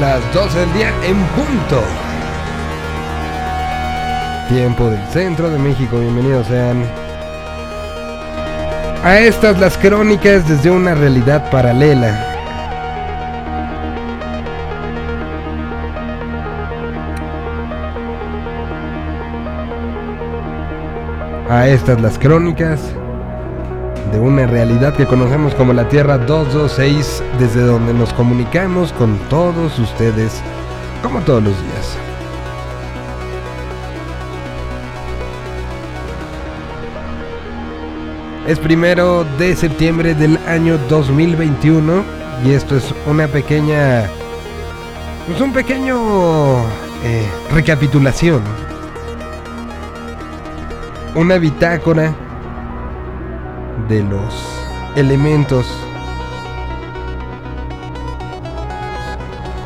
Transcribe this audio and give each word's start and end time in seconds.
Las 0.00 0.34
12 0.34 0.58
del 0.58 0.72
día 0.72 0.92
en 1.04 1.16
punto. 1.36 1.82
Tiempo 4.48 4.90
del 4.90 5.06
centro 5.08 5.48
de 5.50 5.58
México. 5.58 5.98
Bienvenidos 5.98 6.48
sean 6.48 6.84
a 9.04 9.18
estas 9.20 9.60
las 9.60 9.78
crónicas 9.78 10.48
desde 10.48 10.70
una 10.70 10.94
realidad 10.94 11.48
paralela. 11.50 12.26
A 21.48 21.68
estas 21.68 22.00
las 22.00 22.18
crónicas 22.18 22.80
de 24.14 24.20
una 24.20 24.46
realidad 24.46 24.94
que 24.94 25.06
conocemos 25.06 25.56
como 25.56 25.72
la 25.72 25.88
Tierra 25.88 26.18
226, 26.18 27.20
desde 27.40 27.62
donde 27.62 27.92
nos 27.92 28.12
comunicamos 28.12 28.92
con 28.92 29.18
todos 29.28 29.76
ustedes 29.80 30.40
como 31.02 31.20
todos 31.22 31.42
los 31.42 31.52
días. 31.52 31.98
Es 38.46 38.60
primero 38.60 39.24
de 39.36 39.56
septiembre 39.56 40.14
del 40.14 40.38
año 40.46 40.78
2021 40.88 42.04
y 42.44 42.52
esto 42.52 42.76
es 42.76 42.94
una 43.06 43.26
pequeña... 43.26 44.08
Pues 45.26 45.40
un 45.40 45.52
pequeño... 45.52 46.60
eh, 47.02 47.26
recapitulación. 47.52 48.42
Una 51.16 51.38
bitácora 51.38 52.14
de 53.88 54.02
los 54.02 54.34
elementos 54.96 55.66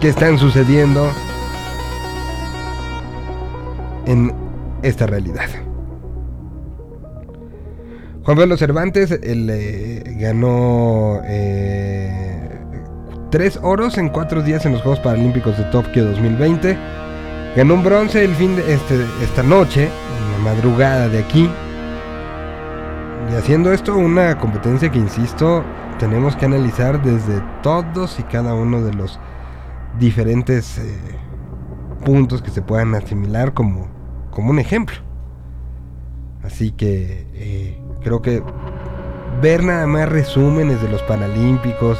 que 0.00 0.08
están 0.08 0.38
sucediendo 0.38 1.11
en 4.06 4.33
esta 4.83 5.06
realidad. 5.06 5.48
Juan 8.24 8.36
Pablo 8.36 8.56
Cervantes 8.56 9.11
él, 9.11 9.48
eh, 9.50 10.02
ganó 10.19 11.20
eh, 11.24 12.61
tres 13.30 13.58
oros 13.62 13.98
en 13.98 14.08
cuatro 14.11 14.42
días 14.42 14.66
en 14.66 14.72
los 14.72 14.83
Juegos 14.83 15.00
Paralímpicos 15.00 15.56
de 15.56 15.64
Tokio 15.64 16.05
2020. 16.05 16.77
Ganó 17.56 17.74
un 17.74 17.84
bronce 17.84 18.24
el 18.24 18.34
fin 18.34 18.55
de 18.56 18.74
este, 18.74 19.05
esta 19.22 19.42
noche, 19.42 19.84
en 19.84 20.33
la 20.33 20.39
madrugada 20.55 21.08
de 21.08 21.19
aquí. 21.19 21.50
Y 23.31 23.34
haciendo 23.34 23.73
esto 23.73 23.95
una 23.97 24.39
competencia 24.39 24.91
que, 24.91 24.98
insisto, 24.98 25.62
tenemos 25.98 26.34
que 26.34 26.47
analizar 26.47 27.03
desde 27.03 27.43
todos 27.62 28.19
y 28.19 28.23
cada 28.23 28.55
uno 28.55 28.81
de 28.81 28.95
los 28.95 29.20
diferentes 29.98 30.79
eh, 30.79 30.98
puntos 32.05 32.41
que 32.41 32.51
se 32.51 32.62
puedan 32.62 32.95
asimilar 32.95 33.52
como, 33.52 33.89
como 34.30 34.51
un 34.51 34.58
ejemplo. 34.58 34.97
Así 36.42 36.70
que 36.70 37.27
eh, 37.35 37.83
creo 38.01 38.23
que 38.23 38.42
ver 39.42 39.63
nada 39.63 39.86
más 39.86 40.08
resúmenes 40.08 40.81
de 40.81 40.89
los 40.89 41.02
Paralímpicos, 41.02 41.98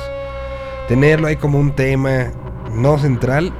tenerlo 0.87 1.27
ahí 1.27 1.37
como 1.37 1.59
un 1.59 1.73
tema 1.73 2.29
no 2.73 2.97
central, 2.97 3.53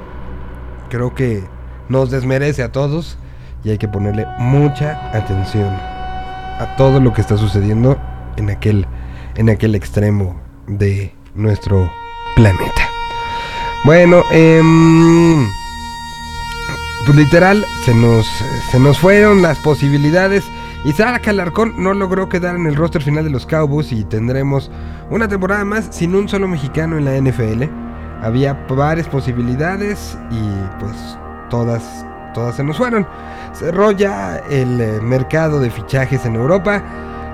creo 0.89 1.13
que 1.13 1.43
nos 1.87 2.09
desmerece 2.09 2.63
a 2.63 2.71
todos 2.71 3.19
y 3.63 3.69
hay 3.69 3.77
que 3.77 3.87
ponerle 3.87 4.25
mucha 4.39 5.15
atención 5.15 5.98
a 6.59 6.75
todo 6.75 6.99
lo 6.99 7.13
que 7.13 7.21
está 7.21 7.37
sucediendo 7.37 7.97
en 8.37 8.49
aquel, 8.49 8.85
en 9.35 9.49
aquel 9.49 9.75
extremo 9.75 10.39
de 10.67 11.13
nuestro 11.35 11.91
planeta. 12.35 12.89
Bueno, 13.85 14.23
em, 14.31 15.47
pues 17.05 17.17
literal, 17.17 17.65
se 17.85 17.93
nos, 17.95 18.27
se 18.71 18.79
nos 18.79 18.99
fueron 18.99 19.41
las 19.41 19.57
posibilidades. 19.59 20.43
Y 20.85 20.93
Sara 20.93 21.19
Calarcón 21.19 21.73
no 21.77 21.93
logró 21.93 22.29
quedar 22.29 22.55
en 22.55 22.65
el 22.65 22.75
roster 22.75 23.01
final 23.01 23.25
de 23.25 23.29
los 23.29 23.45
Cowboys 23.45 23.91
y 23.91 24.05
tendremos 24.05 24.71
una 25.09 25.27
temporada 25.27 25.65
más 25.65 25.87
sin 25.91 26.15
un 26.15 26.29
solo 26.29 26.47
mexicano 26.47 26.97
en 26.97 27.05
la 27.05 27.17
NFL. 27.17 27.63
Había 28.21 28.53
varias 28.69 29.07
posibilidades 29.07 30.17
y 30.29 30.79
pues 30.79 30.95
todas, 31.49 32.05
todas 32.33 32.55
se 32.55 32.63
nos 32.63 32.77
fueron. 32.77 33.07
Cerró 33.53 33.91
ya 33.91 34.37
el 34.49 34.79
eh, 34.81 34.99
mercado 35.01 35.59
de 35.59 35.69
fichajes 35.69 36.25
en 36.25 36.35
Europa. 36.35 36.83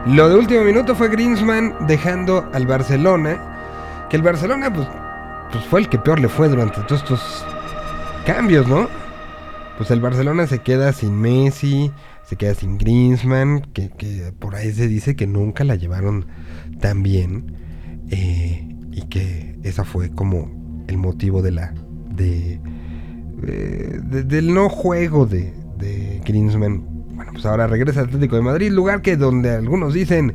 Lo 0.06 0.30
de 0.30 0.36
último 0.36 0.64
minuto 0.64 0.96
fue 0.96 1.10
Greensman 1.10 1.88
dejando 1.88 2.50
al 2.54 2.68
Barcelona. 2.68 4.08
Que 4.10 4.18
el 4.18 4.22
Barcelona 4.22 4.72
pues, 4.74 4.88
pues 5.52 5.64
fue 5.66 5.82
el 5.82 5.90
que 5.90 5.98
peor 5.98 6.20
le 6.20 6.30
fue 6.30 6.48
durante 6.50 6.82
todos 6.82 7.02
estos 7.02 7.46
cambios, 8.26 8.68
¿no? 8.68 8.88
Pues 9.78 9.92
el 9.92 10.00
Barcelona 10.00 10.48
se 10.48 10.60
queda 10.60 10.94
sin 10.94 11.20
Messi, 11.20 11.92
se 12.24 12.38
queda 12.38 12.54
sin 12.54 12.78
Greensman, 12.78 13.62
que, 13.74 13.90
que 13.90 14.32
por 14.40 14.56
ahí 14.56 14.72
se 14.72 14.88
dice 14.88 15.16
que 15.16 15.28
nunca 15.28 15.64
la 15.64 15.76
llevaron 15.76 16.28
tan 16.80 17.04
bien. 17.04 17.56
eh, 18.10 18.76
y 18.96 19.02
que 19.10 19.60
esa 19.64 19.84
fue 19.84 20.10
como 20.10 20.50
el 20.88 20.98
motivo 20.98 21.42
de 21.42 21.52
la. 21.52 21.74
de. 22.10 22.60
Eh, 23.44 24.00
de- 24.04 24.24
del 24.24 24.54
no 24.54 24.70
juego 24.70 25.26
de, 25.26 25.54
de. 25.78 26.22
Bueno, 27.16 27.32
pues 27.34 27.46
ahora 27.46 27.68
regresa 27.68 28.00
al 28.02 28.08
Atlético 28.08 28.36
de 28.36 28.42
Madrid, 28.42 28.72
lugar 28.72 29.02
que 29.02 29.16
donde 29.16 29.52
algunos 29.52 29.94
dicen 29.94 30.34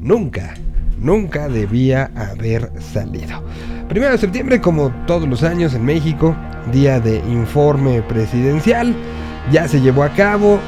nunca, 0.00 0.54
nunca 0.98 1.48
debía 1.48 2.10
haber 2.16 2.70
salido. 2.80 3.42
Primero 3.88 4.12
de 4.12 4.18
septiembre, 4.18 4.60
como 4.60 4.90
todos 5.06 5.28
los 5.28 5.42
años 5.42 5.74
en 5.74 5.84
México, 5.84 6.34
día 6.72 6.98
de 7.00 7.16
informe 7.30 8.02
presidencial, 8.02 8.94
ya 9.52 9.68
se 9.68 9.80
llevó 9.80 10.02
a 10.02 10.10
cabo, 10.10 10.58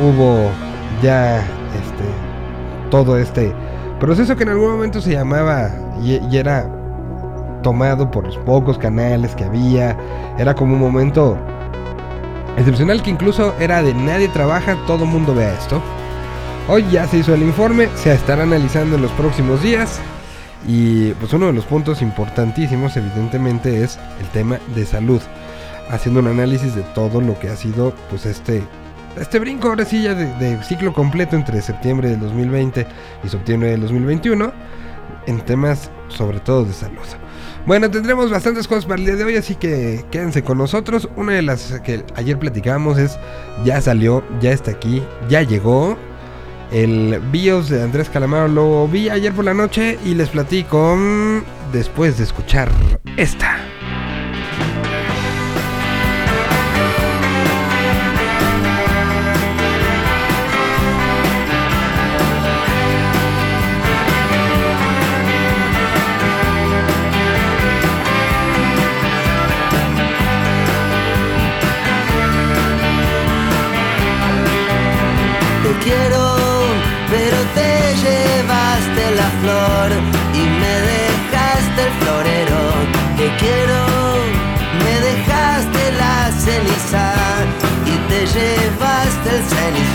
hubo 0.00 0.50
ya 1.02 1.38
este 1.38 2.04
todo 2.90 3.18
este 3.18 3.52
proceso 4.00 4.36
que 4.36 4.42
en 4.42 4.48
algún 4.50 4.70
momento 4.72 5.00
se 5.00 5.12
llamaba 5.12 5.70
y 6.02 6.36
era 6.36 6.68
tomado 7.62 8.10
por 8.10 8.24
los 8.24 8.36
pocos 8.38 8.78
canales 8.78 9.34
que 9.34 9.44
había, 9.44 9.96
era 10.38 10.54
como 10.54 10.74
un 10.74 10.80
momento 10.80 11.38
excepcional 12.56 13.02
que 13.02 13.10
incluso 13.10 13.54
era 13.58 13.82
de 13.82 13.94
nadie 13.94 14.28
trabaja, 14.28 14.76
todo 14.86 15.06
mundo 15.06 15.34
vea 15.34 15.52
esto. 15.54 15.80
Hoy 16.68 16.84
ya 16.90 17.06
se 17.06 17.18
hizo 17.18 17.34
el 17.34 17.42
informe, 17.42 17.88
se 17.96 18.12
estará 18.12 18.44
analizando 18.44 18.96
en 18.96 19.02
los 19.02 19.10
próximos 19.12 19.62
días. 19.62 20.00
Y 20.66 21.12
pues 21.14 21.32
uno 21.32 21.46
de 21.46 21.52
los 21.52 21.64
puntos 21.64 22.02
importantísimos 22.02 22.96
evidentemente 22.96 23.82
es 23.82 23.98
el 24.20 24.28
tema 24.28 24.58
de 24.74 24.84
salud. 24.84 25.20
Haciendo 25.90 26.20
un 26.20 26.28
análisis 26.28 26.74
de 26.74 26.82
todo 26.82 27.20
lo 27.20 27.38
que 27.38 27.48
ha 27.48 27.56
sido 27.56 27.92
pues 28.10 28.26
este, 28.26 28.62
este 29.18 29.38
brinco 29.40 29.68
ahora 29.68 29.84
sí 29.84 30.02
ya 30.02 30.14
de, 30.14 30.26
de 30.34 30.62
ciclo 30.62 30.92
completo 30.92 31.34
entre 31.34 31.60
septiembre 31.62 32.10
del 32.10 32.20
2020 32.20 32.86
y 33.24 33.28
septiembre 33.28 33.70
del 33.70 33.80
2021. 33.80 34.52
En 35.26 35.40
temas 35.40 35.90
sobre 36.08 36.40
todo 36.40 36.64
de 36.64 36.72
salud. 36.72 36.98
Bueno, 37.66 37.90
tendremos 37.90 38.30
bastantes 38.30 38.66
cosas 38.66 38.86
para 38.86 38.98
el 38.98 39.06
día 39.06 39.16
de 39.16 39.24
hoy, 39.24 39.36
así 39.36 39.54
que 39.54 40.04
quédense 40.10 40.42
con 40.42 40.58
nosotros. 40.58 41.08
Una 41.16 41.34
de 41.34 41.42
las 41.42 41.80
que 41.84 42.04
ayer 42.16 42.38
platicamos 42.38 42.98
es, 42.98 43.18
ya 43.64 43.80
salió, 43.80 44.24
ya 44.40 44.50
está 44.52 44.72
aquí, 44.72 45.02
ya 45.28 45.42
llegó. 45.42 45.96
El 46.72 47.20
BIOS 47.32 47.68
de 47.68 47.82
Andrés 47.82 48.08
Calamaro 48.08 48.48
lo 48.48 48.86
vi 48.88 49.08
ayer 49.08 49.32
por 49.32 49.44
la 49.44 49.54
noche 49.54 49.98
y 50.04 50.14
les 50.14 50.28
platico 50.28 50.96
después 51.72 52.16
de 52.16 52.24
escuchar 52.24 52.70
esta. 53.16 53.58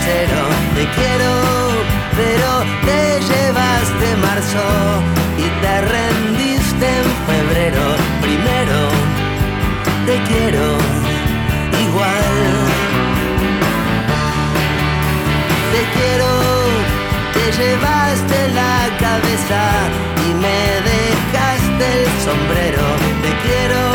Te 0.06 0.86
quiero, 0.94 1.32
pero 2.16 2.62
te 2.86 3.18
llevaste 3.28 4.16
marzo 4.22 4.66
y 5.36 5.46
te 5.60 5.80
rendiste 5.80 6.86
en 6.86 7.08
febrero. 7.26 7.82
Primero, 8.22 8.78
te 10.06 10.16
quiero 10.28 10.78
igual. 11.86 12.26
Te 15.72 15.82
quiero, 15.96 16.30
te 17.34 17.44
llevaste 17.58 18.48
la 18.54 18.78
cabeza 19.00 19.62
y 20.24 20.34
me 20.34 20.60
dejaste 20.92 21.84
el 21.98 22.06
sombrero. 22.24 22.86
Te 23.22 23.30
quiero, 23.44 23.85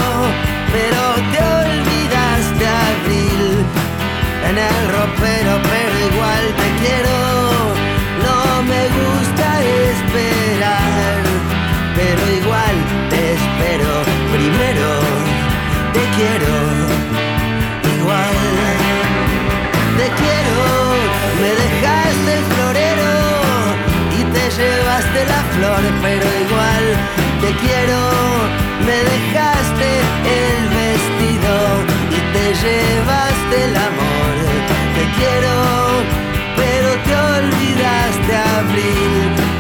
pero 26.02 26.26
igual 26.46 26.86
te 27.42 27.52
quiero. 27.64 28.00
Me 28.86 28.98
dejaste 29.14 29.90
el 30.42 30.70
vestido 30.80 31.56
y 32.10 32.20
te 32.34 32.46
llevaste 32.64 33.56
el 33.66 33.76
amor. 33.76 34.34
Te 34.96 35.04
quiero, 35.18 35.56
pero 36.56 36.90
te 37.06 37.14
olvidaste 37.16 38.36
abrir 38.36 39.51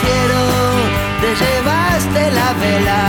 quiero, 0.00 0.40
te 1.20 1.30
llevaste 1.44 2.30
la 2.32 2.52
vela 2.54 3.02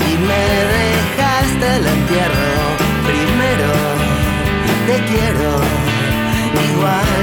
y 0.00 0.18
me 0.18 0.44
dejaste 0.72 1.25
el 1.74 1.86
entierro. 1.86 2.76
Primero, 3.06 3.72
te 4.86 5.04
quiero 5.04 5.60
igual. 6.70 7.15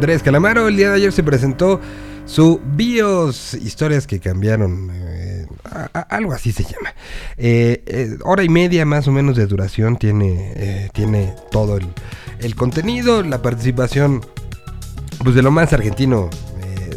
Andrés 0.00 0.22
Calamaro, 0.22 0.66
el 0.66 0.78
día 0.78 0.88
de 0.88 0.96
ayer 0.96 1.12
se 1.12 1.22
presentó 1.22 1.78
su 2.24 2.58
BIOS, 2.74 3.52
historias 3.52 4.06
que 4.06 4.18
cambiaron, 4.18 4.90
eh, 4.94 5.46
algo 6.08 6.32
así 6.32 6.52
se 6.52 6.62
llama. 6.62 6.94
Eh, 7.36 7.82
eh, 7.84 8.16
hora 8.24 8.42
y 8.42 8.48
media 8.48 8.86
más 8.86 9.06
o 9.08 9.12
menos 9.12 9.36
de 9.36 9.44
duración 9.46 9.98
tiene, 9.98 10.88
tiene 10.94 11.34
todo 11.50 11.76
el, 12.40 12.54
contenido, 12.56 13.22
la 13.22 13.42
participación 13.42 14.22
pues 15.22 15.34
de 15.34 15.42
lo 15.42 15.50
más 15.50 15.74
argentino 15.74 16.30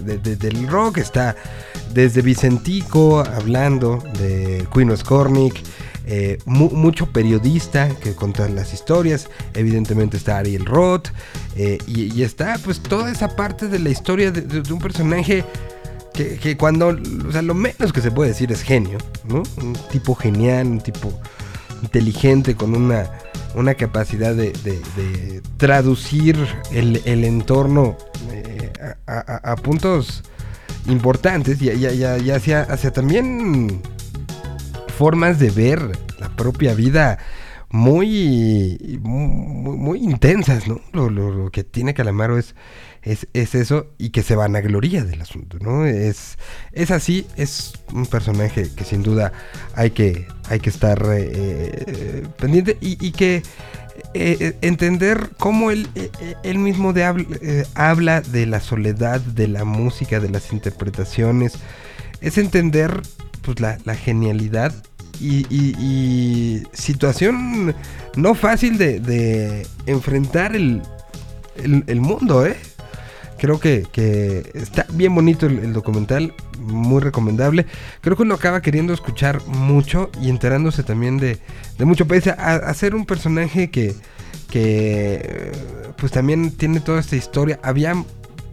de- 0.01 0.17
de- 0.19 0.37
del 0.37 0.65
rock 0.69 0.99
está 0.99 1.35
desde 1.93 2.21
Vicentico 2.21 3.19
hablando 3.19 4.01
de 4.17 4.65
Queen 4.73 4.95
Scornic, 4.95 5.61
eh, 6.05 6.37
mu- 6.45 6.69
mucho 6.71 7.07
periodista 7.11 7.89
que 7.89 8.13
cuenta 8.13 8.47
las 8.49 8.73
historias, 8.73 9.29
evidentemente 9.53 10.17
está 10.17 10.37
Ariel 10.37 10.65
Roth 10.65 11.07
eh, 11.55 11.77
y, 11.87 12.21
está 12.23 12.57
pues 12.63 12.81
toda 12.81 13.11
esa 13.11 13.35
parte 13.35 13.67
de 13.67 13.79
la 13.79 13.89
historia 13.89 14.31
de, 14.31 14.61
un 14.73 14.79
personaje 14.79 15.43
que, 16.13 16.37
que 16.37 16.57
cuando, 16.57 16.89
o 17.27 17.31
sea, 17.31 17.41
lo 17.41 17.53
menos 17.53 17.91
que 17.93 18.01
se 18.01 18.11
puede 18.11 18.29
decir 18.31 18.51
es 18.51 18.61
genio, 18.61 18.97
¿no? 19.27 19.43
Un 19.61 19.73
tipo 19.91 20.13
genial, 20.15 20.67
un 20.67 20.81
tipo 20.81 21.11
inteligente 21.81 22.55
con 22.55 22.75
una, 22.75 23.09
una 23.55 23.73
capacidad 23.75 24.35
de, 24.35 24.51
traducir 25.57 26.37
el, 26.71 27.01
entorno 27.23 27.97
eh, 28.31 28.71
a, 29.07 29.55
puntos 29.55 30.23
importantes 30.87 31.61
y- 31.61 31.69
y- 31.71 31.87
y 32.25 32.29
hacia, 32.31 32.61
hacia 32.63 32.91
también 32.91 33.81
formas 34.93 35.39
de 35.39 35.49
ver 35.49 35.97
la 36.19 36.29
propia 36.29 36.73
vida 36.73 37.17
muy, 37.73 38.99
muy, 39.01 39.99
intensas, 39.99 40.65
¿no? 40.67 40.79
Lo, 41.09 41.49
que 41.49 41.63
tiene 41.63 41.95
Calamaro 41.95 42.37
es, 42.37 42.53
es, 43.01 43.27
es 43.33 43.55
eso 43.55 43.87
y 43.97 44.11
que 44.11 44.21
se 44.21 44.35
vanagloria 44.35 45.03
del 45.03 45.19
asunto, 45.21 45.57
¿no? 45.59 45.83
Es, 45.83 46.37
es 46.71 46.91
así, 46.91 47.25
es 47.35 47.73
un 47.91 48.05
personaje 48.05 48.69
que 48.75 48.83
sin 48.83 49.01
duda 49.01 49.33
hay 49.73 49.89
que, 49.89 50.27
hay 50.49 50.59
que 50.59 50.69
estar 50.69 51.03
eh, 51.13 51.31
eh, 51.33 52.27
pendiente 52.37 52.77
y, 52.79 53.11
que 53.11 53.41
eh, 54.13 54.55
entender 54.61 55.31
cómo 55.39 55.71
él, 55.71 55.89
él 56.43 56.59
mismo 56.59 56.93
habla 57.73 58.21
de 58.21 58.45
la 58.45 58.59
soledad, 58.59 59.19
de 59.19 59.47
la 59.47 59.65
música, 59.65 60.19
de 60.19 60.29
las 60.29 60.53
interpretaciones, 60.53 61.55
es 62.21 62.37
entender 62.37 63.01
pues, 63.43 63.59
la, 63.59 63.77
la 63.85 63.95
genialidad 63.95 64.73
y, 65.19 66.63
situación 66.73 67.75
no 68.15 68.35
fácil 68.35 68.77
de, 68.77 69.67
enfrentar 69.85 70.55
el, 70.55 70.81
el- 71.57 72.01
mundo, 72.01 72.45
¿eh? 72.45 72.57
Creo 73.37 73.59
que, 73.59 73.85
que 73.91 74.49
está 74.53 74.85
bien 74.93 75.13
bonito 75.13 75.45
el, 75.45 75.73
documental, 75.73 76.33
muy 76.59 77.01
recomendable. 77.01 77.65
Creo 78.01 78.15
que 78.15 78.23
uno 78.23 78.35
acaba 78.35 78.61
queriendo 78.61 78.93
escuchar 78.93 79.45
mucho 79.47 80.09
y 80.21 80.29
enterándose 80.29 80.81
también 80.83 81.17
de, 81.17 81.39
de 81.77 81.85
mucho, 81.85 82.07
pese 82.07 82.31
a, 82.31 82.73
ser 82.73 82.95
un 82.95 83.05
personaje 83.05 83.69
que, 83.69 83.95
que 84.49 85.51
pues 85.97 86.11
también 86.13 86.51
tiene 86.51 86.79
toda 86.79 87.01
esta 87.01 87.17
historia. 87.17 87.59
Había 87.63 88.01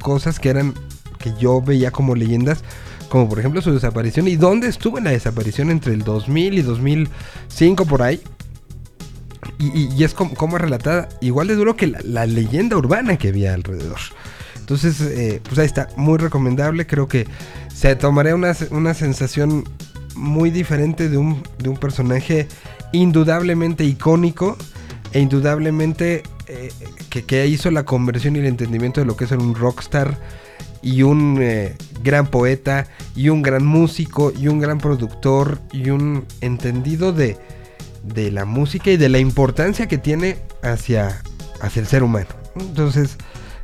cosas 0.00 0.40
que 0.40 0.48
eran 0.50 0.74
que 1.18 1.32
yo 1.38 1.60
veía 1.60 1.90
como 1.92 2.16
leyendas, 2.16 2.64
como 3.10 3.28
por 3.28 3.40
ejemplo 3.40 3.60
su 3.60 3.74
desaparición 3.74 4.28
y 4.28 4.36
dónde 4.36 4.68
estuvo 4.68 4.96
en 4.96 5.04
la 5.04 5.10
desaparición 5.10 5.70
entre 5.70 5.92
el 5.92 6.02
2000 6.04 6.54
y 6.54 6.62
2005 6.62 7.84
por 7.84 8.02
ahí. 8.02 8.22
Y, 9.58 10.02
es 10.02 10.14
como, 10.14 10.34
como 10.34 10.56
es 10.56 10.62
relatada, 10.62 11.10
igual 11.20 11.48
de 11.48 11.54
duro 11.54 11.76
que 11.76 11.86
la, 11.86 12.24
leyenda 12.24 12.78
urbana 12.78 13.18
que 13.18 13.28
había 13.28 13.52
alrededor. 13.52 13.98
Entonces, 14.58 15.02
eh, 15.02 15.42
pues 15.42 15.58
ahí 15.58 15.66
está, 15.66 15.88
muy 15.96 16.16
recomendable. 16.16 16.86
Creo 16.86 17.08
que 17.08 17.26
se 17.74 17.94
tomaría 17.96 18.34
una, 18.34 18.56
una 18.70 18.94
sensación 18.94 19.64
muy 20.14 20.50
diferente 20.50 21.10
de 21.10 21.18
un, 21.18 21.42
de 21.58 21.68
un 21.68 21.76
personaje 21.76 22.48
indudablemente 22.92 23.84
icónico 23.84 24.56
e 25.12 25.20
indudablemente 25.20 26.22
eh, 26.46 26.70
que, 27.10 27.24
que 27.24 27.46
hizo 27.46 27.70
la 27.70 27.84
conversión 27.84 28.36
y 28.36 28.38
el 28.38 28.46
entendimiento 28.46 29.00
de 29.00 29.06
lo 29.06 29.16
que 29.16 29.24
es 29.24 29.32
un 29.32 29.54
rockstar 29.54 30.16
y 30.82 31.02
un 31.02 31.38
eh, 31.40 31.74
gran 32.02 32.26
poeta 32.26 32.86
y 33.14 33.28
un 33.28 33.42
gran 33.42 33.64
músico 33.66 34.32
y 34.36 34.48
un 34.48 34.60
gran 34.60 34.78
productor 34.78 35.60
y 35.72 35.90
un 35.90 36.24
entendido 36.40 37.12
de, 37.12 37.36
de 38.02 38.30
la 38.30 38.44
música 38.44 38.90
y 38.90 38.96
de 38.96 39.08
la 39.08 39.18
importancia 39.18 39.86
que 39.88 39.98
tiene 39.98 40.38
hacia, 40.62 41.22
hacia 41.60 41.80
el 41.80 41.86
ser 41.86 42.02
humano. 42.02 42.28
Entonces, 42.58 43.16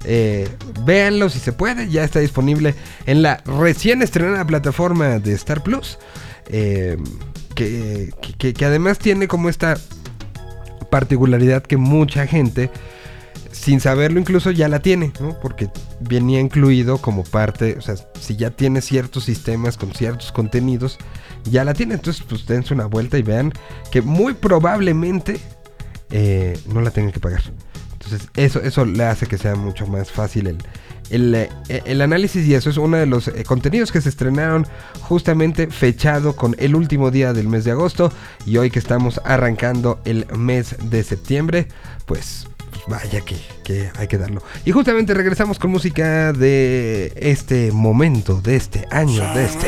eh, 0.04 0.48
véanlo 0.84 1.28
si 1.30 1.38
se 1.38 1.52
puede, 1.52 1.88
ya 1.88 2.04
está 2.04 2.20
disponible 2.20 2.74
en 3.06 3.22
la 3.22 3.42
recién 3.46 4.02
estrenada 4.02 4.46
plataforma 4.46 5.18
de 5.18 5.32
Star 5.34 5.62
Plus. 5.62 5.98
Eh, 6.48 6.96
que, 7.56 8.12
que- 8.38 8.52
que 8.52 8.64
además 8.66 8.98
tiene 8.98 9.26
como 9.28 9.48
esta 9.48 9.78
particularidad 10.90 11.62
que 11.62 11.76
mucha 11.76 12.26
gente, 12.26 12.70
sin 13.60 13.80
saberlo 13.80 14.20
incluso, 14.20 14.50
ya 14.50 14.68
la 14.68 14.80
tiene, 14.80 15.12
¿no? 15.20 15.38
Porque 15.40 15.70
venía 16.00 16.40
incluido 16.40 16.98
como 16.98 17.24
parte, 17.24 17.76
o 17.78 17.80
sea, 17.80 17.96
si 18.20 18.36
ya 18.36 18.50
tiene 18.50 18.80
ciertos 18.80 19.24
sistemas 19.24 19.76
con 19.76 19.92
ciertos 19.92 20.30
contenidos, 20.30 20.98
ya 21.44 21.64
la 21.64 21.74
tiene. 21.74 21.94
Entonces, 21.94 22.24
pues 22.28 22.46
dense 22.46 22.74
una 22.74 22.86
vuelta 22.86 23.18
y 23.18 23.22
vean 23.22 23.52
que 23.90 24.02
muy 24.02 24.34
probablemente 24.34 25.40
eh, 26.10 26.58
no 26.72 26.80
la 26.80 26.90
tengan 26.90 27.12
que 27.12 27.20
pagar. 27.20 27.42
Entonces, 27.92 28.28
eso, 28.36 28.60
eso 28.60 28.84
le 28.84 29.04
hace 29.04 29.26
que 29.26 29.38
sea 29.38 29.56
mucho 29.56 29.86
más 29.86 30.12
fácil 30.12 30.46
el, 30.46 30.58
el, 31.10 31.34
eh, 31.34 31.50
el 31.68 32.00
análisis 32.02 32.46
y 32.46 32.54
eso 32.54 32.70
es 32.70 32.76
uno 32.76 32.96
de 32.96 33.06
los 33.06 33.28
eh, 33.28 33.42
contenidos 33.44 33.90
que 33.90 34.00
se 34.00 34.08
estrenaron 34.08 34.66
justamente 35.00 35.68
fechado 35.68 36.36
con 36.36 36.54
el 36.58 36.76
último 36.76 37.10
día 37.10 37.32
del 37.32 37.48
mes 37.48 37.64
de 37.64 37.72
agosto 37.72 38.12
y 38.44 38.58
hoy 38.58 38.70
que 38.70 38.78
estamos 38.78 39.20
arrancando 39.24 40.00
el 40.04 40.26
mes 40.36 40.76
de 40.82 41.02
septiembre, 41.02 41.68
pues, 42.06 42.46
pues 42.55 42.55
vaya 42.88 43.20
que, 43.20 43.36
que 43.64 43.90
hay 43.96 44.08
que 44.08 44.18
darlo. 44.18 44.42
Y 44.64 44.72
justamente 44.72 45.14
regresamos 45.14 45.58
con 45.58 45.70
música 45.70 46.32
de 46.32 47.12
este 47.16 47.72
momento, 47.72 48.40
de 48.40 48.56
este 48.56 48.86
año, 48.90 49.22
de 49.34 49.44
este... 49.44 49.66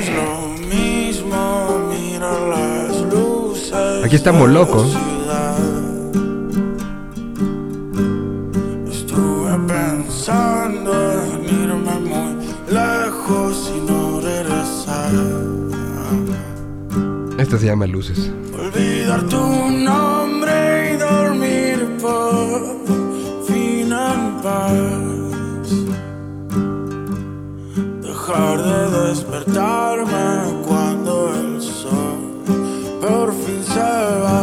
Aquí 4.05 4.17
estamos 4.17 4.49
locos. 4.49 4.97
Esta 17.39 17.57
se 17.59 17.67
llama 17.67 17.87
Luces. 17.87 18.31
Olvidar 18.53 19.23
tu 19.29 19.37
nombre 19.37 19.98
Dejar 28.03 28.63
de 28.63 29.09
despertarme 29.09 30.63
cuando 30.67 31.33
el 31.35 31.63
sol 31.63 32.19
por 33.01 33.33
fin 33.33 33.63
se 33.63 34.01
va. 34.25 34.43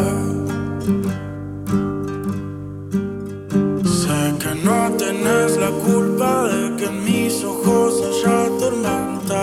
Sé 3.99 4.21
que 4.41 4.55
no 4.63 4.91
tenés 4.97 5.57
la 5.57 5.71
culpa 5.87 6.47
de 6.47 6.75
que 6.77 6.85
en 6.85 7.03
mis 7.03 7.43
ojos 7.43 8.01
haya 8.07 8.49
tormenta. 8.57 9.41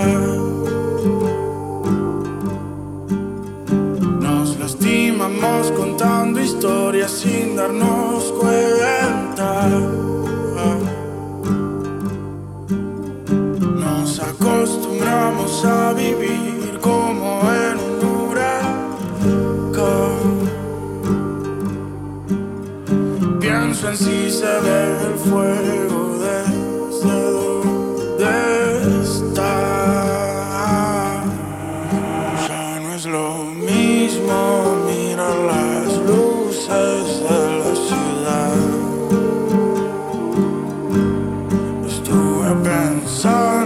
Nos 4.21 4.59
lastimamos 4.59 5.71
contando 5.73 6.41
historias 6.41 7.11
sin 7.11 7.57
darnos 7.57 8.33
cuenta. 8.41 9.02
Acostumbramos 15.13 15.65
a 15.65 15.93
vivir 15.93 16.79
como 16.81 17.41
en 17.53 17.79
un 17.79 18.05
huracán. 18.31 18.63
Pienso 23.41 23.89
en 23.91 23.97
si 23.97 24.31
se 24.31 24.61
ve 24.65 24.81
el 25.07 25.15
fuego 25.19 26.19
desde 26.19 27.17
donde 27.37 28.33
está. 29.03 29.55
Ya 32.49 32.81
no 32.81 32.89
es 32.95 33.05
lo 33.07 33.45
mismo 33.45 34.37
mirar 34.87 35.37
las 35.53 35.91
luces 36.11 37.05
de 37.29 37.39
la 37.59 37.73
ciudad. 37.89 38.61
Estuve 41.87 42.51
pensando 42.65 43.62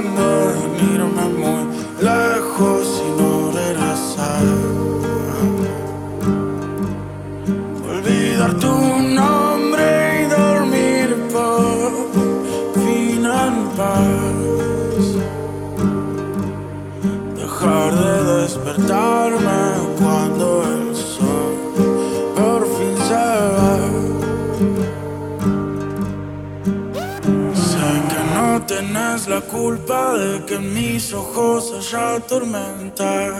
tenés 28.97 29.29
la 29.29 29.41
culpa 29.41 30.15
de 30.15 30.45
que 30.45 30.55
en 30.55 30.75
mis 30.75 31.13
ojos 31.13 31.73
haya 31.79 32.21
tormenta. 32.21 33.33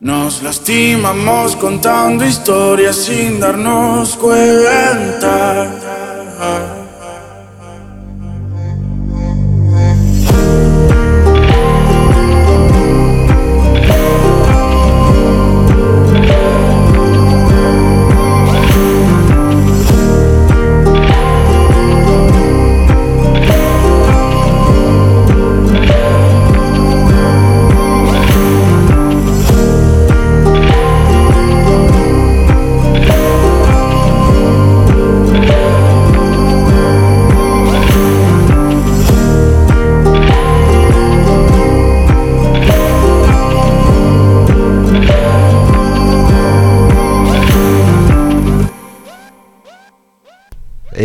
Nos 0.00 0.42
lastimamos 0.42 1.56
contando 1.56 2.24
historias 2.24 2.96
sin 2.96 3.40
darnos 3.40 4.16
cuenta. 4.16 5.66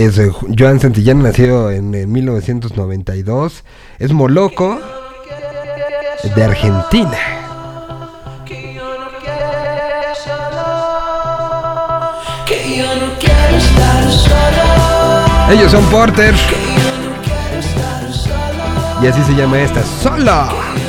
Es 0.04 0.18
eh, 0.18 0.30
Joan 0.60 0.82
Santillán, 0.82 1.24
nació 1.24 1.72
en, 1.72 1.96
eh, 1.96 2.06
1992. 2.06 3.64
Es 4.00 4.12
moloco 4.12 4.78
de 6.36 6.44
Argentina. 6.44 7.18
Ellos 15.50 15.72
son 15.72 15.86
Porter. 15.86 16.36
Y 19.02 19.08
así 19.08 19.24
se 19.24 19.36
llama 19.36 19.62
esta. 19.62 19.84
¡Solo! 19.84 20.83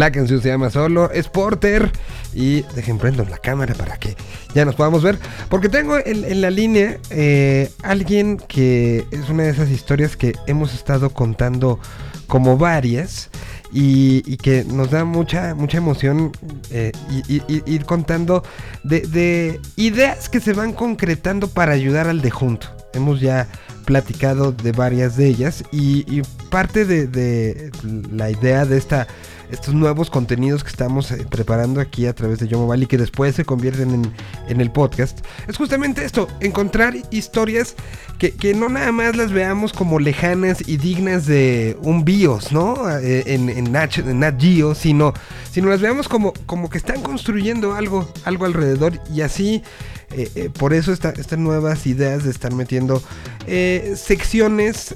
La 0.00 0.10
canción 0.10 0.40
se 0.40 0.48
llama 0.48 0.70
Solo, 0.70 1.10
es 1.10 1.28
Porter. 1.28 1.92
Y 2.32 2.62
dejen 2.74 2.96
prendo 2.96 3.22
la 3.26 3.36
cámara 3.36 3.74
para 3.74 3.98
que 3.98 4.16
ya 4.54 4.64
nos 4.64 4.74
podamos 4.74 5.02
ver. 5.02 5.18
Porque 5.50 5.68
tengo 5.68 5.98
en, 6.02 6.40
la 6.40 6.48
línea 6.48 6.96
eh, 7.10 7.70
alguien 7.82 8.38
que 8.38 9.04
es 9.10 9.28
una 9.28 9.42
de 9.42 9.50
esas 9.50 9.68
historias 9.68 10.16
que 10.16 10.32
hemos 10.46 10.72
estado 10.72 11.10
contando 11.10 11.78
como 12.28 12.56
varias. 12.56 13.28
Y, 13.74 14.38
que 14.38 14.64
nos 14.64 14.90
da 14.90 15.04
mucha, 15.04 15.54
mucha 15.54 15.76
emoción 15.76 16.32
eh, 16.70 16.92
ir 17.28 17.84
contando 17.84 18.42
de, 18.82 19.02
de 19.02 19.60
ideas 19.76 20.30
que 20.30 20.40
se 20.40 20.54
van 20.54 20.72
concretando 20.72 21.46
para 21.46 21.72
ayudar 21.72 22.08
al 22.08 22.22
de 22.22 22.30
junto. 22.30 22.68
Hemos 22.94 23.20
ya 23.20 23.48
platicado 23.84 24.52
de 24.52 24.72
varias 24.72 25.16
de 25.16 25.26
ellas 25.26 25.62
y, 25.72 26.22
parte 26.50 26.84
de 26.84 27.70
la 28.10 28.30
idea 28.30 28.64
de 28.64 28.76
esta, 28.76 29.06
estos 29.50 29.74
nuevos 29.74 30.10
contenidos 30.10 30.62
que 30.62 30.70
estamos 30.70 31.10
eh, 31.10 31.26
preparando 31.28 31.80
aquí 31.80 32.06
a 32.06 32.14
través 32.14 32.38
de 32.38 32.48
Yo 32.48 32.58
Mobile 32.58 32.84
y 32.84 32.86
que 32.86 32.98
después 32.98 33.34
se 33.34 33.44
convierten 33.44 33.90
en, 33.90 34.12
en 34.48 34.60
el 34.60 34.70
podcast 34.70 35.20
es 35.48 35.56
justamente 35.56 36.04
esto, 36.04 36.28
encontrar 36.40 36.94
historias 37.10 37.74
que, 38.18 38.32
que 38.32 38.54
no 38.54 38.68
nada 38.68 38.92
más 38.92 39.16
las 39.16 39.32
veamos 39.32 39.72
como 39.72 39.98
lejanas 39.98 40.68
y 40.68 40.76
dignas 40.76 41.26
de 41.26 41.76
un 41.82 42.04
BIOS, 42.04 42.52
¿no? 42.52 42.76
Eh, 42.98 43.24
En, 43.26 43.48
en, 43.48 43.72
Nat, 43.72 44.40
Geo, 44.40 44.74
sino, 44.74 45.14
sino 45.50 45.68
las 45.70 45.80
veamos 45.80 46.08
como, 46.08 46.32
como 46.46 46.68
que 46.68 46.78
están 46.78 47.02
construyendo 47.02 47.74
algo, 47.74 48.10
algo 48.24 48.44
alrededor 48.44 49.00
y 49.12 49.22
así 49.22 49.62
eh, 50.12 50.30
eh, 50.34 50.50
por 50.50 50.72
eso 50.74 50.92
esta- 50.92 51.10
estas 51.10 51.38
nuevas 51.38 51.86
ideas 51.86 52.24
de 52.24 52.30
estar 52.30 52.52
metiendo 52.52 53.02
eh, 53.46 53.94
secciones, 53.96 54.94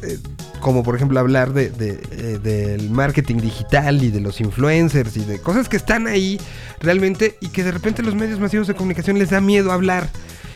como 0.61 0.83
por 0.83 0.97
ejemplo 0.97 1.21
hablar 1.21 1.53
de, 1.53 1.71
de, 1.71 2.39
del 2.39 2.91
marketing 2.91 3.37
digital 3.37 4.03
y 4.03 4.11
de 4.11 4.21
los 4.21 4.41
influencers 4.41 5.17
y 5.17 5.25
de 5.25 5.39
cosas 5.41 5.69
que 5.69 5.77
están 5.77 6.07
ahí 6.07 6.41
realmente 6.81 7.37
y 7.41 7.49
que 7.49 7.63
de 7.65 7.73
repente 7.73 8.03
los 8.03 8.15
medios 8.15 8.41
masivos 8.41 8.67
de 8.67 8.75
comunicación 8.75 9.19
les 9.19 9.31
da 9.31 9.41
miedo 9.41 9.73
hablar 9.73 10.09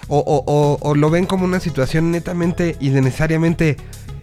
o, 0.08 0.18
o- 0.18 0.44
o- 0.46 0.78
o 0.80 0.94
lo 0.94 1.10
ven 1.10 1.26
como 1.26 1.44
una 1.44 1.60
situación 1.60 2.10
netamente 2.10 2.76
y 2.80 2.90
necesariamente 2.90 3.76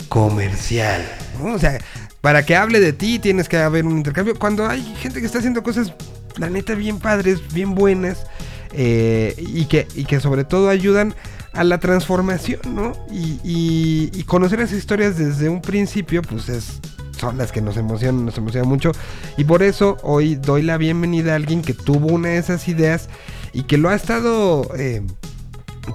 comercial. 0.10 1.04
O 1.44 1.60
sea, 1.60 1.78
para 2.22 2.46
que 2.46 2.56
hable 2.56 2.80
de 2.80 2.94
ti 2.94 3.20
tienes 3.20 3.48
que 3.50 3.58
haber 3.58 3.86
un 3.86 3.98
intercambio. 3.98 4.36
Cuando 4.38 4.68
hay 4.68 4.82
gente 5.00 5.20
que 5.20 5.26
está 5.26 5.40
haciendo 5.40 5.62
cosas, 5.64 5.94
la 6.38 6.50
neta, 6.50 6.74
bien 6.76 7.00
padres, 7.00 7.40
bien 7.54 7.76
buenas 7.76 8.26
eh, 8.74 9.36
y, 9.38 9.66
que, 9.66 9.88
y 9.96 10.06
que 10.06 10.20
sobre 10.20 10.44
todo 10.44 10.70
ayudan 10.70 11.16
a 11.54 11.64
la 11.64 11.80
transformación, 11.80 12.62
¿no? 12.74 12.94
Y, 13.12 14.24
conocer 14.24 14.60
esas 14.60 14.78
historias 14.78 15.18
desde 15.18 15.50
un 15.50 15.62
principio, 15.62 16.22
pues 16.22 16.50
es, 16.50 16.80
son 17.18 17.38
las 17.38 17.52
que 17.52 17.62
nos 17.62 17.78
emocionan, 17.78 18.26
nos 18.26 18.38
emocionan 18.38 18.68
mucho. 18.68 18.92
Y 19.38 19.44
por 19.46 19.64
eso 19.64 19.98
hoy 20.04 20.36
doy 20.36 20.62
la 20.62 20.78
bienvenida 20.78 21.34
a 21.34 21.36
alguien 21.36 21.62
que 21.62 21.74
tuvo 21.74 22.08
una 22.08 22.30
de 22.30 22.38
esas 22.38 22.68
ideas 22.68 23.08
y 23.54 23.64
que 23.64 23.78
lo 23.78 23.90
ha 23.90 23.96
estado 23.96 24.70
eh, 24.78 25.02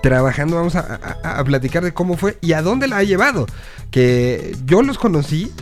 trabajando. 0.02 0.56
Vamos 0.56 0.76
a 0.76 1.44
platicar 1.44 1.85
de 1.85 1.92
cómo 1.92 2.16
fue 2.16 2.38
y 2.40 2.52
a 2.52 2.62
dónde 2.62 2.88
la 2.88 2.98
ha 2.98 3.02
llevado. 3.02 3.46
Que 3.90 4.56
yo 4.64 4.83
los 4.83 4.96
conocí, 4.96 5.52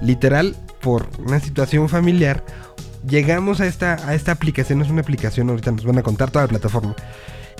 literal, 0.00 0.56
por 0.80 1.08
una 1.18 1.40
situación 1.40 1.88
familiar 1.88 2.44
llegamos 3.10 3.60
a 3.60 3.66
esta, 3.66 3.94
a 4.08 4.14
esta 4.14 4.32
aplicación, 4.32 4.80
es 4.80 4.88
una 4.88 5.02
aplicación, 5.02 5.50
ahorita 5.50 5.72
nos 5.72 5.84
van 5.84 5.98
a 5.98 6.02
contar 6.02 6.30
toda 6.30 6.44
la 6.44 6.48
plataforma, 6.48 6.96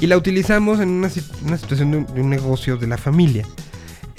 y 0.00 0.06
la 0.06 0.16
utilizamos 0.16 0.80
en 0.80 0.88
una, 0.88 1.10
una 1.44 1.58
situación 1.58 1.90
de 1.90 1.96
un, 1.98 2.06
de 2.06 2.20
un 2.22 2.30
negocio 2.30 2.76
de 2.76 2.86
la 2.86 2.96
familia. 2.96 3.44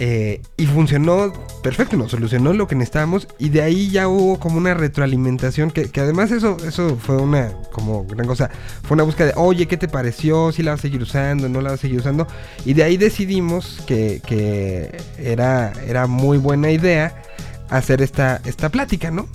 Eh, 0.03 0.41
y 0.57 0.65
funcionó 0.65 1.31
perfecto, 1.61 1.95
nos 1.95 2.09
solucionó 2.09 2.53
lo 2.53 2.67
que 2.67 2.73
necesitábamos 2.73 3.27
y 3.37 3.49
de 3.49 3.61
ahí 3.61 3.91
ya 3.91 4.07
hubo 4.07 4.39
como 4.39 4.57
una 4.57 4.73
retroalimentación 4.73 5.69
que, 5.69 5.91
que 5.91 5.99
además 5.99 6.31
eso, 6.31 6.57
eso 6.65 6.97
fue 6.97 7.17
una 7.17 7.51
como 7.71 8.03
gran 8.05 8.25
cosa, 8.25 8.49
fue 8.81 8.95
una 8.95 9.03
búsqueda 9.03 9.27
de, 9.27 9.33
oye, 9.35 9.67
¿qué 9.67 9.77
te 9.77 9.87
pareció? 9.87 10.51
¿Si 10.53 10.63
la 10.63 10.71
vas 10.71 10.79
a 10.79 10.81
seguir 10.81 11.03
usando? 11.03 11.49
¿No 11.49 11.61
la 11.61 11.69
vas 11.69 11.79
a 11.79 11.81
seguir 11.83 11.99
usando? 11.99 12.25
Y 12.65 12.73
de 12.73 12.83
ahí 12.83 12.97
decidimos 12.97 13.83
que, 13.85 14.23
que 14.25 15.03
era, 15.19 15.71
era 15.85 16.07
muy 16.07 16.39
buena 16.39 16.71
idea 16.71 17.21
hacer 17.69 18.01
esta, 18.01 18.41
esta 18.45 18.69
plática, 18.69 19.11
¿no? 19.11 19.27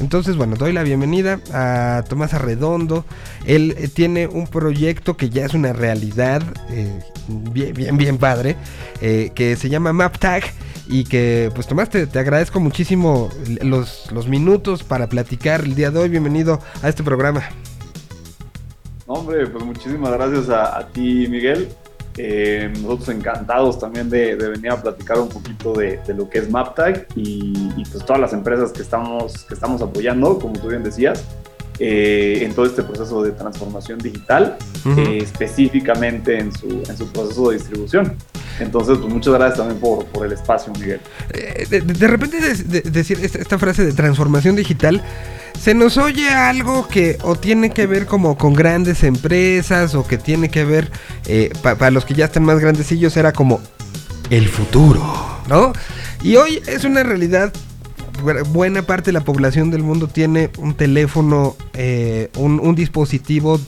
Entonces, 0.00 0.36
bueno, 0.36 0.56
doy 0.56 0.72
la 0.72 0.82
bienvenida 0.84 1.40
a 1.52 2.04
Tomás 2.08 2.32
Arredondo. 2.32 3.04
Él 3.46 3.74
eh, 3.76 3.88
tiene 3.88 4.28
un 4.28 4.46
proyecto 4.46 5.16
que 5.16 5.28
ya 5.28 5.44
es 5.44 5.54
una 5.54 5.72
realidad, 5.72 6.42
eh, 6.70 7.00
bien, 7.26 7.74
bien, 7.74 7.96
bien 7.96 8.18
padre, 8.18 8.56
eh, 9.00 9.32
que 9.34 9.56
se 9.56 9.68
llama 9.68 9.92
MapTag. 9.92 10.44
Y 10.90 11.04
que, 11.04 11.50
pues 11.54 11.66
Tomás, 11.66 11.90
te, 11.90 12.06
te 12.06 12.18
agradezco 12.18 12.60
muchísimo 12.60 13.28
los, 13.62 14.10
los 14.10 14.26
minutos 14.28 14.84
para 14.84 15.08
platicar 15.08 15.60
el 15.62 15.74
día 15.74 15.90
de 15.90 15.98
hoy. 15.98 16.08
Bienvenido 16.08 16.60
a 16.82 16.88
este 16.88 17.02
programa. 17.02 17.42
Hombre, 19.06 19.46
pues 19.46 19.64
muchísimas 19.64 20.12
gracias 20.12 20.48
a 20.48 20.86
ti, 20.92 21.26
Miguel. 21.28 21.68
Eh, 22.20 22.72
nosotros 22.82 23.10
encantados 23.10 23.78
también 23.78 24.10
de, 24.10 24.34
de 24.34 24.48
venir 24.48 24.72
a 24.72 24.82
platicar 24.82 25.20
un 25.20 25.28
poquito 25.28 25.72
de, 25.72 25.98
de 26.04 26.14
lo 26.14 26.28
que 26.28 26.38
es 26.38 26.50
MapTag 26.50 27.06
y, 27.14 27.52
y, 27.76 27.84
pues 27.90 28.04
todas 28.04 28.20
las 28.20 28.32
empresas 28.32 28.72
que 28.72 28.82
estamos, 28.82 29.44
que 29.44 29.54
estamos 29.54 29.80
apoyando, 29.82 30.36
como 30.38 30.58
tú 30.58 30.66
bien 30.68 30.82
decías, 30.82 31.22
eh, 31.78 32.40
en 32.42 32.52
todo 32.54 32.66
este 32.66 32.82
proceso 32.82 33.22
de 33.22 33.30
transformación 33.30 34.00
digital, 34.00 34.56
Ujú. 34.84 34.98
eh, 35.00 35.18
específicamente 35.18 36.38
en 36.40 36.52
su, 36.52 36.82
en 36.88 36.96
su 36.96 37.06
proceso 37.12 37.50
de 37.50 37.58
distribución. 37.58 38.16
Entonces, 38.60 38.98
pues 38.98 39.12
muchas 39.12 39.34
gracias 39.34 39.58
también 39.58 39.78
por, 39.80 40.04
por 40.06 40.26
el 40.26 40.32
espacio, 40.32 40.72
Miguel. 40.78 41.00
Eh, 41.32 41.66
de, 41.82 42.06
repente 42.08 42.40
de- 42.40 42.54
de- 42.80 42.90
decir 42.90 43.18
esta, 43.22 43.58
frase 43.58 43.84
de 43.84 43.92
transformación 43.92 44.56
digital 44.56 45.02
se 45.58 45.74
nos 45.74 45.96
oye 45.98 46.28
algo 46.30 46.86
que 46.88 47.18
o 47.22 47.34
tiene 47.34 47.70
que 47.70 47.86
ver 47.86 48.06
como 48.06 48.36
con 48.38 48.54
grandes 48.54 49.02
empresas 49.02 49.94
o 49.94 50.06
que 50.06 50.16
tiene 50.18 50.50
que 50.50 50.64
ver 50.64 50.90
eh, 51.26 51.50
pa- 51.62 51.74
para 51.76 51.90
los 51.90 52.04
que 52.04 52.14
ya 52.14 52.26
están 52.26 52.44
más 52.44 52.60
grandecillos 52.60 53.16
era 53.16 53.32
como 53.32 53.60
el 54.30 54.48
futuro, 54.48 55.02
¿no? 55.48 55.72
Y 56.22 56.36
hoy 56.36 56.60
es 56.66 56.84
una 56.84 57.02
realidad. 57.02 57.52
bu- 58.22 58.44
Buena 58.48 58.82
parte 58.82 59.06
de 59.06 59.12
la 59.12 59.20
población 59.22 59.70
del 59.70 59.82
mundo 59.82 60.06
tiene 60.08 60.50
un 60.58 60.74
teléfono, 60.74 61.56
eh, 61.74 62.28
un, 62.36 62.60
un 62.60 62.74
dispositivo 62.74 63.60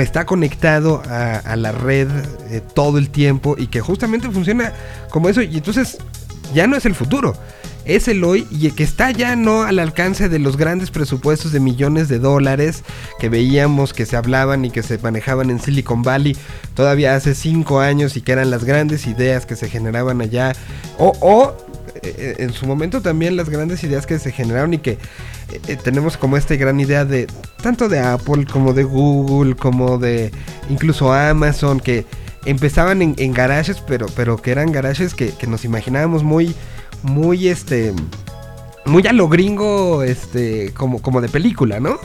está 0.00 0.26
conectado 0.26 1.02
a, 1.08 1.56
la 1.56 1.72
red 1.72 2.08
eh, 2.50 2.60
todo 2.74 2.98
el 2.98 3.10
tiempo 3.10 3.56
y 3.58 3.68
que 3.68 3.80
justamente 3.80 4.30
funciona 4.30 4.72
como 5.10 5.28
eso. 5.28 5.42
Y 5.42 5.56
entonces 5.56 5.98
ya 6.54 6.66
no 6.66 6.76
es 6.76 6.86
el 6.86 6.94
futuro, 6.94 7.36
es 7.84 8.06
el 8.06 8.22
hoy 8.22 8.46
y 8.50 8.70
que 8.70 8.84
está 8.84 9.10
ya 9.10 9.34
no 9.34 9.62
al 9.62 9.78
alcance 9.78 10.28
de 10.28 10.38
los 10.38 10.56
grandes 10.56 10.90
presupuestos 10.90 11.52
de 11.52 11.60
millones 11.60 12.08
de 12.08 12.18
dólares 12.18 12.84
que 13.18 13.28
veíamos 13.28 13.94
que 13.94 14.06
se 14.06 14.16
hablaban 14.16 14.64
y 14.64 14.70
que 14.70 14.82
se 14.82 14.98
manejaban 14.98 15.50
en 15.50 15.60
Silicon 15.60 16.02
Valley 16.02 16.36
todavía 16.74 17.14
hace 17.14 17.34
cinco 17.34 17.80
años 17.80 18.16
y 18.16 18.20
que 18.20 18.32
eran 18.32 18.50
las 18.50 18.64
grandes 18.64 19.06
ideas 19.06 19.46
que 19.46 19.56
se 19.56 19.68
generaban 19.68 20.20
allá. 20.20 20.52
O, 20.98 21.56
en 22.02 22.52
su 22.52 22.66
momento 22.66 23.00
también 23.00 23.36
las 23.36 23.48
grandes 23.48 23.82
ideas 23.84 24.06
que 24.06 24.18
se 24.18 24.32
generaron 24.32 24.74
y 24.74 24.78
que 24.78 24.92
eh, 24.92 24.98
eh, 25.68 25.76
tenemos 25.82 26.16
como 26.16 26.36
esta 26.36 26.56
gran 26.56 26.78
idea 26.80 27.04
de 27.04 27.26
tanto 27.62 27.88
de 27.88 28.00
Apple 28.00 28.46
como 28.50 28.72
de 28.72 28.84
Google 28.84 29.56
como 29.56 29.98
de 29.98 30.30
incluso 30.68 31.12
Amazon 31.12 31.80
que 31.80 32.06
empezaban 32.44 33.02
en, 33.02 33.14
en 33.18 33.32
garajes 33.32 33.82
pero 33.86 34.06
pero 34.14 34.36
que 34.36 34.50
eran 34.50 34.72
garajes 34.72 35.14
que, 35.14 35.34
nos 35.46 35.64
imaginábamos 35.64 36.22
muy 36.22 36.54
muy 37.02 37.48
este 37.48 37.92
muy 38.84 39.06
a 39.06 39.12
lo 39.12 39.28
gringo 39.28 40.02
este 40.02 40.72
como 40.74 41.00
como 41.02 41.20
de 41.20 41.28
película 41.28 41.80
no 41.80 41.98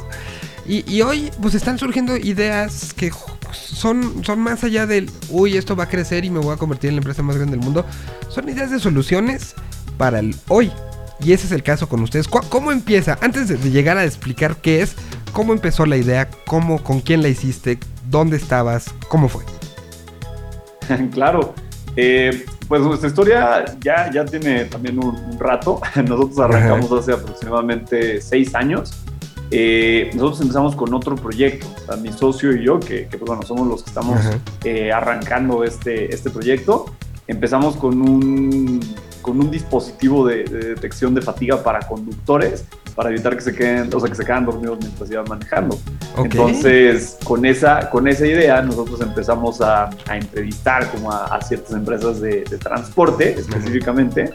y, 0.66 0.90
y 0.90 1.02
hoy 1.02 1.30
pues 1.42 1.56
están 1.56 1.78
surgiendo 1.78 2.16
ideas 2.16 2.94
que 2.94 3.12
son, 3.54 4.24
son 4.24 4.40
más 4.40 4.64
allá 4.64 4.86
del, 4.88 5.10
uy, 5.30 5.58
esto 5.58 5.76
va 5.76 5.86
a 5.86 5.90
crecer 5.90 6.26
y 6.26 6.30
me 6.30 6.40
voy 6.40 6.54
a 6.54 6.58
convertir 6.58 6.90
en 6.90 6.96
la 6.96 7.00
empresa 7.00 7.22
más 7.22 7.36
grande 7.36 7.58
del 7.58 7.64
mundo. 7.66 7.86
Son 8.30 8.48
ideas 8.48 8.72
de 8.72 8.80
soluciones 8.80 9.56
para 9.98 10.20
el 10.20 10.36
hoy. 10.48 10.72
Y 11.20 11.32
ese 11.34 11.46
es 11.46 11.52
el 11.54 11.64
caso 11.64 11.88
con 11.88 12.02
ustedes. 12.02 12.28
¿Cu- 12.28 12.42
¿Cómo 12.50 12.72
empieza? 12.72 13.18
Antes 13.22 13.48
de, 13.48 13.58
llegar 13.70 13.98
a 13.98 14.04
explicar 14.04 14.58
qué 14.58 14.82
es, 14.82 14.96
¿cómo 15.32 15.54
empezó 15.54 15.86
la 15.86 15.96
idea? 15.98 16.30
¿Cómo, 16.46 16.84
¿Con 16.84 17.00
quién 17.02 17.22
la 17.22 17.30
hiciste? 17.30 17.80
¿Dónde 18.10 18.38
estabas? 18.38 18.94
¿Cómo 19.08 19.30
fue? 19.30 19.44
claro. 21.14 21.54
Eh, 21.96 22.46
pues 22.68 22.82
nuestra 22.82 23.08
historia 23.10 23.66
ya, 23.82 24.12
ya 24.12 24.26
tiene 24.26 24.66
también 24.66 24.98
un, 25.04 25.16
un 25.16 25.40
rato. 25.40 25.80
Nosotros 25.96 26.40
arrancamos 26.40 26.92
hace 26.92 27.14
aproximadamente 27.14 28.20
seis 28.22 28.54
años. 28.56 28.94
Eh, 29.56 30.10
nosotros 30.16 30.42
empezamos 30.42 30.76
con 30.76 30.94
otro 30.96 31.16
proyecto. 31.16 31.68
O 31.84 31.86
sea, 31.86 31.96
mi 31.98 32.12
socio 32.12 32.54
y 32.56 32.66
yo, 32.66 32.80
que, 32.80 33.08
que, 33.08 33.18
pues, 33.20 33.28
bueno, 33.28 33.44
somos 33.44 33.68
los 33.68 33.84
que 33.84 33.90
estamos 33.92 34.18
Ajá. 34.20 34.40
eh, 34.64 34.92
arrancando 34.92 35.64
este, 35.64 36.12
este 36.14 36.32
proyecto, 36.32 36.86
empezamos 37.28 37.76
con 37.76 38.02
un, 38.02 38.80
con 39.24 39.40
un 39.40 39.50
dispositivo 39.50 40.28
de, 40.28 40.44
de 40.44 40.70
detección 40.76 41.16
de 41.16 41.24
fatiga 41.24 41.64
para 41.64 41.80
conductores 41.80 42.66
para 42.96 43.10
evitar 43.10 43.36
que 43.36 43.42
se 43.42 43.56
queden, 43.56 43.90
o 43.94 44.00
sea, 44.00 44.10
que 44.10 44.16
se 44.16 44.26
quedan 44.26 44.46
dormidos 44.46 44.78
mientras 44.80 45.10
iban 45.10 45.26
manejando. 45.28 45.80
Entonces, 46.18 47.18
con 47.24 47.46
esa, 47.46 47.90
con 47.90 48.08
esa 48.08 48.26
idea, 48.26 48.62
nosotros 48.62 49.02
empezamos 49.02 49.62
a, 49.62 49.90
a 50.08 50.18
entrevistar 50.18 50.92
como 50.92 51.12
a, 51.12 51.26
a 51.26 51.42
ciertas 51.42 51.74
empresas 51.74 52.22
de, 52.22 52.44
de 52.44 52.58
transporte 52.58 53.34
específicamente 53.40 54.34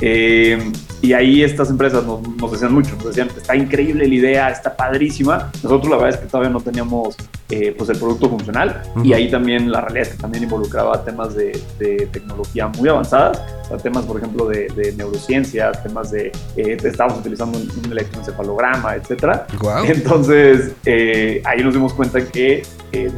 Eh, 0.00 0.72
y 1.02 1.12
ahí 1.12 1.42
estas 1.42 1.70
empresas 1.70 2.04
nos, 2.04 2.26
nos, 2.36 2.52
decían 2.52 2.72
mucho, 2.72 2.94
nos 2.96 3.06
decían, 3.06 3.28
está 3.36 3.54
increíble 3.54 4.08
la 4.08 4.14
idea, 4.14 4.50
está 4.50 4.74
padrísima. 4.74 5.50
Nosotros 5.62 5.90
la 5.90 5.96
verdad 5.96 6.14
es 6.14 6.16
que 6.20 6.26
todavía 6.26 6.50
no 6.50 6.60
teníamos 6.60 7.16
eh, 7.48 7.74
pues 7.76 7.88
el 7.90 7.98
producto 7.98 8.28
funcional 8.28 8.82
uh 8.96 8.98
-huh. 8.98 9.06
y 9.06 9.12
ahí 9.12 9.30
también 9.30 9.70
la 9.70 9.80
realidad 9.80 10.08
es 10.08 10.14
que 10.14 10.20
también 10.20 10.42
involucraba 10.42 11.04
temas 11.04 11.34
de, 11.36 11.56
de 11.78 12.08
tecnología 12.10 12.66
muy 12.66 12.88
avanzadas, 12.88 13.40
o 13.62 13.68
sea, 13.68 13.76
temas 13.76 14.04
por 14.04 14.16
ejemplo 14.16 14.48
de, 14.48 14.66
de 14.74 14.92
neurociencia, 14.94 15.70
temas 15.70 16.10
de, 16.10 16.32
eh, 16.56 16.76
estábamos 16.82 17.20
utilizando 17.20 17.58
un, 17.58 17.70
un 17.84 17.92
electroencefalograma, 17.92 18.96
etcétera. 18.96 19.46
Wow. 19.60 19.84
Entonces 19.86 20.72
eh, 20.86 21.40
ahí 21.44 21.62
nos 21.62 21.74
dimos 21.74 21.92
cuenta 21.94 22.20
que 22.20 22.64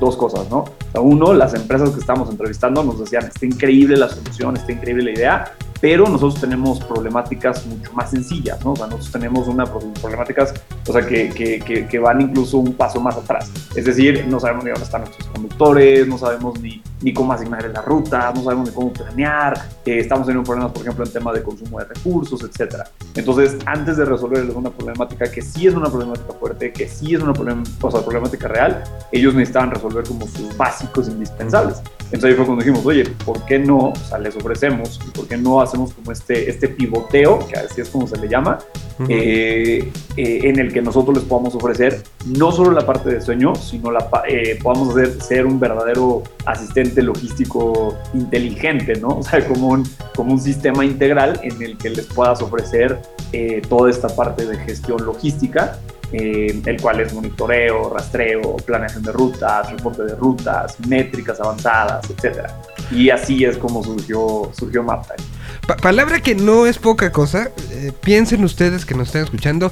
dos 0.01 0.17
cosas, 0.17 0.51
¿no? 0.51 0.59
O 0.59 0.91
sea, 0.91 1.01
uno, 1.01 1.33
las 1.33 1.55
empresas 1.55 1.91
que 1.91 2.01
estábamos 2.01 2.29
entrevistando 2.31 2.83
nos 2.83 2.99
decían, 2.99 3.27
está 3.27 3.47
increíble 3.47 3.97
la 3.97 4.09
solución, 4.09 4.57
está 4.57 4.73
increíble 4.73 5.05
la 5.05 5.11
idea, 5.13 5.53
pero 5.81 6.09
nosotros 6.09 6.41
tenemos 6.41 6.81
problemáticas 6.81 7.65
mucho 7.67 7.93
más 7.93 8.11
sencillas, 8.11 8.65
¿no? 8.65 8.73
O 8.73 8.77
sea, 8.77 8.87
nosotros 8.87 9.13
tenemos 9.13 9.49
una 9.49 9.65
problemáticas, 9.67 10.55
o 10.87 10.93
sea, 10.93 11.07
que, 11.07 11.31
que, 11.31 11.87
que, 11.87 11.99
van 11.99 12.21
incluso 12.21 12.59
un 12.59 12.75
paso 12.75 13.01
más 13.01 13.17
atrás. 13.17 13.51
Es 13.75 13.85
decir, 13.85 14.27
no 14.29 14.41
sabemos 14.41 14.65
ni 14.65 14.71
dónde 14.71 14.85
están 14.85 15.03
nuestros 15.03 15.29
conductores, 15.29 16.07
no 16.09 16.19
sabemos 16.19 16.61
ni, 16.61 16.83
ni 17.01 17.13
cómo 17.13 17.33
asignar 17.33 17.65
la 17.65 17.83
ruta, 17.83 18.33
no 18.35 18.43
sabemos 18.43 18.69
ni 18.69 18.75
cómo 18.75 18.93
planear, 18.93 19.69
eh, 19.85 19.99
estamos 20.01 20.27
teniendo 20.27 20.47
problemas, 20.47 20.73
por 20.73 20.83
ejemplo, 20.83 21.05
en 21.05 21.13
tema 21.13 21.33
de 21.33 21.43
consumo 21.43 21.79
de 21.79 21.85
recursos, 21.85 22.43
etcétera. 22.43 22.85
Entonces, 23.15 23.57
antes 23.67 23.97
de 23.97 24.05
resolver 24.05 24.45
una 24.51 24.71
problemática 24.71 25.31
que 25.31 25.43
sí 25.43 25.67
es 25.67 25.75
una 25.75 25.89
problemática 25.89 26.33
fuerte, 26.35 26.73
que 26.73 26.89
sí 26.89 27.15
es 27.15 27.23
una 27.23 27.33
problem 27.33 27.63
o 27.81 27.91
sea, 27.91 28.01
problemática 28.01 28.49
real, 28.49 28.83
ellos 29.13 29.35
necesitaban 29.35 29.71
resolver 29.71 30.05
como 30.05 30.27
sus 30.27 30.57
básicos 30.57 31.09
indispensables. 31.09 31.83
Entonces 32.11 32.31
ahí 32.31 32.35
fue 32.35 32.47
cuando 32.47 32.65
dijimos, 32.65 32.87
oye, 32.87 33.05
¿por 33.25 33.45
qué 33.45 33.59
no? 33.59 33.91
O 33.91 33.97
sea, 33.97 34.19
les 34.19 34.35
ofrecemos, 34.35 34.99
¿por 35.15 35.29
qué 35.29 35.37
no 35.37 35.61
hacemos 35.69 35.93
como 35.93 36.13
este, 36.13 36.51
este 36.51 36.69
pivoteo, 36.69 37.39
que 37.47 37.59
así 37.59 37.81
es 37.81 37.89
como 37.89 38.07
se 38.07 38.17
le 38.19 38.29
llama, 38.29 38.59
uh 38.99 39.03
-huh. 39.03 39.07
eh, 39.11 39.93
eh, 40.17 40.41
en 40.45 40.59
el 40.59 40.73
que 40.73 40.83
nosotros 40.83 41.17
les 41.17 41.27
podamos 41.27 41.55
ofrecer 41.55 42.03
no 42.27 42.51
solo 42.53 42.73
la 42.73 42.85
parte 42.85 43.11
de 43.11 43.21
sueño, 43.21 43.55
sino 43.55 43.91
la 43.91 44.09
eh, 44.29 44.59
podamos 44.63 44.91
hacer, 44.91 45.23
ser 45.23 45.47
un 45.47 45.61
verdadero 45.61 46.23
asistente 46.45 47.03
logístico 47.03 47.97
inteligente, 48.15 48.95
¿no? 49.01 49.19
O 49.19 49.23
sea, 49.23 49.47
como 49.47 49.69
un, 49.69 49.85
como 50.15 50.33
un 50.33 50.41
sistema 50.41 50.85
integral 50.85 51.41
en 51.43 51.63
el 51.63 51.77
que 51.79 51.91
les 51.91 52.07
puedas 52.07 52.43
ofrecer 52.43 52.99
eh, 53.33 53.63
toda 53.69 53.91
esta 53.91 54.09
parte 54.09 54.47
de 54.47 54.57
gestión 54.59 55.05
logística 55.05 55.79
eh, 56.13 56.63
el 56.65 56.81
cual 56.81 57.01
es 57.01 57.13
monitoreo, 57.13 57.91
rastreo, 57.91 58.57
planeación 58.57 59.03
de 59.03 59.13
rutas, 59.13 59.71
reporte 59.71 60.05
de 60.05 60.15
rutas, 60.15 60.81
métricas 60.89 61.39
avanzadas, 61.39 62.09
etc. 62.09 62.49
Y 62.91 63.11
así 63.11 63.45
es 63.45 63.59
como 63.59 63.85
surgió, 63.85 64.51
surgió 64.57 64.83
MapTime. 64.83 65.38
Pa 65.69 65.77
palabra 65.77 66.21
que 66.21 66.35
no 66.35 66.65
es 66.65 66.79
poca 66.79 67.13
cosa, 67.13 67.51
eh, 67.73 67.93
piensen 68.01 68.43
ustedes 68.43 68.87
que 68.87 68.95
nos 68.95 69.09
están 69.09 69.25
escuchando, 69.25 69.71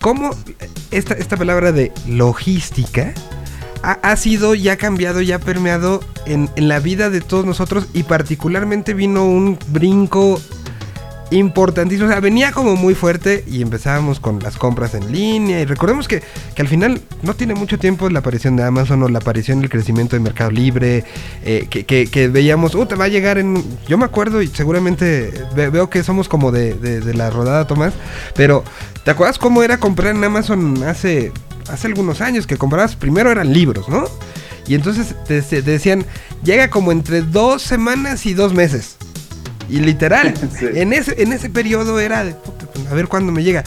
cómo 0.00 0.30
esta, 0.92 1.14
esta 1.14 1.36
palabra 1.36 1.72
de 1.72 1.90
logística 2.06 3.12
ha, 3.82 3.94
ha, 4.08 4.16
sido 4.16 4.54
y 4.54 4.68
ha 4.68 4.76
cambiado 4.76 5.20
y 5.22 5.32
ha 5.32 5.40
permeado 5.40 6.00
en, 6.26 6.48
en 6.54 6.68
la 6.68 6.78
vida 6.78 7.10
de 7.10 7.22
todos 7.22 7.44
nosotros 7.44 7.88
y 7.92 8.04
particularmente 8.04 8.94
vino 8.94 9.26
un 9.26 9.58
brinco 9.66 10.40
importantísimo. 11.30 12.08
O 12.08 12.10
sea, 12.10 12.20
venía 12.20 12.52
como 12.52 12.76
muy 12.76 12.94
fuerte 12.94 13.44
y 13.46 13.62
empezábamos 13.62 14.20
con 14.20 14.40
las 14.40 14.56
compras 14.56 14.94
en 14.94 15.10
línea. 15.12 15.60
Y 15.60 15.64
recordemos 15.64 16.08
que, 16.08 16.22
que 16.54 16.62
al 16.62 16.68
final 16.68 17.00
no 17.22 17.34
tiene 17.34 17.54
mucho 17.54 17.78
tiempo 17.78 18.08
la 18.10 18.20
aparición 18.20 18.56
de 18.56 18.62
Amazon 18.62 19.02
o 19.02 19.08
la 19.08 19.18
aparición 19.18 19.60
del 19.60 19.70
crecimiento 19.70 20.16
de 20.16 20.20
Mercado 20.20 20.50
Libre. 20.50 21.04
Eh, 21.44 21.66
que, 21.68 21.84
que, 21.84 22.28
veíamos, 22.28 22.74
uh, 22.74 22.86
te 22.86 22.94
va 22.94 23.04
a 23.04 23.08
llegar 23.08 23.38
en. 23.38 23.62
Yo 23.88 23.98
me 23.98 24.04
acuerdo 24.04 24.42
y 24.42 24.48
seguramente 24.48 25.32
ve, 25.54 25.70
veo 25.70 25.90
que 25.90 26.02
somos 26.02 26.28
como 26.28 26.52
de, 26.52 26.74
de, 26.74 27.14
la 27.14 27.30
rodada, 27.30 27.66
Tomás. 27.66 27.94
Pero, 28.34 28.64
¿te 29.04 29.10
acuerdas 29.10 29.38
cómo 29.38 29.62
era 29.62 29.78
comprar 29.78 30.14
en 30.14 30.22
Amazon 30.22 30.82
hace, 30.84 31.32
hace 31.68 31.86
algunos 31.86 32.20
años? 32.20 32.46
Que 32.46 32.56
comprabas 32.56 32.96
primero 32.96 33.30
eran 33.30 33.52
libros, 33.52 33.88
¿no? 33.88 34.04
Y 34.68 34.74
entonces 34.74 35.14
te 35.26 35.62
decían, 35.62 36.04
llega 36.42 36.70
como 36.70 36.90
entre 36.90 37.22
dos 37.22 37.62
semanas 37.62 38.26
y 38.26 38.34
dos 38.34 38.52
meses. 38.52 38.95
Y 39.68 39.80
literal, 39.80 40.34
sí. 40.58 40.66
en, 40.74 40.92
ese, 40.92 41.22
en 41.22 41.32
ese 41.32 41.50
periodo 41.50 41.98
era 42.00 42.24
de, 42.24 42.34
a 42.90 42.94
ver 42.94 43.08
cuándo 43.08 43.32
me 43.32 43.42
llega. 43.42 43.64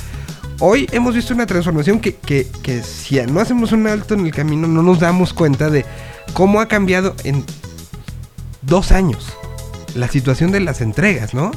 Hoy 0.61 0.87
hemos 0.91 1.15
visto 1.15 1.33
una 1.33 1.45
transformación 1.45 1.99
que, 1.99 2.15
que, 2.15 2.47
que, 2.61 2.83
si 2.83 3.15
no 3.21 3.39
hacemos 3.39 3.71
un 3.71 3.87
alto 3.87 4.13
en 4.13 4.25
el 4.25 4.33
camino 4.33 4.67
no 4.67 4.83
nos 4.83 4.99
damos 4.99 5.33
cuenta 5.33 5.69
de 5.69 5.85
cómo 6.33 6.59
ha 6.59 6.67
cambiado 6.67 7.15
en 7.23 7.45
dos 8.61 8.91
años 8.91 9.33
la 9.95 10.09
situación 10.09 10.51
de 10.51 10.59
las 10.59 10.81
entregas, 10.81 11.33
¿no? 11.33 11.51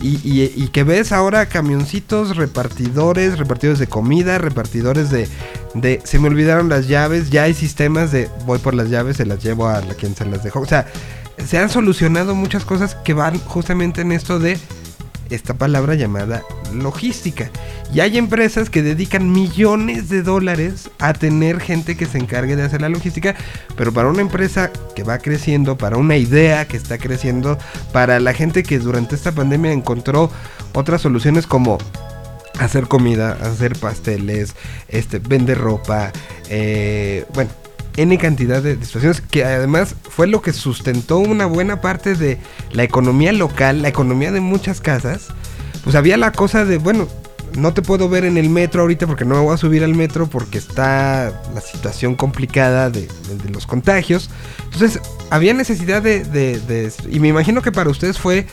Y, 0.00 0.20
y, 0.22 0.52
y, 0.54 0.68
que 0.68 0.84
ves 0.84 1.10
ahora 1.10 1.46
camioncitos, 1.46 2.36
repartidores, 2.36 3.38
repartidores 3.38 3.78
de 3.78 3.86
comida, 3.86 4.36
repartidores 4.36 5.10
de, 5.10 5.26
de, 5.72 6.02
se 6.04 6.18
me 6.18 6.28
olvidaron 6.28 6.68
las 6.68 6.86
llaves, 6.86 7.30
ya 7.30 7.44
hay 7.44 7.54
sistemas 7.54 8.12
de 8.12 8.28
voy 8.44 8.58
por 8.58 8.74
las 8.74 8.90
llaves, 8.90 9.16
se 9.16 9.24
las 9.24 9.42
llevo 9.42 9.68
a 9.68 9.80
la 9.80 9.94
quien 9.94 10.14
se 10.14 10.26
las 10.26 10.44
dejó. 10.44 10.60
O 10.60 10.66
sea, 10.66 10.86
se 11.44 11.58
han 11.58 11.70
solucionado 11.70 12.34
muchas 12.34 12.64
cosas 12.64 12.94
que 12.94 13.14
van 13.14 13.38
justamente 13.40 14.00
en 14.00 14.12
esto 14.12 14.38
de 14.38 14.58
esta 15.30 15.54
palabra 15.54 15.94
llamada 15.94 16.42
logística. 16.72 17.50
Y 17.92 18.00
hay 18.00 18.18
empresas 18.18 18.70
que 18.70 18.82
dedican 18.82 19.30
millones 19.30 20.08
de 20.08 20.22
dólares 20.22 20.90
a 20.98 21.12
tener 21.12 21.60
gente 21.60 21.96
que 21.96 22.06
se 22.06 22.18
encargue 22.18 22.56
de 22.56 22.64
hacer 22.64 22.80
la 22.80 22.88
logística, 22.88 23.34
pero 23.76 23.92
para 23.92 24.08
una 24.08 24.22
empresa 24.22 24.70
que 24.94 25.02
va 25.02 25.18
creciendo, 25.18 25.78
para 25.78 25.96
una 25.96 26.16
idea 26.16 26.66
que 26.66 26.76
está 26.76 26.98
creciendo, 26.98 27.58
para 27.92 28.20
la 28.20 28.34
gente 28.34 28.62
que 28.62 28.78
durante 28.78 29.14
esta 29.14 29.32
pandemia 29.32 29.72
encontró 29.72 30.30
otras 30.74 31.02
soluciones 31.02 31.46
como 31.46 31.78
hacer 32.58 32.88
comida, 32.88 33.32
hacer 33.40 33.76
pasteles, 33.78 34.54
este, 34.88 35.18
vender 35.18 35.58
ropa, 35.58 36.12
eh, 36.48 37.24
bueno, 37.34 37.50
N 37.96 38.16
cantidad 38.18 38.62
de, 38.62 38.74
situaciones 38.76 39.20
que 39.20 39.44
además 39.44 39.94
fue 40.08 40.26
lo 40.26 40.42
que 40.42 40.52
sustentó 40.52 41.18
una 41.18 41.46
buena 41.46 41.80
parte 41.80 42.14
de 42.14 42.38
la 42.72 42.82
economía 42.82 43.32
local, 43.32 43.82
la 43.82 43.88
economía 43.88 44.32
de 44.32 44.40
muchas 44.40 44.80
casas. 44.80 45.28
Pues 45.84 45.96
había 45.96 46.16
la 46.16 46.32
cosa 46.32 46.64
de, 46.64 46.78
bueno, 46.78 47.08
no 47.56 47.72
te 47.72 47.82
puedo 47.82 48.08
ver 48.08 48.24
en 48.24 48.36
el 48.36 48.50
metro 48.50 48.82
ahorita 48.82 49.06
porque 49.06 49.24
no 49.24 49.36
me 49.36 49.40
voy 49.40 49.54
a 49.54 49.56
subir 49.56 49.82
al 49.84 49.94
metro 49.94 50.26
porque 50.26 50.58
está 50.58 51.42
la 51.54 51.60
situación 51.60 52.16
complicada 52.16 52.90
de, 52.90 53.02
de, 53.28 53.36
de 53.42 53.50
los 53.50 53.66
contagios. 53.66 54.30
Entonces 54.72 55.00
había 55.30 55.54
necesidad 55.54 56.02
de, 56.02 56.92
Y 57.10 57.20
me 57.20 57.28
imagino 57.28 57.62
que 57.62 57.72
para 57.72 57.90
ustedes 57.90 58.18
fue 58.18 58.46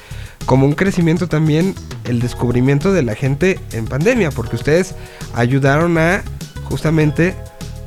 como 0.46 0.66
un 0.66 0.74
crecimiento 0.74 1.28
también 1.28 1.76
el 2.06 2.20
descubrimiento 2.20 2.92
de 2.92 3.04
la 3.04 3.16
gente 3.16 3.60
en 3.72 3.86
pandemia, 3.86 4.32
porque 4.32 4.56
ustedes 4.56 4.96
ayudaron 5.34 5.98
a 5.98 6.24
justamente 6.66 7.36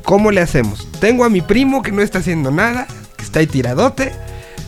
¿Cómo 0.07 0.31
le 0.31 0.41
hacemos? 0.41 0.87
Tengo 1.01 1.25
a 1.25 1.29
mi 1.29 1.41
primo 1.41 1.83
que 1.83 1.91
no 1.91 2.01
está 2.01 2.21
haciendo 2.21 2.53
nada, 2.53 2.87
que 3.17 3.25
está 3.25 3.41
ahí 3.41 3.49
tiradote, 3.49 4.13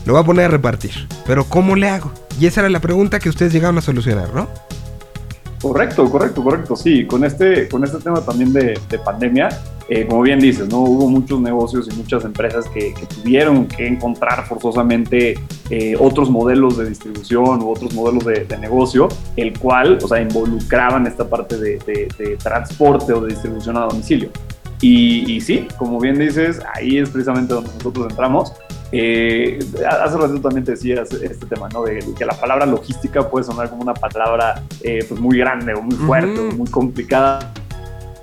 lo 0.05 0.11
voy 0.11 0.21
a 0.21 0.25
poner 0.25 0.45
a 0.45 0.47
repartir. 0.49 0.91
Pero 1.25 1.45
¿cómo 1.45 1.77
le 1.77 1.87
hago? 1.87 2.11
Y 2.41 2.45
esa 2.45 2.59
era 2.59 2.69
la 2.69 2.81
pregunta 2.81 3.19
que 3.19 3.29
ustedes 3.29 3.53
llegaron 3.53 3.77
a 3.77 3.81
solucionar, 3.81 4.33
¿no? 4.33 4.49
Correcto, 5.61 6.11
correcto, 6.11 6.43
correcto. 6.43 6.75
Sí, 6.75 7.07
con 7.07 7.23
este, 7.23 7.69
con 7.69 7.85
este 7.85 7.99
tema 7.99 8.19
también 8.19 8.51
de, 8.51 8.77
de 8.89 8.99
pandemia, 8.99 9.47
eh, 9.87 10.05
como 10.07 10.23
bien 10.23 10.39
dices, 10.39 10.67
¿no? 10.67 10.81
Hubo 10.81 11.07
muchos 11.07 11.39
negocios 11.39 11.87
y 11.89 11.95
muchas 11.95 12.25
empresas 12.25 12.65
que, 12.67 12.93
que 12.93 13.05
tuvieron 13.05 13.65
que 13.65 13.87
encontrar 13.87 14.45
forzosamente 14.45 15.39
eh, 15.69 15.95
otros 15.97 16.29
modelos 16.29 16.77
de 16.77 16.89
distribución 16.89 17.61
u 17.61 17.69
otros 17.69 17.93
modelos 17.93 18.25
de, 18.25 18.43
de, 18.43 18.57
negocio, 18.57 19.07
el 19.37 19.57
cual, 19.57 19.99
o 20.03 20.07
sea, 20.07 20.19
involucraban 20.19 21.07
esta 21.07 21.29
parte 21.29 21.57
de 21.57 22.37
transporte 22.43 23.13
o 23.13 23.21
de 23.21 23.29
distribución 23.29 23.77
a 23.77 23.85
domicilio. 23.85 24.31
Y, 24.81 25.29
y, 25.31 25.41
sí, 25.41 25.67
como 25.77 25.99
bien 25.99 26.17
dices, 26.17 26.61
ahí 26.73 26.99
es 26.99 27.09
precisamente 27.09 27.53
donde 27.53 27.71
nosotros 27.73 28.07
entramos. 28.09 28.53
Eh, 28.91 29.59
hace 29.87 30.17
rato 30.17 30.39
también 30.41 30.63
te 30.63 30.71
decías 30.71 31.11
este 31.11 31.45
tema, 31.45 31.67
¿no? 31.69 31.83
De 31.83 31.99
que 32.17 32.25
la 32.25 32.33
palabra 32.33 32.65
logística 32.65 33.29
puede 33.29 33.45
sonar 33.45 33.69
como 33.69 33.83
una 33.83 33.93
palabra 33.93 34.63
eh, 34.81 35.05
pues 35.07 35.19
muy 35.19 35.37
grande 35.37 35.73
o 35.73 35.81
muy 35.81 35.95
fuerte 35.95 36.39
o 36.39 36.51
muy 36.51 36.67
complicada. 36.69 37.51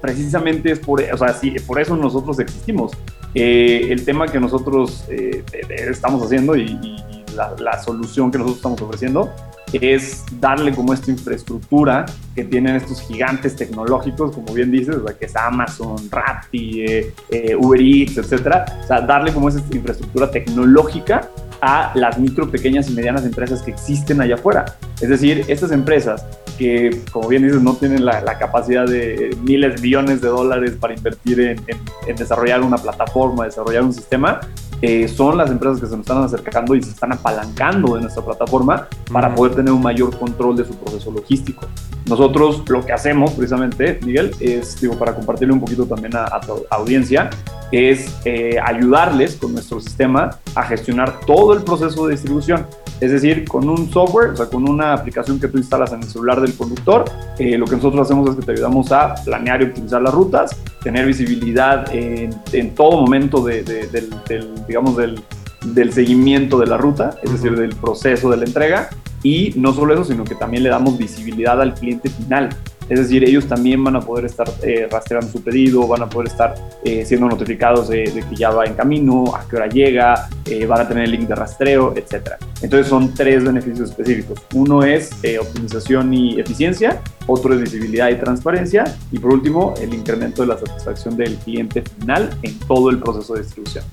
Precisamente 0.01 0.73
es 0.73 0.79
por, 0.79 1.03
o 1.03 1.17
sea, 1.17 1.33
sí, 1.35 1.55
por 1.67 1.79
eso 1.81 1.97
nosotros 1.97 2.39
existimos. 2.41 2.93
Eh, 3.35 3.89
el 3.91 4.05
tema 4.05 4.27
que 4.27 4.41
nosotros 4.41 5.05
eh, 5.11 5.45
estamos 5.69 6.25
haciendo 6.25 6.57
y, 6.57 6.63
y 6.83 7.25
la, 7.35 7.55
la, 7.59 7.83
solución 7.83 8.31
que 8.31 8.39
nosotros 8.39 8.57
estamos 8.57 8.81
ofreciendo 8.81 9.31
es 9.73 10.25
darle 10.41 10.75
como 10.75 10.93
esta 10.93 11.11
infraestructura 11.11 12.07
que 12.35 12.45
tienen 12.45 12.77
estos 12.77 13.01
gigantes 13.03 13.57
tecnológicos, 13.57 14.35
como 14.35 14.53
bien 14.55 14.71
dices, 14.71 14.97
o 14.97 15.05
que 15.05 15.27
es 15.27 15.37
Amazon, 15.37 15.97
Rappi, 16.11 16.83
eh, 16.83 17.15
eh, 17.31 17.57
Uber 17.57 17.81
Eats, 17.81 18.19
etcétera. 18.19 18.65
O 18.85 18.87
sea, 18.87 19.01
darle 19.01 19.33
como 19.33 19.49
esa 19.49 19.63
infraestructura 19.73 20.31
tecnológica 20.31 21.29
a 21.61 21.93
las 21.95 22.19
micro, 22.19 22.51
pequeñas 22.51 22.89
y 22.89 22.93
medianas 22.93 23.25
empresas 23.25 23.63
que 23.63 23.71
existen 23.71 24.21
allá 24.21 24.35
afuera. 24.35 24.65
Es 25.01 25.09
decir, 25.09 25.45
estas 25.49 25.73
empresas 25.73 26.25
que, 26.57 27.03
como 27.13 27.29
bien 27.29 27.43
dices, 27.43 27.61
no 27.61 27.75
tienen 27.75 28.05
la, 28.05 28.39
capacidad 28.39 28.87
de 28.87 29.37
miles, 29.43 29.81
millones 29.81 30.21
de 30.21 30.29
dólares 30.29 30.73
para 30.79 30.95
invertir 30.95 31.41
en, 31.41 32.17
desarrollar 32.17 32.63
una 32.63 32.79
plataforma, 32.79 33.45
desarrollar 33.45 33.83
un 33.83 33.93
sistema, 33.93 34.41
eh, 34.83 35.09
son 35.09 35.39
las 35.39 35.51
empresas 35.51 35.81
que 35.81 35.87
se 35.87 35.93
nos 35.93 36.01
están 36.01 36.23
acercando 36.23 36.75
y 36.75 36.83
se 36.83 36.91
están 36.91 37.13
apalancando 37.13 37.95
de 37.95 38.03
nuestra 38.03 38.25
plataforma 38.25 38.89
para 39.13 39.35
poder 39.35 39.55
tener 39.55 39.73
un 39.73 39.83
mayor 39.83 40.17
control 40.19 40.57
de 40.57 40.65
su 40.65 40.75
proceso 40.77 41.11
logístico. 41.11 41.67
Nosotros 42.07 42.63
lo 42.69 42.85
que 42.85 42.93
hacemos 42.93 43.33
precisamente, 43.33 43.99
Miguel, 44.05 44.33
es, 44.41 44.81
digo, 44.81 44.99
para 44.99 45.15
compartirle 45.15 45.55
un 45.55 45.61
poquito 45.61 45.87
también 45.87 46.15
a, 46.17 46.25
a 46.25 46.41
tu 46.41 46.65
audiencia, 46.71 47.31
es 47.73 48.15
eh, 48.25 48.59
ayudarles 48.65 49.37
con 49.37 49.53
nuestro 49.53 49.81
sistema 49.81 50.39
a 50.55 50.63
gestionar 50.65 51.21
todo 51.27 51.53
el 51.55 51.63
proceso 51.63 52.07
de 52.07 52.13
distribución. 52.13 52.67
Es 53.01 53.11
decir, 53.13 53.45
con 53.47 53.69
un 53.69 53.91
software, 53.91 54.31
o 54.31 54.37
sea, 54.37 54.47
con 54.47 54.67
una 54.69 54.95
aplicación 54.95 55.39
que 55.39 55.49
tú 55.49 55.59
instalas 55.59 55.93
en 55.93 56.03
el 56.03 56.09
celular 56.09 56.41
del 56.41 56.55
conductor, 56.55 57.05
eh, 57.39 57.59
lo 57.59 57.67
que 57.67 57.77
nosotros 57.77 58.01
hacemos 58.07 58.31
es 58.31 58.37
que 58.37 58.43
te 58.47 58.53
ayudamos 58.53 58.91
a 58.93 59.15
planear 59.23 59.61
y 59.61 59.67
optimizar 59.67 60.01
las 60.01 60.15
rutas, 60.15 60.57
tener 60.83 61.05
visibilidad 61.05 61.93
en, 61.95 62.31
en 62.53 62.75
todo 62.75 62.93
momento 63.03 63.43
de- 63.45 63.63
de- 63.65 63.87
del, 63.89 64.11
del, 64.29 64.67
digamos, 64.67 64.97
del, 64.97 65.21
del 65.67 65.93
seguimiento 65.93 66.59
de 66.59 66.67
la 66.69 66.79
ruta, 66.79 67.17
es 67.23 67.33
decir, 67.33 67.55
del 67.57 67.75
proceso 67.77 68.31
de 68.31 68.39
la 68.39 68.45
entrega. 68.45 68.89
Y 69.23 69.53
no 69.57 69.75
solo 69.75 69.93
eso, 69.93 70.05
sino 70.05 70.25
que 70.25 70.35
también 70.37 70.63
le 70.63 70.69
damos 70.71 70.97
visibilidad 70.97 71.61
al 71.61 71.75
cliente 71.75 72.09
final. 72.09 72.49
Es 72.89 73.01
decir, 73.01 73.25
ellos 73.25 73.47
también 73.47 73.83
van 73.83 73.97
a 73.97 74.01
poder 74.01 74.27
estar 74.27 74.49
eh, 74.63 74.87
rastreando 74.91 75.31
su 75.31 75.43
pedido, 75.43 75.87
van 75.89 76.03
a 76.03 76.09
poder 76.09 76.29
estar 76.29 76.55
eh, 76.85 77.05
siendo 77.05 77.29
notificados 77.29 77.89
de, 77.89 78.05
que 78.05 78.37
ya 78.37 78.51
va 78.51 78.65
en 78.65 78.75
camino, 78.75 79.35
a 79.35 79.47
qué 79.49 79.57
hora 79.57 79.67
llega, 79.67 80.29
eh, 80.45 80.67
van 80.67 80.83
a 80.83 80.89
tener 80.89 81.05
el 81.05 81.11
link 81.11 81.29
de 81.29 81.35
rastreo, 81.35 81.95
etc. 81.97 82.35
Entonces 82.63 82.87
son 82.87 83.13
tres 83.13 83.45
beneficios 83.45 83.91
específicos. 83.91 84.41
Uno 84.55 84.85
es 84.85 85.11
optimización 85.41 86.15
y 86.15 86.39
eficiencia, 86.41 87.03
otro 87.27 87.55
es 87.55 87.61
visibilidad 87.61 88.09
y 88.11 88.17
transparencia 88.17 88.85
y 89.11 89.19
por 89.19 89.33
último 89.33 89.75
el 89.81 89.93
incremento 89.93 90.43
de 90.43 90.49
la 90.49 90.59
satisfacción 90.59 91.17
del 91.17 91.35
cliente 91.37 91.83
final 91.83 92.31
en 92.43 92.59
todo 92.61 92.91
el 92.91 92.99
proceso 92.99 93.35
de 93.35 93.43
distribución. 93.43 93.85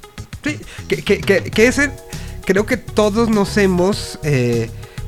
Sí, 0.44 0.60
que, 0.88 1.02
que, 1.02 1.20
que, 1.20 1.68
ese 1.68 1.90
creo 2.46 2.66
que 2.66 2.78
todos 2.78 3.30
nos 3.30 3.58
hemos 3.58 4.20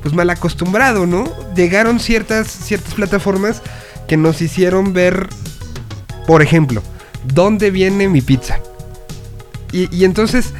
pues 0.06 0.14
mal 0.14 0.30
acostumbrado, 0.30 1.04
¿no? 1.04 1.28
Llegaron 1.56 1.98
ciertas, 1.98 2.46
ciertas 2.46 2.94
plataformas 2.94 3.60
que 4.06 4.16
nos 4.16 4.40
hicieron 4.40 4.92
ver, 4.92 5.28
por 6.28 6.42
ejemplo, 6.42 6.80
dónde 7.34 7.72
viene 7.72 8.08
mi 8.08 8.20
pizza. 8.20 8.60
Y, 9.72 9.92
y 9.92 10.04
entonces, 10.04 10.54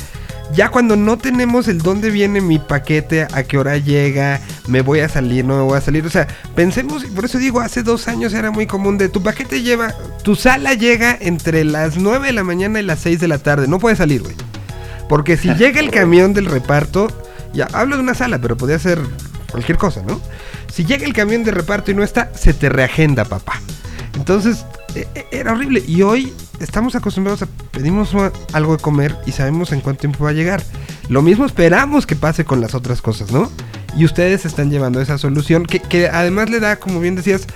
ya 0.53 0.71
cuando 0.71 0.97
no 0.97 1.17
tenemos 1.17 1.69
el 1.69 1.79
dónde 1.79 2.11
viene 2.11 2.41
mi 2.41 2.59
paquete, 2.59 3.29
a 3.33 3.45
qué 3.45 3.57
hora 3.57 3.79
llega, 3.79 4.41
me 4.67 4.81
voy 4.81 4.99
a 4.99 5.09
salir, 5.09 5.45
no 5.45 5.55
me 5.55 5.63
voy 5.63 5.79
a 5.79 5.81
salir. 5.81 6.05
O 6.05 6.11
sea, 6.11 6.27
pensemos, 6.57 7.05
y 7.05 7.07
por 7.07 7.27
eso 7.27 7.39
digo, 7.39 7.61
hace 7.61 7.85
dos 7.85 8.09
años 8.09 8.35
era 8.35 8.51
muy 8.51 8.67
común 8.67 8.99
de 8.99 9.09
tu 9.09 9.23
paquete 9.23 9.63
lleva, 9.63 9.95
tu 10.25 10.35
sala 10.35 10.75
llega 10.75 11.17
entre 11.21 11.63
las 11.63 11.99
9 11.99 12.27
de 12.27 12.33
la 12.33 12.43
mañana 12.43 12.81
y 12.81 12.83
las 12.83 12.99
6 12.99 13.21
de 13.21 13.29
la 13.29 13.39
tarde. 13.39 13.69
No 13.69 13.79
puedes 13.79 13.99
salir, 13.99 14.23
güey. 14.23 14.35
Porque 15.09 15.37
si 15.37 15.55
llega 15.55 15.79
el 15.79 15.93
camión 15.93 16.35
del 16.35 16.47
reparto, 16.47 17.07
ya 17.53 17.69
hablo 17.73 17.95
de 17.95 18.03
una 18.03 18.15
sala, 18.15 18.41
pero 18.41 18.57
podría 18.57 18.81
ser 18.81 18.99
cualquier 19.51 19.79
cosa, 19.79 20.03
¿no? 20.03 20.21
Si 20.73 20.85
llega 20.85 21.07
el 21.07 21.13
camión 21.13 21.45
de 21.45 21.51
reparto 21.51 21.91
y 21.91 21.95
no 21.95 22.03
está, 22.03 22.33
se 22.35 22.55
te 22.55 22.69
reagenda, 22.69 23.25
papá. 23.25 23.61
Entonces, 24.15 24.65
e- 24.95 25.07
e- 25.15 25.27
era 25.31 25.53
horrible. 25.53 25.83
Y 25.87 26.03
hoy 26.03 26.33
estamos 26.61 26.95
acostumbrados 26.97 27.43
a 27.43 27.47
pedimos 27.71 28.11
algo 28.53 28.77
de 28.77 28.83
comer 28.83 29.17
y 29.27 29.33
sabemos 29.33 29.73
en 29.73 29.81
cuánto 29.81 30.01
tiempo 30.01 30.25
va 30.25 30.31
a 30.31 30.35
llegar. 30.35 30.63
Lo 31.09 31.23
mismo 31.23 31.45
esperamos 31.47 32.07
que 32.07 32.17
pase 32.17 32.45
con 32.45 32.61
las 32.61 32.75
otras 32.75 33.03
cosas, 33.03 33.31
¿no? 33.31 33.51
Y 33.97 34.05
ustedes 34.05 34.45
están 34.45 34.71
llevando 34.71 35.01
esa 35.01 35.19
solución 35.19 35.65
que, 35.65 35.81
que 35.81 36.09
además 36.09 36.51
le 36.51 36.61
da, 36.61 36.77
como 36.77 37.01
bien 37.01 37.17
decías, 37.17 37.47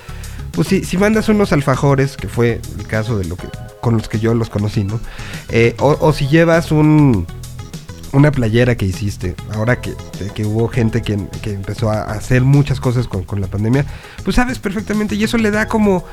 pues 0.51 0.67
si, 0.67 0.83
si 0.83 0.97
mandas 0.97 1.29
unos 1.29 1.51
alfajores, 1.53 2.17
que 2.17 2.27
fue 2.27 2.61
el 2.77 2.87
caso 2.87 3.17
de 3.17 3.25
lo 3.25 3.35
que 3.35 3.47
con 3.81 3.97
los 3.97 4.07
que 4.07 4.19
yo 4.19 4.33
los 4.33 4.49
conocí, 4.49 4.83
¿no? 4.83 4.99
Eh, 5.49 5.75
o, 5.79 5.97
o 5.99 6.13
si 6.13 6.27
llevas 6.27 6.71
un 6.71 7.25
una 8.13 8.31
playera 8.31 8.75
que 8.75 8.85
hiciste, 8.85 9.35
ahora 9.53 9.79
que, 9.79 9.93
que 10.33 10.45
hubo 10.45 10.67
gente 10.67 11.01
que, 11.01 11.17
que 11.41 11.53
empezó 11.53 11.89
a 11.91 12.03
hacer 12.03 12.41
muchas 12.43 12.79
cosas 12.79 13.07
con, 13.07 13.23
con 13.23 13.39
la 13.41 13.47
pandemia, 13.47 13.85
pues 14.23 14.35
sabes 14.35 14.59
perfectamente 14.59 15.15
y 15.15 15.23
eso 15.23 15.37
le 15.37 15.51
da 15.51 15.67
como 15.67 16.03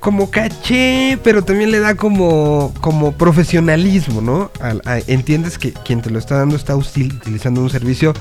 como 0.00 0.30
caché, 0.30 1.18
pero 1.24 1.42
también 1.42 1.72
le 1.72 1.80
da 1.80 1.96
como, 1.96 2.72
como 2.80 3.10
profesionalismo, 3.12 4.20
¿no? 4.20 4.48
Al- 4.60 4.80
a- 4.84 4.98
entiendes 5.08 5.58
que 5.58 5.72
quien 5.72 6.02
te 6.02 6.10
lo 6.10 6.20
está 6.20 6.36
dando 6.36 6.54
está 6.54 6.76
utilizando 6.76 7.60
un 7.60 7.68
servicio 7.68 8.14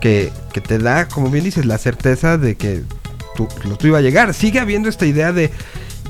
que, 0.00 0.32
que 0.54 0.62
te 0.62 0.78
da, 0.78 1.06
como 1.06 1.28
bien 1.30 1.44
dices, 1.44 1.66
la 1.66 1.76
certeza 1.76 2.38
de 2.38 2.56
que 2.56 2.82
tu, 3.36 3.46
lo 3.68 3.76
tuyo 3.76 3.88
iba 3.90 3.98
a 3.98 4.00
llegar. 4.00 4.32
Sigue 4.32 4.58
habiendo 4.58 4.88
esta 4.88 5.04
idea 5.04 5.32
de 5.32 5.50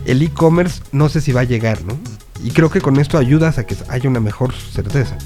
el 0.04 0.22
e-commerce, 0.22 0.82
no 0.92 1.08
sé 1.08 1.20
si 1.20 1.32
va 1.32 1.40
a 1.40 1.44
llegar, 1.44 1.82
¿no? 1.84 1.98
Y 2.44 2.52
creo 2.52 2.70
que 2.70 2.80
con 2.80 2.96
esto 3.00 3.18
ayudas 3.18 3.58
a 3.58 3.66
que 3.66 3.74
haya 3.88 4.08
una 4.08 4.20
mejor 4.20 4.54
certeza. 4.54 5.18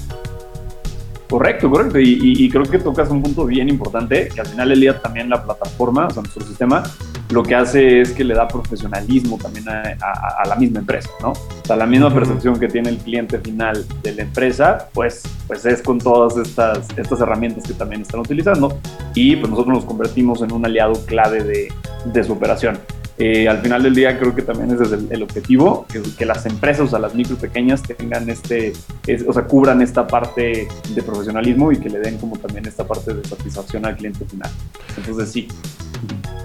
Correcto, 1.29 1.69
correcto. 1.69 1.99
Y, 1.99 2.09
y- 2.21 2.45
y 2.45 2.49
creo 2.49 2.63
que 2.63 2.77
tocas 2.79 3.09
un 3.09 3.21
punto 3.23 3.45
bien 3.45 3.67
importante, 3.69 4.27
que 4.33 4.41
al 4.41 4.47
final 4.47 4.69
del 4.69 4.79
día 4.81 4.99
también 4.99 5.29
la 5.29 5.43
plataforma, 5.43 6.05
o 6.07 6.09
sea, 6.11 6.21
nuestro 6.21 6.45
sistema, 6.45 6.83
lo 7.31 7.41
que 7.41 7.55
hace 7.55 8.01
es 8.01 8.11
que 8.11 8.23
le 8.23 8.35
da 8.35 8.47
profesionalismo 8.47 9.37
también 9.41 9.67
a, 9.67 9.81
a- 10.01 10.43
a 10.43 10.47
la 10.47 10.55
misma 10.55 10.79
empresa, 10.79 11.09
¿no? 11.21 11.29
O 11.31 11.65
sea, 11.65 11.75
la 11.75 11.87
misma 11.87 12.13
percepción 12.13 12.59
que 12.59 12.67
tiene 12.67 12.89
el 12.89 12.97
cliente 12.97 13.39
final 13.39 13.83
de 14.03 14.13
la 14.13 14.21
empresa, 14.23 14.89
pues, 14.93 15.23
pues 15.47 15.65
es 15.65 15.81
con 15.81 15.97
todas 15.97 16.37
estas, 16.37 16.85
estas 16.97 17.19
herramientas 17.21 17.63
que 17.63 17.73
también 17.73 18.01
están 18.03 18.19
utilizando. 18.19 18.77
Y 19.15 19.35
pues 19.37 19.49
nosotros 19.49 19.73
nos 19.75 19.85
convertimos 19.85 20.41
en 20.43 20.51
un 20.51 20.63
aliado 20.65 20.93
clave 21.05 21.43
de, 21.43 21.73
de 22.05 22.23
su 22.23 22.33
operación. 22.33 22.77
Eh, 23.19 23.47
al 23.47 23.61
final 23.61 23.83
del 23.83 23.93
día 23.93 24.17
creo 24.17 24.33
que 24.33 24.41
también 24.41 24.71
ese 24.71 24.85
es 24.85 24.91
el, 24.91 25.07
el 25.11 25.21
objetivo, 25.23 25.85
que, 25.91 26.01
que 26.17 26.25
las 26.25 26.45
empresas, 26.47 26.81
o 26.81 26.87
sea, 26.87 26.97
las 26.99 27.13
micro 27.13 27.35
y 27.35 27.37
pequeñas 27.37 27.83
tengan 27.83 28.27
este, 28.29 28.73
es- 29.05 29.23
o 29.27 29.31
sea, 29.33 29.43
cubran 29.43 29.81
esta 29.83 30.07
parte 30.07 30.67
de 30.95 31.03
profesionalismo 31.03 31.71
y 31.71 31.77
que 31.77 31.89
le 31.89 31.99
den 31.99 32.17
como 32.17 32.37
también 32.37 32.65
esta 32.67 32.87
parte 32.87 33.13
de 33.13 33.23
satisfacción 33.27 33.85
al 33.85 33.95
cliente 33.97 34.25
final. 34.25 34.49
Entonces 34.97 35.31
sí, 35.31 35.47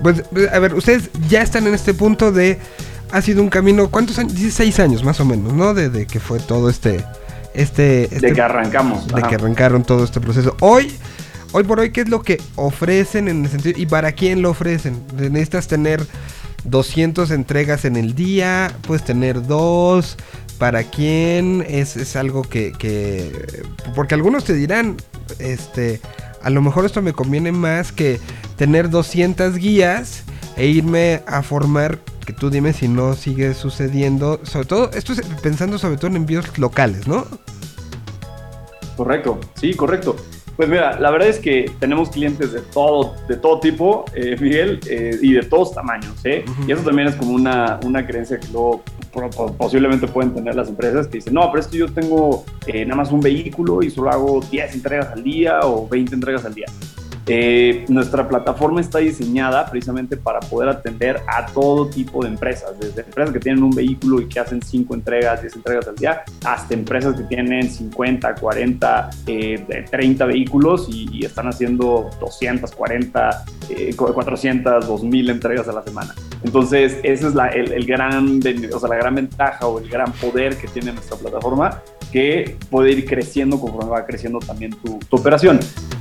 Pues, 0.03 0.23
a 0.53 0.59
ver, 0.59 0.75
ustedes 0.75 1.09
ya 1.29 1.43
están 1.43 1.67
en 1.67 1.75
este 1.75 1.95
punto 1.95 2.31
de. 2.33 2.59
Ha 3.11 3.23
sido 3.23 3.43
un 3.43 3.49
camino. 3.49 3.91
¿Cuántos 3.91 4.19
años? 4.19 4.35
16 4.35 4.79
años 4.81 5.03
más 5.03 5.19
o 5.21 5.25
menos, 5.25 5.55
¿no? 5.55 5.73
Desde 5.73 6.07
que 6.07 6.21
fue 6.21 6.39
todo 6.39 6.69
este. 6.69 7.03
Este. 7.55 8.05
este- 8.05 8.21
de 8.29 8.33
que 8.35 8.41
arrancamos. 8.43 9.09
de 9.09 9.15
ajá. 9.21 9.29
que 9.31 9.35
arrancaron 9.37 9.83
todo 9.85 10.05
este 10.05 10.21
proceso. 10.21 10.55
Hoy, 10.61 10.93
hoy 11.53 11.65
por 11.65 11.81
hoy, 11.81 11.91
¿qué 11.91 12.03
es 12.03 12.09
lo 12.11 12.21
que 12.23 12.41
ofrecen 12.57 13.27
en 13.29 13.45
el 13.47 13.51
sentido? 13.51 13.81
¿Y 13.81 13.87
para 13.87 14.13
quién 14.13 14.43
lo 14.43 14.51
ofrecen? 14.51 15.03
Necesitas 15.17 15.67
tener 15.67 16.07
200 16.65 17.31
entregas 17.31 17.85
en 17.85 17.97
el 17.97 18.15
día, 18.15 18.73
puedes 18.87 19.05
tener 19.05 19.47
dos. 19.47 20.17
¿Para 20.59 20.83
quién? 20.83 21.65
Es, 21.69 21.97
es 21.97 22.17
algo 22.17 22.43
que, 22.43 22.73
que- 22.73 23.63
Porque 23.95 24.15
algunos 24.15 24.45
te 24.45 24.55
dirán, 24.55 24.97
este, 25.39 26.01
a 26.43 26.51
lo 26.51 26.63
mejor 26.63 26.85
esto 26.85 27.01
me 27.01 27.13
conviene 27.13 27.53
más 27.53 27.93
que 27.93 28.21
tener 28.57 28.91
200 28.91 29.55
guías 29.57 30.25
e 30.57 30.67
irme 30.67 31.23
a 31.29 31.43
formar, 31.43 32.01
que 32.27 32.33
tú 32.33 32.51
dime 32.51 32.73
si 32.73 32.89
no 32.89 33.15
sigue 33.15 33.55
sucediendo, 33.55 34.41
sobre 34.43 34.67
todo, 34.67 34.91
esto 34.93 35.13
es 35.13 35.21
pensando 35.43 35.79
sobre 35.79 35.97
todo 35.97 36.09
en 36.09 36.17
envíos 36.17 36.59
locales, 36.59 37.07
¿no? 37.07 37.25
Correcto, 38.97 39.39
sí, 39.61 39.75
correcto. 39.75 40.17
Pues 40.59 40.69
mira, 40.69 40.99
la 40.99 41.13
verdad 41.13 41.29
es 41.29 41.39
que 41.39 41.71
tenemos 41.79 42.11
clientes 42.11 42.53
de 42.53 42.61
todo, 42.61 43.15
de 43.29 43.37
todo 43.37 43.61
tipo, 43.61 44.05
eh, 44.13 44.37
Miguel, 44.41 44.81
eh, 44.91 45.17
y 45.23 45.35
de 45.35 45.45
todos 45.45 45.73
tamaños, 45.73 46.17
¿eh? 46.25 46.45
Y 46.67 46.73
eso 46.73 46.83
también 46.83 47.07
es 47.07 47.15
como 47.15 47.31
una, 47.31 47.79
una 47.85 48.05
creencia 48.05 48.41
que 48.41 48.49
luego 48.49 48.83
posiblemente 49.57 50.09
pueden 50.09 50.35
tener 50.35 50.57
las 50.57 50.69
empresas 50.69 51.07
que 51.07 51.19
dicen, 51.19 51.35
no, 51.35 51.49
pero 51.53 51.61
es 51.61 51.69
que 51.69 51.79
yo 51.79 51.87
tengo 51.87 52.45
eh, 52.67 52.85
nada 52.85 52.97
más 52.97 53.13
un 53.13 53.21
vehículo 53.21 53.85
y 53.85 53.91
solo 53.91 54.11
hago 54.11 54.41
10 54.51 54.75
entregas 54.75 55.13
al 55.13 55.23
día 55.23 55.61
o 55.61 55.87
20 55.87 56.17
entregas 56.17 56.45
al 56.45 56.55
día. 56.55 56.67
Eh, 57.31 57.85
nuestra 57.89 58.27
plataforma 58.27 58.81
está 58.81 59.01
diseñada 59.01 59.67
precisamente 59.71 60.17
para 60.17 60.41
poder 60.41 60.71
atender 60.71 61.21
a 61.27 61.45
todo 61.47 61.89
tipo 61.89 62.23
de 62.23 62.31
empresas, 62.31 62.79
desde 62.81 63.03
empresas 63.03 63.35
que 63.35 63.41
tienen 63.41 63.63
un 63.63 63.71
vehículo 63.71 64.21
y 64.23 64.29
que 64.29 64.41
hacen 64.41 64.63
5 64.63 64.95
entregas, 64.95 65.43
10 65.43 65.57
entregas 65.57 65.89
al 65.89 65.97
día, 65.97 66.23
hasta 66.45 66.73
empresas 66.73 67.17
que 67.17 67.25
tienen 67.25 67.71
50, 67.71 68.35
40, 68.37 69.11
eh, 69.27 69.63
de 69.69 69.83
30 69.83 70.25
vehículos 70.25 70.89
y, 70.89 71.07
y 71.13 71.27
están 71.27 71.49
haciendo 71.49 72.09
240, 72.19 73.45
eh, 73.69 73.95
400, 73.95 74.87
2000 74.87 75.31
entregas 75.31 75.69
a 75.69 75.73
la 75.73 75.83
semana. 75.83 76.15
Entonces, 76.43 76.99
esa 77.03 77.29
es 77.29 77.35
la, 77.35 77.49
el, 77.49 77.73
el 77.73 77.85
gran, 77.85 78.41
o 78.73 78.79
sea, 78.79 78.89
la 78.89 78.97
gran 78.97 79.15
ventaja 79.15 79.67
o 79.67 79.79
el 79.81 79.89
gran 79.91 80.13
poder 80.13 80.57
que 80.57 80.69
tiene 80.69 80.93
nuestra 80.93 81.19
plataforma, 81.19 81.83
que 82.11 82.57
puede 82.71 82.93
ir 82.93 83.05
creciendo 83.07 83.61
conforme 83.61 83.91
va 83.91 84.05
creciendo 84.07 84.39
también 84.39 84.73
tu, 84.83 84.99
tu 84.99 85.17
operación. 85.17 85.61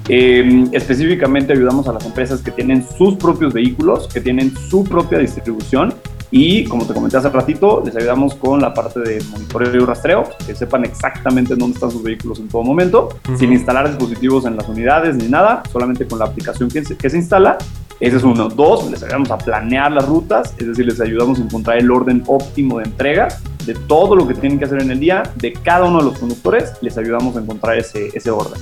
Eh, 0.10 0.66
específicamente 0.72 1.54
ayudamos 1.54 1.88
a 1.88 1.94
las 1.94 2.06
empresas 2.06 2.42
que 2.42 2.52
tienen 2.52 2.86
sus 2.98 3.16
propios 3.16 3.54
vehículos, 3.54 4.08
que 4.08 4.22
tienen 4.22 4.54
su 4.70 4.84
propia 4.84 5.18
distribución 5.20 5.94
y 6.30 6.66
como 6.66 6.86
te 6.86 6.94
comenté 6.94 7.18
hace 7.18 7.30
ratito, 7.30 7.82
les 7.86 7.96
ayudamos 7.96 8.36
con 8.36 8.62
la 8.62 8.74
parte 8.74 9.00
de 9.00 9.24
monitoreo 9.32 9.74
y 9.74 9.86
rastreo, 9.86 10.26
que 10.46 10.56
sepan 10.56 10.84
exactamente 10.84 11.56
dónde 11.56 11.76
están 11.76 11.90
sus 11.92 12.04
vehículos 12.04 12.40
en 12.40 12.50
todo 12.50 12.64
momento, 12.64 13.10
Ujú. 13.28 13.38
sin 13.38 13.54
instalar 13.54 13.88
dispositivos 13.88 14.46
en 14.46 14.58
las 14.58 14.68
unidades 14.68 15.16
ni 15.16 15.30
nada, 15.30 15.64
solamente 15.72 16.06
con 16.06 16.20
la 16.20 16.26
aplicación 16.26 16.70
que 16.70 16.84
se, 16.84 16.98
que 16.98 17.10
se 17.10 17.18
instala. 17.18 17.58
Ese 18.00 18.18
es 18.18 18.24
uno. 18.24 18.50
Dos, 18.50 18.90
les 18.90 19.02
ayudamos 19.04 19.32
a 19.32 19.38
planear 19.38 19.92
las 19.92 20.08
rutas, 20.08 20.54
es 20.58 20.68
decir, 20.68 20.86
les 20.86 21.02
ayudamos 21.02 21.40
a 21.40 21.44
encontrar 21.44 21.78
el 21.78 21.90
orden 21.90 22.24
óptimo 22.28 22.80
de 22.80 22.86
entrega 22.86 23.28
de 23.66 23.74
todo 23.74 24.16
lo 24.16 24.28
que 24.28 24.34
tienen 24.34 24.58
que 24.58 24.66
hacer 24.66 24.82
en 24.82 24.92
el 24.92 25.00
día, 25.00 25.24
de 25.36 25.52
cada 25.54 25.86
uno 25.86 26.00
de 26.00 26.06
los 26.06 26.18
conductores, 26.18 26.74
les 26.82 26.98
ayudamos 26.98 27.36
a 27.36 27.42
encontrar 27.42 27.78
ese, 27.78 28.10
ese 28.14 28.32
orden. 28.32 28.60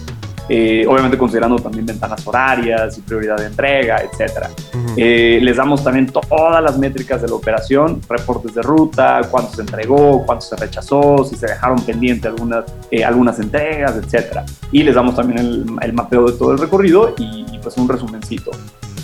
Eh, 0.47 0.85
obviamente 0.87 1.17
considerando 1.17 1.55
también 1.55 1.87
ventanas 1.87 2.25
horarias 2.27 2.97
y 2.99 3.01
prioridad 3.01 3.37
de 3.37 3.47
entrega, 3.47 4.01
etcétera. 4.03 4.49
Eh, 4.95 5.39
les 5.41 5.57
damos 5.57 5.83
también 5.83 6.07
todas 6.07 6.61
las 6.61 6.77
métricas 6.77 7.21
de 7.21 7.27
la 7.27 7.33
operación, 7.33 7.99
reportes 8.07 8.53
de 8.53 8.61
ruta, 8.61 9.21
cuánto 9.31 9.55
se 9.55 9.61
entregó, 9.61 10.23
cuánto 10.25 10.45
se 10.45 10.55
rechazó, 10.55 11.23
si 11.23 11.35
se 11.35 11.47
dejaron 11.47 11.83
pendiente 11.83 12.27
algunas, 12.27 12.65
eh, 12.91 13.03
algunas 13.03 13.39
entregas, 13.39 13.95
etcétera. 13.95 14.45
Y 14.71 14.83
les 14.83 14.93
damos 14.93 15.15
también 15.15 15.39
el, 15.39 15.65
el 15.81 15.93
mapeo 15.93 16.27
de 16.29 16.37
todo 16.37 16.51
el 16.51 16.59
recorrido 16.59 17.15
y, 17.17 17.45
y, 17.51 17.59
pues 17.59 17.75
un 17.77 17.89
resumencito. 17.89 18.51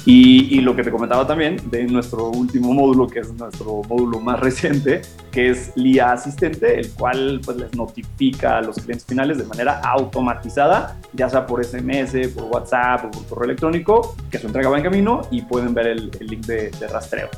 Y, 0.06 0.58
y 0.58 0.62
lo 0.62 0.76
que 0.76 0.84
te 0.84 0.92
comentaba 0.92 1.28
también 1.28 1.58
de 1.70 1.84
nuestro 1.84 2.30
último 2.30 2.74
módulo, 2.74 3.08
que 3.08 3.20
es 3.20 3.32
nuestro 3.34 3.84
módulo 3.88 4.20
más 4.20 4.40
reciente, 4.40 5.02
que 5.32 5.50
es 5.50 5.72
LIA 5.76 6.14
Asistente, 6.14 6.80
el 6.80 6.92
cual 6.92 7.40
pues 7.44 7.58
les 7.58 7.76
notifica 7.76 8.58
a 8.58 8.62
los 8.62 8.78
clientes 8.78 9.06
finales 9.06 9.38
de 9.38 9.46
manera 9.46 9.80
automatizada, 9.82 10.98
ya 11.14 11.30
sea 11.30 11.46
por 11.46 11.64
SMS, 11.64 12.30
por 12.34 12.46
WhatsApp 12.46 13.06
o 13.06 13.12
por 13.12 13.26
correo 13.28 13.46
electrónico, 13.46 14.16
que 14.30 14.40
su 14.40 14.48
entrega 14.48 14.70
va 14.70 14.78
en 14.78 14.84
camino 14.84 15.22
y 15.30 15.44
pueden 15.44 15.74
ver 15.74 15.88
el, 15.88 16.12
el 16.20 16.28
link 16.28 16.46
de, 16.46 16.72
de 16.72 16.88
rastreo. 16.88 17.30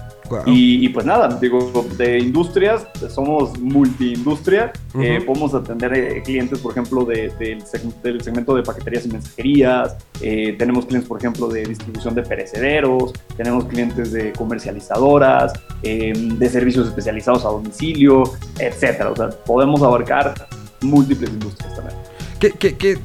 Y, 0.45 0.85
y, 0.85 0.89
pues 0.89 1.05
nada, 1.05 1.37
digo, 1.39 1.85
de 1.97 2.17
industrias, 2.19 2.87
somos 3.13 3.59
multiindustria, 3.59 4.71
eh, 4.99 5.17
Ujú. 5.17 5.25
podemos 5.27 5.53
atender 5.53 5.93
eh, 5.93 6.21
clientes, 6.23 6.59
por 6.59 6.71
ejemplo, 6.71 7.03
de- 7.05 7.29
del, 7.37 7.63
seg- 7.63 7.93
del 8.01 8.21
segmento 8.21 8.55
de 8.55 8.63
paqueterías 8.63 9.05
y 9.05 9.09
mensajerías, 9.09 9.95
eh, 10.21 10.55
tenemos 10.57 10.85
clientes, 10.85 11.07
por 11.07 11.19
ejemplo, 11.19 11.47
de 11.49 11.65
distribución 11.65 12.15
de 12.15 12.23
perecederos, 12.23 13.13
tenemos 13.37 13.65
clientes 13.65 14.11
de 14.11 14.31
comercializadoras, 14.33 15.53
eh, 15.83 16.13
de 16.15 16.49
servicios 16.49 16.87
especializados 16.87 17.45
a 17.45 17.49
domicilio, 17.49 18.23
etcétera. 18.59 19.11
O 19.11 19.15
sea, 19.15 19.29
podemos 19.29 19.81
abarcar 19.81 20.33
múltiples 20.81 21.29
industrias 21.29 21.75
también. 21.75 21.97
Que, 22.39 22.51
que, 22.51 22.75
que, 22.77 22.97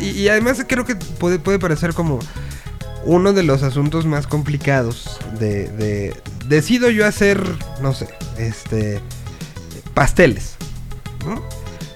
y, 0.00 0.10
y 0.22 0.28
además 0.28 0.62
creo 0.66 0.84
que 0.84 0.96
puede, 0.96 1.38
puede 1.38 1.58
parecer 1.58 1.94
como 1.94 2.18
uno 3.06 3.32
de 3.32 3.42
los 3.42 3.62
asuntos 3.62 4.06
más 4.06 4.26
complicados 4.26 5.18
de, 5.38 5.68
de- 5.68 6.14
decido 6.48 6.90
yo 6.90 7.06
hacer, 7.06 7.42
no 7.80 7.92
sé, 7.92 8.08
este 8.38 9.00
pasteles. 9.94 10.56
¿no? 11.26 11.42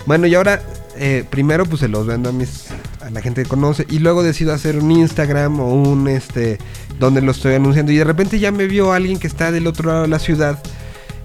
Bueno, 0.06 0.26
y 0.26 0.34
ahora 0.34 0.62
eh, 0.96 1.24
primero 1.28 1.66
pues 1.66 1.80
se 1.80 1.88
los 1.88 2.06
vendo 2.06 2.30
a 2.30 2.32
mis 2.32 2.66
a 3.00 3.10
la 3.10 3.20
gente 3.20 3.42
que 3.42 3.48
conoce 3.48 3.86
y 3.88 4.00
luego 4.00 4.22
decido 4.22 4.52
hacer 4.52 4.78
un 4.78 4.90
Instagram 4.90 5.60
o 5.60 5.74
un 5.74 6.08
este 6.08 6.58
donde 6.98 7.20
lo 7.20 7.30
estoy 7.30 7.54
anunciando 7.54 7.92
y 7.92 7.96
de 7.96 8.04
repente 8.04 8.38
ya 8.38 8.50
me 8.50 8.66
vio 8.66 8.92
alguien 8.92 9.18
que 9.18 9.26
está 9.26 9.52
del 9.52 9.66
otro 9.66 9.90
lado 9.90 10.02
de 10.02 10.08
la 10.08 10.18
ciudad. 10.18 10.62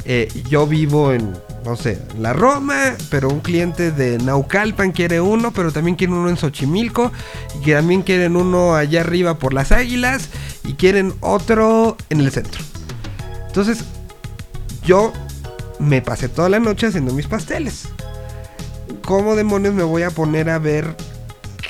Eh, 0.05 0.27
yo 0.49 0.67
vivo 0.67 1.13
en, 1.13 1.33
no 1.63 1.77
sé, 1.77 1.97
la 2.19 2.33
Roma, 2.33 2.93
pero 3.09 3.29
un 3.29 3.39
cliente 3.39 3.91
de 3.91 4.17
Naucalpan 4.17 4.91
quiere 4.91 5.21
uno, 5.21 5.53
pero 5.53 5.71
también 5.71 5.95
quiere 5.95 6.11
uno 6.11 6.27
en 6.27 6.35
Xochimilco, 6.35 7.11
y 7.55 7.63
que 7.63 7.73
también 7.73 8.01
quieren 8.01 8.35
uno 8.35 8.75
allá 8.75 8.99
arriba 8.99 9.39
por 9.39 9.53
las 9.53 9.71
Águilas, 9.71 10.27
y 10.65 10.73
quieren 10.73 11.13
otro 11.21 11.95
en 12.09 12.19
el 12.19 12.31
centro. 12.31 12.72
Entonces, 13.53 13.83
yo 14.83 15.13
me 15.77 16.01
pasé 16.01 16.27
toda 16.27 16.49
la 16.49 16.57
noche 16.57 16.87
haciendo 16.87 17.13
mis 17.13 17.27
pasteles. 17.27 17.83
¿Cómo 19.05 19.35
demonios 19.35 19.75
me 19.75 19.83
voy 19.83 20.01
a 20.01 20.09
poner 20.09 20.49
a 20.49 20.57
ver 20.57 20.95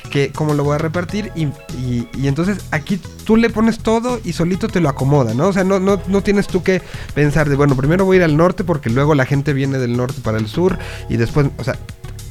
que, 0.10 0.32
cómo 0.32 0.54
lo 0.54 0.64
voy 0.64 0.76
a 0.76 0.78
repartir? 0.78 1.30
Y, 1.36 1.48
y- 1.78 2.08
entonces 2.26 2.60
aquí 2.72 3.02
tú 3.26 3.36
le 3.36 3.50
pones 3.50 3.80
todo 3.80 4.22
y 4.24 4.32
solito 4.32 4.70
te 4.70 4.80
lo 4.80 4.88
acomoda, 4.88 5.34
¿no? 5.34 5.50
O 5.50 5.54
sea, 5.54 5.66
no, 5.66 5.82
no, 5.82 6.00
no 6.08 6.24
tienes 6.24 6.48
tú 6.48 6.64
que 6.64 6.82
pensar 7.16 7.50
de, 7.50 7.58
bueno, 7.58 7.76
primero 7.76 8.06
voy 8.06 8.16
a 8.16 8.20
ir 8.20 8.24
al 8.24 8.38
norte 8.38 8.64
porque 8.64 8.90
luego 8.90 9.14
la 9.14 9.26
gente 9.26 9.52
viene 9.52 9.78
del 9.78 9.98
norte 9.98 10.22
para 10.24 10.38
el 10.38 10.48
sur 10.48 10.80
y 11.10 11.18
después, 11.18 11.48
o 11.58 11.66
sea, 11.66 11.76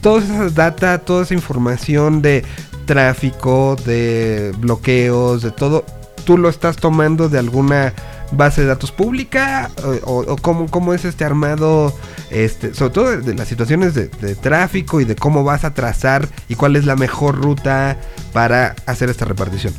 toda 0.00 0.22
esa 0.22 0.48
data, 0.48 0.96
toda 1.00 1.24
esa 1.24 1.34
información 1.34 2.22
de 2.22 2.42
tráfico, 2.86 3.76
de 3.84 4.54
bloqueos, 4.56 5.42
de 5.42 5.50
todo, 5.50 5.84
tú 6.24 6.38
lo 6.38 6.48
estás 6.48 6.76
tomando 6.78 7.28
de 7.28 7.38
alguna 7.38 7.92
base 8.32 8.62
de 8.62 8.66
datos 8.66 8.92
pública 8.92 9.70
o, 10.04 10.36
cómo, 10.40 10.68
cómo 10.68 10.94
es 10.94 11.04
este 11.04 11.24
armado, 11.24 11.94
este, 12.30 12.74
sobre 12.74 12.92
todo 12.92 13.10
de, 13.10 13.18
de 13.18 13.34
las 13.34 13.48
situaciones 13.48 13.94
de, 13.94 14.08
de 14.08 14.34
tráfico 14.34 15.00
y 15.00 15.04
de 15.04 15.16
cómo 15.16 15.44
vas 15.44 15.64
a 15.64 15.74
trazar 15.74 16.28
y 16.48 16.54
cuál 16.54 16.76
es 16.76 16.84
la 16.84 16.96
mejor 16.96 17.40
ruta 17.40 17.98
para 18.32 18.74
hacer 18.86 19.10
esta 19.10 19.24
repartición. 19.24 19.74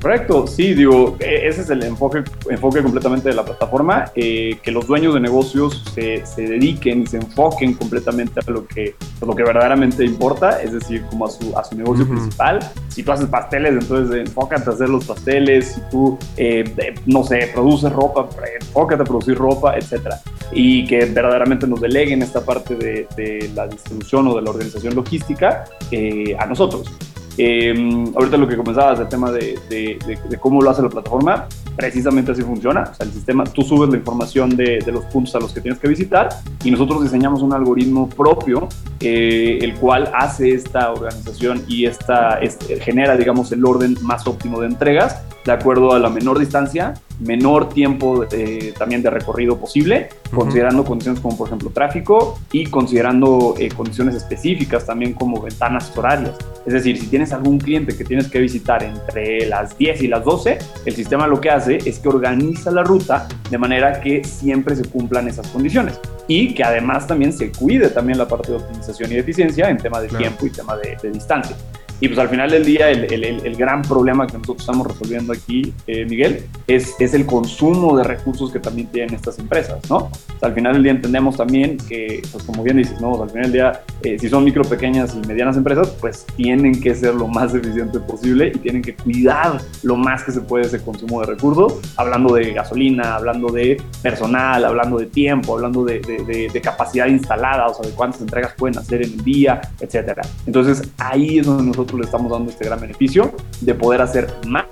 Correcto, 0.00 0.46
sí, 0.46 0.74
digo, 0.74 1.16
e- 1.20 1.48
ese 1.48 1.62
es 1.62 1.70
el 1.70 1.82
enfoque, 1.82 2.22
enfoque 2.50 2.82
completamente 2.82 3.28
de 3.28 3.34
la 3.34 3.44
plataforma, 3.44 4.12
eh, 4.14 4.58
que 4.62 4.70
los 4.70 4.86
dueños 4.86 5.14
de 5.14 5.20
negocios 5.20 5.82
se, 5.94 6.24
se 6.26 6.42
dediquen 6.42 7.02
y 7.02 7.06
se 7.06 7.16
enfoquen 7.16 7.74
completamente 7.74 8.40
a 8.46 8.50
lo 8.50 8.66
que, 8.66 8.94
a 9.20 9.24
lo 9.24 9.34
que 9.34 9.42
verdaderamente 9.42 10.04
importa, 10.04 10.62
es 10.62 10.72
decir, 10.72 11.02
como 11.10 11.26
a 11.26 11.30
su, 11.30 11.56
a 11.58 11.64
su 11.64 11.76
negocio 11.76 12.06
principal. 12.06 12.60
Si 12.88 13.02
tú 13.02 13.12
haces 13.12 13.26
pasteles, 13.26 13.72
entonces 13.72 14.26
enfócate 14.26 14.70
a 14.70 14.72
hacer 14.74 14.88
los 14.88 15.04
pasteles, 15.04 15.72
si 15.74 15.80
tú, 15.90 16.18
eh, 16.36 16.94
no 17.06 17.24
sé, 17.24 17.50
produces 17.52 17.92
ropa, 17.92 18.28
enfócate 18.60 19.02
a 19.02 19.04
producir 19.04 19.36
ropa, 19.36 19.76
etcétera. 19.76 20.20
Y 20.52 20.86
que 20.86 21.06
verdaderamente 21.06 21.66
nos 21.66 21.80
deleguen 21.80 22.22
esta 22.22 22.44
parte 22.44 22.76
de, 22.76 23.08
de 23.16 23.50
la 23.54 23.66
distribución 23.66 24.28
o 24.28 24.36
de 24.36 24.42
la 24.42 24.50
organización 24.50 24.94
logística 24.94 25.64
eh, 25.90 26.36
a 26.38 26.46
nosotros. 26.46 26.92
Eh, 27.38 28.04
ahorita 28.14 28.36
lo 28.36 28.48
que 28.48 28.56
comenzabas, 28.56 28.98
el 29.00 29.08
tema 29.08 29.30
de, 29.30 29.58
de- 29.68 29.98
de- 30.06 30.18
de 30.28 30.36
cómo 30.38 30.60
lo 30.62 30.70
hace 30.70 30.82
la 30.82 30.88
plataforma, 30.88 31.46
precisamente 31.76 32.32
así 32.32 32.42
funciona. 32.42 32.88
O 32.90 32.94
sea, 32.94 33.06
el 33.06 33.12
sistema, 33.12 33.44
tú 33.44 33.62
subes 33.62 33.90
la 33.90 33.96
información 33.98 34.56
de, 34.56 34.82
los 34.92 35.04
puntos 35.06 35.34
a 35.34 35.40
los 35.40 35.52
que 35.52 35.60
tienes 35.60 35.78
que 35.78 35.88
visitar 35.88 36.28
y 36.64 36.70
nosotros 36.70 37.02
diseñamos 37.02 37.42
un 37.42 37.52
algoritmo 37.52 38.08
propio, 38.08 38.68
eh, 39.00 39.58
el 39.60 39.74
cual 39.74 40.10
hace 40.14 40.52
esta 40.52 40.90
organización 40.92 41.62
y 41.68 41.84
esta, 41.86 42.38
este, 42.40 42.80
genera, 42.80 43.16
digamos, 43.16 43.52
el 43.52 43.64
orden 43.64 43.96
más 44.02 44.26
óptimo 44.26 44.60
de 44.60 44.68
entregas 44.68 45.22
de 45.44 45.52
acuerdo 45.52 45.92
a 45.92 45.98
la 45.98 46.08
menor 46.08 46.38
distancia, 46.38 46.94
menor 47.20 47.68
tiempo 47.70 48.24
eh, 48.30 48.74
también 48.78 49.02
de 49.02 49.10
recorrido 49.10 49.58
posible, 49.58 50.08
considerando 50.34 50.84
condiciones 50.84 51.20
como, 51.20 51.36
por 51.36 51.48
ejemplo, 51.48 51.70
tráfico 51.70 52.38
y 52.52 52.66
considerando 52.66 53.54
eh, 53.58 53.68
condiciones 53.68 54.14
específicas 54.14 54.84
también 54.86 55.14
como 55.14 55.40
ventanas 55.40 55.92
horarias. 55.96 56.36
Es 56.66 56.72
decir, 56.72 56.98
si 56.98 57.06
tienes 57.06 57.32
algún 57.32 57.58
cliente 57.58 57.96
que 57.96 58.04
tienes 58.04 58.28
que 58.28 58.38
visitar 58.40 58.82
entre 58.82 59.46
las 59.46 59.76
10 59.78 60.02
y 60.02 60.08
las 60.08 60.24
12, 60.24 60.58
el 60.84 60.94
sistema 60.94 61.26
lo 61.26 61.40
que 61.40 61.50
hace 61.50 61.78
es 61.84 61.98
que 61.98 62.08
organiza 62.08 62.70
la 62.70 62.82
ruta 62.82 63.28
de 63.50 63.58
manera 63.58 64.00
que 64.00 64.24
siempre 64.24 64.74
se 64.76 64.84
cumplan 64.84 65.28
esas 65.28 65.46
condiciones 65.48 66.00
y 66.28 66.54
que 66.54 66.64
además 66.64 67.06
también 67.06 67.32
se 67.32 67.52
cuide 67.52 67.88
también 67.90 68.18
la 68.18 68.26
parte 68.26 68.50
de 68.50 68.58
optimización 68.58 69.12
y 69.12 69.14
de 69.14 69.20
eficiencia 69.20 69.70
en 69.70 69.76
tema 69.76 70.00
de 70.00 70.08
Claro. 70.08 70.24
tiempo 70.24 70.46
y 70.46 70.50
tema 70.50 70.76
de, 70.76 70.96
de 71.02 71.10
distancia. 71.10 71.56
Y 72.00 72.08
pues 72.08 72.18
al 72.18 72.28
final 72.28 72.50
del 72.50 72.64
día 72.64 72.90
el, 72.90 73.12
el- 73.12 73.24
el- 73.24 73.56
gran 73.56 73.80
problema 73.82 74.26
que 74.26 74.34
nosotros 74.34 74.60
estamos 74.60 74.86
resolviendo 74.86 75.32
aquí, 75.32 75.72
eh, 75.86 76.04
Miguel, 76.04 76.44
es, 76.66 76.94
es 77.00 77.14
el 77.14 77.24
consumo 77.24 77.96
de 77.96 78.04
recursos 78.04 78.52
que 78.52 78.58
también 78.60 78.88
tienen 78.88 79.14
estas 79.14 79.38
empresas, 79.38 79.78
¿no? 79.88 79.96
O 79.96 80.10
sea, 80.38 80.48
al 80.50 80.54
final 80.54 80.74
del 80.74 80.82
día 80.82 80.92
entendemos 80.92 81.36
también 81.38 81.78
que, 81.88 82.22
pues 82.30 82.44
como 82.44 82.62
bien 82.62 82.76
dices, 82.76 83.00
¿no? 83.00 83.12
O 83.12 83.14
sea, 83.16 83.24
al 83.24 83.30
final 83.30 83.42
del 83.44 83.52
día, 83.52 83.80
eh, 84.02 84.18
si 84.18 84.28
son 84.28 84.44
micro, 84.44 84.62
pequeñas 84.64 85.14
y 85.16 85.26
medianas 85.26 85.56
empresas, 85.56 85.88
pues 86.00 86.26
tienen 86.36 86.78
que 86.80 86.94
ser 86.94 87.14
lo 87.14 87.28
más 87.28 87.54
eficiente 87.54 87.98
posible 88.00 88.52
y 88.54 88.58
tienen 88.58 88.82
que 88.82 88.94
cuidar 88.94 89.58
lo 89.82 89.96
más 89.96 90.22
que 90.24 90.32
se 90.32 90.42
puede 90.42 90.66
ese 90.66 90.80
consumo 90.82 91.20
de 91.22 91.28
recursos, 91.28 91.76
hablando 91.96 92.34
de 92.34 92.52
gasolina, 92.52 93.14
hablando 93.16 93.48
de 93.50 93.80
personal, 94.02 94.64
hablando 94.66 94.98
de 94.98 95.06
tiempo, 95.06 95.54
hablando 95.54 95.82
de, 95.84 96.00
de- 96.00 96.24
de- 96.24 96.48
de 96.52 96.60
capacidad 96.60 97.06
instalada, 97.06 97.68
o 97.68 97.74
sea, 97.74 97.88
de 97.88 97.94
cuántas 97.96 98.20
entregas 98.20 98.52
pueden 98.58 98.76
hacer 98.78 99.02
en 99.02 99.12
el 99.12 99.24
día, 99.24 99.60
etcétera. 99.80 100.22
Entonces 100.46 100.82
ahí 100.98 101.38
es 101.38 101.46
donde 101.46 101.64
nosotros 101.64 101.85
le 101.94 102.04
estamos 102.04 102.30
dando 102.32 102.50
este 102.50 102.64
gran 102.64 102.80
beneficio 102.80 103.34
de 103.60 103.74
poder 103.74 104.00
hacer 104.02 104.32
más 104.46 104.64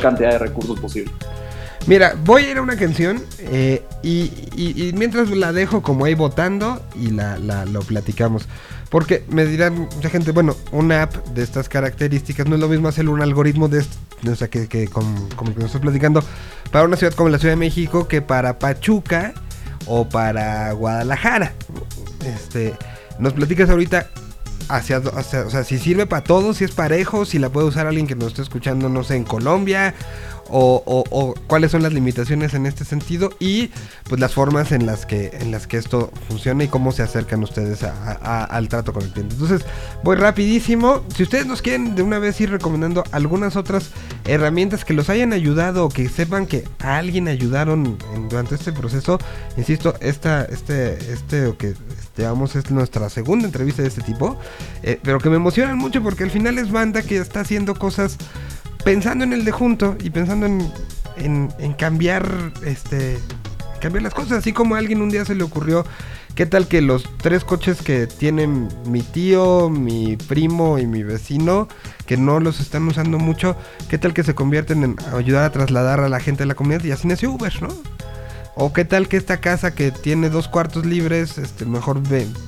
cantidad 0.00 0.30
de 0.32 0.38
recursos 0.38 0.78
posible. 0.80 1.10
Mira, 1.86 2.14
voy 2.24 2.44
a 2.44 2.50
ir 2.52 2.56
a 2.58 2.62
una 2.62 2.76
canción 2.76 3.22
eh, 3.40 3.82
y, 4.02 4.32
y- 4.56 4.88
y 4.88 4.92
mientras 4.94 5.28
la 5.30 5.52
dejo 5.52 5.82
como 5.82 6.06
ahí 6.06 6.14
votando 6.14 6.80
y 6.98 7.10
la, 7.10 7.38
la- 7.38 7.66
lo 7.66 7.80
platicamos. 7.80 8.48
Porque 8.88 9.24
me 9.28 9.44
dirán 9.44 9.74
mucha 9.94 10.08
gente, 10.08 10.30
bueno, 10.32 10.56
una 10.72 11.02
app 11.02 11.14
de 11.28 11.42
estas 11.42 11.68
características 11.68 12.46
no 12.46 12.54
es 12.54 12.60
lo 12.60 12.68
mismo 12.68 12.88
hacer 12.88 13.08
un 13.08 13.20
algoritmo 13.20 13.68
de 13.68 13.84
o 14.30 14.34
sea, 14.34 14.48
que, 14.48 14.68
que 14.68 14.88
como, 14.88 15.28
como 15.36 15.50
que 15.52 15.56
nos 15.58 15.66
estás 15.66 15.82
platicando 15.82 16.22
para 16.72 16.86
una 16.86 16.96
ciudad 16.96 17.12
como 17.12 17.28
la 17.28 17.38
Ciudad 17.38 17.52
de 17.52 17.56
México 17.58 18.08
que 18.08 18.22
para 18.22 18.58
Pachuca 18.58 19.34
o 19.86 20.08
para 20.08 20.72
Guadalajara. 20.72 21.52
Este, 22.24 22.72
nos 23.18 23.34
platicas 23.34 23.68
ahorita 23.68 24.08
hacia, 24.68 24.98
hacia- 24.98 25.46
o 25.46 25.50
sea, 25.50 25.64
si 25.64 25.78
sirve 25.78 26.06
para 26.06 26.24
todos, 26.24 26.58
si 26.58 26.64
es 26.64 26.72
parejo, 26.72 27.24
si 27.24 27.38
la 27.38 27.48
puede 27.50 27.66
usar 27.68 27.86
alguien 27.86 28.06
que 28.06 28.14
nos 28.14 28.28
esté 28.28 28.42
escuchando, 28.42 28.88
no 28.88 29.04
sé, 29.04 29.16
en 29.16 29.24
Colombia, 29.24 29.94
o, 30.50 30.82
o- 30.86 31.34
cuáles 31.46 31.70
son 31.70 31.82
las 31.82 31.94
limitaciones 31.94 32.52
en 32.52 32.66
este 32.66 32.84
sentido 32.84 33.30
y 33.40 33.70
pues 34.08 34.20
las 34.20 34.34
formas 34.34 34.72
en 34.72 34.84
las 34.84 35.06
que 35.06 35.30
en 35.40 35.50
las 35.50 35.66
que 35.66 35.78
esto 35.78 36.12
funciona 36.28 36.64
y 36.64 36.68
cómo 36.68 36.92
se 36.92 37.02
acercan 37.02 37.42
ustedes 37.42 37.80
al 37.82 38.68
trato 38.68 38.92
con 38.92 39.02
el 39.04 39.10
cliente. 39.10 39.34
Entonces, 39.34 39.62
voy 40.02 40.16
rapidísimo. 40.16 41.02
Si 41.16 41.22
ustedes 41.22 41.46
nos 41.46 41.62
quieren 41.62 41.94
de 41.94 42.02
una 42.02 42.18
vez 42.18 42.38
ir 42.42 42.50
recomendando 42.50 43.04
algunas 43.10 43.56
otras 43.56 43.90
herramientas 44.26 44.84
que 44.84 44.92
los 44.92 45.08
hayan 45.08 45.32
ayudado 45.32 45.86
o 45.86 45.88
que 45.88 46.10
sepan 46.10 46.46
que 46.46 46.64
a 46.80 46.98
alguien 46.98 47.26
ayudaron 47.28 47.96
durante 48.28 48.54
este 48.54 48.70
proceso, 48.72 49.18
insisto, 49.56 49.94
esta, 50.00 50.44
este, 50.44 51.12
este, 51.12 51.46
o 51.46 51.56
que 51.56 51.72
llevamos 52.16 52.56
es 52.56 52.70
nuestra 52.70 53.08
segunda 53.10 53.46
entrevista 53.46 53.82
de 53.82 53.88
este 53.88 54.02
tipo, 54.02 54.38
eh, 54.82 54.98
pero 55.02 55.18
que 55.18 55.30
me 55.30 55.36
emocionan 55.36 55.78
mucho 55.78 56.02
porque 56.02 56.24
al 56.24 56.30
final 56.30 56.58
es 56.58 56.70
banda 56.70 57.02
que 57.02 57.18
está 57.18 57.40
haciendo 57.40 57.74
cosas 57.74 58.16
pensando 58.84 59.24
en 59.24 59.32
el 59.32 59.44
de 59.44 59.52
junto 59.52 59.96
y 60.02 60.10
pensando 60.10 60.46
en, 60.46 60.70
en, 61.16 61.52
en 61.58 61.72
cambiar 61.72 62.52
este 62.64 63.18
cambiar 63.80 64.02
las 64.02 64.14
cosas 64.14 64.38
así 64.38 64.52
como 64.52 64.74
a 64.74 64.78
alguien 64.78 65.02
un 65.02 65.10
día 65.10 65.24
se 65.24 65.34
le 65.34 65.42
ocurrió 65.42 65.84
qué 66.34 66.46
tal 66.46 66.68
que 66.68 66.80
los 66.80 67.04
tres 67.18 67.44
coches 67.44 67.82
que 67.82 68.06
tienen 68.06 68.68
mi 68.86 69.02
tío 69.02 69.68
mi 69.68 70.16
primo 70.16 70.78
y 70.78 70.86
mi 70.86 71.02
vecino 71.02 71.68
que 72.06 72.16
no 72.16 72.40
los 72.40 72.60
están 72.60 72.86
usando 72.88 73.18
mucho 73.18 73.56
qué 73.88 73.98
tal 73.98 74.14
que 74.14 74.22
se 74.22 74.34
convierten 74.34 74.84
en 74.84 74.96
ayudar 75.14 75.44
a 75.44 75.52
trasladar 75.52 76.00
a 76.00 76.08
la 76.08 76.20
gente 76.20 76.42
de 76.42 76.46
la 76.46 76.54
comunidad 76.54 76.84
y 76.84 76.92
así 76.92 77.08
nació 77.08 77.32
Uber 77.32 77.62
no 77.62 77.68
o 78.56 78.72
qué 78.72 78.84
tal 78.84 79.08
que 79.08 79.16
esta 79.16 79.38
casa 79.40 79.74
que 79.74 79.90
tiene 79.90 80.30
dos 80.30 80.48
cuartos 80.48 80.86
libres, 80.86 81.38
este, 81.38 81.64
mejor 81.64 82.00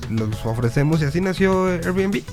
los 0.09 0.45
ofrecemos 0.45 1.01
y 1.01 1.05
así 1.05 1.21
nació 1.21 1.65
Airbnb. 1.65 2.23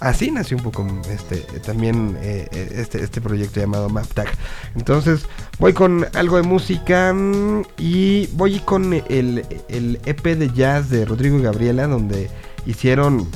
Así 0.00 0.30
nació 0.30 0.56
un 0.58 0.62
poco 0.62 0.86
este 1.10 1.38
también 1.60 2.16
eh, 2.20 2.46
eh, 2.52 2.68
este, 2.76 3.02
este 3.02 3.20
proyecto 3.20 3.58
llamado 3.58 3.88
MapTag. 3.88 4.28
Entonces 4.76 5.22
voy 5.58 5.72
con 5.72 6.06
algo 6.14 6.36
de 6.36 6.44
música 6.44 7.12
mm, 7.12 7.64
y 7.78 8.28
voy 8.28 8.60
con 8.60 8.92
el, 8.92 9.44
el 9.68 10.00
EP 10.04 10.22
de 10.22 10.52
jazz 10.52 10.88
de 10.88 11.04
Rodrigo 11.04 11.38
y 11.38 11.42
Gabriela 11.42 11.88
donde 11.88 12.30
hicieron 12.64 13.28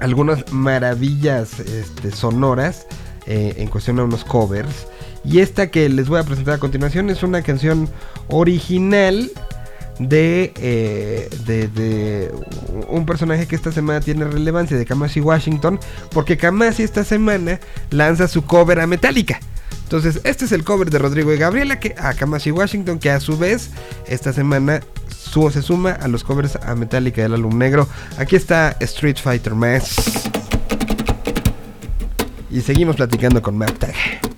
algunas 0.00 0.50
maravillas 0.52 1.60
este, 1.60 2.10
sonoras 2.10 2.86
eh, 3.26 3.54
en 3.58 3.68
cuestión 3.68 3.98
a 4.00 4.04
unos 4.04 4.24
covers. 4.24 4.86
Y 5.24 5.38
esta 5.40 5.70
que 5.70 5.88
les 5.88 6.08
voy 6.08 6.18
a 6.20 6.24
presentar 6.24 6.54
a 6.54 6.58
continuación 6.58 7.08
es 7.10 7.22
una 7.22 7.42
canción 7.42 7.88
original 8.28 9.30
de, 9.98 10.52
eh, 10.56 11.28
de, 11.46 11.68
de 11.68 12.32
un 12.88 13.06
personaje 13.06 13.46
que 13.46 13.54
esta 13.54 13.70
semana 13.70 14.00
tiene 14.00 14.24
relevancia, 14.24 14.76
de 14.76 14.84
Kamasi 14.84 15.20
Washington, 15.20 15.78
porque 16.10 16.36
Kamasi 16.36 16.82
esta 16.82 17.04
semana 17.04 17.60
lanza 17.90 18.26
su 18.26 18.42
cover 18.44 18.80
a 18.80 18.86
Metallica. 18.86 19.38
Entonces, 19.84 20.20
este 20.24 20.46
es 20.46 20.52
el 20.52 20.64
cover 20.64 20.90
de 20.90 20.98
Rodrigo 20.98 21.32
y 21.32 21.36
Gabriela 21.36 21.78
que, 21.78 21.94
a 21.98 22.14
Kamasi 22.14 22.50
Washington, 22.50 22.98
que 22.98 23.10
a 23.10 23.20
su 23.20 23.36
vez 23.38 23.70
esta 24.08 24.32
semana 24.32 24.80
su- 25.08 25.50
se 25.50 25.62
suma 25.62 25.92
a 25.92 26.08
los 26.08 26.24
covers 26.24 26.56
a 26.56 26.74
Metallica 26.74 27.22
del 27.22 27.34
álbum 27.34 27.58
negro. 27.58 27.86
Aquí 28.18 28.34
está 28.34 28.74
Street 28.80 29.18
Fighter 29.22 29.54
Mass. 29.54 30.30
Y 32.50 32.60
seguimos 32.62 32.96
platicando 32.96 33.40
con 33.40 33.56
MapTag. 33.56 33.94
Thank 33.94 34.31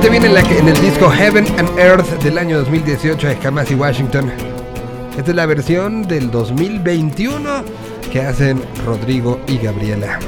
Originalmente 0.00 0.10
viene 0.10 0.26
en, 0.26 0.34
la 0.34 0.58
en 0.58 0.68
el 0.68 0.80
disco 0.80 1.10
Heaven 1.10 1.46
and 1.58 1.78
Earth 1.78 2.22
del 2.22 2.38
año 2.38 2.56
2018 2.58 3.28
de 3.28 3.38
Kamasi 3.38 3.74
Washington. 3.74 4.32
Esta 5.18 5.30
es 5.30 5.36
la 5.36 5.44
versión 5.44 6.08
del 6.08 6.30
2021 6.30 7.64
que 8.10 8.22
hacen 8.22 8.62
Rodrigo 8.86 9.38
y 9.46 9.58
Gabriela. 9.58 10.18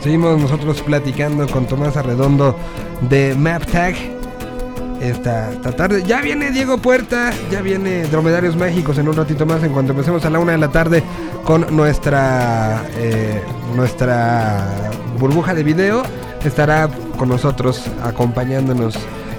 Seguimos 0.00 0.40
nosotros 0.40 0.80
platicando 0.82 1.48
con 1.48 1.66
Tomás 1.66 1.96
Arredondo 1.96 2.56
de 3.00 3.34
MapTag. 3.34 3.96
Esta, 5.00 5.50
esta 5.50 5.72
tarde. 5.72 6.04
Ya 6.04 6.20
viene 6.20 6.52
Diego 6.52 6.78
Puerta, 6.78 7.32
ya 7.50 7.60
viene 7.60 8.04
Dromedarios 8.04 8.54
Mágicos 8.54 8.98
en 8.98 9.08
un 9.08 9.16
ratito 9.16 9.46
más. 9.46 9.64
En 9.64 9.72
cuanto 9.72 9.92
empecemos 9.92 10.24
a 10.24 10.30
la 10.30 10.38
una 10.38 10.52
de 10.52 10.58
la 10.58 10.68
tarde 10.68 11.02
con 11.44 11.74
nuestra 11.74 12.84
eh, 12.98 13.42
nuestra 13.74 14.92
burbuja 15.18 15.54
de 15.54 15.64
video, 15.64 16.04
estará 16.44 16.88
con 17.18 17.28
nosotros 17.28 17.84
acompañándonos 18.02 18.96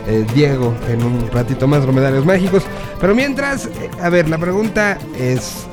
eh, 0.07 0.25
Diego 0.35 0.75
en 0.87 1.03
un 1.03 1.31
ratito 1.31 1.67
más 1.67 1.81
Dromedarios 1.81 2.25
Mágicos. 2.25 2.63
Pero 2.99 3.15
mientras, 3.15 3.65
eh, 3.65 3.89
a 4.01 4.09
ver, 4.09 4.29
la 4.29 4.37
pregunta 4.37 4.97
es: 5.17 5.65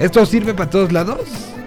¿esto 0.00 0.24
sirve 0.24 0.54
para 0.54 0.70
todos 0.70 0.92
lados? 0.92 1.20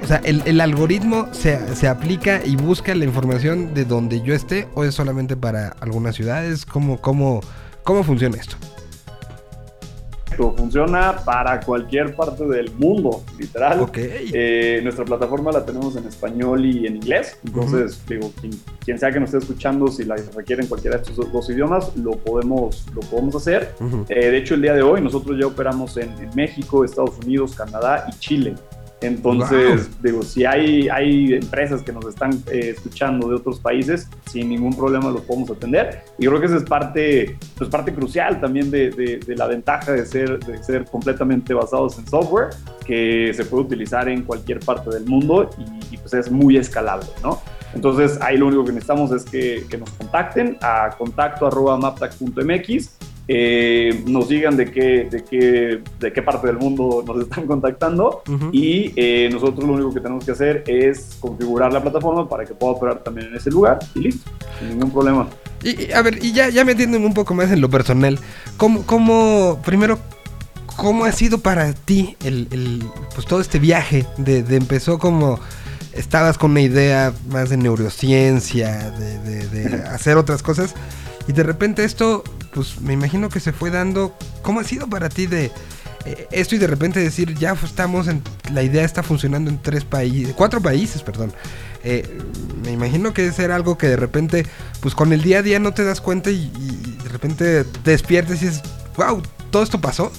O 0.03 0.07
sea, 0.07 0.17
¿el, 0.23 0.41
el 0.45 0.59
algoritmo 0.61 1.27
se, 1.31 1.75
se 1.75 1.87
aplica 1.87 2.41
y 2.43 2.55
busca 2.55 2.95
la 2.95 3.05
información 3.05 3.75
de 3.75 3.85
donde 3.85 4.21
yo 4.21 4.33
esté 4.33 4.67
o 4.73 4.83
es 4.83 4.95
solamente 4.95 5.37
para 5.37 5.75
algunas 5.79 6.15
ciudades? 6.15 6.65
¿Cómo, 6.65 6.99
cómo, 6.99 7.41
cómo 7.83 8.03
funciona 8.03 8.37
esto? 8.37 8.55
Esto 10.31 10.55
funciona 10.57 11.17
para 11.25 11.59
cualquier 11.59 12.15
parte 12.15 12.45
del 12.45 12.71
mundo, 12.75 13.21
literal. 13.37 13.81
Ok. 13.81 13.97
Eh, 13.99 14.79
nuestra 14.81 15.03
plataforma 15.03 15.51
la 15.51 15.65
tenemos 15.65 15.95
en 15.97 16.07
español 16.07 16.65
y 16.65 16.87
en 16.87 16.95
inglés. 16.95 17.37
Entonces, 17.45 18.01
digo, 18.07 18.31
quien, 18.39 18.53
quien 18.83 18.97
sea 18.99 19.11
que 19.11 19.19
nos 19.19 19.29
esté 19.33 19.37
escuchando, 19.45 19.87
si 19.87 20.03
la 20.05 20.15
requieren 20.35 20.67
cualquiera 20.67 20.97
de 20.97 21.03
estos 21.03 21.31
dos 21.31 21.49
idiomas, 21.49 21.95
lo 21.97 22.11
podemos, 22.11 22.85
lo 22.95 23.01
podemos 23.01 23.35
hacer. 23.35 23.73
Ujú. 23.79 24.05
Eh, 24.09 24.31
de 24.31 24.37
hecho, 24.37 24.55
el 24.55 24.61
día 24.63 24.73
de 24.73 24.81
hoy 24.81 25.01
nosotros 25.01 25.37
ya 25.39 25.47
operamos 25.47 25.97
en, 25.97 26.09
en 26.19 26.29
México, 26.35 26.83
Estados 26.83 27.17
Unidos, 27.23 27.55
Canadá 27.55 28.05
y 28.11 28.19
Chile. 28.19 28.55
Entonces, 29.03 29.89
digo, 30.03 30.21
si 30.21 30.45
hay, 30.45 30.87
hay 30.89 31.33
empresas 31.33 31.81
que 31.81 31.91
nos 31.91 32.05
están 32.05 32.31
eh, 32.51 32.73
escuchando 32.75 33.29
de 33.29 33.35
otros 33.35 33.59
países, 33.59 34.07
sin 34.31 34.49
ningún 34.49 34.75
problema 34.75 35.09
los 35.09 35.21
podemos 35.21 35.49
atender. 35.49 36.01
Y 36.19 36.27
creo 36.27 36.39
que 36.39 36.45
esa 36.45 36.57
es 36.57 36.63
parte, 36.63 37.35
pues 37.57 37.67
parte 37.69 37.93
crucial 37.93 38.39
también 38.39 38.69
de, 38.69 38.91
de- 38.91 39.17
de 39.17 39.35
la 39.35 39.47
ventaja 39.47 39.91
de 39.93 40.05
ser, 40.05 40.37
de 40.45 40.63
ser 40.63 40.85
completamente 40.85 41.51
basados 41.55 41.97
en 41.97 42.07
software, 42.07 42.49
que 42.85 43.31
se 43.33 43.43
puede 43.45 43.63
utilizar 43.63 44.07
en 44.07 44.21
cualquier 44.21 44.59
parte 44.59 44.91
del 44.91 45.05
mundo 45.05 45.49
y, 45.57 45.95
y, 45.95 45.97
pues 45.97 46.13
es 46.13 46.29
muy 46.31 46.57
escalable, 46.57 47.07
¿no? 47.23 47.41
Entonces, 47.73 48.19
ahí 48.21 48.37
lo 48.37 48.47
único 48.47 48.65
que 48.65 48.71
necesitamos 48.71 49.11
es 49.11 49.23
que, 49.23 49.65
que 49.69 49.77
nos 49.77 49.89
contacten 49.91 50.57
a 50.61 50.95
contacto 50.97 51.47
arroba 51.47 51.77
maptac.mx 51.77 52.89
eh, 53.27 54.03
nos 54.07 54.27
digan 54.27 54.57
de 54.57 54.71
qué, 54.71 55.07
de, 55.09 55.23
qué, 55.23 55.79
de 55.99 56.11
qué 56.11 56.21
parte 56.21 56.47
del 56.47 56.57
mundo 56.57 57.03
nos 57.07 57.21
están 57.21 57.47
contactando 57.47 58.23
y 58.51 58.91
eh, 58.95 59.29
nosotros 59.31 59.65
lo 59.65 59.73
único 59.73 59.93
que 59.93 60.01
tenemos 60.01 60.25
que 60.25 60.31
hacer 60.31 60.63
es 60.67 61.17
configurar 61.19 61.71
la 61.71 61.81
plataforma 61.81 62.27
para 62.27 62.45
que 62.45 62.53
pueda 62.53 62.73
operar 62.73 63.03
también 63.03 63.27
en 63.27 63.35
ese 63.35 63.49
lugar 63.51 63.79
y 63.95 63.99
listo, 63.99 64.29
sin 64.59 64.69
ningún 64.69 64.91
problema. 64.91 65.27
Y, 65.63 65.83
y, 65.83 65.91
a 65.93 66.01
ver, 66.01 66.17
y 66.21 66.33
ya, 66.33 66.49
ya 66.49 66.65
metiéndome 66.65 67.05
un 67.05 67.13
poco 67.13 67.33
más 67.33 67.51
en 67.51 67.61
lo 67.61 67.69
personal, 67.69 68.19
¿cómo, 68.57 68.85
cómo 68.85 69.61
primero, 69.63 69.99
cómo 70.75 71.05
ha 71.05 71.11
sido 71.11 71.37
para 71.37 71.71
ti 71.73 72.17
el, 72.25 72.47
el, 72.51 72.83
pues 73.13 73.27
todo 73.27 73.39
este 73.39 73.59
viaje? 73.59 74.05
De, 74.17 74.43
de 74.43 74.57
empezó 74.57 74.97
como, 74.97 75.39
estabas 75.93 76.37
con 76.37 76.51
una 76.51 76.61
idea 76.61 77.13
más 77.29 77.49
de 77.49 77.57
neurociencia, 77.57 78.91
de, 78.91 79.19
de- 79.19 79.47
de 79.47 79.83
hacer 79.89 80.17
otras 80.17 80.41
cosas, 80.43 80.73
y 81.27 81.33
de 81.33 81.43
repente 81.43 81.83
esto, 81.83 82.23
pues 82.53 82.79
me 82.81 82.93
imagino 82.93 83.29
que 83.29 83.39
se 83.39 83.51
fue 83.53 83.69
dando, 83.71 84.15
¿cómo 84.41 84.59
ha 84.59 84.63
sido 84.63 84.87
para 84.89 85.09
ti 85.09 85.27
de... 85.27 85.51
eh, 86.05 86.27
esto 86.31 86.55
y 86.55 86.57
de 86.57 86.67
repente 86.67 86.99
decir, 86.99 87.35
ya 87.37 87.53
estamos 87.63 88.07
en, 88.07 88.21
la 88.53 88.63
idea 88.63 88.83
está 88.83 89.03
funcionando 89.03 89.49
en 89.51 89.61
tres 89.61 89.83
países, 89.85 90.33
cuatro 90.35 90.61
países, 90.61 91.01
perdón. 91.03 91.31
Eh, 91.83 92.19
me 92.63 92.71
imagino 92.71 93.11
que 93.13 93.25
es 93.27 93.35
ser 93.35 93.51
algo 93.51 93.77
que 93.77 93.87
de 93.87 93.95
repente, 93.95 94.45
pues 94.81 94.93
con 94.93 95.13
el 95.13 95.21
día 95.23 95.39
a 95.39 95.41
día 95.41 95.57
no 95.59 95.73
te 95.73 95.83
das 95.83 95.99
cuenta 95.99 96.29
y, 96.29 96.51
y 96.55 96.97
de 97.03 97.09
repente 97.09 97.63
te 97.63 97.91
despiertas 97.91 98.41
y 98.41 98.45
dices, 98.45 98.61
wow, 98.97 99.21
todo 99.51 99.63
esto 99.63 99.81
pasó. 99.81 100.11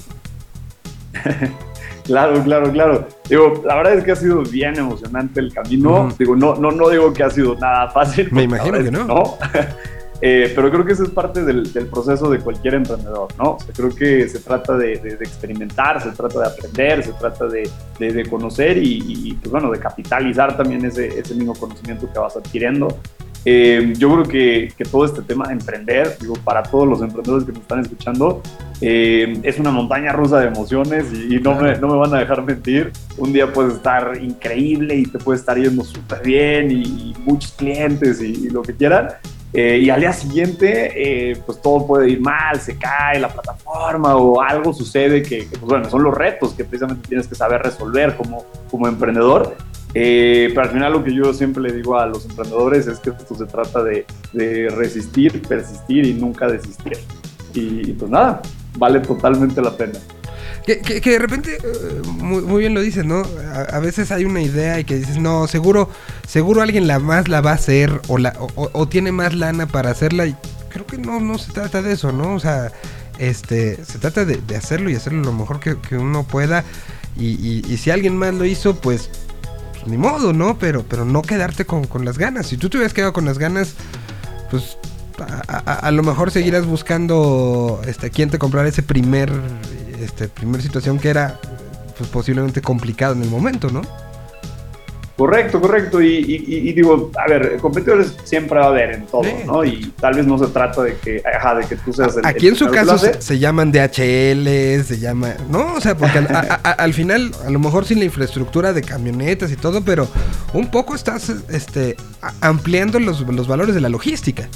Claro, 2.05 2.43
claro, 2.43 2.71
claro. 2.73 3.07
Digo, 3.29 3.63
la 3.65 3.77
verdad 3.77 3.95
es 3.95 4.05
que 4.05 4.13
ha 4.13 4.17
sido 4.17 4.43
bien 4.43 4.77
emocionante 4.77 5.41
el 5.41 5.53
camino. 5.53 6.07
Ujú. 6.07 6.15
Digo, 6.19 6.37
no, 6.37 6.57
no, 6.57 6.71
no 6.73 6.89
digo 6.89 7.13
que 7.13 7.23
ha 7.23 7.31
sido 7.31 7.55
nada 7.57 7.89
fácil. 7.91 8.29
Me 8.33 8.43
imagino 8.43 8.79
que 8.79 8.85
es 8.85 8.93
no. 9.07 9.39
Eh, 10.25 10.53
pero 10.55 10.71
creo 10.71 10.85
que 10.85 10.93
eso 10.93 11.03
es 11.03 11.11
parte 11.11 11.43
del, 11.45 11.73
del 11.73 11.87
proceso 11.87 12.31
de 12.31 12.39
cualquier 12.39 12.75
emprendedor, 12.75 13.27
¿no? 13.39 13.55
O 13.55 13.59
sea, 13.61 13.75
creo 13.75 13.91
que 13.93 14.29
se 14.29 14.39
trata 14.39 14.77
de, 14.77 14.97
de- 14.99 15.17
de 15.17 15.25
experimentar, 15.25 16.01
se 16.01 16.11
trata 16.13 16.39
de 16.39 16.47
aprender, 16.47 17.03
se 17.03 17.13
trata 17.15 17.47
de, 17.49 17.69
de- 17.99 18.13
de 18.13 18.27
conocer 18.27 18.79
y, 18.79 19.03
y, 19.05 19.33
pues 19.35 19.51
bueno, 19.51 19.69
de 19.73 19.81
capitalizar 19.81 20.57
también 20.57 20.85
ese, 20.85 21.09
ese 21.09 21.35
mismo 21.35 21.55
conocimiento 21.57 22.09
que 22.13 22.19
vas 22.21 22.37
adquiriendo. 22.37 22.87
Eh, 23.45 23.95
yo 23.99 24.13
creo 24.13 24.25
que, 24.25 24.73
que 24.77 24.85
todo 24.85 25.05
este 25.05 25.23
tema 25.23 25.49
de 25.49 25.55
emprender, 25.55 26.17
digo, 26.21 26.35
para 26.45 26.63
todos 26.63 26.87
los 26.87 27.03
emprendedores 27.03 27.45
que 27.45 27.53
nos 27.53 27.63
están 27.63 27.81
escuchando, 27.81 28.41
eh, 28.81 29.41
es 29.43 29.59
una 29.59 29.71
montaña 29.71 30.13
rusa 30.13 30.39
de 30.39 30.47
emociones 30.47 31.07
y, 31.13 31.37
y 31.37 31.41
no, 31.41 31.55
me, 31.55 31.77
no 31.79 31.89
me 31.89 31.97
van 31.97 32.15
a 32.15 32.19
dejar 32.19 32.43
mentir. 32.43 32.93
Un 33.19 33.33
día 33.33 33.53
puedes 33.53 33.75
estar 33.75 34.17
increíble 34.21 34.95
y 34.95 35.07
te 35.07 35.19
puede 35.19 35.39
estar 35.39 35.59
yendo 35.59 35.85
súper 35.85 36.23
bien 36.23 36.71
y, 36.71 36.83
y 36.83 37.15
muchos 37.25 37.53
clientes 37.53 38.21
y, 38.21 38.47
y 38.47 38.51
lo 38.51 38.63
que 38.63 38.75
quieran. 38.75 39.09
Eh, 39.55 39.81
y 39.83 39.91
al 39.91 40.01
día 40.01 40.15
siguiente, 40.15 41.31
eh, 41.31 41.37
pues 41.45 41.61
todo 41.61 41.87
puede 41.87 42.09
ir 42.09 42.21
mal, 42.23 42.59
se 42.59 42.79
cae 42.79 43.21
la 43.21 43.29
plataforma 43.29 44.17
o 44.17 44.41
algo 44.41 44.73
sucede 44.73 45.23
que, 45.23 45.41
que, 45.47 45.59
pues 45.59 45.63
bueno, 45.63 45.91
son 45.91 46.03
los 46.03 46.15
retos 46.15 46.55
que 46.55 46.65
precisamente 46.65 47.07
tienes 47.07 47.27
que 47.27 47.35
saber 47.35 47.61
resolver 47.61 48.17
como, 48.17 48.47
como 48.71 48.89
emprendedor. 48.89 49.55
Eh, 49.95 50.49
pero 50.51 50.63
al 50.63 50.71
final 50.71 50.93
lo 50.93 51.05
que 51.05 51.15
yo 51.15 51.35
siempre 51.35 51.63
le 51.63 51.73
digo 51.73 51.99
a 51.99 52.07
los 52.07 52.25
emprendedores 52.25 52.87
es 52.87 52.99
que 52.99 53.11
esto 53.11 53.35
se 53.35 53.45
trata 53.45 53.83
de, 53.83 54.07
resistir, 54.71 55.43
persistir 55.43 56.07
y 56.07 56.15
nunca 56.15 56.47
desistir. 56.47 56.99
Y, 57.55 57.93
pues 57.93 58.11
nada, 58.11 58.41
vale 58.79 59.01
totalmente 59.01 59.61
la 59.61 59.77
pena. 59.77 59.99
Que, 60.65 61.01
de 61.01 61.19
repente, 61.19 61.59
eh, 61.63 62.03
muy, 62.07 62.61
bien 62.61 62.73
lo 62.73 62.81
dices, 62.81 63.05
¿no? 63.05 63.23
A, 63.71 63.79
veces 63.81 64.13
hay 64.13 64.25
una 64.25 64.41
idea 64.41 64.79
y 64.79 64.85
que 64.85 64.97
dices, 64.97 65.19
no, 65.19 65.47
seguro, 65.49 65.91
seguro 66.27 66.63
alguien 66.63 66.87
la 66.87 66.99
más 66.99 67.29
la 67.29 67.41
va 67.41 67.51
a 67.51 67.55
hacer 67.55 68.01
o, 68.09 68.17
la, 68.17 68.35
o, 68.55 68.89
tiene 68.89 69.13
más 69.13 69.35
lana 69.35 69.67
para 69.67 69.91
hacerla. 69.91 70.27
Y 70.27 70.37
creo 70.71 70.87
que 70.87 70.99
no, 70.99 71.21
no 71.21 71.37
se 71.37 71.53
trata 71.53 71.83
de 71.83 71.93
eso, 71.93 72.13
¿no? 72.13 72.35
O 72.35 72.41
sea, 72.41 72.73
este, 73.19 73.85
se 73.85 73.99
trata 73.99 74.25
de, 74.25 74.41
hacerlo 74.57 74.89
y 74.89 74.95
hacerlo 74.95 75.23
lo 75.23 75.33
mejor 75.33 75.61
que, 75.61 75.97
uno 75.97 76.23
pueda. 76.23 76.65
Y, 77.19 77.65
y- 77.69 77.77
si 77.77 77.91
alguien 77.91 78.17
más 78.17 78.33
lo 78.33 78.47
hizo, 78.47 78.77
pues 78.77 79.11
ni 79.87 79.97
modo, 79.97 80.33
¿no? 80.33 80.59
Pero, 80.59 80.85
pero 80.89 81.05
no 81.05 81.23
quedarte 81.23 81.65
con, 81.65 81.87
con 81.87 82.05
las 82.05 82.19
ganas. 82.19 82.47
Si 82.47 82.57
tú 82.57 82.69
te 82.69 82.77
hubieras 82.77 82.95
quedado 82.95 83.13
con 83.13 83.25
las 83.25 83.39
ganas, 83.39 83.75
pues 84.51 84.77
a, 85.19 85.91
lo 85.91 86.03
mejor 86.03 86.31
seguirás 86.31 86.67
buscando 86.67 87.81
este 87.87 88.11
quién 88.11 88.31
te 88.31 88.39
comprara 88.39 88.69
ese 88.69 88.83
primer 88.83 89.31
este 90.01 90.29
primer 90.29 90.63
situación 90.63 90.99
que 90.99 91.11
era 91.11 91.39
pues 91.97 92.09
posiblemente 92.11 92.61
complicado 92.61 93.15
en 93.15 93.23
el 93.23 93.31
momento, 93.31 93.71
¿no? 93.71 93.83
Correcto, 95.23 95.61
correcto. 95.61 96.03
Y, 96.03 96.09
y- 96.17 96.69
y- 96.69 96.73
digo, 96.73 97.13
a 97.17 97.29
ver, 97.31 97.59
competidores 97.61 98.17
siempre 98.25 98.59
va 98.59 98.65
a 98.65 98.69
haber 98.71 98.91
en 98.95 99.07
todo, 99.07 99.23
Sí. 99.23 99.31
¿no? 99.47 99.65
Y 99.65 99.93
tal 100.01 100.15
vez 100.15 100.27
no 100.27 100.37
se 100.37 100.49
trata 100.49 100.83
de 100.83 100.97
que, 100.97 101.23
ajá, 101.37 101.55
de 101.55 101.65
que 101.67 101.77
tú 101.77 101.93
seas 101.93 102.17
el 102.17 102.27
Aquí 102.27 102.49
el 102.49 102.55
en 102.55 102.59
su 102.59 102.69
caso 102.69 102.99
se, 102.99 103.23
se 103.23 103.39
llaman 103.39 103.71
DHL, 103.71 104.83
se 104.83 104.99
llama, 104.99 105.35
no, 105.49 105.75
o 105.75 105.81
sea, 105.81 105.97
porque 105.97 106.19
al, 106.19 106.27
a- 106.35 106.61
a- 106.65 106.73
al 106.73 106.93
final 106.93 107.31
a 107.47 107.51
lo 107.51 107.61
mejor 107.61 107.85
sin 107.85 108.01
la 108.01 108.05
infraestructura 108.05 108.73
de 108.73 108.83
camionetas 108.83 109.53
y 109.53 109.57
todo, 109.57 109.85
pero 109.85 110.09
un 110.55 110.73
poco 110.73 110.97
estás 110.97 111.29
este 111.51 111.95
ampliando 112.41 112.99
los, 112.99 113.21
los 113.21 113.47
valores 113.47 113.77
de 113.77 113.81
la 113.81 113.91
logística. 113.91 114.49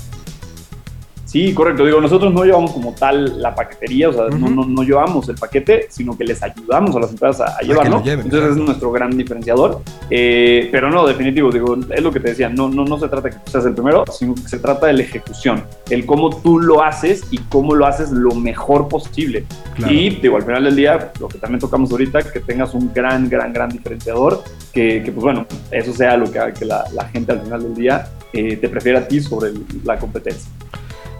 Sí, 1.37 1.53
correcto. 1.53 1.85
Digo, 1.85 2.01
nosotros 2.01 2.33
no 2.33 2.45
llevamos 2.47 2.73
como 2.73 2.95
tal 2.95 3.43
la 3.43 3.55
paquetería, 3.55 4.09
o 4.09 4.13
sea, 4.15 4.25
no, 4.39 4.49
no, 4.49 4.65
no 4.65 4.83
llevamos 4.83 5.29
el 5.29 5.35
paquete, 5.35 5.87
sino 5.91 6.17
que 6.17 6.25
les 6.25 6.43
ayudamos 6.43 6.97
a 6.97 7.01
las 7.01 7.11
empresas 7.11 7.41
a, 7.43 7.59
a 7.59 7.61
llevarlo. 7.61 8.03
lleven, 8.03 8.25
Entonces 8.25 8.41
claro. 8.41 8.53
es 8.53 8.57
nuestro 8.57 8.91
gran 8.91 9.11
diferenciador. 9.11 9.83
Eh, 10.09 10.71
pero 10.73 10.89
no, 10.89 11.07
definitivo, 11.07 11.51
digo, 11.53 11.77
es 11.95 12.03
lo 12.03 12.11
que 12.11 12.21
te 12.21 12.31
decía, 12.31 12.49
no, 12.49 12.71
no, 12.71 12.87
no 12.87 12.99
se 12.99 13.09
trata 13.09 13.29
de 13.29 13.35
que 13.35 13.41
tú 13.45 13.51
seas 13.51 13.67
el 13.67 13.75
primero, 13.75 14.05
sino 14.11 14.35
que 14.35 14.49
se 14.49 14.59
trata 14.61 14.87
de 14.87 14.95
la 14.95 15.03
ejecución, 15.03 15.63
el 15.91 16.07
cómo 16.07 16.35
tú 16.41 16.59
lo 16.59 16.83
haces 16.83 17.27
y 17.31 17.37
cómo 17.51 17.75
lo 17.75 17.85
haces 17.85 18.13
lo 18.13 18.35
mejor 18.35 18.89
posible. 18.89 19.45
Claro. 19.75 19.93
Y 19.93 20.09
digo, 20.09 20.37
al 20.37 20.43
final 20.43 20.65
del 20.65 20.75
día, 20.75 21.13
lo 21.21 21.29
que 21.29 21.37
también 21.37 21.61
tocamos 21.61 21.93
ahorita, 21.93 22.33
que 22.33 22.41
tengas 22.41 22.73
un 22.73 22.91
gran, 22.95 23.29
gran, 23.29 23.53
gran 23.53 23.69
diferenciador, 23.69 24.43
que, 24.73 25.03
que, 25.03 25.13
pues 25.13 25.23
bueno, 25.23 25.45
eso 25.71 25.93
sea 25.93 26.17
lo 26.17 26.33
que 26.33 26.39
haga 26.39 26.55
que 26.55 26.65
la, 26.65 26.85
la 26.95 27.05
gente 27.09 27.33
al 27.33 27.43
final 27.43 27.63
del 27.63 27.75
día 27.75 28.09
eh, 28.33 28.57
te 28.57 28.71
prefiera 28.71 29.01
a 29.01 29.07
ti 29.07 29.21
sobre 29.21 29.53
la 29.85 29.99
competencia. 29.99 30.51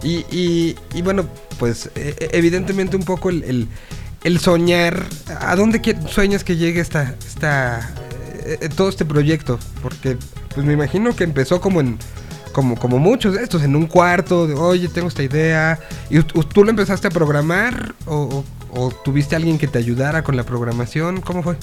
Y, 0.03 0.25
y, 0.31 0.75
y 0.93 1.01
bueno, 1.01 1.25
pues 1.59 1.87
eh, 1.95 2.15
eh, 2.19 2.29
evidentemente 2.33 2.95
un 2.95 3.03
poco 3.03 3.29
el, 3.29 3.67
el, 4.23 4.39
soñar, 4.39 5.05
¿a 5.39 5.55
dónde 5.55 5.81
sueñas 6.07 6.43
que 6.43 6.55
llegue 6.55 6.79
esta, 6.81 7.15
esta, 7.27 7.89
eh, 8.45 8.69
todo 8.75 8.89
este 8.89 9.05
proyecto? 9.05 9.57
Porque 9.81 10.17
pues 10.53 10.65
me 10.65 10.73
imagino 10.73 11.15
que 11.15 11.23
empezó 11.23 11.59
como 11.59 11.81
en, 11.81 11.97
como, 12.51 12.75
como 12.75 12.99
muchos 12.99 13.33
de 13.35 13.43
estos, 13.43 13.63
en 13.63 13.75
un 13.75 13.87
cuarto, 13.87 14.41
oye, 14.43 14.87
tengo 14.87 15.07
esta 15.07 15.23
idea. 15.23 15.79
¿Y 16.09 16.21
tú 16.21 16.63
lo 16.63 16.69
empezaste 16.69 17.07
a 17.07 17.11
programar 17.11 17.95
o- 18.05 18.43
o 18.71 18.91
tuviste 19.03 19.35
alguien 19.35 19.57
que 19.57 19.67
te 19.67 19.79
ayudara 19.79 20.23
con 20.23 20.35
la 20.35 20.43
programación? 20.43 21.21
¿Cómo 21.21 21.41
fue? 21.41 21.57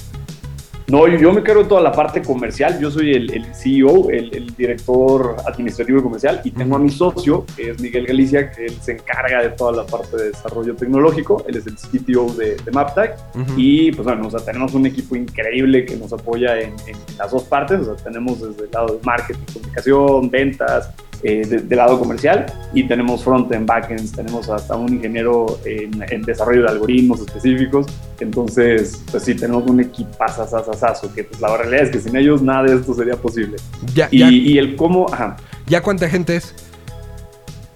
No, 0.86 1.08
yo, 1.08 1.18
yo 1.18 1.32
me 1.32 1.42
cargo 1.42 1.62
de 1.62 1.68
toda 1.68 1.80
la 1.80 1.92
parte 1.92 2.20
comercial. 2.22 2.78
Yo 2.78 2.90
soy 2.90 3.14
el, 3.14 3.32
el 3.32 3.54
CEO, 3.54 4.10
el, 4.10 4.34
el 4.34 4.54
director 4.54 5.36
administrativo 5.46 5.98
y 5.98 6.02
comercial, 6.02 6.40
y 6.44 6.50
tengo 6.50 6.76
a 6.76 6.78
mi 6.78 6.90
socio, 6.90 7.46
que 7.56 7.70
es 7.70 7.80
Miguel 7.80 8.06
Galicia, 8.06 8.50
que 8.50 8.66
él 8.66 8.76
se 8.80 8.92
encarga 8.92 9.42
de 9.42 9.50
toda 9.50 9.72
la 9.72 9.86
parte 9.86 10.16
de 10.16 10.24
desarrollo 10.28 10.74
tecnológico. 10.74 11.44
Él 11.48 11.56
es 11.56 11.66
el 11.66 11.76
CTO 11.76 12.34
de, 12.34 12.56
de 12.56 12.70
MapTag. 12.70 13.16
Ujú. 13.34 13.54
Y 13.56 13.92
pues 13.92 14.04
bueno, 14.04 14.26
o 14.26 14.30
sea, 14.30 14.40
tenemos 14.40 14.74
un 14.74 14.86
equipo 14.86 15.16
increíble 15.16 15.86
que 15.86 15.96
nos 15.96 16.12
apoya 16.12 16.60
en, 16.60 16.74
en 16.86 16.96
las 17.18 17.30
dos 17.30 17.44
partes. 17.44 17.80
O 17.80 17.84
sea, 17.84 18.04
tenemos 18.04 18.40
desde 18.40 18.64
el 18.64 18.70
lado 18.70 18.94
de 18.94 19.00
marketing, 19.04 19.44
comunicación, 19.52 20.30
ventas, 20.30 20.90
eh, 21.24 21.46
de- 21.46 21.58
del 21.62 21.78
lado 21.78 21.98
comercial 21.98 22.46
y 22.74 22.86
tenemos 22.86 23.24
front-end, 23.24 23.66
backends, 23.66 24.12
tenemos 24.12 24.48
hasta 24.50 24.76
un 24.76 24.92
ingeniero 24.94 25.58
en, 25.64 26.04
en 26.12 26.22
desarrollo 26.22 26.62
de 26.62 26.68
algoritmos 26.68 27.20
específicos. 27.20 27.86
Entonces, 28.20 29.02
pues 29.10 29.22
sí, 29.24 29.34
tenemos 29.34 29.64
un 29.68 29.80
equipazazazazazo 29.80 31.12
que 31.14 31.24
pues 31.24 31.40
la 31.40 31.56
realidad 31.56 31.82
es 31.84 31.90
que 31.90 32.00
sin 32.00 32.14
ellos 32.16 32.42
nada 32.42 32.64
de 32.64 32.76
esto 32.76 32.94
sería 32.94 33.16
posible. 33.16 33.56
Ya, 33.94 34.08
Y, 34.10 34.18
ya, 34.18 34.30
y 34.30 34.58
el 34.58 34.76
cómo, 34.76 35.06
ajá, 35.12 35.36
¿Ya 35.66 35.82
cuánta 35.82 36.08
gente 36.10 36.36
es? 36.36 36.54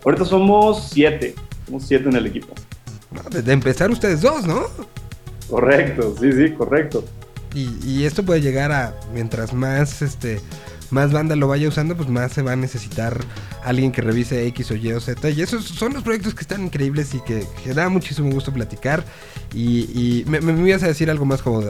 ahorita 0.04 0.24
somos 0.26 0.88
siete, 0.90 1.34
somos 1.66 1.84
siete 1.86 2.08
en 2.08 2.16
el 2.16 2.26
equipo. 2.26 2.48
Desde 3.30 3.52
empezar 3.52 3.90
ustedes 3.90 4.20
dos, 4.20 4.46
¿no? 4.46 4.64
Correcto, 5.48 6.14
sí, 6.20 6.30
sí, 6.32 6.52
correcto. 6.52 7.04
Y, 7.54 7.70
y 7.82 8.04
esto 8.04 8.22
puede 8.22 8.42
llegar 8.42 8.70
a, 8.72 8.94
mientras 9.14 9.54
más 9.54 10.02
este 10.02 10.40
más 10.90 11.12
banda 11.12 11.36
lo 11.36 11.48
vaya 11.48 11.68
usando, 11.68 11.96
pues 11.96 12.08
más 12.08 12.32
se 12.32 12.42
va 12.42 12.52
a 12.52 12.56
necesitar 12.56 13.20
alguien 13.64 13.92
que 13.92 14.02
revise 14.02 14.46
X 14.48 14.70
o 14.70 14.74
Y 14.74 14.92
o 14.92 15.00
Z. 15.00 15.30
Y 15.30 15.42
esos 15.42 15.64
son 15.64 15.92
los 15.92 16.02
proyectos 16.02 16.34
que 16.34 16.42
están 16.42 16.64
increíbles 16.64 17.14
y 17.14 17.20
que, 17.20 17.46
da 17.74 17.88
muchísimo 17.88 18.30
gusto 18.30 18.52
platicar. 18.52 19.04
Y, 19.54 20.24
me, 20.26 20.40
me, 20.40 20.68
ibas 20.68 20.82
a 20.82 20.88
decir 20.88 21.10
algo 21.10 21.24
más 21.24 21.42
como 21.42 21.62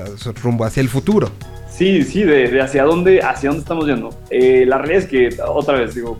rumbo 0.43 0.65
hacia 0.65 0.81
el 0.81 0.89
futuro. 0.89 1.31
Sí, 1.71 2.03
sí, 2.03 2.25
de, 2.25 2.49
de 2.49 2.61
hacia 2.61 2.83
dónde 2.85 3.21
hacia 3.23 3.51
dónde 3.51 3.63
estamos 3.63 3.87
yendo. 3.87 4.11
Eh, 4.31 4.65
la 4.67 4.79
realidad 4.79 5.03
es 5.05 5.07
que, 5.09 5.29
otra 5.47 5.79
vez, 5.79 5.95
digo, 5.95 6.17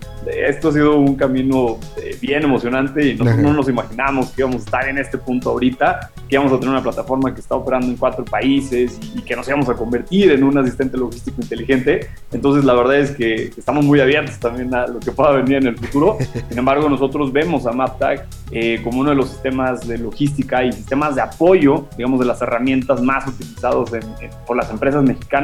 esto 0.47 0.69
ha 0.69 0.71
sido 0.71 0.97
un 0.97 1.15
camino 1.15 1.77
eh, 2.01 2.15
bien 2.21 2.43
emocionante 2.43 3.05
y 3.05 3.19
Ajá. 3.19 3.35
no 3.35 3.51
nos 3.53 3.67
imaginamos 3.67 4.27
que 4.31 4.41
íbamos 4.41 4.61
a 4.61 4.65
estar 4.65 4.87
en 4.87 4.97
este 4.99 5.17
punto 5.17 5.49
ahorita, 5.49 6.11
que 6.29 6.35
íbamos 6.35 6.53
a 6.53 6.59
tener 6.59 6.69
una 6.69 6.83
plataforma 6.83 7.33
que 7.33 7.41
está 7.41 7.55
operando 7.55 7.87
en 7.87 7.97
cuatro 7.97 8.23
países 8.23 8.97
y, 9.15 9.19
y 9.19 9.21
que 9.23 9.35
nos 9.35 9.47
íbamos 9.49 9.67
a 9.67 9.73
convertir 9.73 10.31
en 10.31 10.43
un 10.45 10.57
asistente 10.57 10.95
logístico 10.97 11.41
inteligente. 11.41 12.07
Entonces, 12.31 12.63
la 12.63 12.73
verdad 12.75 12.97
es 12.99 13.11
que 13.11 13.51
estamos 13.57 13.83
muy 13.83 13.99
abiertos 13.99 14.39
también 14.39 14.73
a 14.73 14.87
lo 14.87 14.99
que 15.01 15.11
pueda 15.11 15.31
venir 15.31 15.57
en 15.57 15.67
el 15.67 15.77
futuro. 15.77 16.17
Sin 16.49 16.57
embargo, 16.57 16.87
nosotros 16.87 17.33
vemos 17.33 17.65
a 17.65 17.71
MapTag 17.73 18.25
eh, 18.51 18.79
como 18.83 19.01
uno 19.01 19.09
de 19.09 19.15
los 19.17 19.29
sistemas 19.29 19.85
de 19.85 19.97
logística 19.97 20.63
y 20.63 20.71
sistemas 20.71 21.15
de 21.15 21.21
apoyo, 21.21 21.85
digamos, 21.97 22.19
de 22.21 22.27
las 22.27 22.41
herramientas 22.41 23.01
más 23.01 23.27
utilizados 23.27 23.91
en- 23.93 24.03
en- 24.21 24.29
por 24.47 24.55
las 24.55 24.69
empresas 24.69 25.03
mexicanas. 25.03 25.38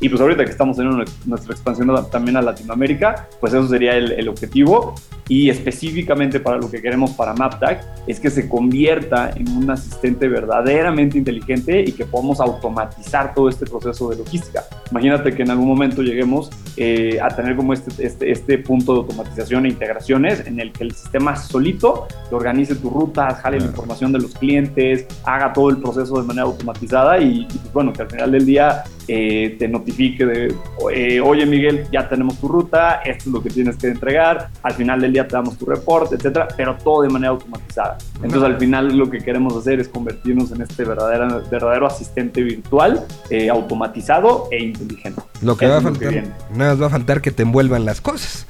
Y 0.00 0.08
pues 0.08 0.20
ahorita 0.20 0.44
que 0.44 0.50
estamos 0.50 0.76
teniendo 0.76 1.02
nues- 1.02 1.24
nuestra 1.24 1.52
expansión 1.52 1.88
también 2.10 2.36
a 2.36 2.42
Latinoamérica, 2.42 3.28
pues 3.40 3.54
eso 3.54 3.66
sería 3.68 3.96
el, 3.96 4.12
el 4.12 4.28
objetivo. 4.28 4.94
Y 5.26 5.48
específicamente 5.48 6.38
para 6.38 6.58
lo 6.58 6.70
que 6.70 6.82
queremos 6.82 7.12
para 7.12 7.32
MapTag 7.32 7.80
es 8.06 8.20
que 8.20 8.28
se 8.28 8.46
convierta 8.46 9.30
en 9.34 9.48
un 9.48 9.70
asistente 9.70 10.28
verdaderamente 10.28 11.16
inteligente 11.16 11.80
y 11.80 11.92
que 11.92 12.04
podamos 12.04 12.40
automatizar 12.40 13.32
todo 13.32 13.48
este 13.48 13.64
proceso 13.64 14.10
de 14.10 14.16
logística. 14.16 14.64
Imagínate 14.90 15.34
que 15.34 15.42
en 15.42 15.50
algún 15.50 15.68
momento 15.68 16.02
lleguemos 16.02 16.50
eh, 16.76 17.18
a 17.22 17.28
tener 17.28 17.56
como 17.56 17.72
este, 17.72 18.06
este, 18.06 18.30
este 18.30 18.58
punto 18.58 18.92
de 18.92 18.98
automatización 19.00 19.64
e 19.64 19.70
integraciones 19.70 20.46
en 20.46 20.60
el 20.60 20.72
que 20.72 20.84
el 20.84 20.92
sistema 20.92 21.36
solito 21.36 22.06
te 22.28 22.34
organice 22.34 22.74
tus 22.74 22.92
rutas, 22.92 23.40
jale 23.40 23.60
la 23.60 23.66
información 23.66 24.12
de 24.12 24.18
los 24.18 24.34
clientes, 24.34 25.06
haga 25.24 25.54
todo 25.54 25.70
el 25.70 25.78
proceso 25.78 26.20
de 26.20 26.24
manera 26.24 26.44
automatizada 26.44 27.16
y, 27.18 27.46
y, 27.50 27.58
pues, 27.62 27.72
bueno, 27.72 27.94
que 27.94 28.02
al 28.02 28.10
final 28.10 28.30
del 28.30 28.44
día 28.44 28.84
eh, 29.08 29.56
te 29.58 29.68
notifique 29.68 30.24
de, 30.24 30.54
eh, 30.94 31.20
oye 31.20 31.46
Miguel, 31.46 31.86
ya 31.92 32.08
tenemos 32.08 32.38
tu 32.40 32.48
ruta, 32.48 33.00
esto 33.04 33.24
es 33.28 33.32
lo 33.34 33.42
que 33.42 33.50
tienes 33.50 33.76
que 33.76 33.88
entregar, 33.88 34.48
al 34.62 34.72
final 34.74 35.00
del 35.00 35.12
día 35.12 35.26
te 35.28 35.34
damos 35.36 35.56
tu 35.58 35.66
reporte, 35.66 36.16
etcétera, 36.16 36.48
pero 36.56 36.76
todo 36.76 37.02
de 37.02 37.08
manera 37.10 37.30
automatizada. 37.30 37.98
Entonces 38.16 38.42
al 38.42 38.58
final 38.58 38.96
lo 38.96 39.10
que 39.10 39.18
queremos 39.18 39.56
hacer 39.56 39.80
es 39.80 39.88
convertirnos 39.88 40.52
en 40.52 40.62
este 40.62 40.84
verdadero, 40.84 41.42
verdadero 41.50 41.86
asistente 41.86 42.42
virtual, 42.42 43.04
eh, 43.30 43.50
automatizado 43.50 44.48
e 44.50 44.62
inteligente. 44.62 45.20
Lo 45.42 45.56
que 45.56 45.66
va 45.66 45.78
a 45.78 45.80
faltar, 45.80 46.14
nada 46.54 46.70
más 46.72 46.82
va 46.82 46.86
a 46.86 46.90
faltar 46.90 47.20
que 47.20 47.30
te 47.30 47.42
envuelvan 47.42 47.84
las 47.84 48.00
cosas. 48.00 48.46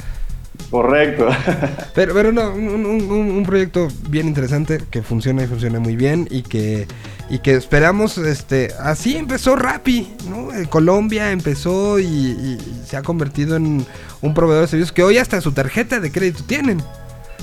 Correcto. 0.70 1.26
Pero, 1.94 2.14
pero 2.14 2.32
no, 2.32 2.50
un, 2.52 2.68
un- 2.68 2.86
un- 3.10 3.30
un 3.30 3.42
proyecto 3.44 3.86
bien 4.08 4.26
interesante 4.26 4.80
que 4.90 5.02
funciona 5.02 5.44
y 5.44 5.46
funciona 5.46 5.78
muy 5.78 5.94
bien 5.94 6.26
y 6.30 6.42
que, 6.42 6.86
y 7.30 7.38
que 7.38 7.54
esperamos, 7.54 8.18
este, 8.18 8.72
así 8.78 9.16
empezó 9.16 9.56
Rappi, 9.56 10.12
¿no? 10.28 10.52
En 10.52 10.66
Colombia 10.66 11.30
empezó 11.32 11.98
y, 11.98 12.04
y 12.06 12.58
se 12.86 12.96
ha 12.96 13.02
convertido 13.02 13.56
en 13.56 13.86
un 14.20 14.34
proveedor 14.34 14.62
de 14.62 14.68
servicios 14.68 14.92
que 14.92 15.02
hoy 15.02 15.18
hasta 15.18 15.40
su 15.40 15.52
tarjeta 15.52 16.00
de 16.00 16.12
crédito 16.12 16.44
tienen, 16.44 16.82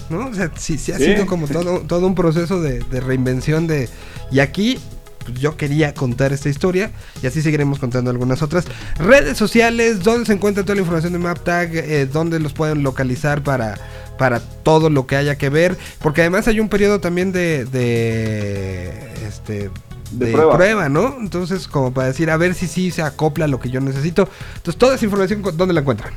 ¿no? 0.09 0.27
O 0.27 0.33
sea, 0.33 0.51
sí, 0.55 0.77
sí 0.77 0.91
ha 0.91 0.97
Sí. 0.97 1.05
sido 1.05 1.25
como 1.25 1.47
todo, 1.47 1.79
todo 1.81 2.05
un 2.07 2.15
proceso 2.15 2.61
de, 2.61 2.79
de 2.79 2.99
reinvención 2.99 3.65
de... 3.67 3.89
Y 4.31 4.39
aquí 4.39 4.77
pues, 5.25 5.39
yo 5.39 5.57
quería 5.57 5.93
contar 5.93 6.31
esta 6.33 6.49
historia 6.49 6.91
y 7.23 7.27
así 7.27 7.41
seguiremos 7.41 7.79
contando 7.79 8.11
algunas 8.11 8.41
otras. 8.41 8.65
Redes 8.97 9.37
sociales, 9.37 10.01
donde 10.03 10.25
se 10.25 10.33
encuentra 10.33 10.63
toda 10.63 10.75
la 10.75 10.81
información 10.81 11.13
de 11.13 11.19
MapTag, 11.19 11.69
eh, 11.75 12.05
donde 12.11 12.39
los 12.39 12.53
pueden 12.53 12.83
localizar 12.83 13.43
para, 13.43 13.77
para 14.21 14.39
todo 14.39 14.91
lo 14.91 15.07
que 15.07 15.15
haya 15.15 15.35
que 15.35 15.49
ver. 15.49 15.75
Porque 15.99 16.21
además 16.21 16.47
hay 16.47 16.59
un 16.59 16.69
periodo 16.69 16.99
también 16.99 17.31
de... 17.31 17.65
de 17.65 18.91
este, 19.27 19.71
De 20.11 20.25
de 20.27 20.31
prueba. 20.31 20.55
prueba. 20.55 20.89
¿no? 20.89 21.15
Entonces, 21.19 21.67
como 21.67 21.91
para 21.91 22.05
decir, 22.09 22.29
a 22.29 22.37
ver 22.37 22.53
si 22.53 22.67
sí 22.67 22.91
se 22.91 23.01
acopla 23.01 23.47
lo 23.47 23.59
que 23.59 23.71
yo 23.71 23.81
necesito. 23.81 24.29
Entonces, 24.57 24.77
toda 24.77 24.93
esa 24.93 25.05
información, 25.05 25.41
¿dónde 25.55 25.73
la 25.73 25.79
encuentran? 25.81 26.13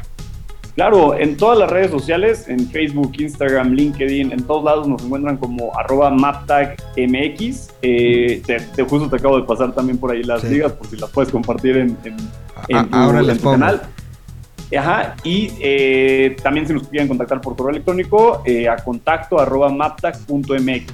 Claro, 0.74 1.14
en 1.18 1.36
todas 1.38 1.56
las 1.56 1.70
redes 1.70 1.90
sociales, 1.90 2.46
en 2.48 2.68
Facebook, 2.68 3.12
Instagram, 3.18 3.72
LinkedIn, 3.72 4.32
en 4.32 4.42
todos 4.42 4.64
lados 4.64 4.86
nos 4.86 5.02
encuentran 5.02 5.36
como 5.38 5.72
arroba 5.78 6.10
maptagmx. 6.10 7.68
Eh, 7.80 8.42
te, 8.44 8.60
te- 8.60 8.82
justo 8.82 9.08
te 9.08 9.16
acabo 9.16 9.38
de 9.40 9.46
pasar 9.46 9.72
también 9.72 9.96
por 9.98 10.10
ahí 10.10 10.22
las 10.24 10.42
Sí. 10.42 10.48
ligas, 10.48 10.72
por 10.72 10.86
si 10.88 10.96
las 10.96 11.08
puedes 11.10 11.30
compartir 11.32 11.76
en, 11.78 11.96
en- 12.04 12.16
en 12.68 12.76
A- 12.76 12.86
tu, 12.88 12.96
ahora 12.96 13.20
en 13.20 13.26
les 13.28 13.36
tu 13.38 13.44
pongo. 13.44 13.54
canal. 13.60 13.82
Ajá, 14.76 15.16
y 15.24 15.50
eh, 15.60 16.36
también 16.42 16.66
si 16.66 16.72
nos 16.72 16.88
quieren 16.88 17.08
contactar 17.08 17.40
por 17.40 17.56
correo 17.56 17.70
electrónico, 17.70 18.42
eh, 18.44 18.68
a 18.68 18.76
contacto 18.76 19.38
arroba 19.38 19.68
maptag.mx. 19.70 20.92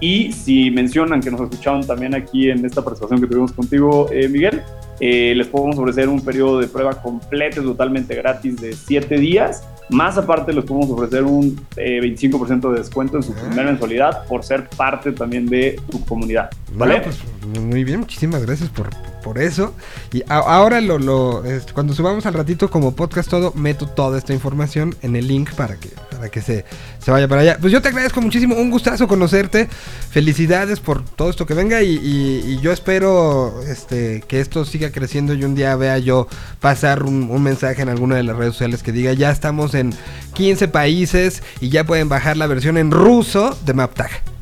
Y 0.00 0.32
si 0.32 0.70
mencionan 0.70 1.20
que 1.20 1.30
nos 1.30 1.40
escucharon 1.40 1.84
también 1.86 2.14
aquí 2.14 2.50
en 2.50 2.64
esta 2.64 2.84
presentación 2.84 3.20
que 3.20 3.26
tuvimos 3.26 3.52
contigo, 3.52 4.08
eh, 4.12 4.28
Miguel, 4.28 4.62
eh, 5.00 5.34
les 5.36 5.46
podemos 5.48 5.76
ofrecer 5.78 6.08
un 6.08 6.20
periodo 6.20 6.60
de 6.60 6.68
prueba 6.68 7.02
completo 7.02 7.62
totalmente 7.62 8.14
gratis 8.14 8.60
de 8.60 8.72
7 8.72 9.18
días. 9.18 9.66
Más 9.90 10.18
aparte, 10.18 10.52
les 10.52 10.64
podemos 10.64 10.90
ofrecer 10.90 11.24
un 11.24 11.58
eh, 11.76 12.00
25% 12.02 12.70
de 12.72 12.78
descuento 12.78 13.16
en 13.16 13.22
su 13.22 13.32
Ah. 13.32 13.36
primera 13.46 13.64
mensualidad 13.70 14.26
por 14.26 14.44
ser 14.44 14.68
parte 14.68 15.12
también 15.12 15.46
de 15.46 15.80
tu 15.90 16.04
comunidad. 16.04 16.50
¿Vale? 16.74 17.00
Bueno, 17.00 17.12
pues, 17.52 17.62
muy 17.64 17.84
bien, 17.84 18.00
muchísimas 18.00 18.42
gracias 18.44 18.68
por, 18.70 18.90
por 19.24 19.38
eso. 19.38 19.74
Y 20.12 20.22
a- 20.28 20.38
ahora 20.38 20.80
lo, 20.80 20.98
lo 20.98 21.42
cuando 21.72 21.94
subamos 21.94 22.26
al 22.26 22.34
ratito 22.34 22.70
como 22.70 22.94
podcast 22.94 23.30
todo, 23.30 23.52
meto 23.54 23.86
toda 23.86 24.18
esta 24.18 24.32
información 24.34 24.94
en 25.02 25.16
el 25.16 25.26
link 25.28 25.52
para 25.54 25.76
que, 25.76 25.88
para 26.18 26.30
que 26.30 26.42
se, 26.42 26.64
se 26.98 27.10
vaya 27.10 27.28
para 27.28 27.42
allá. 27.42 27.58
Pues 27.60 27.72
yo 27.72 27.80
te 27.80 27.88
agradezco 27.88 28.20
muchísimo, 28.20 28.56
un 28.56 28.70
gustazo 28.70 29.06
conocerte. 29.06 29.68
Felicidades 30.10 30.80
por 30.80 31.04
todo 31.04 31.30
esto 31.30 31.46
que 31.46 31.54
venga 31.54 31.82
y, 31.82 32.58
yo 32.60 32.72
espero 32.72 33.62
este, 33.62 34.22
que 34.26 34.40
esto 34.40 34.64
siga 34.64 34.90
creciendo 34.90 35.34
y 35.34 35.44
un 35.44 35.54
día 35.54 35.76
vea 35.76 35.98
yo 35.98 36.26
pasar 36.60 37.04
un, 37.04 37.30
un 37.30 37.42
mensaje 37.42 37.82
en 37.82 37.88
alguna 37.88 38.16
de 38.16 38.24
las 38.24 38.36
redes 38.36 38.54
sociales 38.54 38.82
que 38.82 38.90
diga 38.90 39.12
ya 39.12 39.30
estamos 39.30 39.74
en 39.74 39.94
15 40.34 40.68
países 40.68 41.42
y 41.60 41.68
ya 41.68 41.84
pueden 41.84 42.08
bajar 42.08 42.36
la 42.36 42.46
versión 42.48 42.76
en 42.78 42.90
ruso 42.90 43.56
de 43.64 43.74
MapTag. 43.74 44.37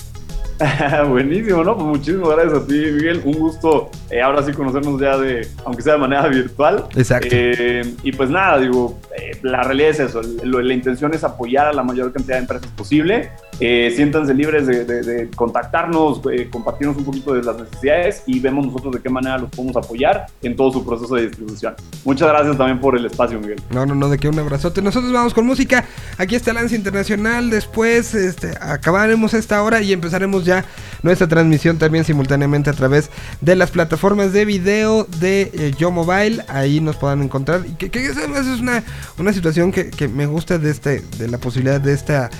Buenísimo, 1.09 1.63
¿no? 1.65 1.75
Pues 1.75 1.87
muchísimas 1.87 2.31
gracias 2.31 2.55
a 2.63 2.67
ti, 2.67 2.73
Miguel. 2.75 3.21
Un 3.25 3.35
gusto 3.35 3.91
eh, 4.11 4.23
ahora 4.23 4.43
sí 4.43 4.53
conocernos 4.53 5.01
ya 5.01 5.17
de, 5.19 5.47
aunque 5.65 5.83
sea 5.83 5.95
de 5.95 5.99
manera 5.99 6.27
virtual. 6.29 6.85
Exacto. 6.97 7.29
Eh, 7.31 7.95
y 8.03 8.13
pues 8.13 8.31
nada, 8.31 8.59
digo, 8.59 8.99
eh, 9.19 9.39
la 9.43 9.63
realidad 9.63 9.91
es 9.91 10.01
eso. 10.01 10.21
Lo- 10.45 10.63
la 10.63 10.73
intención 10.75 11.13
es 11.15 11.25
apoyar 11.25 11.67
a 11.67 11.73
la 11.73 11.83
mayor 11.83 12.13
cantidad 12.13 12.37
de 12.37 12.43
empresas 12.43 12.69
posible. 12.73 13.31
Eh, 13.61 13.93
siéntanse 13.97 14.35
libres 14.35 14.67
de, 14.67 14.85
de- 14.85 15.03
de 15.03 15.31
contactarnos, 15.31 16.21
eh, 16.33 16.49
compartirnos 16.51 16.97
un 16.97 17.05
poquito 17.05 17.33
de 17.35 17.43
las 17.43 17.57
necesidades 17.59 18.23
y 18.27 18.39
vemos 18.41 18.67
nosotros 18.67 18.95
de 18.95 19.01
qué 19.01 19.09
manera 19.09 19.39
los 19.39 19.51
podemos 19.51 19.77
apoyar 19.77 20.27
en 20.43 20.57
todo 20.57 20.73
su 20.73 20.85
proceso 20.85 21.15
de 21.15 21.23
distribución. 21.29 21.75
Muchas 22.05 22.29
gracias 22.29 22.57
también 22.57 22.81
por 22.81 22.97
el 22.97 23.05
espacio, 23.07 23.39
Miguel. 23.41 23.61
No, 23.71 23.85
no, 23.87 23.95
no, 23.95 24.09
de 24.09 24.19
que 24.19 24.29
un 24.29 24.39
abrazote. 24.39 24.81
Nosotros 24.83 25.13
vamos 25.13 25.33
con 25.35 25.45
música. 25.47 25.85
Aquí 26.19 26.35
está 26.35 26.53
Lance 26.53 26.77
Internacional. 26.77 27.51
Después 27.51 28.15
este, 28.15 28.53
acabaremos 28.61 29.33
esta 29.35 29.63
hora 29.63 29.81
y 29.81 29.93
empezaremos 29.93 30.45
ya 30.47 30.65
nuestra 31.03 31.29
transmisión 31.29 31.79
también 31.79 32.05
simultáneamente 32.05 32.71
a 32.71 32.73
través 32.73 33.11
de 33.41 33.55
las 33.55 33.71
plataformas 33.71 34.33
de 34.33 34.45
video 34.45 35.05
de 35.21 35.51
eh, 35.53 35.75
Yo 35.79 35.91
Mobile, 35.91 36.43
ahí 36.49 36.81
nos 36.81 36.97
puedan 36.97 37.23
encontrar. 37.23 37.65
Y 37.67 37.75
que, 37.75 37.91
que 37.91 38.07
es 38.07 38.17
una, 38.17 38.83
una 39.19 39.33
situación 39.33 39.73
que, 39.73 39.91
que 39.91 40.09
me 40.09 40.27
gusta 40.27 40.59
de 40.59 40.71
este, 40.71 41.01
de 41.19 41.29
la 41.29 41.39
posibilidad 41.39 41.81
de 41.81 41.93
esta 41.93 42.31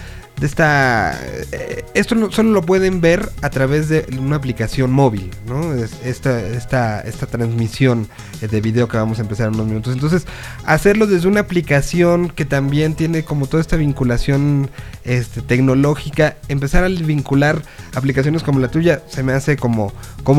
esta 0.43 1.19
eh, 1.53 1.85
esto 1.95 2.15
no- 2.15 2.31
solo 2.31 2.51
lo 2.51 2.63
pueden 2.63 3.01
ver 3.01 3.31
a 3.43 3.49
través 3.51 3.89
de 3.89 4.07
una 4.19 4.37
aplicación 4.37 4.91
móvil, 4.93 5.31
¿no? 5.47 5.73
Es- 5.73 5.97
Esta, 6.05 6.41
esta, 6.41 7.01
esta 7.01 7.27
transmisión 7.27 8.09
de 8.41 8.61
video 8.61 8.87
que 8.89 8.97
vamos 8.99 9.19
a 9.19 9.23
empezar 9.23 9.49
en 9.49 9.55
unos 9.55 9.67
minutos. 9.67 9.95
Entonces, 9.95 10.27
hacerlo 10.67 11.07
desde 11.07 11.27
una 11.29 11.41
aplicación 11.41 12.29
que 12.29 12.45
también 12.45 12.95
tiene 12.95 13.25
como 13.25 13.47
toda 13.47 13.61
esta 13.61 13.77
vinculación 13.77 14.71
este, 15.05 15.41
tecnológica, 15.43 16.37
empezar 16.49 16.85
a 16.85 16.89
vincular 16.89 17.63
aplicaciones 17.95 18.43
como 18.43 18.61
la 18.61 18.69
tuya, 18.69 19.03
se 19.09 19.23
me 19.23 19.33
hace 19.33 19.57
como, 19.57 19.93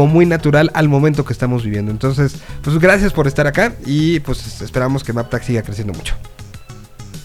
muy 0.08 0.26
natural 0.26 0.70
al 0.74 0.90
momento 0.90 1.26
que 1.26 1.34
estamos 1.34 1.64
viviendo. 1.64 1.92
Entonces, 1.92 2.36
pues 2.62 2.78
gracias 2.80 3.14
por 3.14 3.26
estar 3.28 3.48
acá 3.48 3.74
y 3.86 4.20
pues 4.20 4.62
esperamos 4.62 5.04
que 5.04 5.12
MapTag 5.14 5.44
siga 5.44 5.62
creciendo 5.64 5.94
mucho. 5.94 6.16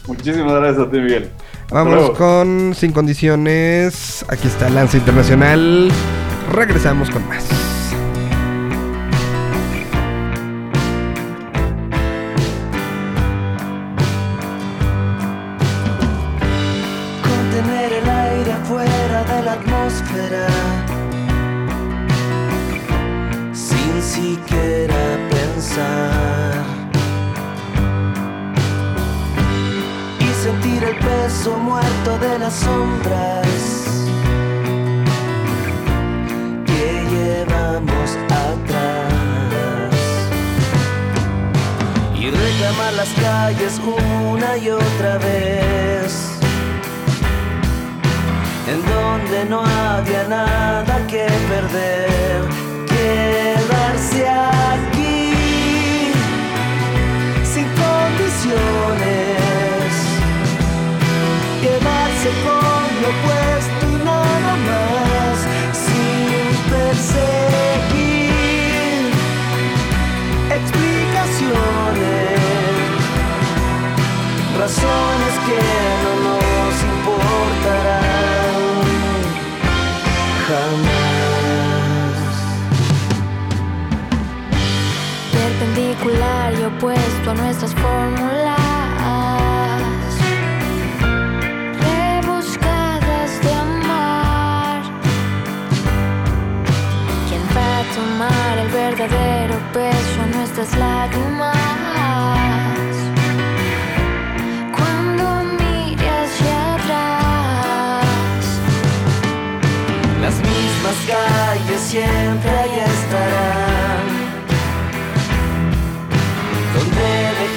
Muchísimas 0.07 0.53
gracias 0.55 0.87
a 0.87 0.91
ti, 0.91 0.99
Miguel. 0.99 1.31
Vámonos 1.73 2.11
con 2.11 2.75
Sin 2.75 2.93
Condiciones. 2.93 4.25
Aquí 4.29 4.47
está 4.47 4.69
Lanza 4.69 4.99
Internacional. 4.99 5.91
Regresamos 6.53 7.11
con 7.11 7.27
más. 7.29 7.82
No 49.49 49.61
había 49.65 50.25
nada 50.29 51.07
que 51.07 51.27
perder, 51.49 52.12
opuesto 86.83 87.31
a 87.31 87.35
nuestras 87.35 87.73
fórmulas 87.75 88.59
rebuscadas 91.81 93.41
de 93.41 93.55
amar. 93.55 94.83
¿Quién 97.29 97.43
va 97.57 97.79
a 97.79 97.85
tomar 97.95 98.59
el 98.59 98.69
verdadero 98.69 99.55
peso 99.73 100.23
a 100.23 100.27
nuestras 100.37 100.77
lágrimas? 100.77 101.57
Las 110.21 110.37
mismas 110.37 110.97
calles 111.07 111.81
siempre 111.81 112.51
ahí 112.51 112.81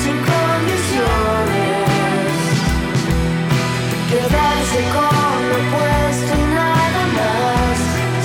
sin 0.02 0.16
condiciones. 0.30 1.86
Quedarse 4.10 4.80
con 4.96 5.38
lo 5.48 5.58
puesto 5.72 6.32
y 6.34 6.36
nada 6.54 7.02
más. 7.18 7.76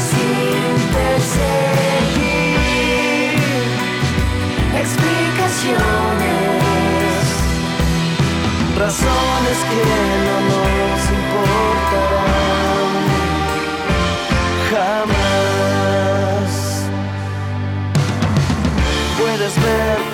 Sin 0.10 0.72
perseguir 0.96 2.56
explicaciones, 4.82 7.26
razones 8.78 9.60
que 9.70 9.82
no 10.26 10.37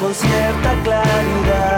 con 0.03 0.13
cierta 0.13 0.83
claridad 0.83 1.72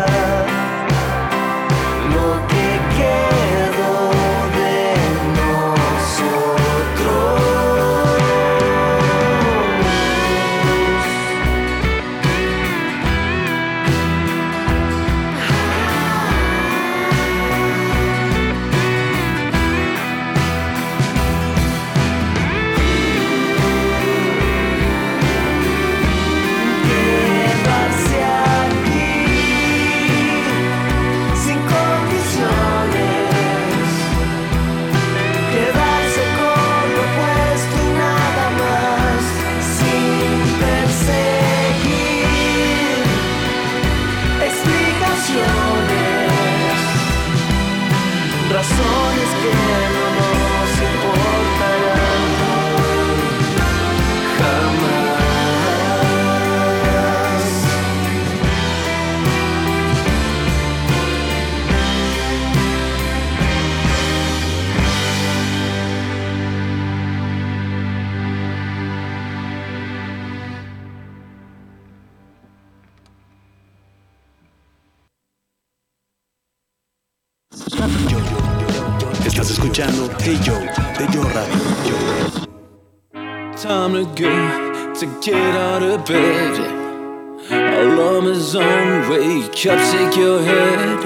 up, 89.68 89.80
shake 89.92 90.16
your 90.18 90.42
head. 90.42 91.00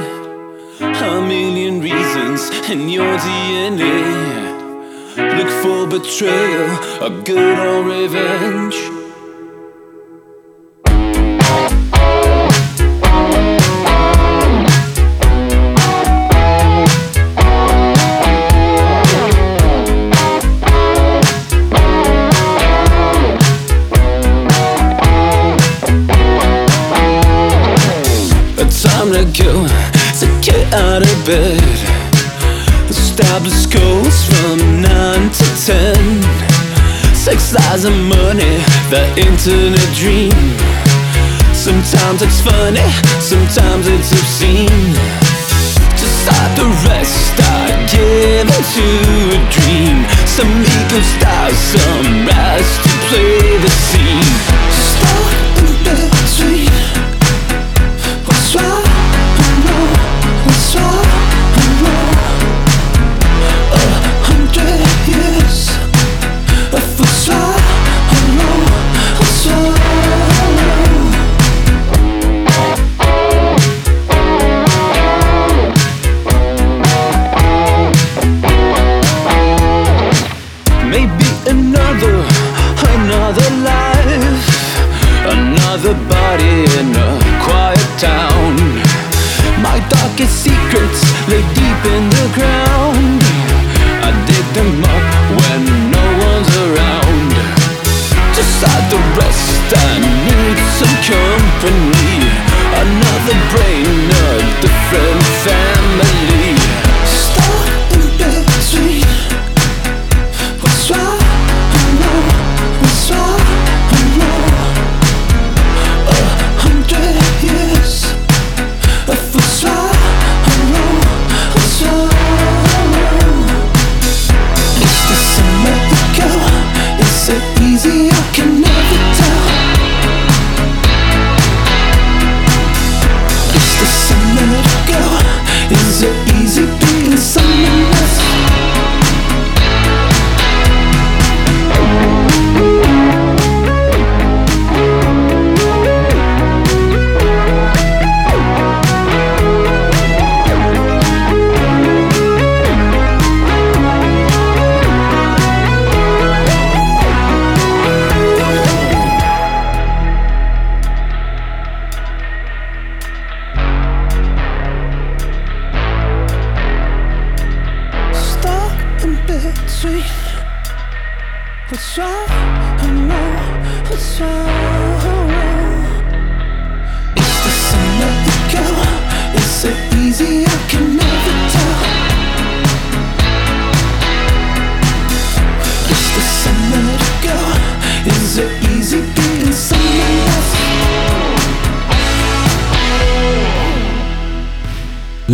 A 0.81 1.21
million 1.21 1.81
reasons 1.81 2.49
in 2.69 2.89
your 2.89 3.17
DNA. 3.17 3.99
Look 5.37 5.49
for 5.63 5.87
betrayal, 5.87 6.69
a 7.01 7.21
good 7.23 7.59
old 7.59 7.85
revenge. 7.87 8.88
Bed. 31.29 31.61
Established 32.89 33.69
goals 33.71 34.17
from 34.29 34.81
9 34.81 35.29
to 35.37 35.47
10. 35.61 37.13
Sex, 37.13 37.53
lies, 37.53 37.85
and 37.85 38.01
money, 38.09 38.55
the 38.89 39.05
internet 39.27 39.89
dream. 40.01 40.33
Sometimes 41.53 42.19
it's 42.25 42.41
funny, 42.41 42.87
sometimes 43.21 43.85
it's 43.95 44.09
obscene. 44.11 44.89
Just 46.01 46.19
like 46.29 46.53
the 46.61 46.69
rest, 46.89 47.35
I 47.61 47.77
give 47.93 48.49
into 48.57 48.87
a 49.37 49.39
dream. 49.53 49.97
Some 50.25 50.53
ego 50.77 50.99
stars, 51.13 51.57
some 51.73 52.09
rise 52.25 52.71
to 52.85 52.91
play 53.09 53.57
the 53.65 53.71
scene. 53.85 54.28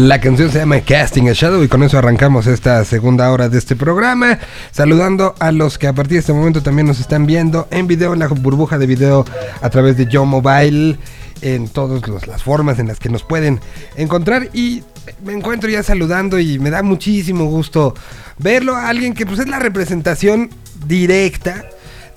La 0.06 0.22
canción 0.22 0.52
se 0.52 0.60
llama 0.60 0.82
Casting 0.82 1.30
a 1.30 1.34
Shadow 1.34 1.64
y 1.64 1.68
con 1.68 1.82
eso 1.82 1.98
arrancamos 1.98 2.46
esta 2.46 2.86
segunda 2.86 3.32
hora 3.32 3.50
de 3.50 3.58
este 3.58 3.76
programa. 3.76 4.38
Saludando 4.70 5.34
a 5.40 5.52
los 5.52 5.80
que 5.80 5.88
a 5.88 5.94
partir 5.94 6.14
de 6.14 6.20
este 6.20 6.32
momento 6.32 6.62
también 6.62 6.86
nos 6.86 7.00
están 7.00 7.26
viendo 7.26 7.68
en 7.72 7.88
video, 7.88 8.14
en 8.14 8.20
la 8.20 8.28
burbuja 8.28 8.78
de 8.78 8.86
video 8.86 9.26
a 9.64 9.70
través 9.72 9.98
de 9.98 10.06
Yo 10.06 10.24
Mobile, 10.24 11.00
en 11.42 11.68
todas 11.70 12.28
las 12.28 12.44
formas 12.44 12.78
en 12.78 12.88
las 12.88 13.00
que 13.00 13.10
nos 13.10 13.24
pueden 13.24 13.60
encontrar. 13.96 14.50
Y 14.54 14.84
me 15.24 15.34
encuentro 15.34 15.72
ya 15.72 15.82
saludando 15.82 16.38
y 16.38 16.60
me 16.60 16.70
da 16.70 16.84
muchísimo 16.84 17.46
gusto 17.46 17.96
verlo 18.38 18.76
a 18.76 18.90
alguien 18.90 19.16
que 19.16 19.26
pues 19.26 19.40
es 19.40 19.48
la 19.48 19.58
representación 19.58 20.52
directa 20.86 21.66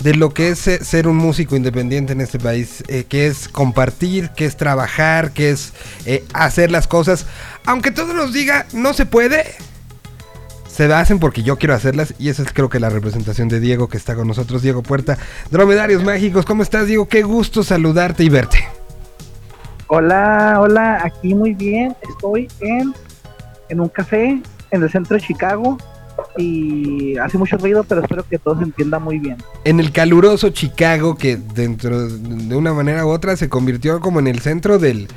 de 0.03 0.15
lo 0.15 0.33
que 0.33 0.49
es 0.49 0.67
eh, 0.67 0.83
ser 0.83 1.07
un 1.07 1.17
músico 1.17 1.55
independiente 1.55 2.13
en 2.13 2.21
este 2.21 2.39
país, 2.39 2.83
eh, 2.87 3.03
que 3.03 3.27
es 3.27 3.47
compartir, 3.49 4.29
que 4.29 4.45
es 4.45 4.55
trabajar, 4.55 5.31
que 5.31 5.49
es 5.51 5.73
eh, 6.05 6.23
hacer 6.33 6.71
las 6.71 6.87
cosas. 6.87 7.25
Aunque 7.65 7.91
todos 7.91 8.15
nos 8.15 8.33
diga, 8.33 8.65
no 8.73 8.93
se 8.93 9.05
puede, 9.05 9.43
se 10.67 10.85
hacen 10.93 11.19
porque 11.19 11.43
yo 11.43 11.57
quiero 11.57 11.73
hacerlas 11.73 12.13
y 12.17 12.29
esa 12.29 12.43
es 12.43 12.53
creo 12.53 12.69
que 12.69 12.79
la 12.79 12.89
representación 12.89 13.49
de 13.49 13.59
Diego 13.59 13.89
que 13.89 13.97
está 13.97 14.15
con 14.15 14.27
nosotros, 14.27 14.61
Diego 14.61 14.83
Puerta. 14.83 15.17
Dromedarios 15.51 16.03
Mágicos, 16.03 16.45
¿cómo 16.45 16.63
estás 16.63 16.87
Diego? 16.87 17.07
Qué 17.07 17.23
gusto 17.23 17.63
saludarte 17.63 18.23
y 18.23 18.29
verte. 18.29 18.65
Hola, 19.87 20.59
hola, 20.61 21.01
aquí 21.03 21.33
muy 21.33 21.53
bien. 21.53 21.95
Estoy 22.07 22.47
en, 22.61 22.93
en 23.69 23.79
un 23.81 23.89
café 23.89 24.41
en 24.71 24.83
el 24.83 24.89
centro 24.89 25.17
de 25.17 25.21
Chicago 25.21 25.77
y 26.37 27.17
hace 27.17 27.37
mucho 27.37 27.57
ruido, 27.57 27.83
pero 27.83 28.01
espero 28.01 28.23
que 28.27 28.37
todo 28.37 28.57
se 28.57 28.63
entienda 28.63 28.99
muy 28.99 29.19
bien. 29.19 29.37
En 29.63 29.79
el 29.79 29.91
caluroso 29.91 30.49
Chicago 30.49 31.15
que 31.15 31.37
dentro 31.37 32.07
de 32.07 32.55
una 32.55 32.73
manera 32.73 33.05
u 33.05 33.09
otra 33.09 33.35
se 33.35 33.49
convirtió 33.49 33.99
como 33.99 34.19
en 34.19 34.27
el 34.27 34.39
centro 34.39 34.79
del, 34.79 35.07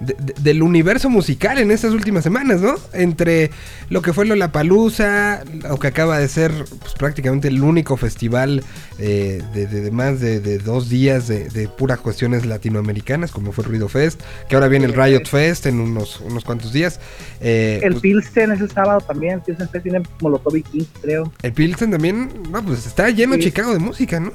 de- 0.00 0.16
de- 0.18 0.34
del 0.40 0.62
universo 0.62 1.08
musical 1.10 1.58
en 1.58 1.70
estas 1.70 1.92
últimas 1.92 2.22
semanas, 2.24 2.60
¿no? 2.60 2.74
Entre 2.92 3.50
lo 3.88 4.02
que 4.02 4.12
fue 4.12 4.26
Lollapalooza, 4.26 5.42
lo 5.68 5.78
que 5.78 5.86
acaba 5.88 6.18
de 6.18 6.28
ser 6.28 6.52
pues, 6.80 6.94
prácticamente 6.94 7.48
el 7.48 7.62
único 7.62 7.96
festival 7.96 8.62
eh, 8.98 9.42
de, 9.54 9.66
de- 9.66 9.90
más 9.90 10.20
de, 10.20 10.40
de 10.40 10.58
dos 10.58 10.88
días 10.88 11.28
de, 11.28 11.48
de 11.48 11.68
puras 11.68 11.98
cuestiones 12.00 12.46
latinoamericanas, 12.46 13.30
como 13.32 13.52
fue 13.52 13.64
el 13.64 13.70
Ruido 13.70 13.88
Fest, 13.88 14.20
que 14.48 14.54
ahora 14.56 14.68
viene 14.68 14.86
el 14.86 14.94
Riot 14.94 15.24
Fest 15.26 15.66
en 15.66 15.80
unos, 15.80 16.20
unos 16.20 16.44
cuantos 16.44 16.72
días. 16.72 17.00
Eh, 17.40 17.80
El 17.82 17.92
pues, 17.92 18.02
Pilsen 18.02 18.52
es 18.52 18.60
el 18.60 18.70
sábado 18.70 19.00
también. 19.00 19.40
Pilsen 19.40 19.68
Fest 19.68 19.82
tiene 19.82 20.02
Molotov 20.20 20.56
y 20.56 20.62
King, 20.62 20.84
creo. 21.00 21.32
el 21.42 21.52
Pilsen 21.52 21.90
también, 21.90 22.30
no, 22.50 22.62
pues 22.64 22.86
está 22.86 23.08
lleno 23.10 23.34
Sí. 23.34 23.42
Chicago 23.42 23.72
de 23.72 23.78
música, 23.78 24.18
¿no? 24.20 24.32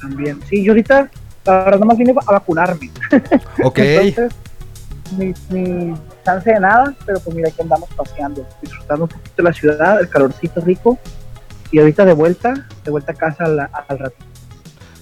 También. 0.00 0.40
Sí, 0.50 0.64
yo 0.64 0.72
ahorita, 0.72 1.10
la 1.46 1.64
verdad, 1.64 1.78
nomás 1.78 1.96
vine 1.98 2.12
a 2.26 2.32
vacunarme. 2.32 2.90
Ok. 3.62 3.78
Entonces, 3.78 4.32
ni, 5.18 5.34
ni 5.50 5.94
chance 6.24 6.50
de 6.50 6.60
nada, 6.60 6.94
pero 7.06 7.20
pues 7.20 7.34
mira, 7.36 7.48
aquí 7.48 7.62
andamos 7.62 7.88
paseando, 7.96 8.46
disfrutando 8.60 9.04
un 9.04 9.10
poquito 9.10 9.42
la 9.42 9.52
ciudad, 9.52 10.00
el 10.00 10.08
calorcito 10.08 10.60
rico. 10.60 10.98
Y 11.70 11.78
ahorita 11.78 12.04
de 12.04 12.12
vuelta, 12.12 12.68
de 12.84 12.90
vuelta 12.90 13.12
a 13.12 13.14
casa 13.14 13.44
al, 13.44 13.60
al 13.60 13.98
ratito. 13.98 14.26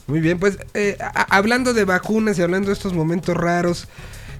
Muy 0.06 0.20
bien, 0.20 0.38
pues 0.38 0.58
eh, 0.74 0.98
hablando 1.28 1.72
de 1.72 1.84
vacunas 1.84 2.38
y 2.38 2.42
hablando 2.42 2.68
de 2.68 2.74
estos 2.74 2.92
momentos 2.92 3.36
raros, 3.36 3.86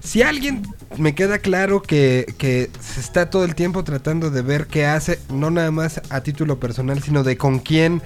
si 0.03 0.23
alguien 0.23 0.63
me 0.97 1.15
queda 1.15 1.39
claro 1.39 1.81
que, 1.81 2.33
que 2.37 2.69
se 2.79 2.99
está 2.99 3.29
todo 3.29 3.45
el 3.45 3.55
tiempo 3.55 3.83
tratando 3.83 4.31
de 4.31 4.41
ver 4.41 4.67
qué 4.67 4.85
hace, 4.85 5.19
no 5.29 5.51
nada 5.51 5.71
más 5.71 6.01
a 6.09 6.21
título 6.21 6.59
personal, 6.59 7.01
sino 7.01 7.23
de 7.23 7.37
con 7.37 7.59
quién 7.59 8.01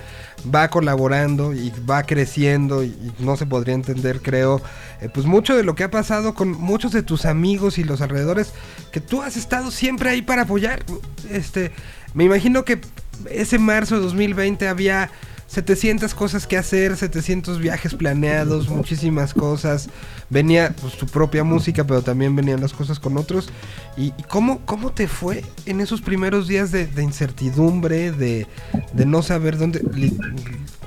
va 0.54 0.70
colaborando 0.70 1.54
y 1.54 1.72
va 1.89 2.04
creciendo 2.04 2.84
y, 2.84 2.96
no 3.20 3.38
se 3.38 3.46
podría 3.46 3.76
entender, 3.76 4.22
creo, 4.22 4.62
eh, 5.02 5.10
pues 5.12 5.26
mucho 5.26 5.56
de 5.56 5.64
lo 5.64 5.76
que 5.76 5.84
ha 5.84 5.91
pasado 5.91 6.34
con 6.34 6.52
muchos 6.52 6.91
de 6.91 7.02
tus 7.02 7.26
amigos 7.26 7.78
y 7.78 7.84
los 7.84 8.02
alrededores, 8.02 8.54
que 8.91 9.00
tú 9.00 9.22
has 9.22 9.38
estado 9.38 9.72
siempre 9.72 10.10
ahí 10.10 10.22
para 10.22 10.43
apoyar. 10.43 10.84
Este, 11.30 11.72
me 12.14 12.26
imagino 12.26 12.66
que 12.66 12.82
ese 13.30 13.58
marzo 13.58 13.96
de 13.96 14.02
2020 14.02 14.68
había 14.68 15.10
700 15.56 16.14
cosas 16.14 16.47
que 16.47 16.58
hacer, 16.58 16.97
700 16.97 17.60
viajes 17.60 17.95
planeados, 17.95 18.68
muchísimas 18.68 19.34
cosas. 19.34 19.89
Venía 20.30 20.76
pues, 20.82 20.97
tu 20.97 21.06
propia 21.06 21.45
música, 21.45 21.86
pero 21.86 22.01
también 22.01 22.36
venían 22.36 22.60
las 22.60 22.74
cosas 22.74 22.99
con 22.99 23.16
otros. 23.16 23.49
¿Y, 23.95 24.08
y 24.18 24.24
cómo, 24.28 24.60
cómo 24.66 24.91
te 24.91 25.08
fue 25.08 25.45
en 25.66 25.80
esos 25.80 26.01
primeros 26.01 26.49
días 26.49 26.74
de, 26.74 26.89
incertidumbre, 27.01 28.12
de, 28.12 28.47
de 28.91 29.06
no 29.06 29.22
saber 29.22 29.58
dónde... 29.58 29.82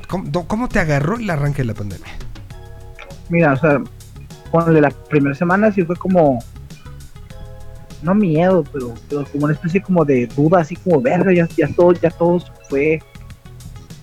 ¿cómo, 0.06 0.46
cómo 0.46 0.68
te 0.68 0.80
agarró 0.80 1.16
el 1.16 1.30
arranque 1.30 1.62
de 1.62 1.68
la 1.68 1.74
pandemia? 1.74 2.12
Mira, 3.30 3.54
o 3.54 3.56
sea, 3.56 3.80
ponle 4.50 4.82
la 4.82 4.90
primera 4.90 5.34
semana 5.34 5.72
sí 5.72 5.82
fue 5.82 5.96
como, 5.96 6.40
no 8.02 8.14
miedo, 8.14 8.64
pero, 8.70 8.92
pero 9.08 9.24
como 9.32 9.46
una 9.46 9.54
especie 9.54 9.80
como 9.80 10.04
de 10.04 10.26
duda, 10.26 10.60
así 10.60 10.76
como, 10.76 11.00
verga, 11.00 11.32
ya, 11.32 11.48
ya 11.56 11.68
todo, 11.74 11.92
ya 11.92 12.10
todo 12.10 12.38
fue, 12.68 13.00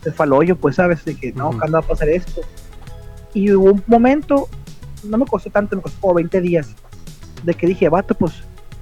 se 0.05 0.11
fue 0.11 0.25
al 0.27 0.33
hoyo, 0.33 0.55
pues, 0.55 0.75
¿sabes? 0.75 1.03
De 1.03 1.15
que, 1.15 1.33
no. 1.33 1.49
¿cuándo 1.49 1.73
va 1.73 1.79
a 1.79 1.87
pasar 1.87 2.07
esto? 2.09 2.41
Y 3.33 3.51
hubo 3.51 3.71
un 3.71 3.83
momento, 3.87 4.47
no 5.03 5.17
me 5.17 5.25
costó 5.25 5.49
tanto, 5.49 5.75
me 5.75 5.81
costó 5.81 5.99
como 5.99 6.13
20 6.13 6.39
días, 6.41 6.69
de 7.43 7.53
que 7.55 7.65
dije, 7.65 7.89
vato, 7.89 8.13
pues, 8.13 8.33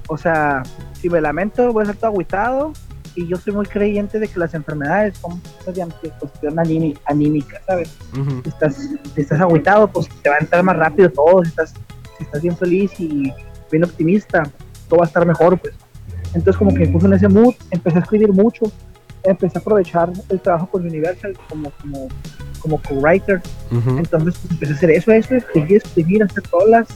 o 0.09 0.17
sea, 0.17 0.63
si 0.99 1.09
me 1.09 1.21
lamento, 1.21 1.71
voy 1.71 1.81
a 1.81 1.83
estar 1.83 1.95
todo 1.95 2.07
agüitado, 2.11 2.73
y 3.15 3.25
yo 3.27 3.37
soy 3.37 3.53
muy 3.53 3.65
creyente 3.65 4.19
de 4.19 4.27
que 4.27 4.37
las 4.37 4.53
enfermedades 4.53 5.17
son 5.17 5.41
de 5.65 6.09
cuestión 6.19 6.55
aními- 6.55 6.97
anímica, 7.05 7.61
¿sabes? 7.65 7.95
Ujú. 8.19 8.41
si 8.43 8.49
estás, 8.49 8.75
si 9.15 9.21
estás 9.21 9.39
agüitado, 9.39 9.87
pues 9.87 10.09
te 10.21 10.29
va 10.29 10.35
a 10.35 10.39
entrar 10.39 10.61
más 10.63 10.75
rápido 10.75 11.09
todo. 11.09 11.43
Si 11.43 11.49
estás, 11.49 11.73
si 12.17 12.23
estás 12.23 12.41
bien 12.41 12.57
feliz 12.57 12.91
y 12.99 13.31
bien 13.71 13.83
optimista, 13.85 14.43
todo 14.89 14.99
va 14.99 15.05
a 15.05 15.07
estar 15.07 15.25
mejor, 15.25 15.57
pues. 15.59 15.73
Entonces, 16.33 16.57
como 16.57 16.73
que 16.73 16.79
me 16.79 16.87
puse 16.87 17.05
en 17.05 17.13
ese 17.13 17.27
mood, 17.29 17.53
empecé 17.69 17.97
a 17.99 18.01
escribir 18.01 18.33
mucho, 18.33 18.65
empecé 19.23 19.57
a 19.57 19.61
aprovechar 19.61 20.11
el 20.29 20.39
trabajo 20.39 20.67
con 20.67 20.85
Universal 20.85 21.37
como, 21.49 21.71
como, 21.81 22.07
como 22.59 22.81
co-writer. 22.81 23.41
Entonces, 23.71 24.39
pues, 24.39 24.51
empecé 24.51 24.73
a 24.73 24.75
hacer 24.75 24.91
eso, 24.91 25.11
eso, 25.11 25.35
escribir, 25.35 25.77
escribir, 25.77 26.23
hacer 26.23 26.43
todas 26.43 26.87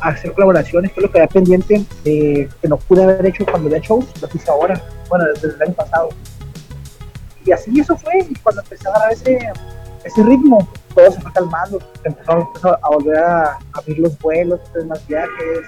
hacer 0.00 0.32
colaboraciones, 0.32 0.90
es 0.94 1.02
lo 1.02 1.10
que 1.10 1.18
había 1.18 1.28
pendiente, 1.28 1.84
eh, 2.04 2.48
que 2.60 2.68
no 2.68 2.76
pude 2.76 3.02
haber 3.02 3.24
hecho 3.26 3.44
cuando 3.46 3.68
había 3.68 3.80
shows, 3.80 4.06
lo 4.20 4.28
hice 4.34 4.50
ahora, 4.50 4.80
bueno, 5.08 5.24
desde 5.34 5.56
el 5.56 5.62
año 5.62 5.72
pasado. 5.72 6.10
Y 7.44 7.52
así 7.52 7.80
eso 7.80 7.96
fue, 7.96 8.18
y 8.28 8.34
cuando 8.36 8.62
empecé 8.62 8.86
a 8.86 8.90
agarrar 8.90 9.12
ese, 9.12 9.38
ese 10.04 10.22
ritmo, 10.22 10.68
todo 10.94 11.10
se 11.10 11.20
fue 11.20 11.32
calmando, 11.32 11.78
empezó, 12.04 12.32
empezó 12.32 12.78
a 12.84 12.88
volver 12.90 13.18
a 13.18 13.58
abrir 13.72 13.98
los 13.98 14.18
vuelos, 14.18 14.60
hacer 14.68 14.86
más 14.86 15.06
viajes, 15.06 15.60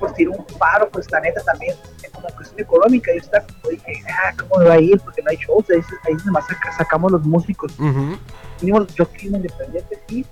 pues 0.00 0.14
tiró 0.14 0.32
un 0.32 0.44
paro, 0.58 0.88
pues 0.90 1.10
la 1.10 1.20
neta 1.20 1.40
también, 1.42 1.76
en 2.02 2.10
como 2.10 2.28
cuestión 2.30 2.60
económica, 2.60 3.12
yo 3.12 3.18
estaba 3.20 3.46
como 3.46 3.70
dije, 3.70 4.02
ah, 4.08 4.34
¿cómo 4.38 4.62
me 4.62 4.68
va 4.68 4.74
a 4.74 4.80
ir? 4.80 5.00
Porque 5.00 5.22
no 5.22 5.30
hay 5.30 5.36
shows, 5.36 5.66
ahí, 5.70 5.80
ahí 6.06 6.14
nomás 6.24 6.46
saca- 6.46 6.72
sacamos 6.76 7.12
los 7.12 7.22
músicos, 7.24 7.72
Ujú. 7.78 8.16
mínimo 8.60 8.86
yo 8.94 9.06
como 9.06 9.36
independiente, 9.36 10.00
sí, 10.08 10.26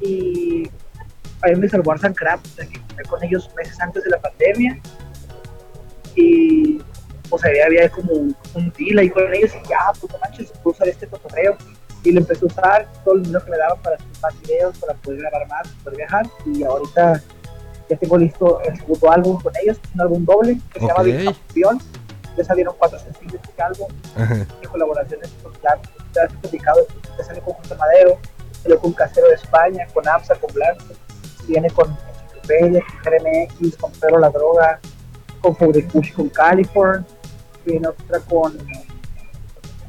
y 0.00 0.70
ahí 1.42 1.56
me 1.56 1.68
salvó 1.68 1.92
o 2.44 2.48
sea, 2.56 2.66
que 2.66 2.80
con 3.08 3.22
ellos 3.24 3.50
meses 3.56 3.80
antes 3.80 4.04
de 4.04 4.10
la 4.10 4.20
pandemia, 4.20 4.78
y 6.14 6.80
pues 7.28 7.44
ahí 7.44 7.60
había 7.60 7.88
como 7.88 8.12
un, 8.12 8.36
un 8.54 8.72
deal 8.76 8.98
ahí 8.98 9.10
con 9.10 9.32
ellos, 9.34 9.52
y 9.64 9.68
ya, 9.68 9.78
pues 10.00 10.12
no 10.12 10.18
manches, 10.20 10.50
puedo 10.62 10.74
usar 10.74 10.88
este 10.88 11.06
cotorreo, 11.06 11.56
y 12.02 12.12
lo 12.12 12.20
empecé 12.20 12.44
a 12.44 12.46
usar, 12.46 12.88
todo 13.04 13.14
el 13.14 13.22
dinero 13.22 13.44
que 13.44 13.50
me 13.50 13.58
daban 13.58 13.78
para 13.82 13.96
hacer 13.96 14.08
más 14.22 14.40
videos, 14.40 14.78
para 14.78 14.94
poder 14.94 15.20
grabar 15.20 15.48
más, 15.48 15.68
poder 15.84 15.96
viajar, 15.98 16.26
y 16.46 16.62
ahorita 16.62 17.22
ya 17.88 17.96
tengo 17.96 18.18
listo 18.18 18.60
el 18.62 18.76
segundo 18.76 19.10
álbum 19.10 19.40
con 19.40 19.52
ellos, 19.62 19.78
un 19.94 20.00
álbum 20.00 20.24
doble, 20.24 20.60
que 20.72 20.80
se 20.80 20.86
llama. 20.86 21.02
Bicampeón, 21.02 21.78
ya 22.36 22.44
salieron 22.44 22.74
cuatro 22.78 22.98
sencillos 22.98 23.32
de 23.32 23.48
este 23.48 23.62
álbum, 23.62 23.88
de 24.60 24.68
colaboraciones 24.68 25.30
con 25.42 25.52
ya, 25.54 25.78
ya 26.14 26.22
has 26.22 26.32
platicado, 26.34 26.86
que 27.16 27.24
sale 27.24 27.40
con 27.40 27.54
José 27.54 27.74
Madero, 27.74 28.18
salió 28.62 28.78
con 28.78 28.92
Casero 28.92 29.28
de 29.28 29.34
España, 29.34 29.86
con 29.92 30.06
APSA, 30.06 30.36
con 30.36 30.52
Blanco, 30.54 30.84
viene 31.46 31.68
con 31.70 31.88
Enciclopedia, 31.88 32.80
con 33.02 33.12
RMX, 33.12 33.76
con 33.76 33.92
Pedro 33.92 34.18
La 34.18 34.30
Droga, 34.30 34.80
con 35.40 35.56
Fabricush, 35.56 36.12
con 36.14 36.28
Californ, 36.28 37.04
viene 37.64 37.88
otra 37.88 38.20
con 38.20 38.56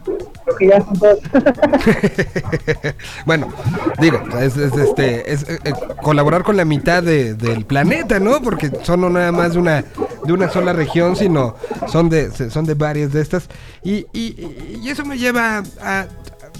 creo 0.03 0.57
que 0.57 0.67
ya 0.67 0.83
son 0.83 0.99
todas 0.99 1.19
bueno, 3.25 3.47
digo, 3.99 4.19
es, 4.39 4.57
es, 4.57 4.73
este, 4.73 5.31
es 5.31 5.43
eh, 5.49 5.59
eh, 5.63 5.73
colaborar 6.01 6.43
con 6.43 6.57
la 6.57 6.65
mitad 6.65 7.03
de- 7.03 7.33
del 7.35 7.65
planeta, 7.65 8.19
¿no? 8.19 8.41
Porque 8.41 8.71
son 8.83 9.01
no 9.01 9.09
nada 9.09 9.31
más 9.31 9.53
de 9.53 9.59
una, 9.59 9.85
de 10.25 10.33
una 10.33 10.49
sola 10.49 10.73
región, 10.73 11.15
sino 11.15 11.55
son 11.87 12.09
de, 12.09 12.31
son 12.49 12.65
de 12.65 12.73
varias 12.73 13.11
de 13.13 13.21
estas. 13.21 13.47
Y, 13.83 14.05
y- 14.13 14.79
y 14.81 14.89
eso 14.89 15.05
me 15.05 15.17
lleva 15.17 15.63
a, 15.81 16.05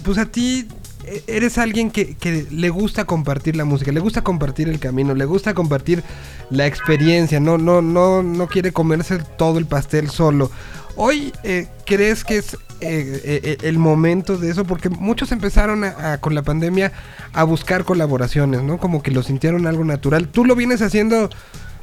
pues 0.04 0.18
a 0.18 0.26
ti, 0.26 0.68
eh, 1.06 1.24
eres 1.28 1.58
alguien 1.58 1.92
que, 1.92 2.16
que 2.16 2.46
le 2.52 2.70
gusta 2.70 3.06
compartir 3.06 3.56
la 3.56 3.66
música, 3.66 3.92
le 3.92 4.00
gusta 4.00 4.24
compartir 4.24 4.70
el 4.70 4.80
camino, 4.80 5.14
le 5.14 5.26
gusta 5.26 5.54
compartir 5.54 6.04
la 6.50 6.68
experiencia, 6.68 7.40
no, 7.40 7.58
no, 7.58 7.82
no, 7.82 8.24
no 8.24 8.48
quiere 8.48 8.72
comerse 8.72 9.20
todo 9.38 9.58
el 9.58 9.66
pastel 9.66 10.10
solo. 10.10 10.52
Hoy, 10.96 11.34
eh, 11.44 11.68
¿crees 11.86 12.24
que 12.24 12.38
es 12.38 12.58
eh, 12.82 13.42
eh, 13.44 13.58
el 13.62 13.78
momento 13.78 14.38
de 14.38 14.50
eso? 14.52 14.66
Porque 14.66 14.90
muchos 14.90 15.32
empezaron 15.32 15.84
con 16.20 16.36
la 16.36 16.42
pandemia 16.42 16.92
a 17.34 17.44
buscar 17.44 17.86
colaboraciones, 17.86 18.62
¿no? 18.64 18.78
Como 18.78 19.02
que 19.04 19.12
lo 19.12 19.24
sintieron 19.24 19.68
algo 19.68 19.84
natural. 19.86 20.28
Tú 20.28 20.46
lo 20.46 20.56
vienes 20.56 20.82
haciendo... 20.82 21.30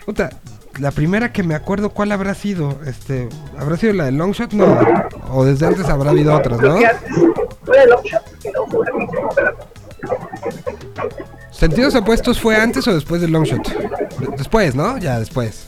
Puta, 0.06 0.30
la 0.78 0.90
primera 0.90 1.32
que 1.32 1.42
me 1.42 1.54
acuerdo, 1.54 1.90
¿cuál 1.90 2.12
habrá 2.12 2.34
sido? 2.34 2.78
Este, 2.86 3.28
¿Habrá 3.58 3.76
sido 3.76 3.92
la 3.92 4.04
de 4.06 4.12
Longshot? 4.12 4.52
No. 4.52 4.78
O 5.32 5.44
desde 5.44 5.66
antes 5.66 5.86
habrá 5.88 6.10
habido 6.10 6.34
otras, 6.34 6.60
¿no? 6.60 6.76
¿Sentidos 11.50 11.94
opuestos 11.94 12.40
fue 12.40 12.56
antes 12.56 12.86
o 12.86 12.94
después 12.94 13.20
de 13.20 13.28
Longshot? 13.28 13.68
De- 14.18 14.36
Después, 14.38 14.74
¿no? 14.74 14.96
Ya 14.98 15.18
después. 15.18 15.66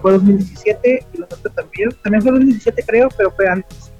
Fue 0.00 0.12
2017 0.12 1.06
y 1.12 1.18
la 1.18 1.24
otra 1.26 1.50
también. 1.52 1.90
También 2.02 2.22
fue 2.22 2.30
2017 2.32 2.82
creo, 2.86 3.08
pero 3.16 3.30
fue 3.32 3.48
antes. 3.48 3.90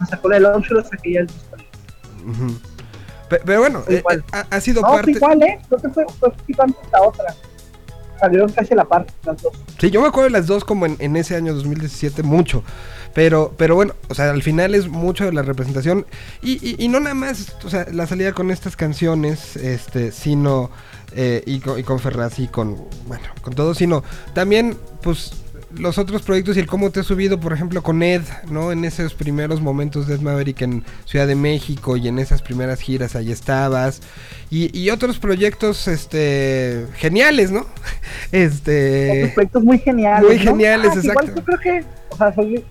Me 0.00 0.06
sacó 0.06 0.28
la 0.28 0.34
de 0.36 0.40
Longshot, 0.42 0.72
lo 0.78 0.84
saqué 0.84 1.12
ya 1.14 1.20
el 1.20 1.26
disco. 1.26 1.56
Pe- 3.28 3.40
Pero, 3.44 3.60
bueno, 3.60 3.82
eh, 3.88 4.02
eh, 4.10 4.20
ha, 4.32 4.46
ha 4.50 4.60
sido 4.60 4.82
No, 4.82 4.88
fue 4.88 4.96
parte... 4.98 5.10
igual, 5.12 5.42
¿eh? 5.42 5.58
Creo 5.68 5.80
que 5.80 5.88
fue, 5.88 6.04
fue 6.20 6.32
antes 6.58 6.92
la 6.92 7.02
otra. 7.02 7.34
Salieron 8.20 8.50
casi 8.50 8.72
a 8.72 8.76
la 8.76 8.84
par, 8.84 9.06
las 9.24 9.42
dos. 9.42 9.52
Sí, 9.78 9.90
yo 9.90 10.00
me 10.00 10.08
acuerdo 10.08 10.24
de 10.28 10.30
las 10.38 10.46
dos 10.46 10.64
como 10.64 10.86
en, 10.86 10.96
en 11.00 11.16
ese 11.16 11.36
año 11.36 11.52
2017, 11.54 12.22
mucho. 12.22 12.62
Pero, 13.14 13.52
pero 13.56 13.74
bueno, 13.74 13.94
o 14.08 14.14
sea, 14.14 14.30
al 14.30 14.42
final 14.42 14.74
es 14.74 14.88
mucho 14.88 15.24
de 15.24 15.32
la 15.32 15.42
representación. 15.42 16.06
Y, 16.42 16.52
y, 16.66 16.82
y 16.82 16.88
no 16.88 17.00
nada 17.00 17.14
más, 17.14 17.54
o 17.64 17.68
sea, 17.70 17.86
la 17.92 18.06
salida 18.06 18.32
con 18.32 18.50
estas 18.50 18.76
canciones, 18.76 19.56
este, 19.56 20.12
sino, 20.12 20.70
eh, 21.16 21.42
y, 21.46 21.60
con, 21.60 21.78
y 21.78 21.82
con 21.82 21.98
Ferraz 21.98 22.38
y 22.38 22.46
con, 22.46 22.76
bueno, 23.06 23.24
con 23.40 23.54
todo, 23.54 23.74
sino 23.74 24.04
también, 24.34 24.76
pues, 25.02 25.32
los 25.74 25.98
otros 25.98 26.22
proyectos 26.22 26.56
y 26.56 26.60
el 26.60 26.66
cómo 26.66 26.90
te 26.90 27.00
has 27.00 27.06
subido, 27.06 27.40
por 27.40 27.52
ejemplo, 27.52 27.82
con 27.82 28.02
Ed, 28.02 28.22
¿no? 28.50 28.70
En 28.70 28.84
esos 28.84 29.14
primeros 29.14 29.60
momentos 29.60 30.06
de 30.06 30.14
Ed 30.14 30.20
Maverick 30.20 30.60
en 30.62 30.84
Ciudad 31.06 31.26
de 31.26 31.34
México 31.34 31.96
y 31.96 32.08
en 32.08 32.18
esas 32.18 32.42
primeras 32.42 32.80
giras, 32.80 33.16
ahí 33.16 33.32
estabas. 33.32 34.00
Y, 34.50 34.76
y 34.78 34.90
otros 34.90 35.18
proyectos, 35.18 35.88
este, 35.88 36.86
geniales, 36.96 37.50
¿no? 37.50 37.66
Este... 38.32 39.20
Otros 39.20 39.34
proyectos 39.34 39.64
muy 39.64 39.78
geniales. 39.78 40.28
muy 40.28 40.36
¿no? 40.36 40.52
geniales, 40.52 40.92
Ah, 40.94 40.98
exacto. 40.98 41.24
Igual 41.24 41.34
yo 41.34 41.44
creo 41.44 41.60
que, 41.60 41.84
o 42.10 42.16
sea, 42.16 42.34
soy, 42.34 42.64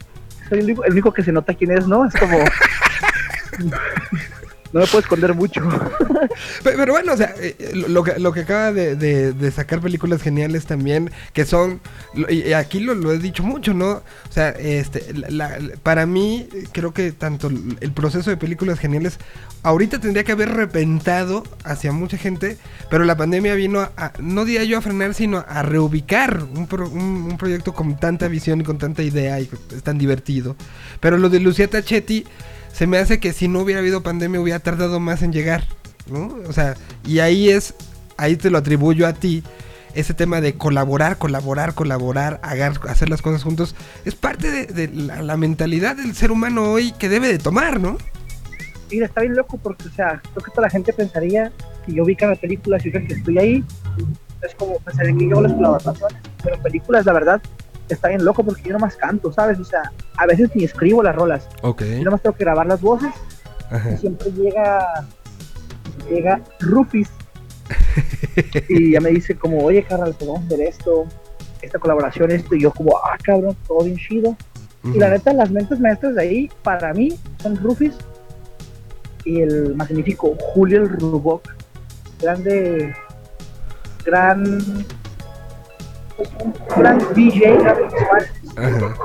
soy 0.49 0.59
el, 0.59 0.65
único, 0.65 0.83
el 0.83 0.91
único 0.93 1.13
que 1.13 1.23
se 1.23 1.31
nota 1.31 1.53
quién 1.53 1.71
es, 1.71 1.87
¿no? 1.87 2.05
Es 2.05 2.13
como. 2.13 2.37
no 4.75 4.81
me 4.81 4.87
puedo 4.87 4.99
esconder 4.99 5.33
mucho. 5.33 5.61
Pe- 6.63 6.73
Pero, 6.75 6.91
bueno, 6.91 7.13
o 7.13 7.17
sea, 7.17 7.33
eh, 7.39 7.55
eh, 7.57 7.71
lo, 7.87 8.03
que, 8.03 8.19
lo 8.19 8.33
que 8.33 8.41
acaba 8.41 8.73
de, 8.73 9.51
sacar 9.55 9.79
películas 9.79 10.21
geniales 10.21 10.65
también, 10.65 11.11
que 11.31 11.45
son, 11.45 11.79
y 12.29 12.51
aquí 12.51 12.81
lo, 12.81 13.11
he 13.13 13.17
dicho 13.19 13.41
mucho, 13.41 13.73
¿no? 13.73 13.89
O 13.91 14.03
sea, 14.31 14.49
este, 14.49 15.01
para 15.81 16.05
mí, 16.05 16.49
creo 16.73 16.93
que 16.93 17.13
tanto 17.13 17.47
el 17.47 17.91
proceso 17.93 18.29
de 18.29 18.35
películas 18.35 18.77
geniales, 18.77 19.17
ahorita 19.63 19.99
tendría 19.99 20.25
que 20.25 20.33
haber 20.33 20.49
repentado 20.49 21.43
hacia 21.63 21.93
mucha 21.93 22.17
gente, 22.17 22.57
pero 22.89 23.05
la 23.05 23.15
pandemia 23.15 23.55
vino 23.55 23.79
a, 23.79 24.11
no 24.19 24.43
diría 24.43 24.65
yo 24.65 24.77
a 24.77 24.81
frenar, 24.81 25.13
sino 25.13 25.45
a 25.47 25.61
reubicar 25.63 26.43
un, 26.53 26.67
pro- 26.67 26.89
un 26.89 27.37
proyecto 27.37 27.73
con 27.73 27.97
tanta 27.97 28.27
visión 28.27 28.59
y 28.59 28.65
con 28.65 28.77
tanta 28.77 29.03
idea 29.03 29.39
y 29.39 29.49
es 29.73 29.83
tan 29.83 29.97
divertido. 29.97 30.57
Pero 30.99 31.17
lo 31.17 31.29
de 31.29 31.39
Lucía 31.39 31.69
Tachetti 31.69 32.25
se 32.75 32.87
me 32.87 32.97
hace 32.97 33.21
que 33.21 33.31
si 33.31 33.47
no 33.47 33.61
hubiera 33.61 33.79
habido 33.79 34.03
pandemia 34.03 34.41
hubiera 34.41 34.59
tardado 34.59 34.99
más 34.99 35.21
en 35.21 35.31
llegar, 35.31 35.63
¿no? 36.11 36.35
O 36.45 36.51
sea, 36.51 36.75
y 37.05 37.19
ahí 37.19 37.49
es, 37.49 37.73
ahí 38.17 38.35
te 38.35 38.49
lo 38.49 38.57
atribuyo 38.57 39.07
a 39.07 39.13
ti, 39.13 39.43
ese 39.93 40.13
tema 40.13 40.41
de 40.41 40.55
colaborar, 40.55 41.17
colaborar, 41.17 41.73
colaborar, 41.73 42.41
hacer 42.43 43.07
las 43.07 43.21
cosas 43.21 43.43
juntos, 43.43 43.75
es 44.03 44.13
parte 44.13 44.51
de, 44.51 44.65
de 44.65 44.89
la, 44.89 45.21
la 45.21 45.37
mentalidad 45.37 45.95
del 45.95 46.13
ser 46.15 46.31
humano 46.31 46.69
hoy 46.69 46.91
que 46.91 47.07
debe 47.07 47.29
de 47.29 47.37
tomar, 47.37 47.79
¿no? 47.79 47.97
Mira, 48.91 49.05
está 49.05 49.21
bien 49.21 49.37
loco 49.37 49.57
porque, 49.57 49.87
o 49.87 49.91
sea, 49.91 50.21
creo 50.33 50.43
que 50.43 50.51
toda 50.51 50.63
la 50.63 50.69
gente 50.69 50.91
pensaría 50.91 51.53
que 51.85 51.93
yo 51.93 52.03
vi 52.03 52.17
cada 52.17 52.35
película, 52.35 52.77
si 52.77 52.91
que 52.91 52.97
estoy 52.97 53.37
ahí, 53.37 53.63
es 54.41 54.53
como 54.55 54.79
pensaría 54.79 55.15
que 55.15 55.29
yo 55.29 55.41
las 55.41 55.53
colaboraciones, 55.53 56.17
pero 56.43 56.55
en 56.57 56.61
películas, 56.61 57.05
la 57.05 57.13
verdad, 57.13 57.41
está 57.89 58.07
bien 58.09 58.23
loco 58.25 58.43
porque 58.43 58.63
yo 58.63 58.73
nomás 58.73 58.95
canto, 58.95 59.31
¿sabes? 59.31 59.59
O 59.59 59.65
sea, 59.65 59.91
a 60.17 60.25
veces 60.25 60.49
ni 60.55 60.63
escribo 60.63 61.03
las 61.03 61.15
rolas, 61.15 61.47
Ok. 61.61 61.83
yo 61.83 62.03
nomás 62.03 62.21
tengo 62.21 62.35
que 62.35 62.43
grabar 62.43 62.65
las 62.65 62.81
voces 62.81 63.11
y 63.71 63.75
Ajá. 63.75 63.97
siempre 63.97 64.31
llega, 64.31 65.05
llega 66.09 66.41
Rufis 66.59 67.09
y 68.69 68.91
ya 68.93 69.01
me 69.01 69.09
dice 69.09 69.35
como, 69.35 69.63
oye, 69.63 69.83
carnal, 69.83 70.13
podemos 70.13 70.43
hacer 70.45 70.61
esto, 70.61 71.05
esta 71.61 71.79
colaboración, 71.79 72.31
esto, 72.31 72.55
y 72.55 72.61
yo 72.61 72.71
como, 72.71 72.95
ah, 72.97 73.17
cabrón, 73.23 73.55
todo 73.67 73.83
bien 73.83 73.97
chido. 73.97 74.35
Y 74.83 74.99
la 74.99 75.09
neta, 75.09 75.33
las 75.33 75.49
mentes 75.49 75.79
maestras 75.79 76.13
de 76.13 76.21
ahí, 76.21 76.51
para 76.61 76.93
mí, 76.93 77.17
son 77.41 77.55
Rufis 77.57 77.95
y 79.23 79.41
el 79.41 79.75
magnífico 79.75 80.35
Julio 80.39 80.83
el 80.83 80.89
Ruboc. 80.89 81.41
Grande, 82.21 82.93
gran, 84.05 84.43
pues, 84.43 84.85
gran 86.77 86.99
DJ, 87.13 87.57
gran 87.57 87.75
visual, 87.83 88.27
Ajá. 88.57 88.95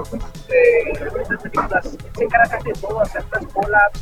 eh. 0.49 0.93
Se 2.17 2.25
encarga 2.25 2.59
de 2.65 2.73
todo, 2.75 3.01
hacer 3.01 3.25
las 3.33 3.47
collabs, 3.47 4.01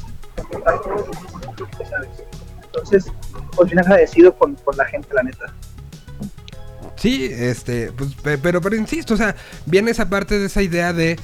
¿sabes? 1.89 2.09
Entonces, 2.65 3.13
pues 3.57 3.71
bien 3.71 3.79
agradecido 3.81 4.35
con, 4.37 4.55
con 4.57 4.77
la 4.77 4.85
gente, 4.87 5.09
la 5.15 5.23
neta. 5.23 5.53
Sí, 6.97 7.29
este, 7.33 7.93
pues, 7.93 8.15
pe- 8.15 8.39
pero, 8.39 8.61
pero 8.61 8.77
insisto, 8.77 9.15
o 9.15 9.17
sea, 9.17 9.35
viene 9.67 9.91
esa 9.91 10.09
parte 10.09 10.39
de 10.39 10.47
esa 10.47 10.63
idea 10.63 10.93
de 10.93 11.17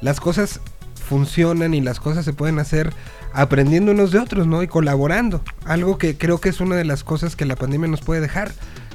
las 0.00 0.20
cosas 0.20 0.60
funcionan 0.94 1.74
y 1.74 1.80
las 1.80 2.00
cosas 2.00 2.24
se 2.24 2.32
pueden 2.32 2.58
hacer 2.58 2.92
aprendiendo 3.34 3.92
unos 3.92 4.10
de 4.10 4.18
otros, 4.18 4.46
¿no? 4.46 4.62
Y 4.62 4.68
colaborando. 4.68 5.42
Algo 5.66 5.98
que 5.98 6.16
creo 6.16 6.38
que 6.38 6.48
es 6.48 6.60
una 6.60 6.76
de 6.76 6.84
las 6.84 7.04
cosas 7.04 7.36
que 7.36 7.44
la 7.44 7.56
pandemia 7.56 7.88
nos 7.88 8.00
puede 8.00 8.20
dejar. 8.20 8.52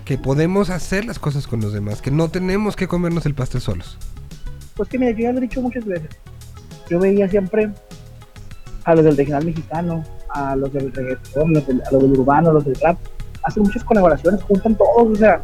Que 0.07 0.17
podemos 0.17 0.69
hacer 0.69 1.03
las 1.03 1.19
cosas 1.19 1.47
con 1.47 1.59
los 1.59 1.73
demás, 1.73 2.01
que 2.01 2.11
no 2.11 2.29
tenemos 2.29 2.77
que 2.77 2.87
comernos 2.87 3.25
el 3.25 3.35
pastel 3.35 3.59
solos. 3.59 3.97
Pues 4.77 4.87
que 4.87 4.97
mira, 4.97 5.11
yo 5.11 5.17
ya 5.23 5.33
lo 5.33 5.39
he 5.39 5.41
dicho 5.41 5.61
muchas 5.61 5.83
veces. 5.83 6.07
Yo 6.89 6.97
veía 6.97 7.27
siempre 7.27 7.69
a 8.85 8.95
los 8.95 9.03
del 9.03 9.17
regional 9.17 9.43
mexicano, 9.43 10.05
a 10.29 10.55
los 10.55 10.71
del 10.71 10.93
reggaetón, 10.93 11.53
los 11.53 11.67
del- 11.67 11.83
a 11.85 11.91
los 11.91 12.01
del 12.03 12.11
urbano, 12.13 12.51
a 12.51 12.53
los 12.53 12.63
del 12.63 12.75
rap. 12.75 12.97
Hacen 13.43 13.63
muchas 13.63 13.83
colaboraciones, 13.83 14.41
juntan 14.43 14.75
todos, 14.77 15.11
o 15.11 15.15
sea, 15.17 15.41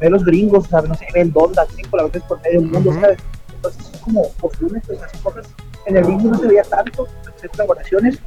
ve 0.00 0.08
los 0.08 0.24
gringos, 0.24 0.68
¿sabes? 0.68 0.88
No 0.88 0.94
sé, 0.94 1.06
ve 1.12 1.22
el 1.22 1.32
Donda, 1.32 1.66
tienen 1.66 1.90
colaboraciones 1.90 2.28
por 2.28 2.40
medio 2.42 2.60
del 2.60 2.70
mundo. 2.70 2.92
¿sabes? 3.00 3.18
Entonces 3.52 3.90
es 3.94 4.00
como 4.00 4.28
costumbres, 4.40 4.84
pues 4.86 5.02
hacen 5.02 5.20
cosas. 5.22 5.46
En 5.86 5.96
el 5.96 6.08
indie 6.08 6.30
no 6.30 6.38
se 6.38 6.46
veía 6.46 6.62
tanto, 6.62 7.08
hacer 7.36 7.50
colaboraciones. 7.50 8.20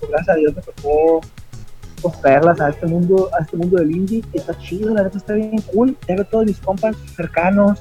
Pues 0.00 0.10
gracias 0.10 0.28
a 0.36 0.38
Dios 0.40 0.56
me 0.56 0.62
tocó 0.62 1.20
traerlas 2.20 2.60
a 2.60 2.70
este 2.70 2.86
mundo, 2.86 3.28
a 3.38 3.42
este 3.42 3.56
mundo 3.56 3.78
del 3.78 3.90
indie, 3.90 4.22
y 4.32 4.38
está 4.38 4.56
chido, 4.58 4.94
la 4.94 5.02
neta 5.02 5.18
está 5.18 5.34
bien 5.34 5.60
cool. 5.72 5.96
Veo 6.06 6.24
todos 6.24 6.46
mis 6.46 6.58
compas 6.58 6.96
cercanos, 7.16 7.80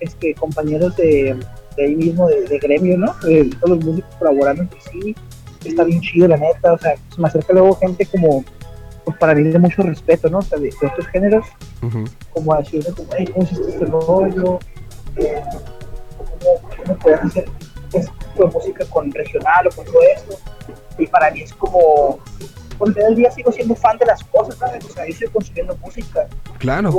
este, 0.00 0.34
compañeros 0.34 0.96
de, 0.96 1.36
de 1.76 1.84
ahí 1.84 1.94
mismo, 1.96 2.28
de, 2.28 2.42
de 2.42 2.58
gremio, 2.58 2.98
¿no? 2.98 3.14
De 3.22 3.44
todos 3.60 3.76
los 3.76 3.84
músicos 3.84 4.14
colaborando 4.18 4.62
entre 4.62 4.80
sí. 4.80 5.14
Está 5.64 5.84
bien 5.84 6.00
chido, 6.00 6.28
la 6.28 6.36
neta. 6.36 6.74
O 6.74 6.78
sea, 6.78 6.94
se 7.14 7.20
me 7.20 7.28
acerca 7.28 7.52
luego 7.52 7.76
gente 7.76 8.04
como, 8.06 8.44
pues 9.04 9.16
para 9.18 9.34
mí 9.34 9.44
de 9.44 9.58
mucho 9.58 9.82
respeto, 9.82 10.28
¿no? 10.28 10.38
O 10.38 10.42
sea, 10.42 10.58
de, 10.58 10.68
de 10.68 10.86
otros 10.86 11.06
géneros, 11.08 11.46
como 12.32 12.52
a 12.52 12.58
decirme, 12.58 12.94
como, 12.94 13.08
hey, 13.16 13.26
¿cómo 13.32 13.44
hiciste 13.44 13.70
este 13.70 13.84
rollo? 13.86 14.58
Eh, 15.16 15.42
¿cómo, 16.18 16.68
¿Cómo 16.84 16.98
puedes 16.98 17.20
hacer 17.20 17.46
este 17.92 18.12
tipo 18.12 18.46
de 18.46 18.52
música 18.52 18.84
con 18.86 19.10
regional 19.12 19.66
o 19.68 19.70
con 19.70 19.84
todo 19.86 20.02
esto? 20.14 20.36
Y 20.98 21.06
para 21.06 21.30
mí 21.30 21.40
es 21.42 21.52
como, 21.54 22.18
por 22.78 22.88
el 22.88 22.94
final 22.94 23.10
del 23.10 23.16
día 23.16 23.30
sigo 23.30 23.52
siendo 23.52 23.74
fan 23.74 23.96
de 23.98 24.06
las 24.06 24.22
cosas, 24.24 24.56
¿sabes? 24.56 24.84
O 24.84 24.88
sea, 24.88 25.06
yo 25.06 25.14
sigo 25.14 25.32
consumiendo 25.32 25.76
música 25.78 26.26
Claro. 26.58 26.92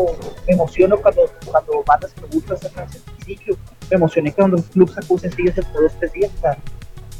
me 0.47 0.53
emociono 0.53 0.97
cuando, 0.97 1.21
cuando 1.45 1.83
bandas 1.85 2.13
que 2.13 2.21
me 2.21 2.27
gustan 2.27 2.57
sacan 2.57 2.87
sencillo. 2.91 3.55
Me 3.89 3.95
emocioné 3.97 4.31
cuando 4.33 4.57
el 4.57 4.63
club 4.63 4.89
sacó 4.93 5.15
un 5.15 5.19
sencillo 5.19 5.51
hace 5.51 5.61
dos, 5.73 5.91
tres 5.99 6.13
días. 6.13 6.31
sea, 6.41 6.57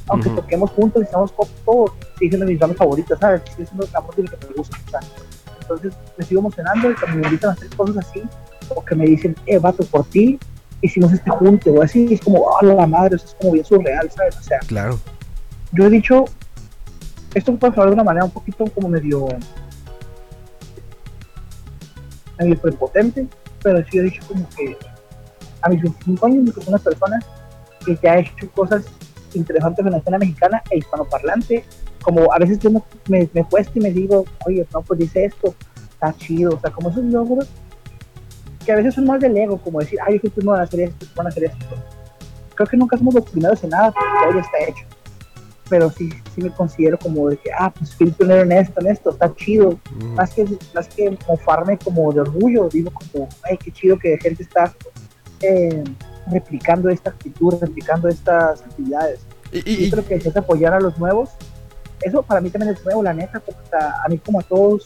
aunque 0.07 0.29
Ujú. 0.29 0.41
toquemos 0.41 0.69
juntos 0.71 1.01
y 1.01 1.05
estamos 1.05 1.31
con 1.31 1.47
todo, 1.65 1.93
sigue 2.19 2.29
siendo 2.31 2.45
mis 2.45 2.59
bandas 2.59 2.77
favoritas, 2.77 3.17
¿sabes? 3.19 3.41
Sigue 3.55 3.65
siendo 3.65 3.87
la 3.91 4.01
música 4.01 4.37
que 4.37 4.47
me 4.47 4.53
gusta 4.53 4.77
escuchar. 4.77 5.03
Entonces 5.61 5.93
me 6.17 6.25
sigo 6.25 6.39
emocionando 6.41 6.91
y 6.91 6.93
cuando 6.93 7.17
me 7.17 7.25
invitan 7.25 7.49
a 7.49 7.53
hacer 7.53 7.69
cosas 7.75 7.97
así, 7.97 8.21
o 8.69 8.83
que 8.85 8.95
me 8.95 9.05
dicen, 9.05 9.35
eh, 9.47 9.57
vato, 9.57 9.83
por 9.85 10.05
ti 10.05 10.39
hicimos 10.81 11.11
este 11.11 11.31
junte, 11.31 11.71
o 11.71 11.81
así, 11.81 12.07
es 12.13 12.21
como, 12.21 12.45
ah, 12.55 12.63
la 12.63 12.85
madre, 12.85 13.15
o 13.15 13.17
sea, 13.17 13.27
es 13.29 13.35
como 13.35 13.53
bien 13.53 13.65
surreal, 13.65 14.11
¿sabes? 14.11 14.37
O 14.37 14.43
sea, 14.43 14.59
Claro. 14.59 14.99
yo 15.71 15.85
he 15.85 15.89
dicho, 15.89 16.25
esto 17.35 17.53
puede 17.57 17.73
hablar 17.73 17.89
de 17.89 17.93
una 17.95 18.03
manera 18.03 18.25
un 18.25 18.31
poquito 18.31 18.65
como 18.73 18.87
medio, 18.87 19.27
medio 22.39 22.57
prepotente, 22.57 23.27
pero 23.61 23.83
sí 23.89 23.97
he 23.97 24.03
dicho 24.03 24.23
como 24.25 24.47
que 24.49 24.77
a 25.61 25.69
mis 25.69 25.81
25 25.81 26.25
años 26.25 26.43
me 26.45 26.51
soy 26.53 26.63
una 26.67 26.77
persona 26.77 27.19
que 27.85 27.99
ya 28.01 28.13
ha 28.13 28.19
hecho 28.19 28.49
cosas 28.51 28.85
interesantes 29.33 29.85
en 29.85 29.91
la 29.91 29.97
escena 29.97 30.17
mexicana 30.17 30.63
e 30.71 30.77
hispanoparlante, 30.77 31.65
como 32.01 32.31
a 32.31 32.39
veces 32.39 32.57
yo 32.59 32.71
me, 32.71 32.81
me, 33.33 33.43
cuesta 33.43 33.73
y 33.75 33.81
me 33.81 33.91
digo, 33.91 34.23
oye, 34.47 34.65
no, 34.73 34.81
pues 34.81 35.01
dice 35.01 35.25
esto, 35.25 35.53
está 35.89 36.15
chido, 36.15 36.55
o 36.55 36.59
sea, 36.59 36.71
como 36.71 36.89
esos 36.89 37.03
logros 37.03 37.49
que 38.65 38.71
a 38.71 38.77
veces 38.77 38.95
son 38.95 39.05
más 39.05 39.19
del 39.19 39.37
ego, 39.37 39.57
como 39.57 39.81
decir, 39.81 39.99
ay, 40.07 40.15
yo 40.15 40.21
el 40.23 40.31
primero 40.31 40.55
en 40.55 40.61
hacer 40.61 40.79
esto, 40.79 41.05
van 41.15 41.27
a 41.27 41.29
hacer 41.29 41.43
esto. 41.43 41.65
Creo 42.55 42.67
que 42.67 42.77
nunca 42.77 42.97
somos 42.97 43.13
los 43.13 43.29
primeros 43.29 43.63
en 43.63 43.71
nada, 43.71 43.91
porque 43.91 44.09
todo 44.23 44.33
ya 44.33 44.39
está 44.39 44.57
hecho 44.63 44.94
pero 45.69 45.89
sí, 45.89 46.09
sí 46.33 46.41
me 46.41 46.51
considero 46.51 46.97
como 46.99 47.29
de 47.29 47.37
que, 47.37 47.49
ah, 47.57 47.71
pues 47.77 47.95
fui 47.95 48.07
el 48.07 48.13
pionero 48.13 48.41
en 48.43 48.51
esto, 48.51 48.81
en 48.81 48.87
esto, 48.87 49.09
está 49.11 49.33
chido. 49.35 49.69
Ujú. 49.69 50.05
Más 50.15 50.31
que, 50.33 50.45
más 50.73 50.87
que 50.87 51.17
mofarme 51.27 51.77
como 51.77 52.11
de 52.13 52.21
orgullo, 52.21 52.69
digo 52.69 52.91
como, 52.91 53.27
ay, 53.43 53.57
qué 53.57 53.71
chido 53.71 53.97
que 53.97 54.17
gente 54.19 54.43
está 54.43 54.73
eh, 55.41 55.83
replicando 56.31 56.89
esta 56.89 57.09
actitud, 57.11 57.53
replicando 57.61 58.07
estas 58.07 58.61
actividades. 58.61 59.19
Y, 59.51 59.57
Y 59.69 59.85
y- 59.85 59.91
creo 59.91 60.05
que 60.05 60.15
es 60.15 60.37
apoyar 60.37 60.73
a 60.73 60.79
los 60.79 60.97
nuevos. 60.97 61.29
Eso 62.01 62.21
para 62.23 62.41
mí 62.41 62.49
también 62.49 62.73
es 62.75 62.83
nuevo, 62.85 63.01
la 63.03 63.13
neta, 63.13 63.39
porque 63.39 63.61
sea, 63.69 63.93
a 64.05 64.09
mí 64.09 64.17
como 64.17 64.39
a 64.39 64.43
todos 64.43 64.83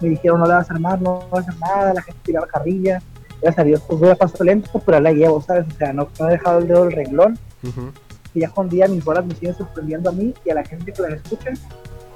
me 0.00 0.10
dijeron, 0.10 0.40
no 0.40 0.46
la 0.46 0.56
vas 0.56 0.70
a 0.70 0.74
armar, 0.74 1.00
no 1.00 1.26
vas 1.30 1.46
a 1.46 1.50
hacer 1.50 1.60
nada, 1.60 1.94
la 1.94 2.02
gente 2.02 2.20
tiraba 2.24 2.46
carrilla. 2.46 3.02
Gracias 3.42 3.58
a 3.58 3.64
Dios, 3.64 3.82
pues 3.86 3.98
voy 4.00 4.10
a 4.10 4.14
paso 4.14 4.42
lento, 4.44 4.82
pero 4.84 5.00
la 5.00 5.12
llevo, 5.12 5.40
¿sabes? 5.40 5.66
O 5.72 5.76
sea, 5.76 5.92
no, 5.92 6.08
no 6.18 6.28
he 6.28 6.32
dejado 6.32 6.58
el 6.58 6.68
dedo 6.68 6.84
del 6.84 6.92
renglón. 6.92 7.38
Que 8.32 8.40
ya 8.40 8.48
con 8.50 8.68
día 8.68 8.86
mis 8.88 9.04
rolas 9.04 9.24
me 9.26 9.34
siguen 9.34 9.56
sorprendiendo 9.56 10.10
a 10.10 10.12
mí 10.12 10.34
y 10.44 10.50
a 10.50 10.54
la 10.54 10.64
gente 10.64 10.92
que 10.92 11.02
las 11.02 11.12
escucha. 11.12 11.50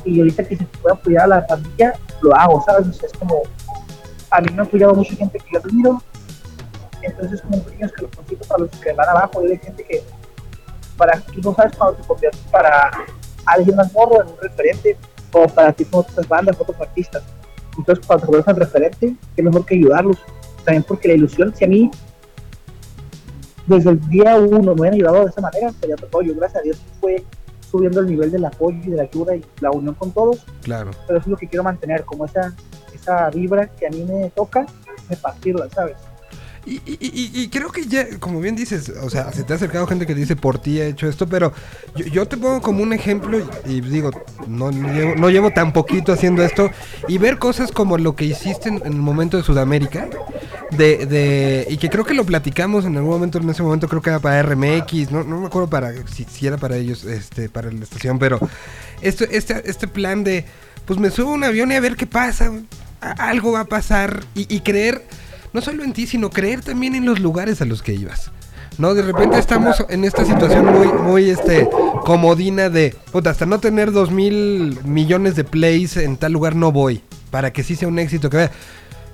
Y 0.04 0.18
ahorita 0.20 0.44
que 0.44 0.56
se 0.56 0.64
puede 0.64 0.94
apoyar 0.94 1.24
a 1.24 1.26
la 1.26 1.46
pandilla, 1.46 1.94
lo 2.20 2.34
hago, 2.36 2.62
¿sabes? 2.64 2.88
O 2.88 2.92
sea, 2.92 3.08
es 3.10 3.18
como, 3.18 3.42
a 4.30 4.40
mí 4.40 4.48
me 4.52 4.60
ha 4.60 4.64
apoyado 4.64 4.94
mucha 4.94 5.14
gente 5.14 5.38
que 5.38 5.46
yo 5.52 5.60
admiro. 5.60 6.02
Entonces, 7.02 7.40
como 7.42 7.56
un 7.56 7.64
pequeño 7.64 7.86
escaloncito 7.86 8.44
para 8.46 8.62
los 8.62 8.70
que 8.70 8.92
van 8.92 9.08
abajo, 9.08 9.46
y 9.46 9.52
hay 9.52 9.58
gente 9.58 9.84
que, 9.84 10.02
para, 10.96 11.20
tú 11.20 11.40
no 11.42 11.54
sabes 11.54 11.76
cuando 11.76 11.96
te 11.96 12.06
conviertes 12.06 12.40
para 12.50 12.90
alguien 13.46 13.76
más 13.76 13.92
morro 13.92 14.22
en 14.22 14.28
un 14.28 14.36
referente, 14.40 14.96
o 15.32 15.46
para 15.48 15.72
ti 15.72 15.84
con 15.84 16.00
otras 16.00 16.28
bandas, 16.28 16.56
otros 16.60 16.80
artistas. 16.80 17.22
Entonces, 17.78 18.06
cuando 18.06 18.20
te 18.20 18.26
conviertes 18.26 18.54
en 18.54 18.60
referente, 18.60 19.16
qué 19.36 19.42
mejor 19.42 19.66
que 19.66 19.74
ayudarlos. 19.74 20.18
También 20.64 20.82
porque 20.82 21.08
la 21.08 21.14
ilusión, 21.14 21.54
si 21.54 21.64
a 21.64 21.68
mí 21.68 21.90
desde 23.66 23.90
el 23.90 24.00
día 24.08 24.36
uno 24.36 24.60
me 24.60 24.72
hubieran 24.72 24.94
ayudado 24.94 25.24
de 25.24 25.30
esa 25.30 25.40
manera, 25.40 25.70
sería 25.80 25.96
todo 25.96 26.22
yo, 26.22 26.34
gracias 26.34 26.60
a 26.60 26.64
Dios, 26.64 26.78
fue 27.00 27.24
subiendo 27.70 28.00
el 28.00 28.06
nivel 28.06 28.30
del 28.30 28.44
apoyo 28.44 28.78
y 28.84 28.90
de 28.90 28.96
la 28.96 29.02
ayuda 29.04 29.34
y 29.36 29.44
la 29.60 29.70
unión 29.70 29.94
con 29.94 30.12
todos, 30.12 30.44
Claro. 30.62 30.90
pero 31.06 31.18
eso 31.18 31.26
es 31.26 31.30
lo 31.30 31.36
que 31.36 31.48
quiero 31.48 31.64
mantener, 31.64 32.04
como 32.04 32.24
esa, 32.24 32.54
esa 32.94 33.30
vibra 33.30 33.66
que 33.68 33.86
a 33.86 33.90
mí 33.90 34.04
me 34.04 34.30
toca, 34.30 34.64
repartirla, 35.08 35.68
¿sabes? 35.70 35.96
Y, 36.66 36.80
y- 36.86 37.30
y- 37.34 37.48
creo 37.48 37.70
que 37.70 37.84
ya, 37.86 38.18
como 38.18 38.40
bien 38.40 38.56
dices, 38.56 38.88
o 38.88 39.10
sea, 39.10 39.30
se 39.32 39.42
te 39.44 39.52
ha 39.52 39.56
acercado 39.56 39.86
gente 39.86 40.06
que 40.06 40.14
dice 40.14 40.34
por 40.34 40.58
ti 40.58 40.80
he 40.80 40.88
hecho 40.88 41.06
esto, 41.06 41.26
pero 41.26 41.52
yo, 41.94 42.26
te 42.26 42.38
pongo 42.38 42.62
como 42.62 42.82
un 42.82 42.94
ejemplo 42.94 43.38
y, 43.66 43.82
digo, 43.82 44.10
no, 44.46 44.70
no 44.70 44.92
llevo, 44.92 45.14
no 45.14 45.28
llevo 45.28 45.50
tan 45.50 45.74
poquito 45.74 46.12
haciendo 46.12 46.42
esto 46.42 46.70
y 47.06 47.18
ver 47.18 47.38
cosas 47.38 47.70
como 47.70 47.98
lo 47.98 48.16
que 48.16 48.24
hiciste 48.24 48.70
en, 48.70 48.80
el 48.84 48.94
momento 48.96 49.36
de 49.36 49.42
Sudamérica, 49.42 50.08
de, 50.70 51.04
de, 51.04 51.66
y 51.68 51.76
que 51.76 51.90
creo 51.90 52.04
que 52.06 52.14
lo 52.14 52.24
platicamos 52.24 52.86
en 52.86 52.96
algún 52.96 53.10
momento, 53.12 53.38
en 53.38 53.50
ese 53.50 53.62
momento 53.62 53.86
creo 53.86 54.00
que 54.00 54.08
era 54.10 54.18
para 54.18 54.42
RMX, 54.42 55.10
no, 55.10 55.22
no 55.22 55.40
me 55.40 55.46
acuerdo 55.48 55.68
para 55.68 55.92
si, 56.06 56.24
si 56.24 56.46
era 56.46 56.56
para 56.56 56.76
ellos, 56.76 57.04
este, 57.04 57.50
para 57.50 57.70
la 57.70 57.84
estación, 57.84 58.18
pero 58.18 58.40
este, 59.02 59.36
este, 59.36 59.68
este 59.68 59.86
plan 59.86 60.24
de, 60.24 60.46
pues 60.86 60.98
me 60.98 61.10
subo 61.10 61.32
a 61.32 61.34
un 61.34 61.44
avión 61.44 61.70
y 61.72 61.74
a 61.74 61.80
ver 61.80 61.94
qué 61.96 62.06
pasa, 62.06 62.50
algo 63.00 63.52
va 63.52 63.60
a 63.60 63.64
pasar 63.66 64.24
y, 64.34 64.52
y 64.54 64.60
creer 64.60 65.04
no 65.54 65.62
solo 65.62 65.82
en 65.84 65.94
ti, 65.94 66.06
sino 66.06 66.28
creer 66.28 66.60
también 66.60 66.94
en 66.94 67.06
los 67.06 67.20
lugares 67.20 67.62
a 67.62 67.64
los 67.64 67.82
que 67.82 67.94
ibas. 67.94 68.30
No, 68.76 68.92
de 68.92 69.02
repente 69.02 69.38
estamos 69.38 69.84
en 69.88 70.04
esta 70.04 70.24
situación 70.24 70.66
muy, 70.66 70.88
muy, 70.88 71.30
este, 71.30 71.68
comodina 72.04 72.68
de, 72.68 72.94
puta, 73.12 73.30
hasta 73.30 73.46
no 73.46 73.60
tener 73.60 73.92
dos 73.92 74.10
mil 74.10 74.76
millones 74.84 75.36
de 75.36 75.44
plays 75.44 75.96
en 75.96 76.16
tal 76.16 76.32
lugar 76.32 76.56
no 76.56 76.72
voy, 76.72 77.00
para 77.30 77.52
que 77.52 77.62
sí 77.62 77.76
sea 77.76 77.86
un 77.88 77.98
éxito 78.00 78.28
que 78.30 78.36
vea. 78.36 78.50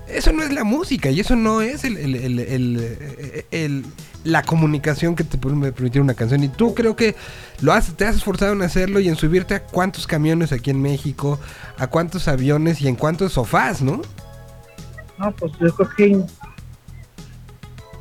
eso 0.07 0.33
no 0.33 0.41
es 0.43 0.51
la 0.51 0.63
música 0.63 1.11
y 1.11 1.19
eso 1.19 1.35
no 1.35 1.61
es 1.61 1.83
el, 1.83 1.95
el- 1.97 2.15
el- 2.39 3.45
el- 3.51 3.85
la 4.23 4.41
comunicación 4.43 5.15
que 5.15 5.23
te 5.23 5.37
puede 5.37 5.71
permitir 5.71 6.01
una 6.01 6.15
canción. 6.15 6.43
Y 6.43 6.47
tú 6.49 6.73
creo 6.75 6.95
que 6.95 7.15
lo 7.61 7.71
has, 7.71 7.93
te 7.95 8.05
has 8.05 8.15
esforzado 8.15 8.53
en 8.53 8.61
hacerlo 8.63 8.99
y 8.99 9.07
en 9.09 9.15
subirte 9.15 9.53
a 9.55 9.63
cuántos 9.63 10.07
camiones 10.07 10.51
aquí 10.51 10.69
en 10.71 10.81
México, 10.81 11.39
a 11.77 11.85
cuántos 11.87 12.27
aviones 12.27 12.81
y 12.81 12.87
en 12.87 12.95
cuántos 12.95 13.33
sofás, 13.33 13.81
¿no? 13.83 14.01
No, 15.21 15.31
pues 15.31 15.51
yo 15.59 15.73
creo 15.75 15.89
que. 15.95 16.25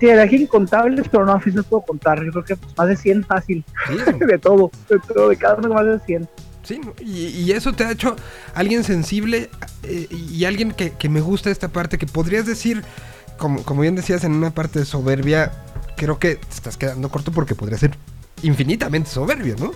Sí, 0.00 0.08
era 0.08 0.22
aquí 0.22 0.36
incontables, 0.36 1.06
pero 1.10 1.26
no, 1.26 1.32
así 1.32 1.50
no 1.50 1.62
puedo 1.62 1.82
contar. 1.82 2.24
Yo 2.24 2.32
creo 2.32 2.44
que 2.44 2.56
pues, 2.56 2.76
más 2.76 2.88
de 2.88 2.96
100 2.96 3.24
fácil. 3.24 3.64
Sí, 3.88 3.96
de 4.26 4.38
todo, 4.38 4.70
de 4.88 4.98
todo, 4.98 5.28
de 5.28 5.36
cada 5.36 5.56
uno 5.56 5.74
más 5.74 5.84
de 5.84 6.00
100. 6.00 6.28
Sí, 6.62 6.80
y, 7.00 7.26
y 7.28 7.52
eso 7.52 7.72
te 7.72 7.84
ha 7.84 7.92
hecho 7.92 8.16
alguien 8.54 8.84
sensible 8.84 9.50
eh, 9.82 10.06
y 10.10 10.44
alguien 10.44 10.72
que, 10.72 10.92
que 10.92 11.08
me 11.08 11.20
gusta 11.20 11.50
esta 11.50 11.68
parte, 11.68 11.98
que 11.98 12.06
podrías 12.06 12.46
decir, 12.46 12.82
como, 13.38 13.62
como 13.62 13.82
bien 13.82 13.94
decías, 13.94 14.24
en 14.24 14.32
una 14.32 14.50
parte 14.50 14.78
de 14.78 14.84
soberbia, 14.84 15.52
creo 15.96 16.18
que 16.18 16.36
te 16.36 16.54
estás 16.54 16.76
quedando 16.76 17.10
corto 17.10 17.32
porque 17.32 17.54
podría 17.54 17.78
ser 17.78 17.92
infinitamente 18.42 19.10
soberbio, 19.10 19.56
¿no? 19.58 19.72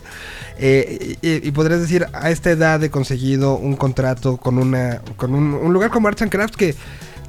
Eh, 0.59 1.17
y, 1.21 1.49
y 1.49 1.51
podrías 1.53 1.81
decir, 1.81 2.07
a 2.13 2.31
esta 2.31 2.51
edad 2.51 2.83
he 2.83 2.91
conseguido 2.91 3.57
un 3.57 3.77
contrato 3.77 4.37
con 4.37 4.59
una 4.59 5.03
con 5.17 5.35
un, 5.35 5.55
un 5.55 5.73
lugar 5.73 5.91
como 5.91 6.09
Arts 6.09 6.23
and 6.23 6.31
Crafts 6.31 6.57
que, 6.57 6.75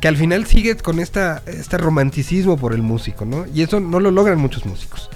que 0.06 0.10
al 0.10 0.18
final 0.18 0.46
sigue 0.46 0.78
con 0.78 1.00
esta, 1.00 1.42
este 1.48 1.80
romanticismo 1.80 2.58
por 2.58 2.74
el 2.76 2.84
músico, 2.84 3.26
¿no? 3.26 3.48
Y 3.52 3.64
eso 3.64 3.80
no 3.80 4.00
lo 4.00 4.12
logran 4.12 4.38
muchos 4.38 4.64
músicos. 4.64 5.10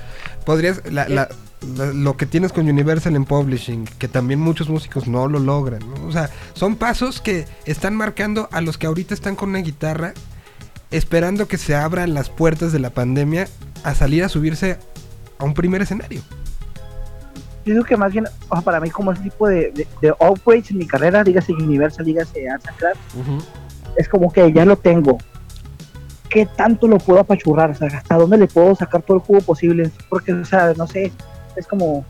Podrías, 0.48 0.82
la- 0.92 1.08
la- 1.08 1.30
la- 1.78 1.94
lo 1.94 2.18
que 2.18 2.26
tienes 2.26 2.52
con 2.52 2.68
Universal 2.68 3.16
en 3.16 3.26
Publishing, 3.26 3.86
que 4.00 4.08
también 4.08 4.40
muchos 4.40 4.68
músicos 4.68 5.08
no 5.08 5.28
lo 5.28 5.38
logran, 5.38 5.82
¿no? 5.88 6.08
O 6.08 6.12
sea, 6.12 6.32
son 6.56 6.76
pasos 6.76 7.22
que 7.22 7.46
están 7.66 7.96
marcando 7.96 8.50
a 8.52 8.62
los 8.62 8.80
que 8.80 8.88
ahorita 8.88 9.14
están 9.14 9.36
con 9.36 9.50
una 9.50 9.60
guitarra, 9.60 10.14
esperando 10.90 11.48
que 11.48 11.60
se 11.60 11.76
abran 11.76 12.16
las 12.16 12.32
puertas 12.32 12.72
de 12.72 12.80
la 12.80 12.90
pandemia 12.90 13.48
a 13.84 13.94
salir 13.94 14.24
a 14.24 14.28
subirse 14.30 14.80
a 15.38 15.44
un 15.46 15.54
primer 15.54 15.84
escenario. 15.84 16.24
Yo 17.64 17.74
digo 17.74 17.86
que 17.86 17.96
más 17.96 18.12
bien, 18.12 18.26
o 18.26 18.56
sea, 18.56 18.64
para 18.64 18.80
mí, 18.80 18.90
como 18.90 19.12
ese 19.12 19.22
tipo 19.22 19.48
de, 19.48 19.72
de, 19.72 19.88
de 20.02 20.12
upgrades 20.20 20.72
en 20.72 20.80
mi 20.80 20.88
carrera, 20.88 21.24
dígase 21.24 21.54
Universal, 21.54 22.06
dígase 22.06 22.50
Arts 22.50 22.68
and 22.68 22.78
Crafts, 22.78 23.00
es 23.96 24.08
como 24.08 24.32
que 24.32 24.52
ya 24.52 24.66
lo 24.66 24.78
tengo. 24.78 25.18
¿Qué 26.30 26.46
tanto 26.46 26.88
lo 26.88 27.00
puedo 27.00 27.20
apachurrar? 27.20 27.72
O 27.72 27.76
sea, 27.76 27.88
¿hasta 27.88 28.16
dónde 28.16 28.38
le 28.38 28.48
puedo 28.48 28.76
sacar 28.76 29.02
todo 29.02 29.18
el 29.18 29.24
jugo 29.24 29.42
posible? 29.42 29.90
Porque, 30.10 30.34
o 30.34 30.46
sea, 30.46 30.74
no 30.78 30.86
sé, 30.86 31.12
es 31.56 31.68
como, 31.68 32.06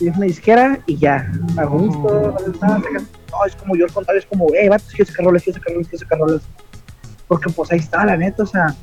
es 0.00 0.16
una 0.16 0.26
disquera 0.26 0.78
y 0.86 0.96
ya, 0.96 1.30
a 1.56 1.64
gusto, 1.64 2.36
no, 2.62 3.46
es 3.46 3.56
como 3.56 3.76
yo 3.76 3.84
al 3.84 3.92
contrario, 3.92 4.20
es 4.20 4.26
como, 4.26 4.46
eh, 4.54 4.68
vatos, 4.68 4.88
quiero 4.90 5.06
sacar 5.06 5.26
roles, 5.26 5.42
quiero 5.42 5.58
sacar 5.58 5.74
roles, 5.74 5.88
quiero 5.88 6.04
sacar 6.04 6.18
roles. 6.18 6.42
Porque 7.26 7.50
pues 7.50 7.72
ahí 7.72 7.78
está, 7.78 8.04
la 8.04 8.16
neta, 8.16 8.44
o 8.44 8.46
sea, 8.46 8.74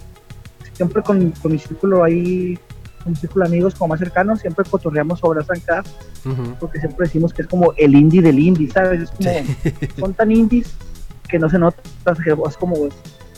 siempre 0.74 1.02
con, 1.02 1.32
con 1.32 1.54
mi 1.54 1.58
círculo 1.58 2.04
ahí, 2.04 2.60
con 3.02 3.14
mi 3.14 3.18
círculo 3.18 3.46
de 3.46 3.52
amigos 3.52 3.76
como 3.76 3.90
más 3.90 4.00
cercanos, 4.00 4.42
siempre 4.42 4.66
cotorreamos 4.70 5.20
sobre 5.20 5.40
Arts 5.40 5.52
and 5.52 5.64
Crafts 5.64 5.96
porque 6.60 6.80
siempre 6.80 7.06
decimos 7.06 7.34
que 7.34 7.44
es 7.44 7.48
como 7.48 7.74
el 7.78 7.96
indie 7.96 8.22
del 8.22 8.40
indie, 8.40 8.70
¿sabes? 8.72 9.02
Es 9.02 9.12
como, 9.12 9.30
son 10.00 10.14
tan 10.14 10.32
indies 10.32 10.74
que 11.28 11.40
no 11.40 11.50
se 11.50 11.60
nota, 11.60 11.82
es 12.48 12.58
como, 12.58 12.76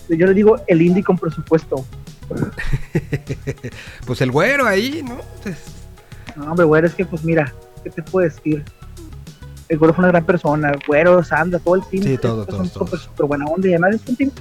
yo 0.10 0.28
le 0.28 0.34
digo 0.34 0.58
el 0.68 0.82
indie 0.82 1.04
con 1.04 1.18
presupuesto. 1.18 1.86
Pues 4.06 4.22
el 4.22 4.32
güero 4.32 4.66
ahí, 4.66 5.04
¿no? 5.08 5.18
Pues, 5.44 5.58
No, 6.36 6.52
hombre, 6.52 6.66
güero, 6.66 6.88
es 6.88 6.96
que 6.96 7.06
pues 7.06 7.24
mira, 7.24 7.54
¿qué 7.84 7.90
te 7.90 8.04
puedo 8.04 8.28
decir? 8.28 8.64
El 9.70 9.78
güero 9.78 9.94
fue 9.94 10.04
una 10.04 10.12
gran 10.12 10.26
persona, 10.26 10.72
güero, 10.88 11.24
Sandra, 11.24 11.60
todo 11.60 11.76
el 11.76 11.84
team. 11.84 12.04
Sí, 12.04 12.18
todo, 12.18 12.46
todos. 12.46 12.70
súper, 12.70 13.00
súper 13.00 13.26
buena 13.26 13.46
onda 13.46 13.68
y 13.68 13.72
además 13.72 13.96
es 13.96 14.08
un 14.08 14.16
team, 14.16 14.32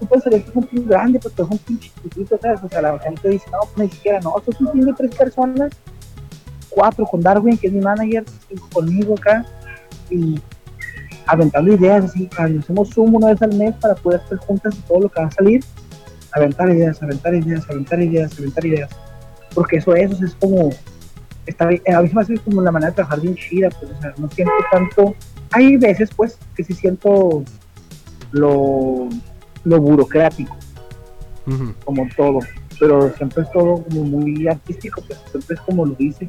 tú 0.00 0.06
puedes 0.06 0.24
saber 0.24 0.42
que 0.42 0.50
es 0.50 0.56
un 0.56 0.66
team 0.66 0.88
grande, 0.88 1.20
pero 1.22 1.44
es 1.44 1.50
un 1.50 1.58
team 1.58 1.78
chiquitito, 1.78 2.38
¿sabes? 2.40 2.60
O 2.62 2.68
sea, 2.68 2.82
la 2.82 2.98
gente 2.98 3.28
dice, 3.28 3.46
no, 3.50 3.58
pues 3.74 3.88
ni 3.88 3.94
siquiera, 3.94 4.20
no, 4.20 4.34
esto 4.38 4.50
es 4.50 4.60
un 4.60 4.72
team 4.72 4.86
de 4.86 4.92
tres 4.94 5.14
personas, 5.14 5.72
cuatro 6.70 7.04
con 7.06 7.20
Darwin, 7.20 7.58
que 7.58 7.66
es 7.66 7.72
mi 7.72 7.80
manager, 7.80 8.24
cinco 8.48 8.68
conmigo 8.72 9.14
acá, 9.14 9.44
y 10.10 10.40
aventando 11.26 11.72
ideas, 11.72 12.04
así, 12.04 12.28
ah, 12.38 12.48
hacemos 12.58 12.90
Zoom 12.90 13.14
una 13.14 13.28
vez 13.28 13.42
al 13.42 13.54
mes 13.54 13.74
para 13.76 13.94
poder 13.94 14.20
hacer 14.20 14.38
juntas 14.38 14.76
todo 14.86 15.00
lo 15.00 15.08
que 15.08 15.20
va 15.20 15.28
a 15.28 15.30
salir, 15.30 15.64
aventar 16.32 16.68
ideas, 16.70 17.02
aventar 17.02 17.34
ideas, 17.34 17.68
aventar 17.68 18.00
ideas, 18.00 18.38
aventar 18.38 18.64
ideas, 18.66 18.90
porque 19.54 19.76
eso 19.76 19.94
es, 19.94 20.12
o 20.12 20.16
sea, 20.16 20.26
es 20.26 20.34
como, 20.34 20.70
está 21.46 21.66
bien, 21.66 21.82
a 21.94 22.02
mí 22.02 22.08
se 22.08 22.14
me 22.14 22.22
hace 22.22 22.38
como 22.38 22.62
la 22.62 22.72
manera 22.72 22.90
de 22.90 22.96
trabajar 22.96 23.20
bien 23.20 23.34
chida, 23.34 23.68
pues, 23.70 23.92
o 23.92 24.00
sea, 24.00 24.14
no 24.16 24.28
siento 24.30 24.52
tanto, 24.70 25.14
hay 25.52 25.76
veces, 25.76 26.10
pues, 26.16 26.38
que 26.54 26.64
sí 26.64 26.74
siento 26.74 27.44
lo, 28.32 29.08
lo 29.64 29.80
burocrático, 29.80 30.56
como 31.84 32.08
todo, 32.16 32.38
pero 32.78 33.12
siempre 33.16 33.42
es 33.42 33.52
todo 33.52 33.84
como 33.84 34.04
muy 34.04 34.48
artístico, 34.48 35.02
pues, 35.06 35.20
siempre 35.30 35.54
es 35.54 35.60
como 35.62 35.86
lo 35.86 35.94
dice. 35.94 36.28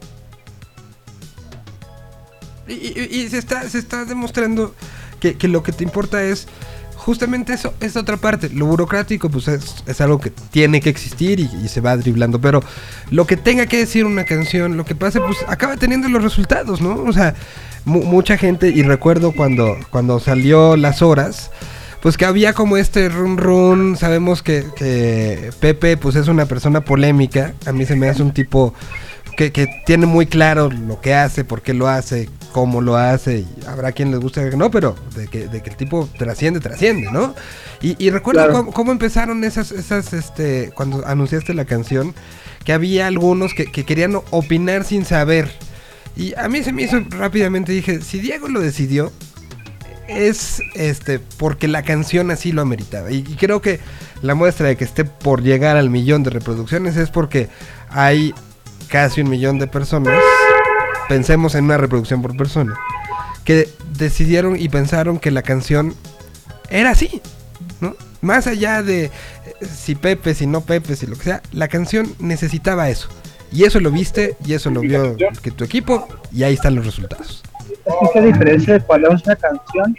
Y, 2.68 2.74
y- 2.74 3.30
se 3.30 3.38
está, 3.38 3.68
se 3.70 3.78
está 3.80 4.06
demostrando 4.06 4.74
que, 5.20 5.36
que 5.36 5.48
lo 5.48 5.64
que 5.64 5.72
te 5.72 5.84
importa 5.84 6.24
es 6.24 6.48
justamente 6.96 7.54
eso, 7.54 7.74
esa 7.82 8.00
otra 8.00 8.18
parte. 8.18 8.50
Lo 8.50 8.66
burocrático, 8.66 9.30
pues 9.30 9.48
es, 9.48 10.02
algo 10.02 10.20
que 10.20 10.30
tiene 10.52 10.80
que 10.80 10.90
existir 10.90 11.40
y, 11.40 11.50
y 11.64 11.68
se 11.68 11.82
va 11.82 11.98
driblando. 11.98 12.40
Pero 12.40 12.62
lo 13.12 13.28
que 13.28 13.36
tenga 13.38 13.66
que 13.66 13.78
decir 13.78 14.06
una 14.06 14.24
canción, 14.26 14.78
lo 14.78 14.86
que 14.86 14.96
pase, 14.96 15.20
pues 15.20 15.38
acaba 15.48 15.76
teniendo 15.78 16.08
los 16.10 16.24
resultados, 16.24 16.82
¿no? 16.82 17.04
O 17.04 17.12
sea, 17.12 17.36
mu- 17.86 18.04
mucha 18.04 18.38
gente, 18.38 18.70
y 18.70 18.84
recuerdo 18.84 19.34
cuando, 19.34 19.78
cuando 19.90 20.20
salió 20.20 20.78
Las 20.78 21.02
Horas. 21.02 21.52
Pues 22.02 22.18
que 22.18 22.26
había 22.26 22.52
como 22.52 22.76
este 22.76 23.08
run 23.08 23.38
run, 23.38 23.96
sabemos 23.96 24.44
que, 24.44 24.66
que 24.76 25.52
Pepe 25.62 25.96
pues 25.96 26.18
es 26.18 26.28
una 26.28 26.46
persona 26.46 26.82
polémica, 26.84 27.54
a 27.66 27.72
mí 27.72 27.86
se 27.86 27.96
me 27.96 28.10
hace 28.10 28.22
un 28.22 28.34
tipo 28.34 28.74
que, 29.36 29.52
que 29.52 29.68
tiene 29.86 30.06
muy 30.06 30.26
claro 30.26 30.70
lo 30.70 31.02
que 31.02 31.14
hace, 31.14 31.44
por 31.44 31.62
qué 31.62 31.74
lo 31.74 31.88
hace, 31.88 32.30
cómo 32.52 32.82
lo 32.82 32.96
hace, 32.98 33.40
y 33.40 33.48
habrá 33.68 33.92
quien 33.92 34.12
les 34.12 34.20
guste 34.20 34.50
que 34.50 34.56
no, 34.58 34.70
pero 34.72 34.96
de 35.16 35.28
que, 35.28 35.48
de 35.48 35.62
que 35.62 35.70
el 35.72 35.76
tipo 35.76 36.08
trasciende, 36.18 36.60
trasciende, 36.60 37.12
¿no? 37.12 37.34
Y, 37.82 37.96
y 38.04 38.10
recuerdo 38.12 38.42
Claro. 38.42 38.54
cómo, 38.54 38.72
cómo 38.74 38.92
empezaron 38.92 39.44
esas, 39.44 39.72
esas, 39.72 40.14
este, 40.14 40.72
cuando 40.76 41.06
anunciaste 41.08 41.54
la 41.54 41.66
canción, 41.66 42.14
que 42.64 42.74
había 42.74 43.08
algunos 43.08 43.54
que, 43.54 43.66
que 43.72 43.84
querían 43.86 44.16
opinar 44.32 44.84
sin 44.86 45.04
saber. 45.06 45.52
Y 46.16 46.34
a 46.36 46.48
mí 46.48 46.64
se 46.64 46.72
me 46.72 46.84
hizo 46.84 47.00
rápidamente, 47.10 47.72
dije, 47.72 48.02
si 48.02 48.20
Diego 48.20 48.48
lo 48.48 48.62
decidió, 48.62 49.12
es 50.08 50.62
este 50.76 51.20
porque 51.20 51.68
la 51.68 51.84
canción 51.84 52.30
así 52.32 52.52
lo 52.52 52.62
ameritaba. 52.62 53.10
Y, 53.12 53.18
y 53.18 53.36
creo 53.36 53.62
que 53.62 53.80
la 54.22 54.36
muestra 54.36 54.68
de 54.68 54.78
que 54.78 54.84
esté 54.84 55.06
por 55.06 55.42
llegar 55.42 55.76
al 55.76 55.90
millón 55.90 56.24
de 56.24 56.30
reproducciones 56.30 56.98
es 56.98 57.10
porque 57.10 57.50
hay 57.90 58.34
casi 58.94 59.22
un 59.22 59.30
millón 59.32 59.58
de 59.58 59.66
personas, 59.66 60.14
pensemos 61.10 61.56
en 61.56 61.66
una 61.66 61.78
reproducción 61.78 62.22
por 62.22 62.38
persona, 62.38 62.76
que 63.44 63.68
decidieron 63.98 64.56
y 64.56 64.70
pensaron 64.70 65.18
que 65.18 65.32
la 65.32 65.42
canción 65.42 65.96
era 66.70 66.92
así, 66.92 67.20
¿no? 67.82 67.96
Más 68.22 68.46
allá 68.46 68.84
de 68.84 69.06
eh, 69.06 69.12
si 69.66 69.96
Pepe, 69.96 70.36
si 70.36 70.46
no 70.46 70.62
Pepe, 70.62 70.96
si 70.96 71.08
lo 71.08 71.16
que 71.16 71.24
sea, 71.24 71.42
la 71.52 71.70
canción 71.70 72.14
necesitaba 72.20 72.88
eso. 72.92 73.10
Y 73.52 73.64
eso 73.64 73.80
lo 73.80 73.90
viste, 73.90 74.38
y 74.46 74.54
eso 74.54 74.70
lo 74.70 74.82
vio 74.82 75.18
que 75.42 75.50
tu 75.50 75.64
equipo, 75.64 76.08
y 76.32 76.44
ahí 76.44 76.54
están 76.54 76.76
los 76.76 76.86
resultados. 76.86 77.42
Es 77.68 78.12
que 78.14 78.22
diferencia 78.22 78.76
de 78.76 78.82
cuando 78.82 79.12
es 79.12 79.24
una 79.26 79.36
canción 79.36 79.98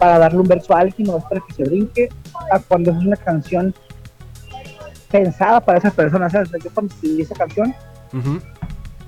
para 0.00 0.18
darle 0.18 0.40
un 0.40 0.48
verso 0.48 0.74
a 0.74 0.80
alguien 0.80 1.08
o 1.08 1.18
es 1.18 1.24
para 1.24 1.40
que 1.46 1.54
se 1.54 1.62
brinque, 1.62 2.08
a 2.50 2.58
cuando 2.58 2.90
es 2.90 2.96
una 2.96 3.16
canción 3.16 3.72
pensada 5.12 5.60
para 5.60 5.78
esa 5.78 5.92
persona. 5.92 6.28
¿sabes? 6.28 6.50
Yo 6.50 6.70
cuando 6.74 6.92
escribí 6.92 7.22
esa 7.22 7.36
canción, 7.36 7.72
Ujú. 8.14 8.40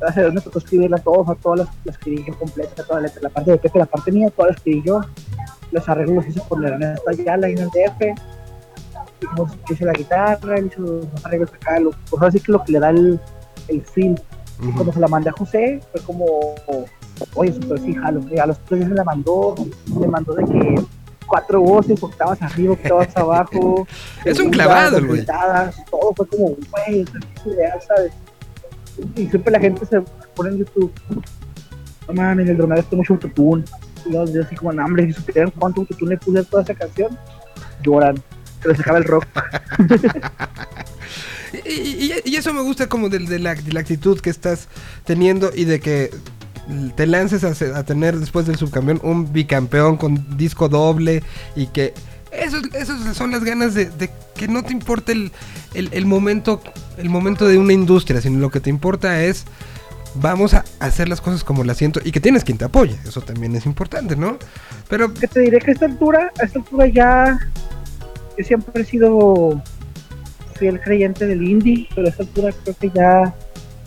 hace 0.07 0.23
dos 0.23 0.35
me 0.35 0.41
tocó 0.41 0.59
escribirla 0.59 0.99
todos, 0.99 1.29
a 1.29 1.35
todas 1.37 1.61
las, 1.61 1.69
la 1.85 1.93
escribí 1.93 2.25
yo 2.27 2.39
completa, 2.39 2.83
toda 2.83 3.01
la, 3.01 3.07
letra, 3.07 3.23
la 3.23 3.31
parte 3.31 3.51
de 3.53 3.59
Pepe, 3.59 3.79
la 3.79 3.87
parte 3.87 4.13
mía, 4.13 4.31
toda 4.31 4.49
la 4.49 4.55
escribí 4.55 4.83
yo. 4.85 5.01
Los 5.73 5.89
arreglos 5.89 6.17
los 6.17 6.29
hice 6.29 6.41
con 6.49 6.63
la 6.63 6.69
Ernesto 6.69 7.11
Ayala 7.11 7.49
y 7.49 7.53
en 7.53 7.59
el 7.59 7.69
DF. 7.69 8.21
Hice 9.71 9.85
la 9.85 9.93
guitarra, 9.93 10.61
hizo 10.61 10.81
los 10.81 11.25
arreglos 11.25 11.53
acá, 11.55 11.81
lo, 11.81 11.91
pues 12.11 12.23
así 12.23 12.41
que 12.41 12.53
lo 12.53 12.63
que 12.63 12.73
le 12.73 12.81
da 12.81 12.91
el, 12.91 13.19
el 13.69 13.83
feel. 13.83 14.21
Y 14.63 14.73
cuando 14.73 14.93
se 14.93 15.01
la 15.01 15.09
mandé 15.09 15.31
a 15.31 15.33
José, 15.33 15.81
fue 15.93 16.01
como, 16.03 16.55
oye, 17.35 17.53
super 17.53 17.79
sí, 17.81 17.95
jalo. 17.95 18.21
A 18.41 18.47
los 18.47 18.59
tres 18.61 18.81
días 18.81 18.91
me 18.91 18.97
la 18.97 19.05
mandó, 19.05 19.55
me 19.99 20.07
mandó 20.07 20.35
de 20.35 20.45
que 20.45 20.75
cuatro 21.27 21.61
voces, 21.61 22.03
octavas 22.03 22.41
arriba, 22.41 22.73
octavas 22.75 23.17
abajo. 23.17 23.87
Es 24.25 24.39
un 24.39 24.51
clavado 24.51 25.05
güey. 25.05 25.25
Todo 25.27 26.15
fue 26.17 26.27
como, 26.29 26.47
güey, 26.71 27.05
qué 27.05 27.51
ideal, 27.51 27.81
¿sabes? 27.87 28.13
Y 29.17 29.27
siempre 29.29 29.53
la 29.53 29.61
gente 29.61 29.85
se 29.87 30.01
pone 30.35 30.51
en 30.51 30.59
YouTube, 30.59 30.93
no 32.09 32.15
mames, 32.15 32.49
el 32.49 32.57
dromero 32.57 32.81
está 32.81 32.97
mucho 32.97 33.15
autotune. 33.15 33.65
Y 34.07 34.13
yo, 34.13 34.23
así 34.43 34.55
como, 34.57 34.73
no, 34.73 34.85
hombre, 34.85 35.07
si 35.07 35.13
supieran 35.13 35.51
cuánto 35.59 35.81
autotune 35.83 36.11
le 36.13 36.17
puse 36.19 36.39
a 36.39 36.45
toda 36.45 36.63
esa 36.63 36.75
canción, 36.75 37.19
lloran. 37.83 38.23
Se 38.63 38.69
les 38.69 38.81
acaba 38.81 38.99
el 38.99 39.05
rock. 39.05 39.27
Y, 41.65 42.13
y- 42.25 42.37
eso 42.37 42.53
me 42.53 42.61
gusta 42.61 42.89
como 42.89 43.09
de, 43.09 43.21
de 43.21 43.39
la, 43.39 43.55
de 43.55 43.73
la 43.73 43.81
actitud 43.81 44.21
que 44.21 44.31
estás 44.31 44.69
teniendo 45.05 45.51
y 45.55 45.65
de 45.65 45.81
que 45.81 46.11
te 46.97 47.07
lances 47.07 47.45
a, 47.45 47.79
a 47.79 47.85
tener 47.85 48.19
después 48.19 48.47
del 48.47 48.57
subcampeón 48.57 49.01
un 49.03 49.33
bicampeón 49.33 49.97
con 49.97 50.37
disco 50.37 50.69
doble 50.69 51.23
y 51.55 51.69
que 51.69 51.95
Eso, 52.39 52.59
esas 52.75 53.17
son 53.17 53.31
las 53.31 53.45
ganas 53.45 53.75
de, 53.75 53.87
de 53.87 54.11
que 54.35 54.49
no 54.49 54.63
te 54.63 54.73
importe 54.73 55.13
el, 55.13 55.33
el- 55.75 55.89
el 55.93 56.07
momento, 56.07 56.61
el 56.99 57.09
momento 57.09 57.47
de 57.47 57.59
una 57.59 57.73
industria, 57.73 58.21
sino 58.21 58.39
lo 58.39 58.51
que 58.51 58.61
te 58.61 58.71
importa 58.71 59.23
es 59.23 59.45
vamos 60.19 60.55
a 60.55 60.65
hacer 60.81 61.09
las 61.09 61.21
cosas 61.21 61.45
como 61.45 61.63
las 61.63 61.77
siento 61.77 62.01
y 62.03 62.11
que 62.13 62.21
tienes 62.21 62.43
quien 62.45 62.57
te 62.59 62.65
apoye. 62.65 62.97
Eso 63.07 63.21
también 63.21 63.55
es 63.55 63.67
importante, 63.67 64.17
¿no? 64.17 64.39
Pero 64.89 65.13
que 65.13 65.27
te 65.29 65.41
diré 65.41 65.59
que 65.59 65.71
a 65.73 65.75
esta 65.75 65.87
altura, 65.87 66.33
a 66.41 66.45
esta 66.45 66.59
altura 66.59 66.87
ya 66.87 67.39
yo 68.39 68.45
siempre 68.45 68.83
he 68.83 68.85
sido 68.87 69.63
fiel 70.59 70.81
creyente 70.81 71.27
del 71.27 71.43
indie, 71.43 71.87
pero 71.95 72.07
a 72.07 72.11
esta 72.11 72.23
altura 72.23 72.53
creo 72.65 72.77
que 72.81 72.91
ya 72.95 73.35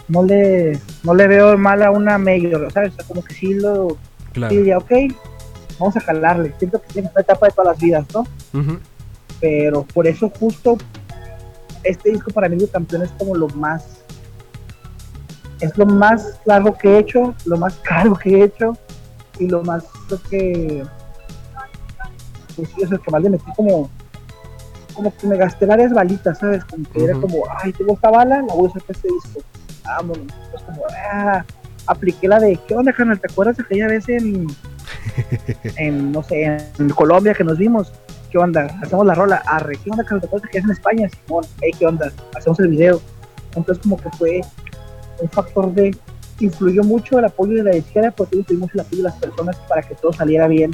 no 0.08 0.24
le 0.24 0.78
no 1.04 1.14
le 1.16 1.28
veo 1.28 1.58
mal 1.58 1.82
a 1.84 1.92
una 1.92 2.18
mayor, 2.18 2.72
¿sabes? 2.74 2.94
O 2.94 2.96
sea, 2.98 3.06
como 3.06 3.24
que 3.24 3.34
sí 3.34 3.54
lo 3.56 3.98
claro. 4.34 4.52
sí 4.52 4.58
diría, 4.58 4.78
ok, 4.78 4.92
vamos 5.80 5.96
a 5.98 6.02
jalarle. 6.02 6.54
Siento 6.58 6.82
que 6.82 6.94
tiene 6.94 7.10
una 7.12 7.22
etapa 7.22 7.48
de 7.48 7.52
todas 7.54 7.74
las 7.74 7.82
vidas, 7.82 8.06
¿no? 8.14 8.26
Pero 9.40 9.84
por 9.84 10.08
eso 10.08 10.30
justo 10.40 10.78
este 11.84 12.12
disco 12.12 12.32
para 12.32 12.50
mí 12.50 12.58
de 12.58 12.68
campeón 12.68 13.04
es 13.04 13.12
como 13.12 13.36
lo 13.36 13.48
más 13.50 14.04
es 15.62 15.78
lo 15.78 15.86
más 15.86 16.40
largo 16.46 16.78
que 16.78 16.90
he 16.90 17.00
hecho, 17.00 17.34
lo 17.46 17.58
más 17.58 17.76
caro 17.78 18.16
que 18.16 18.30
he 18.30 18.44
hecho 18.44 18.78
y 19.40 19.48
lo 19.48 19.64
más 19.64 19.86
creo 20.08 20.22
que 20.30 20.84
pues 22.56 22.70
es 22.78 22.92
el 22.92 23.00
que 23.00 23.12
más 23.12 23.22
le 23.22 23.30
metí 23.30 23.52
como 23.56 23.90
como 24.94 25.16
que 25.16 25.28
me 25.28 25.38
gasté 25.38 25.66
varias 25.66 25.94
balitas, 25.94 26.40
¿sabes? 26.40 26.66
Como 26.66 26.84
que 26.92 27.06
era 27.06 27.14
como, 27.14 27.44
ay, 27.64 27.72
tengo 27.72 27.94
esta 27.94 28.10
bala, 28.10 28.42
la 28.42 28.54
voy 28.54 28.66
a 28.66 28.70
usar 28.70 28.82
para 28.82 29.00
este 29.00 29.08
disco. 29.08 29.40
Vámonos. 29.86 30.34
Es 30.54 30.62
como, 30.64 30.82
ah, 31.14 31.46
apliqué 31.88 32.28
la 32.28 32.38
de, 32.38 32.60
¿qué 32.68 32.76
onda, 32.76 32.92
carnal? 32.92 33.18
¿Te 33.18 33.32
acuerdas 33.32 33.56
de 33.56 33.64
aquella 33.64 33.88
vez 33.88 34.10
en, 34.10 34.48
en 35.78 36.12
no 36.12 36.24
sé, 36.24 36.58
en 36.78 36.90
Colombia 36.90 37.34
que 37.34 37.44
nos 37.44 37.58
vimos? 37.58 37.92
¿Qué 38.32 38.38
onda? 38.38 38.68
Hacemos 38.82 39.06
la 39.06 39.16
rola, 39.16 39.42
arre, 39.46 39.78
¿qué 39.84 39.90
onda, 39.90 40.04
que 40.04 40.58
es 40.58 40.64
en 40.64 40.72
España? 40.72 41.10
Simón, 41.10 41.46
hey, 41.62 41.72
¿qué 41.78 41.86
onda? 41.86 42.12
Hacemos 42.36 42.60
el 42.60 42.68
video. 42.68 43.02
Entonces 43.56 43.82
como 43.82 43.98
que 43.98 44.10
fue 44.12 44.42
un 45.20 45.30
factor 45.30 45.74
de, 45.74 45.96
influyó 46.40 46.84
mucho 46.84 47.20
el 47.20 47.26
apoyo 47.26 47.56
de 47.56 47.64
la 47.64 47.76
izquierda, 47.76 48.12
porque 48.12 48.38
mucho 48.38 48.74
el 48.76 48.82
apoyo 48.82 48.98
de 48.98 49.10
las 49.10 49.16
personas 49.18 49.58
para 49.68 49.82
que 49.82 49.96
todo 49.96 50.14
saliera 50.14 50.48
bien. 50.48 50.72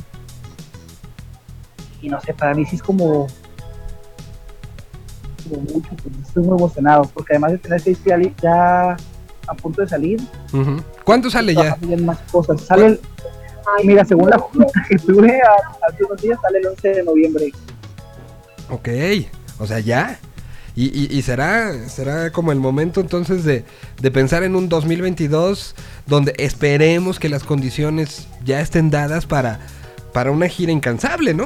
Y 2.01 2.09
no 2.09 2.19
sé, 2.21 2.33
para 2.33 2.53
mí 2.53 2.65
sí 2.65 2.75
es 2.75 2.83
como, 2.83 3.27
mucho, 5.49 5.89
pues 6.03 6.27
estoy 6.27 6.43
muy 6.43 6.57
emocionado, 6.57 7.09
porque 7.13 7.33
además 7.33 7.53
de 7.53 7.57
tener 7.59 7.81
seis 7.81 7.99
ya, 8.05 8.19
ya 8.41 8.97
a 9.47 9.53
punto 9.53 9.81
de 9.81 9.87
salir. 9.87 10.21
¿Cuánto 11.03 11.29
sale 11.29 11.55
ya? 11.55 11.77
más 11.99 12.19
cosas. 12.31 12.61
Sale 12.61 12.85
el, 12.85 12.99
mira, 13.83 14.05
según 14.05 14.29
la 14.29 14.37
junta 14.37 14.67
que 14.87 14.97
tuve 14.97 15.39
hace 15.87 16.03
unos 16.03 16.21
días, 16.21 16.39
sale 16.41 16.59
el 16.59 16.67
11 16.67 16.87
de 16.89 17.03
noviembre. 17.03 17.51
Ok, 18.69 18.89
o 19.59 19.65
sea, 19.67 19.79
ya. 19.79 20.19
Y, 20.75 20.87
y- 20.87 21.17
y 21.17 21.21
será, 21.21 21.87
será 21.87 22.31
como 22.31 22.51
el 22.51 22.59
momento 22.59 22.99
entonces 22.99 23.45
de, 23.45 23.63
de 24.01 24.11
pensar 24.11 24.43
en 24.43 24.55
un 24.57 24.67
2022 24.67 25.73
donde 26.05 26.33
esperemos 26.37 27.17
que 27.17 27.29
las 27.29 27.43
condiciones 27.45 28.27
ya 28.43 28.59
estén 28.59 28.89
dadas 28.91 29.25
para, 29.25 29.59
para 30.11 30.31
una 30.31 30.49
gira 30.49 30.73
incansable, 30.73 31.33
¿no? 31.33 31.45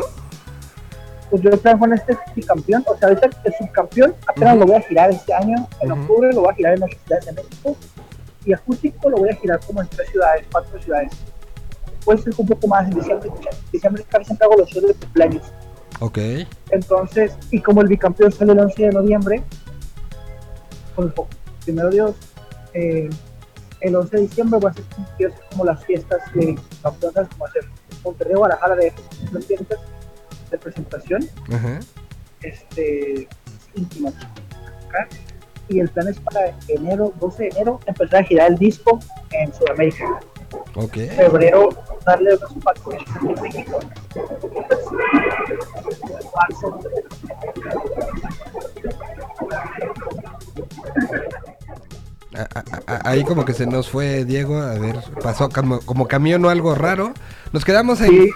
Pues 1.30 1.44
yo 1.44 1.52
trabajo 1.60 1.86
en 1.86 1.94
este 1.94 2.18
subcampeón, 2.34 2.84
o 2.88 2.98
sea, 2.98 3.10
ahorita 3.10 3.30
el 3.44 3.54
subcampeón 3.60 4.16
apenas 4.28 4.58
lo 4.58 4.66
voy 4.66 4.78
a 4.78 4.82
girar 4.82 5.12
este 5.12 5.32
año, 5.32 5.68
en 5.82 5.92
Ujú. 5.92 6.02
octubre 6.02 6.34
lo 6.34 6.42
voy 6.42 6.52
a 6.52 6.56
girar 6.56 6.74
en 6.76 6.84
ocho 6.84 6.98
ciudades 7.06 7.26
de 7.28 7.32
México, 7.34 7.78
y 8.46 8.54
acústico 8.54 9.10
lo 9.12 9.18
voy 9.18 9.30
a 9.30 9.36
girar 9.36 9.60
como 9.68 9.82
en 9.84 9.88
tres 9.90 10.10
ciudades, 10.10 10.44
cuatro 10.52 10.82
ciudades. 10.82 11.12
Puede 12.06 12.22
ser 12.22 12.34
un 12.38 12.48
poco 12.48 12.68
más 12.68 12.86
en 12.88 12.96
diciembre, 12.96 13.30
en 13.30 13.72
diciembre 13.72 14.04
casi 14.10 14.26
siempre 14.26 14.46
hago 14.46 14.58
los 14.58 14.70
shows 14.70 14.88
de 14.88 14.94
cumpleaños. 14.94 15.44
Ok. 16.00 16.18
Entonces, 16.72 17.38
y 17.52 17.62
como 17.62 17.82
el 17.82 17.88
bicampeón 17.88 18.32
sale 18.32 18.54
el 18.54 18.60
11 18.60 18.82
de 18.84 18.90
noviembre, 18.92 19.44
pues 20.96 21.14
primero 21.66 21.90
Dios, 21.90 22.16
eh, 22.74 23.10
el 23.82 23.96
11 23.96 24.16
de 24.16 24.22
diciembre 24.24 24.60
va 24.60 24.70
a 24.70 24.72
hacer 24.72 24.86
como 25.52 25.66
las 25.66 25.84
fiestas 25.86 26.20
de 26.34 26.58
campeonas, 26.82 27.28
como 27.30 27.46
hacer 27.46 27.64
Monterrey, 28.04 28.36
Guadalajara, 28.36 28.76
de 28.76 28.94
las 29.32 29.46
fiestas 29.46 29.80
de 30.52 30.58
presentación, 30.58 31.30
Ajá. 31.52 31.80
este, 32.42 33.28
íntimas. 33.76 34.14
acá. 34.88 35.08
Y 35.68 35.80
el 35.80 35.90
plan 35.90 36.08
es 36.08 36.20
para 36.20 36.58
enero, 36.68 37.14
12 37.20 37.44
de 37.44 37.50
enero, 37.50 37.80
empezar 37.86 38.22
a 38.22 38.24
girar 38.24 38.52
el 38.52 38.58
disco 38.58 39.00
en 39.32 39.54
Sudamérica. 39.54 40.20
Ok. 40.76 40.94
febrero 41.16 41.70
darle 42.06 42.36
unos 42.36 42.64
vacaciones 42.64 43.04
en 43.22 43.42
México. 43.42 43.80
Marzo. 46.36 46.80
A- 52.36 52.42
a- 52.42 52.94
a- 52.94 53.10
ahí 53.10 53.24
como 53.24 53.44
que 53.44 53.54
se 53.54 53.66
nos 53.66 53.90
fue 53.90 54.24
Diego, 54.24 54.60
a 54.62 54.76
ver, 54.76 54.98
pasó 55.24 55.50
como, 55.50 55.80
como 55.82 56.08
camión 56.08 56.46
o 56.46 56.50
algo 56.50 56.76
raro. 56.76 57.14
Nos 57.52 57.66
quedamos. 57.66 57.98
Sí, 58.00 58.30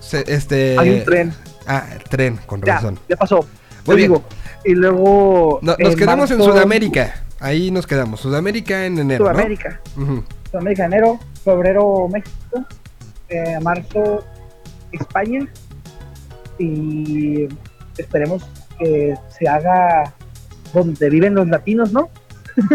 se- 0.00 0.24
este... 0.32 0.78
hay 0.78 0.90
un 0.90 1.04
tren. 1.04 1.34
Ah, 1.66 1.84
tren, 2.08 2.38
con 2.46 2.62
Ya, 2.62 2.76
razón. 2.76 2.98
ya 3.08 3.16
pasó. 3.16 3.44
Muy 3.86 3.96
bien. 3.96 4.12
digo. 4.12 4.24
Y 4.64 4.74
luego. 4.74 5.58
No- 5.62 5.76
nos 5.78 5.94
quedamos 5.94 6.30
en 6.30 6.38
Sudamérica. 6.42 7.22
Ahí 7.38 7.70
nos 7.70 7.86
quedamos. 7.86 8.20
Sudamérica 8.20 8.86
en 8.86 8.98
enero. 8.98 9.24
¿no? 9.26 9.30
Sudamérica. 9.32 9.80
Ujú. 9.96 10.24
Sudamérica, 10.54 10.84
enero. 10.84 11.18
Febrero, 11.42 12.08
México. 12.08 12.64
eh, 13.28 13.58
marzo, 13.60 14.24
España. 14.92 15.48
Y 16.60 17.48
esperemos 17.98 18.46
que 18.78 19.16
se 19.36 19.48
haga 19.48 20.14
donde 20.72 21.10
viven 21.10 21.34
los 21.34 21.48
latinos, 21.48 21.92
¿no? 21.92 22.08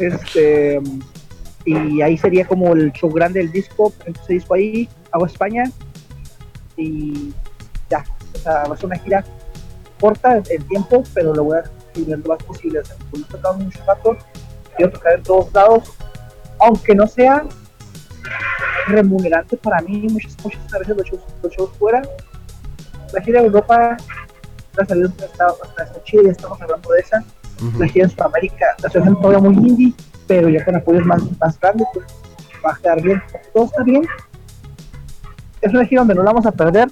este. 0.00 0.80
Y 1.66 2.00
ahí 2.00 2.16
sería 2.16 2.46
como 2.46 2.72
el 2.72 2.90
show 2.92 3.10
grande 3.10 3.40
del 3.40 3.52
disco. 3.52 3.92
Ese 4.06 4.32
disco 4.32 4.54
ahí. 4.54 4.88
Hago 5.12 5.26
España. 5.26 5.64
Y 6.78 7.34
ya. 7.90 8.02
O 8.34 8.38
sea, 8.38 8.64
va 8.64 8.74
a 8.74 8.76
ser 8.78 8.86
una 8.86 8.96
gira 8.96 9.22
corta 10.00 10.42
en 10.48 10.62
tiempo, 10.68 11.04
pero 11.12 11.34
lo 11.34 11.44
voy 11.44 11.58
a 11.58 11.60
escribir 11.60 12.18
lo 12.18 12.28
más 12.34 12.42
posible. 12.44 12.78
O 12.78 12.84
sea, 12.86 12.96
tocado 13.30 13.58
mucho 13.58 13.78
rato, 13.86 14.16
quiero 14.76 14.90
tocar 14.90 15.14
en 15.16 15.22
todos 15.22 15.52
lados, 15.52 15.92
aunque 16.64 16.94
no 16.94 17.06
sea 17.06 17.44
remunerante 18.86 19.56
para 19.56 19.80
mí, 19.82 20.06
muchas, 20.10 20.36
muchas 20.42 20.62
veces 20.70 20.96
los 20.96 21.06
shows, 21.06 21.22
los 21.42 21.52
shows 21.52 21.70
fuera. 21.78 22.02
La 23.12 23.22
gira 23.22 23.40
de 23.40 23.46
Europa, 23.46 23.96
la 24.76 24.86
salida 24.86 25.12
hasta, 25.28 26.02
Chile, 26.04 26.30
estamos 26.30 26.60
hablando 26.60 26.90
de 26.90 27.00
esa. 27.00 27.24
Ujú. 27.62 27.78
La 27.78 27.88
gira 27.88 28.04
en 28.06 28.10
Sudamérica, 28.10 28.66
la 28.82 28.88
situación 28.88 29.20
todavía 29.20 29.50
muy 29.50 29.68
indie, 29.68 29.94
pero 30.26 30.48
ya 30.48 30.64
con 30.64 30.76
apoyos 30.76 31.06
más, 31.06 31.22
más 31.38 31.60
grandes, 31.60 31.86
pues 31.92 32.06
va 32.64 32.72
a 32.72 32.76
quedar 32.76 33.02
bien. 33.02 33.22
Todo 33.52 33.64
está 33.66 33.82
bien. 33.82 34.06
Es 35.60 35.72
una 35.72 35.84
gira 35.84 36.00
donde 36.00 36.14
no 36.14 36.22
la 36.22 36.32
vamos 36.32 36.46
a 36.46 36.52
perder, 36.52 36.90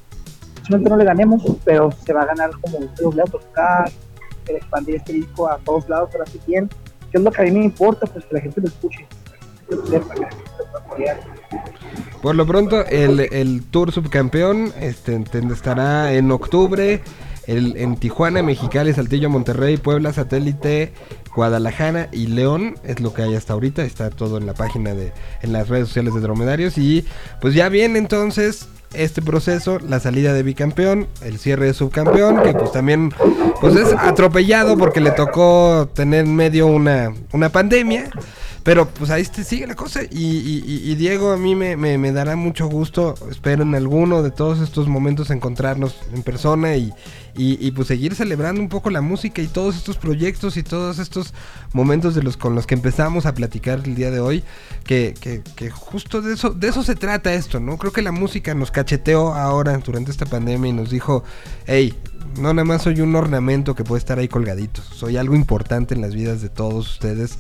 solamente 0.63 0.91
no 0.91 0.97
le 0.97 1.05
ganemos, 1.05 1.43
pero 1.65 1.91
se 1.91 2.13
va 2.13 2.23
a 2.23 2.27
ganar 2.27 2.51
como 2.61 2.79
los 2.79 3.19
a 3.19 3.31
tocar, 3.31 3.91
el 4.47 4.57
expandir 4.57 4.97
este 4.97 5.13
disco 5.13 5.49
a 5.49 5.59
todos 5.59 5.89
lados, 5.89 6.11
ahora 6.13 6.27
sí 6.27 6.41
bien, 6.47 6.69
que 7.11 7.19
es 7.19 7.25
lo 7.25 7.31
que 7.31 7.43
a 7.43 7.45
mí 7.45 7.51
me 7.51 7.65
importa, 7.65 8.07
pues 8.07 8.25
que 8.25 8.35
la 8.35 8.41
gente 8.41 8.61
lo 8.61 8.69
escuche, 8.69 9.07
Por 12.21 12.35
lo 12.37 12.47
pronto, 12.47 12.85
el, 12.87 13.21
el 13.33 13.63
Tour 13.65 13.93
Subcampeón 13.93 14.73
este, 14.81 15.23
estará 15.53 16.13
en 16.13 16.31
octubre 16.31 17.03
el- 17.47 17.77
en 17.77 17.97
Tijuana, 17.97 18.43
Mexicali, 18.43 18.93
Saltillo, 18.93 19.29
Monterrey, 19.29 19.77
Puebla, 19.77 20.13
Satélite, 20.13 20.93
Guadalajara 21.35 22.09
y 22.13 22.29
León. 22.29 22.77
Es 22.85 23.01
lo 23.01 23.13
que 23.13 23.23
hay 23.23 23.35
hasta 23.35 23.53
ahorita. 23.55 23.83
Está 23.85 24.11
todo 24.11 24.39
en 24.39 24.47
la 24.47 24.55
página 24.55 24.95
de, 24.95 25.13
en 25.43 25.53
las 25.53 25.69
redes 25.69 25.89
sociales 25.89 26.15
de 26.15 26.21
Dromedarios. 26.21 26.79
Y 26.79 27.05
pues 27.41 27.55
ya 27.55 27.69
viene 27.69 27.99
entonces 27.99 28.69
este 28.95 29.23
proceso, 29.23 29.79
la 29.81 30.01
salida 30.01 30.33
de 30.33 30.43
bicampeón, 30.43 31.07
el 31.23 31.39
cierre 31.39 31.67
de 31.67 31.75
subcampeón, 31.75 32.43
que 32.43 32.53
pues 32.55 32.73
también 32.73 33.13
pues 33.61 33.77
es 33.77 33.93
atropellado 33.93 34.77
porque 34.77 35.01
le 35.01 35.11
tocó 35.13 35.89
tener 35.95 36.25
en 36.27 36.35
medio 36.37 36.67
una, 36.67 37.13
una 37.33 37.49
pandemia. 37.51 38.11
Pero 38.65 38.87
pues 38.89 39.11
ahí 39.11 39.23
este, 39.23 39.43
sigue 39.43 39.67
la 39.67 39.75
cosa. 39.75 40.03
Y 40.09 40.95
Diego, 40.95 41.33
a 41.33 41.37
mí 41.37 41.57
me, 41.57 41.77
me- 41.77 41.99
me 41.99 42.13
dará 42.13 42.37
mucho 42.37 42.69
gusto. 42.69 43.15
Espero 43.29 43.65
en 43.65 43.75
alguno 43.75 44.23
de 44.23 44.31
todos 44.31 44.61
estos 44.61 44.87
momentos 44.87 45.31
encontrarnos 45.31 45.97
en 46.15 46.23
persona 46.23 46.77
y, 46.77 46.93
y- 47.35 47.71
pues 47.73 47.89
seguir 47.89 48.15
celebrando 48.15 48.61
un 48.61 48.69
poco 48.69 48.91
la 48.91 49.01
música 49.01 49.41
y 49.43 49.47
todos 49.47 49.77
estos 49.77 49.97
proyectos 49.97 50.57
y 50.57 50.63
todos 50.63 50.99
estos 50.99 51.33
momentos 51.73 52.15
de 52.15 52.23
los 52.23 52.37
con 52.37 52.55
los 52.55 52.67
que 52.67 52.75
empezamos 52.75 53.25
a 53.27 53.35
platicar 53.35 53.81
el 53.85 53.95
día 53.95 54.11
de 54.11 54.21
hoy. 54.21 54.45
Que, 54.85 55.15
que- 55.21 55.43
que 55.57 55.71
justo 55.71 56.21
de 56.23 56.35
eso, 56.35 56.51
de 56.51 56.69
eso 56.69 56.83
se 56.83 56.95
trata 56.95 57.33
esto, 57.35 57.61
¿no? 57.61 57.79
Creo 57.79 57.93
que 57.93 58.03
la 58.03 58.13
música 58.13 58.55
nos 58.55 58.71
cacheteó 58.71 59.35
ahora 59.35 59.77
durante 59.79 60.11
esta 60.11 60.27
pandemia 60.27 60.71
y 60.71 60.73
nos 60.73 60.91
dijo, 60.91 61.25
hey, 61.67 61.95
no 62.39 62.53
nada 62.55 62.65
más 62.65 62.83
soy 62.83 63.01
un 63.01 63.15
ornamento 63.15 63.75
que 63.75 63.85
puede 63.85 63.99
estar 64.01 64.19
ahí 64.19 64.29
colgadito. 64.29 64.83
Soy 64.83 65.17
algo 65.17 65.35
importante 65.35 65.95
en 65.95 66.01
las 66.01 66.15
vidas 66.15 66.43
de 66.43 66.49
todos 66.49 66.91
ustedes 66.91 67.39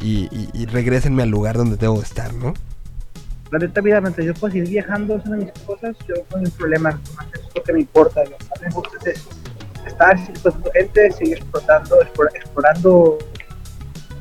y, 0.00 0.28
y, 0.36 0.48
y 0.54 0.66
regrésenme 0.66 1.22
al 1.22 1.30
lugar 1.30 1.56
donde 1.56 1.76
debo 1.76 2.02
estar, 2.02 2.32
¿no? 2.34 2.54
La 3.52 3.58
neta, 3.58 3.82
mira, 3.82 4.00
mientras 4.00 4.26
yo 4.26 4.34
puedo 4.34 4.56
ir 4.56 4.66
viajando 4.68 5.16
haciendo 5.16 5.44
mis 5.44 5.52
cosas, 5.64 5.94
yo 6.08 6.14
no 6.16 6.22
tengo 6.40 6.50
problema, 6.56 6.90
nomás 6.90 7.26
eso 7.34 7.48
es 7.48 7.54
lo 7.54 7.62
que 7.62 7.72
me 7.74 7.80
importa. 7.80 8.24
Lo 8.24 8.36
que 8.38 8.66
me 8.66 8.74
gusta 8.74 8.96
es 9.02 9.18
eso, 9.18 9.28
estar 9.86 10.16
explotando 10.18 10.70
gente, 10.72 11.10
seguir 11.12 11.36
explotando, 11.36 12.00
explora- 12.02 12.30
explorando 12.34 13.18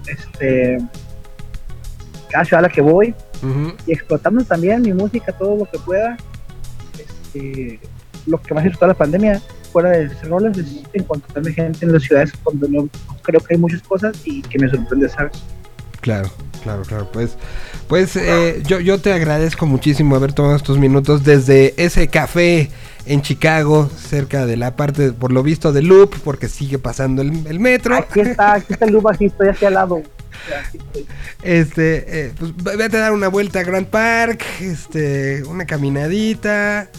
este, 0.08 0.78
cada 2.30 2.45
ciudad 2.45 2.60
a 2.60 2.68
la 2.68 2.70
que 2.74 2.82
voy 2.82 3.16
y 3.88 3.94
explotando 3.94 4.44
también 4.44 4.82
mi 4.82 4.94
música, 4.94 5.32
todo 5.32 5.58
lo 5.58 5.66
que 5.66 5.80
pueda. 5.80 6.18
Este, 6.99 7.80
lo 8.28 8.40
que 8.40 8.53
más 8.53 8.64
disfruté 8.64 8.86
de 8.86 8.91
la 8.91 8.98
pandemia, 8.98 9.41
fuera 9.72 9.90
de 9.91 10.06
hacer 10.08 10.30
rolas, 10.30 10.58
es 10.58 10.84
encontrarme 10.94 11.53
gente 11.53 11.86
en 11.86 11.94
las 11.94 12.03
ciudades 12.03 12.34
donde 12.44 12.68
no 12.70 12.90
creo 13.24 13.40
que 13.40 13.56
hay 13.56 13.60
muchas 13.60 13.82
cosas 13.82 14.14
y 14.26 14.41
que 14.41 14.60
me 14.60 14.70
sorprende, 14.70 15.08
¿sabes? 15.10 15.41
Claro, 16.02 16.30
claro, 16.62 16.84
claro. 16.84 17.10
Pues, 17.12 17.32
pues 17.88 18.16
eh, 18.16 18.62
yo, 18.66 18.80
yo 18.80 19.00
te 19.00 19.14
agradezco 19.14 19.66
muchísimo 19.66 20.16
haber 20.16 20.34
tomado 20.34 20.56
estos 20.56 20.78
minutos 20.78 21.24
desde 21.24 21.74
ese 21.78 22.08
café 22.08 22.70
en 23.06 23.22
Chicago, 23.22 23.90
cerca 23.98 24.46
de 24.46 24.58
la 24.58 24.76
parte, 24.76 25.12
por 25.12 25.32
lo 25.32 25.44
visto, 25.44 25.74
de 25.74 25.82
Loop, 25.82 26.16
porque 26.24 26.48
sigue 26.48 26.78
pasando 26.78 27.22
el, 27.22 27.46
el 27.48 27.60
metro. 27.60 27.96
Aquí 27.96 28.22
está, 28.22 28.54
aquí 28.54 28.74
está 28.74 28.86
el 28.86 28.94
Luba, 28.94 29.12
aquí 29.14 29.26
estoy 29.26 29.50
aquí 29.50 29.66
al 29.66 29.74
lado. 29.74 30.02
Este, 31.44 32.26
eh, 32.26 32.32
pues 32.38 32.56
vete 32.56 32.98
a 32.98 33.02
dar 33.02 33.12
una 33.12 33.28
vuelta 33.28 33.60
a 33.60 33.64
Grand 33.64 33.88
Park, 33.88 34.44
este, 34.60 35.44
una 35.44 35.66
caminadita. 35.66 36.90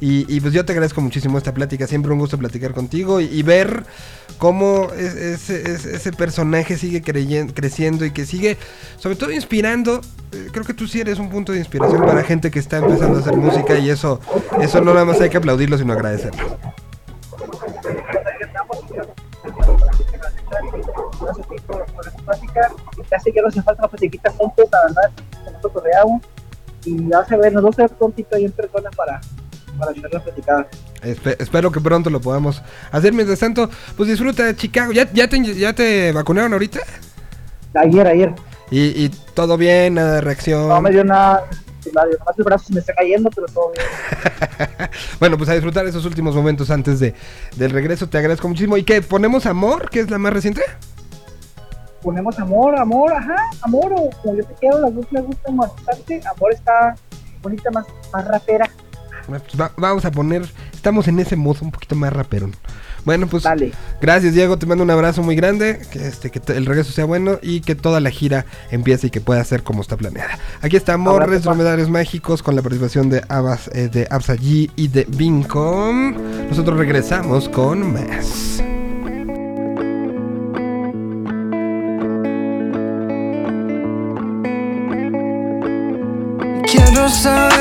Y, 0.00 0.40
pues 0.40 0.52
yo 0.52 0.64
te 0.64 0.72
agradezco 0.72 1.00
muchísimo 1.00 1.38
esta 1.38 1.54
plática, 1.54 1.86
siempre 1.86 2.12
un 2.12 2.18
gusto 2.18 2.36
platicar 2.36 2.72
contigo 2.72 3.20
y, 3.20 3.42
ver 3.42 3.84
cómo 4.38 4.88
es- 4.96 5.14
ese, 5.14 6.12
personaje 6.12 6.76
sigue 6.76 7.02
creyen- 7.02 7.50
creciendo 7.52 8.04
y 8.04 8.10
que 8.10 8.26
sigue, 8.26 8.58
sobre 8.98 9.16
todo 9.16 9.32
inspirando. 9.32 10.00
Eh, 10.32 10.48
Creo 10.52 10.64
que 10.64 10.74
tú 10.74 10.86
sí 10.86 11.00
eres 11.00 11.18
un 11.18 11.30
punto 11.30 11.52
de 11.52 11.58
inspiración 11.58 12.04
para 12.04 12.22
gente 12.24 12.50
que 12.50 12.58
está 12.58 12.78
empezando 12.78 13.16
a 13.18 13.20
hacer 13.20 13.36
música 13.36 13.78
y 13.78 13.88
eso, 13.88 14.20
eso 14.60 14.80
no 14.82 14.92
nada 14.92 15.06
más 15.06 15.20
hay 15.20 15.30
que 15.30 15.38
aplaudirlo, 15.38 15.78
sino 15.78 15.92
agradecerlo. 15.94 16.58
Casi 23.08 23.32
que 23.32 23.40
no 23.40 23.48
hace 23.48 23.62
falta 23.62 23.82
una 23.82 23.90
y 26.84 26.92
ver, 27.36 27.52
nos 27.52 27.62
vamos 27.62 27.78
a 27.78 27.82
ver 27.82 27.90
prontito 27.92 28.36
en 28.44 28.52
persona 28.52 28.90
para, 28.96 29.20
para 29.78 29.92
echar 29.92 30.12
la 30.12 30.20
platicada. 30.22 30.66
Espe- 31.02 31.36
espero 31.38 31.70
que 31.70 31.80
pronto 31.80 32.10
lo 32.10 32.20
podamos 32.20 32.62
hacer. 32.92 33.12
Mientras 33.12 33.38
tanto, 33.38 33.68
pues 33.96 34.08
disfruta 34.08 34.44
de 34.44 34.56
Chicago. 34.56 34.92
¿Ya, 34.92 35.10
ya, 35.12 35.28
te, 35.28 35.54
¿Ya 35.54 35.72
te 35.72 36.12
vacunaron 36.12 36.52
ahorita? 36.52 36.80
Ayer, 37.74 38.06
ayer, 38.06 38.34
Y, 38.70 39.04
y 39.04 39.08
todo 39.34 39.56
bien, 39.56 39.94
nada 39.94 40.14
de 40.14 40.20
reacción. 40.22 40.68
no 40.68 40.80
me 40.80 40.90
dio 40.90 41.04
nada, 41.04 41.44
nomás 41.92 42.38
el 42.38 42.44
brazo 42.44 42.64
se 42.66 42.72
me 42.74 42.80
está 42.80 42.94
cayendo, 42.94 43.28
pero 43.30 43.46
todo 43.48 43.70
bien. 43.72 44.90
bueno, 45.20 45.36
pues 45.36 45.48
a 45.50 45.54
disfrutar 45.54 45.86
esos 45.86 46.04
últimos 46.06 46.34
momentos 46.34 46.70
antes 46.70 46.98
de, 47.00 47.14
del 47.56 47.70
regreso. 47.70 48.08
Te 48.08 48.18
agradezco 48.18 48.48
muchísimo. 48.48 48.76
¿Y 48.76 48.82
qué? 48.84 49.02
¿Ponemos 49.02 49.46
Amor, 49.46 49.90
que 49.90 50.00
es 50.00 50.10
la 50.10 50.18
más 50.18 50.32
reciente? 50.32 50.62
Ponemos 52.02 52.38
amor, 52.38 52.78
amor, 52.78 53.12
ajá, 53.12 53.34
amor, 53.62 53.92
o 53.96 54.10
como 54.22 54.36
yo 54.36 54.44
te 54.44 54.54
quiero, 54.54 54.78
las 54.80 54.94
dos 54.94 55.06
me 55.10 55.20
gustan 55.22 55.56
bastante. 55.56 56.20
Amor 56.36 56.52
está 56.52 56.94
bonita, 57.42 57.68
más, 57.72 57.84
más 58.12 58.28
rapera. 58.28 58.70
Va- 59.60 59.72
vamos 59.76 60.04
a 60.04 60.10
poner... 60.10 60.42
Estamos 60.72 61.08
en 61.08 61.18
ese 61.18 61.36
modo 61.36 61.58
un 61.62 61.72
poquito 61.72 61.94
más 61.96 62.12
raperón. 62.12 62.54
Bueno, 63.04 63.28
pues 63.28 63.44
Dale. 63.44 63.72
gracias 64.00 64.34
Diego, 64.34 64.58
te 64.58 64.66
mando 64.66 64.82
un 64.82 64.90
abrazo 64.90 65.22
muy 65.22 65.36
grande, 65.36 65.80
que, 65.92 66.08
este, 66.08 66.30
que 66.30 66.40
el 66.52 66.66
regreso 66.66 66.90
sea 66.92 67.04
bueno 67.04 67.38
y 67.40 67.60
que 67.60 67.76
toda 67.76 68.00
la 68.00 68.10
gira 68.10 68.46
empiece 68.72 69.06
y 69.06 69.10
que 69.10 69.20
pueda 69.20 69.44
ser 69.44 69.62
como 69.62 69.82
está 69.82 69.96
planeada. 69.96 70.38
Aquí 70.60 70.76
Res 71.28 71.42
pa. 71.42 71.50
Dromedarios 71.50 71.88
Mágicos 71.88 72.42
con 72.42 72.56
la 72.56 72.62
participación 72.62 73.08
de 73.08 73.22
Abas, 73.28 73.68
eh, 73.72 73.88
de 73.92 74.08
Absa 74.10 74.34
G 74.36 74.70
y 74.74 74.88
de 74.88 75.04
Vincom. 75.08 76.16
Nosotros 76.48 76.76
regresamos 76.78 77.48
con 77.48 77.92
más. 77.92 78.60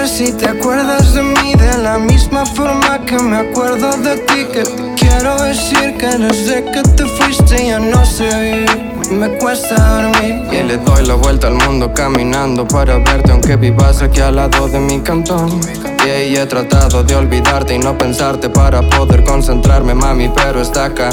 Si 0.08 0.32
te 0.32 0.48
acuerdas 0.48 1.14
de 1.14 1.24
mí 1.24 1.54
de 1.56 1.78
la 1.80 1.98
misma 1.98 2.46
forma 2.46 3.04
que 3.06 3.18
me 3.18 3.38
acuerdo 3.38 3.92
de 3.98 4.18
ti. 4.18 4.46
Que 4.52 4.64
quiero 4.96 5.42
decir 5.42 5.96
que 5.98 6.08
desde 6.08 6.64
que 6.72 6.82
te 6.96 7.06
fuiste 7.06 7.68
ya 7.68 7.80
no 7.80 8.06
sé. 8.06 8.66
Me 9.12 9.30
cuesta 9.38 9.76
dormir. 9.76 10.44
Y 10.52 10.64
le 10.64 10.78
doy 10.78 11.06
la 11.06 11.16
vuelta 11.16 11.48
al 11.48 11.56
mundo 11.56 11.94
caminando 11.94 12.68
para 12.68 12.98
verte, 12.98 13.32
aunque 13.32 13.56
vivas 13.56 14.02
aquí 14.02 14.22
al 14.22 14.36
lado 14.36 14.68
de 14.68 14.80
mi 14.80 15.00
cantón. 15.00 15.60
Y 16.06 16.36
he 16.36 16.46
tratado 16.46 17.04
de 17.04 17.16
olvidarte 17.16 17.76
y 17.76 17.80
no 17.80 17.98
pensarte 17.98 18.50
para 18.50 18.82
poder 18.90 19.24
concentrarme, 19.24 19.94
mami, 19.96 20.30
pero 20.30 20.62
está 20.62 20.86
acá. 20.86 21.10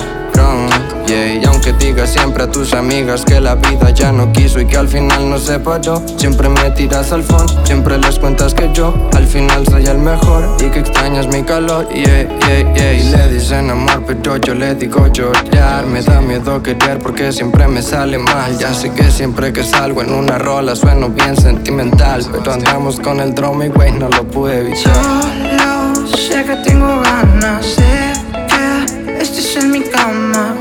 Y 1.12 1.44
aunque 1.44 1.74
digas 1.74 2.10
siempre 2.10 2.44
a 2.44 2.50
tus 2.50 2.72
amigas 2.72 3.24
que 3.24 3.38
la 3.38 3.54
vida 3.56 3.90
ya 3.90 4.12
no 4.12 4.32
quiso 4.32 4.60
y 4.60 4.66
que 4.66 4.78
al 4.78 4.88
final 4.88 5.28
no 5.28 5.38
se 5.38 5.58
paró, 5.58 6.02
siempre 6.16 6.48
me 6.48 6.70
tiras 6.70 7.12
al 7.12 7.22
fondo, 7.22 7.62
siempre 7.64 7.98
les 7.98 8.18
cuentas 8.18 8.54
que 8.54 8.70
yo 8.72 8.94
al 9.14 9.26
final 9.26 9.66
soy 9.66 9.84
el 9.84 9.98
mejor 9.98 10.56
y 10.58 10.70
que 10.70 10.78
extrañas 10.78 11.26
mi 11.26 11.42
calor. 11.42 11.86
Yeah, 11.90 12.28
yeah, 12.38 12.74
yeah. 12.74 12.92
Y 12.94 13.02
le 13.10 13.28
dicen 13.28 13.70
amor, 13.70 14.04
pero 14.06 14.38
yo 14.38 14.54
le 14.54 14.74
digo 14.74 15.06
llorar. 15.08 15.84
Me 15.86 16.00
da 16.00 16.20
miedo 16.22 16.62
querer 16.62 16.98
porque 16.98 17.30
siempre 17.30 17.68
me 17.68 17.82
sale 17.82 18.16
mal. 18.16 18.58
Ya 18.58 18.72
sé 18.72 18.90
que 18.90 19.10
siempre 19.10 19.52
que 19.52 19.64
salgo 19.64 20.00
en 20.00 20.14
una 20.14 20.38
rola 20.38 20.74
sueno 20.74 21.10
bien 21.10 21.36
sentimental, 21.36 22.26
pero 22.32 22.54
andamos 22.54 22.98
con 23.00 23.20
el 23.20 23.34
drama 23.34 23.66
y 23.66 23.68
güey, 23.68 23.92
no 23.92 24.08
lo 24.08 24.24
pude 24.24 24.60
evitar. 24.60 24.94
Solo 24.94 26.16
sé 26.16 26.42
que 26.44 26.56
tengo 26.64 27.02
ganas 27.02 27.76
de 27.76 28.12
que 28.48 29.22
estés 29.22 29.56
en 29.56 29.70
mi 29.70 29.82
cama. 29.82 30.54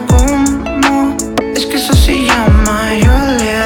Es 1.62 1.68
que 1.68 1.76
eso 1.76 1.94
se 1.94 2.26
llama. 2.26 2.96
Yo 2.96 3.14
le 3.38 3.61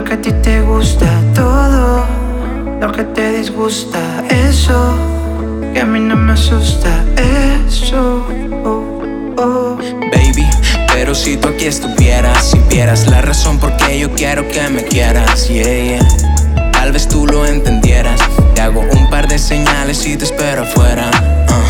Lo 0.00 0.06
que 0.06 0.14
a 0.14 0.22
ti 0.22 0.32
te 0.32 0.62
gusta, 0.62 1.06
todo. 1.34 2.06
Lo 2.80 2.90
que 2.90 3.04
te 3.04 3.34
disgusta, 3.34 4.00
eso. 4.30 4.94
Que 5.74 5.80
a 5.80 5.84
mí 5.84 6.00
no 6.00 6.16
me 6.16 6.32
asusta, 6.32 7.04
eso. 7.68 8.26
Oh, 8.64 8.82
oh. 9.36 9.76
Baby, 10.10 10.48
pero 10.94 11.14
si 11.14 11.36
tú 11.36 11.48
aquí 11.48 11.66
estuvieras, 11.66 12.52
si 12.52 12.58
vieras 12.70 13.08
la 13.08 13.20
razón 13.20 13.58
por 13.58 13.76
qué 13.76 13.98
yo 13.98 14.10
quiero 14.14 14.48
que 14.48 14.70
me 14.70 14.84
quieras, 14.84 15.48
yeah, 15.48 15.64
yeah. 15.64 16.72
Tal 16.72 16.92
vez 16.92 17.06
tú 17.06 17.26
lo 17.26 17.44
entendieras. 17.44 18.22
Te 18.54 18.62
hago 18.62 18.80
un 18.80 19.10
par 19.10 19.28
de 19.28 19.38
señales 19.38 20.06
y 20.06 20.16
te 20.16 20.24
espero 20.24 20.62
afuera. 20.62 21.10
ah. 21.46 21.69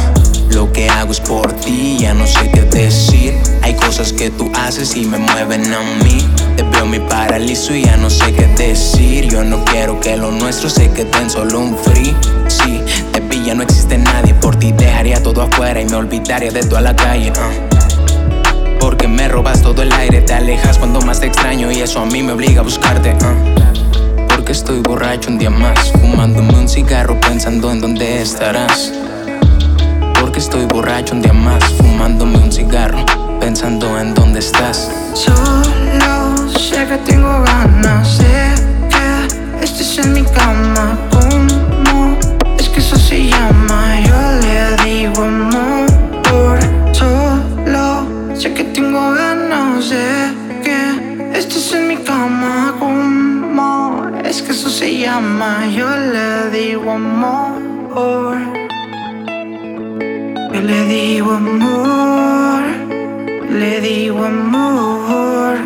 Lo 0.51 0.73
que 0.73 0.89
hago 0.89 1.13
es 1.13 1.21
por 1.21 1.53
ti, 1.53 1.99
ya 2.01 2.13
no 2.15 2.27
sé 2.27 2.51
qué 2.51 2.63
decir. 2.63 3.35
Hay 3.63 3.75
cosas 3.75 4.13
que 4.13 4.31
tú 4.31 4.51
haces 4.55 4.97
y 4.97 5.05
me 5.07 5.19
mueven 5.19 5.73
a 5.73 5.81
mí. 6.05 6.27
Te 6.57 6.63
veo 6.65 6.87
mi 6.87 6.99
paralizo 6.99 7.75
y 7.75 7.85
ya 7.85 7.97
no 7.97 8.11
sé 8.11 8.33
qué 8.33 8.47
decir. 8.47 9.29
Yo 9.29 9.45
no 9.45 9.65
quiero 9.65 10.01
que 10.01 10.17
lo 10.17 10.31
nuestro 10.33 10.69
se 10.69 10.91
quede 10.91 11.11
en 11.21 11.31
solo 11.31 11.61
un 11.61 11.79
free. 11.79 12.15
Sí, 12.49 12.81
de 13.13 13.21
pilla 13.23 13.55
no 13.55 13.63
existe 13.63 13.97
nadie. 13.97 14.35
Por 14.35 14.57
ti 14.57 14.73
dejaría 14.73 15.23
todo 15.23 15.43
afuera 15.43 15.81
y 15.81 15.85
me 15.87 15.97
olvidaría 15.97 16.51
de 16.51 16.63
toda 16.63 16.81
la 16.81 16.97
calle. 16.97 17.33
ah. 17.37 17.51
Porque 18.81 19.07
me 19.07 19.29
robas 19.29 19.63
todo 19.63 19.83
el 19.83 19.93
aire, 19.93 20.23
te 20.23 20.33
alejas 20.35 20.79
cuando 20.79 21.01
más 21.03 21.21
te 21.21 21.27
extraño 21.27 21.71
y 21.71 21.81
eso 21.81 22.01
a 22.01 22.07
mí 22.07 22.23
me 22.23 22.33
obliga 22.33 22.61
a 22.61 22.65
buscarte. 22.65 23.15
ah. 23.23 23.35
Porque 24.29 24.53
estoy 24.53 24.81
borracho 24.81 25.29
un 25.31 25.39
día 25.39 25.51
más, 25.51 25.93
fumándome 25.93 26.55
un 26.59 26.69
cigarro 26.69 27.21
pensando 27.21 27.71
en 27.71 27.81
dónde 27.81 28.23
estarás. 28.23 28.93
Porque 30.21 30.39
estoy 30.39 30.67
borracho 30.67 31.15
un 31.15 31.23
día 31.23 31.33
más, 31.33 31.65
fumándome 31.79 32.37
un 32.37 32.53
cigarro 32.53 33.05
pensando 33.41 33.99
en 33.99 34.13
dónde 34.13 34.41
estás. 34.41 34.91
Solo 35.15 36.49
sé 36.49 36.87
que 36.87 36.99
tengo 37.07 37.43
ganas 37.43 38.19
de 38.19 38.55
que 38.91 39.65
estés 39.65 39.99
en 39.99 40.13
mi 40.13 40.23
cama. 40.23 40.99
¿Cómo? 41.11 42.19
Es 42.59 42.69
que 42.69 42.81
eso 42.81 42.97
se 42.97 43.29
llama. 43.29 43.99
Yo 44.05 44.15
le 44.43 44.85
digo 44.85 45.23
amor. 45.23 46.61
Solo 46.93 48.07
sé 48.35 48.53
que 48.53 48.65
tengo 48.65 49.13
ganas 49.13 49.89
de 49.89 50.35
que 50.63 51.39
estés 51.39 51.73
en 51.73 51.89
mi 51.89 51.97
cama. 51.97 52.75
¿Cómo? 52.79 54.05
Es 54.23 54.43
que 54.43 54.53
eso 54.53 54.69
se 54.69 54.99
llama. 54.99 55.67
Yo 55.75 55.89
le 55.89 56.51
digo 56.51 56.93
amor. 56.93 58.60
Yo 60.61 60.67
le 60.67 60.85
digo 60.85 61.33
amor, 61.33 62.63
le 63.51 63.81
digo 63.81 64.23
amor, 64.23 65.57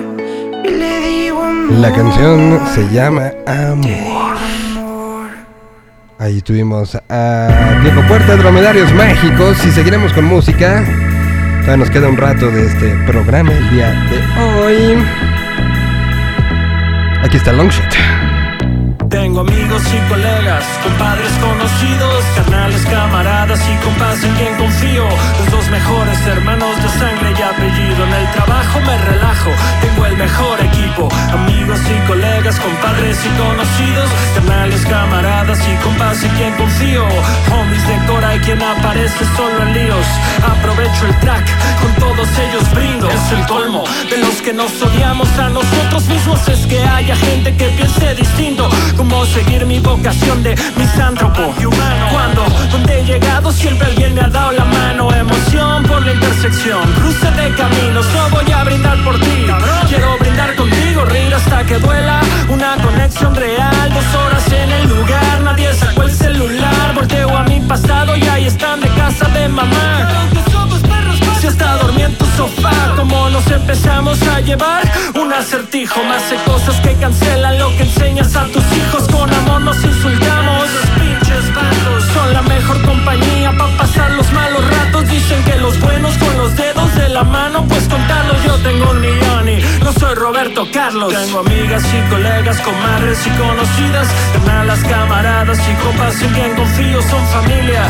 le 0.63 1.01
digo 1.01 1.43
amor. 1.43 1.79
La 1.81 1.93
canción 1.93 2.61
se 2.73 2.89
llama 2.93 3.33
Amor. 3.45 4.37
Ahí 6.21 6.41
tuvimos 6.43 6.97
a 7.09 7.81
Diego 7.83 8.03
Puerta, 8.07 8.37
Dromedarios 8.37 8.93
Mágicos. 8.95 9.65
Y 9.67 9.73
seguiremos 9.73 10.13
con 10.13 10.27
música. 10.27 10.85
Todavía 11.63 11.77
nos 11.77 11.91
queda 11.91 12.09
un 12.09 12.17
rato 12.17 12.49
de 12.53 12.67
este 12.67 12.95
programa 13.05 13.53
el 13.53 13.71
día 13.71 13.91
de 13.91 14.19
hoy. 14.41 15.05
Aquí 17.25 17.37
está 17.37 17.53
Longshot. 17.53 17.95
Tengo 19.35 19.51
amigos 19.51 19.83
y 19.93 20.09
colegas, 20.09 20.65
compadres 20.85 21.33
conocidos, 21.43 22.25
carnales, 22.37 22.87
camaradas 22.87 23.61
y 23.69 23.85
compas 23.85 24.23
en 24.23 24.33
quien 24.37 24.55
confío. 24.55 25.09
Los 25.41 25.51
dos 25.51 25.69
mejores 25.71 26.25
hermanos 26.25 26.77
de 26.81 26.89
sangre 27.01 27.35
y 27.37 27.43
apellido. 27.43 28.05
En 28.07 28.13
el 28.15 28.31
trabajo 28.31 28.79
me 28.79 28.97
relajo, 28.97 29.51
tengo 29.81 30.07
el 30.07 30.17
mejor 30.19 30.61
equipo. 30.61 31.09
Amigos 31.33 31.81
y 31.83 32.07
colegas, 32.07 32.61
compadres 32.61 33.19
y 33.27 33.29
conocidos, 33.31 34.09
carnales, 34.37 34.87
camaradas 34.87 35.59
y 35.67 35.83
compas 35.83 36.23
en 36.23 36.31
quien 36.37 36.55
confío. 36.55 37.03
Homies 37.51 37.89
de 37.89 38.07
Cora 38.07 38.37
y 38.37 38.39
quien 38.39 38.63
aparece 38.63 39.25
solo 39.35 39.63
en 39.63 39.75
líos. 39.75 40.07
Aprovecho 40.47 41.07
el 41.07 41.19
track, 41.19 41.45
con 41.83 41.93
todos 41.95 42.29
ellos 42.39 42.71
brindo. 42.73 43.11
Es 43.11 43.33
el 43.33 43.45
colmo 43.47 43.83
de 44.09 44.19
los 44.19 44.41
que 44.43 44.53
nos 44.53 44.71
odiamos 44.81 45.29
a 45.41 45.49
nosotros 45.49 46.07
mismos. 46.07 46.47
Es 46.47 46.65
que 46.69 46.79
haya 46.85 47.17
gente 47.17 47.53
que 47.57 47.65
piense 47.71 48.15
distinto. 48.15 48.71
Cómo 48.97 49.24
seguir 49.27 49.65
mi 49.67 49.79
vocación 49.81 50.43
de 50.43 50.55
misántropo 50.77 51.55
y 51.61 51.65
humano. 51.67 52.07
Cuando, 52.13 52.45
donde 52.71 53.01
he 53.01 53.05
llegado, 53.05 53.53
siempre 53.53 53.87
alguien 53.87 54.15
me 54.15 54.21
ha 54.21 54.29
dado 54.29 54.53
la 54.53 54.65
mano. 54.65 55.13
Emoción 55.13 55.83
por 55.85 56.05
la 56.05 56.13
intersección, 56.13 56.83
cruce 56.95 57.31
de 57.31 57.55
caminos. 57.55 58.07
No 58.13 58.31
voy 58.31 58.53
a 58.53 58.65
brindar 58.65 59.03
por 59.05 59.19
ti, 59.19 59.47
quiero 59.89 60.19
brindar 60.19 60.55
contigo. 60.57 61.05
Reír 61.05 61.35
hasta 61.35 61.65
que 61.65 61.79
duela, 61.79 62.21
una 62.49 62.77
conexión 62.77 63.35
real. 63.35 63.93
Dos 63.93 64.15
horas 64.15 64.53
en 64.53 64.73
el 64.73 64.89
lugar, 64.89 65.41
nadie 65.43 65.73
sacó 65.75 66.03
el 66.03 66.13
celular. 66.13 66.95
Volteo 66.95 67.37
a 67.37 67.45
mi 67.45 67.61
pasado 67.61 68.17
y 68.17 68.23
ahí 68.23 68.47
están 68.47 68.81
de 68.81 68.89
casa 68.89 69.27
de 69.29 69.49
mamá. 69.49 70.25
Si 71.45 71.49
está 71.49 71.77
dormido 71.77 72.09
en 72.09 72.17
tu 72.17 72.25
sofá, 72.39 72.73
como 72.97 73.29
nos 73.29 73.47
empezamos 73.51 74.19
a 74.29 74.41
llevar 74.41 74.83
un 75.15 75.31
acertijo, 75.31 76.03
más 76.05 76.31
de 76.31 76.37
cosas 76.37 76.81
que 76.81 76.95
cancelan 76.95 77.59
lo 77.59 77.69
que 77.77 77.83
enseñas 77.83 78.35
a 78.35 78.45
tus 78.47 78.65
hijos. 78.73 79.07
Con 79.13 79.31
amor 79.31 79.61
nos 79.61 79.77
insultamos, 79.85 80.63
los 80.73 80.87
pinches 80.99 81.55
bandos 81.55 82.05
son 82.15 82.33
la 82.33 82.41
mejor 82.41 82.81
compañía 82.81 83.53
para 83.59 83.77
pasar 83.77 84.11
los 84.13 84.33
malos 84.33 84.65
ratos. 84.71 85.07
Dicen 85.11 85.45
que 85.45 85.57
los 85.57 85.79
buenos 85.81 86.17
con 86.17 86.35
los 86.39 86.57
dedos 86.57 86.95
de 86.95 87.11
la 87.11 87.25
mano, 87.25 87.67
pues 87.69 87.87
contarlos 87.89 88.43
yo 88.43 88.55
tengo 88.63 88.91
un 88.93 89.03
millón 89.03 89.47
y 89.47 89.61
no 89.85 89.93
soy 89.93 90.15
Roberto 90.15 90.67
Carlos. 90.73 91.13
Tengo 91.13 91.41
amigas 91.41 91.85
y 91.93 92.11
colegas, 92.11 92.59
comadres 92.63 93.19
y 93.27 93.31
conocidas, 93.33 94.09
hermanas, 94.33 94.79
camaradas 94.79 95.59
y 95.59 95.75
copas 95.75 96.23
en 96.23 96.33
quien 96.33 96.55
confío 96.55 97.03
son 97.03 97.27
familia, 97.27 97.83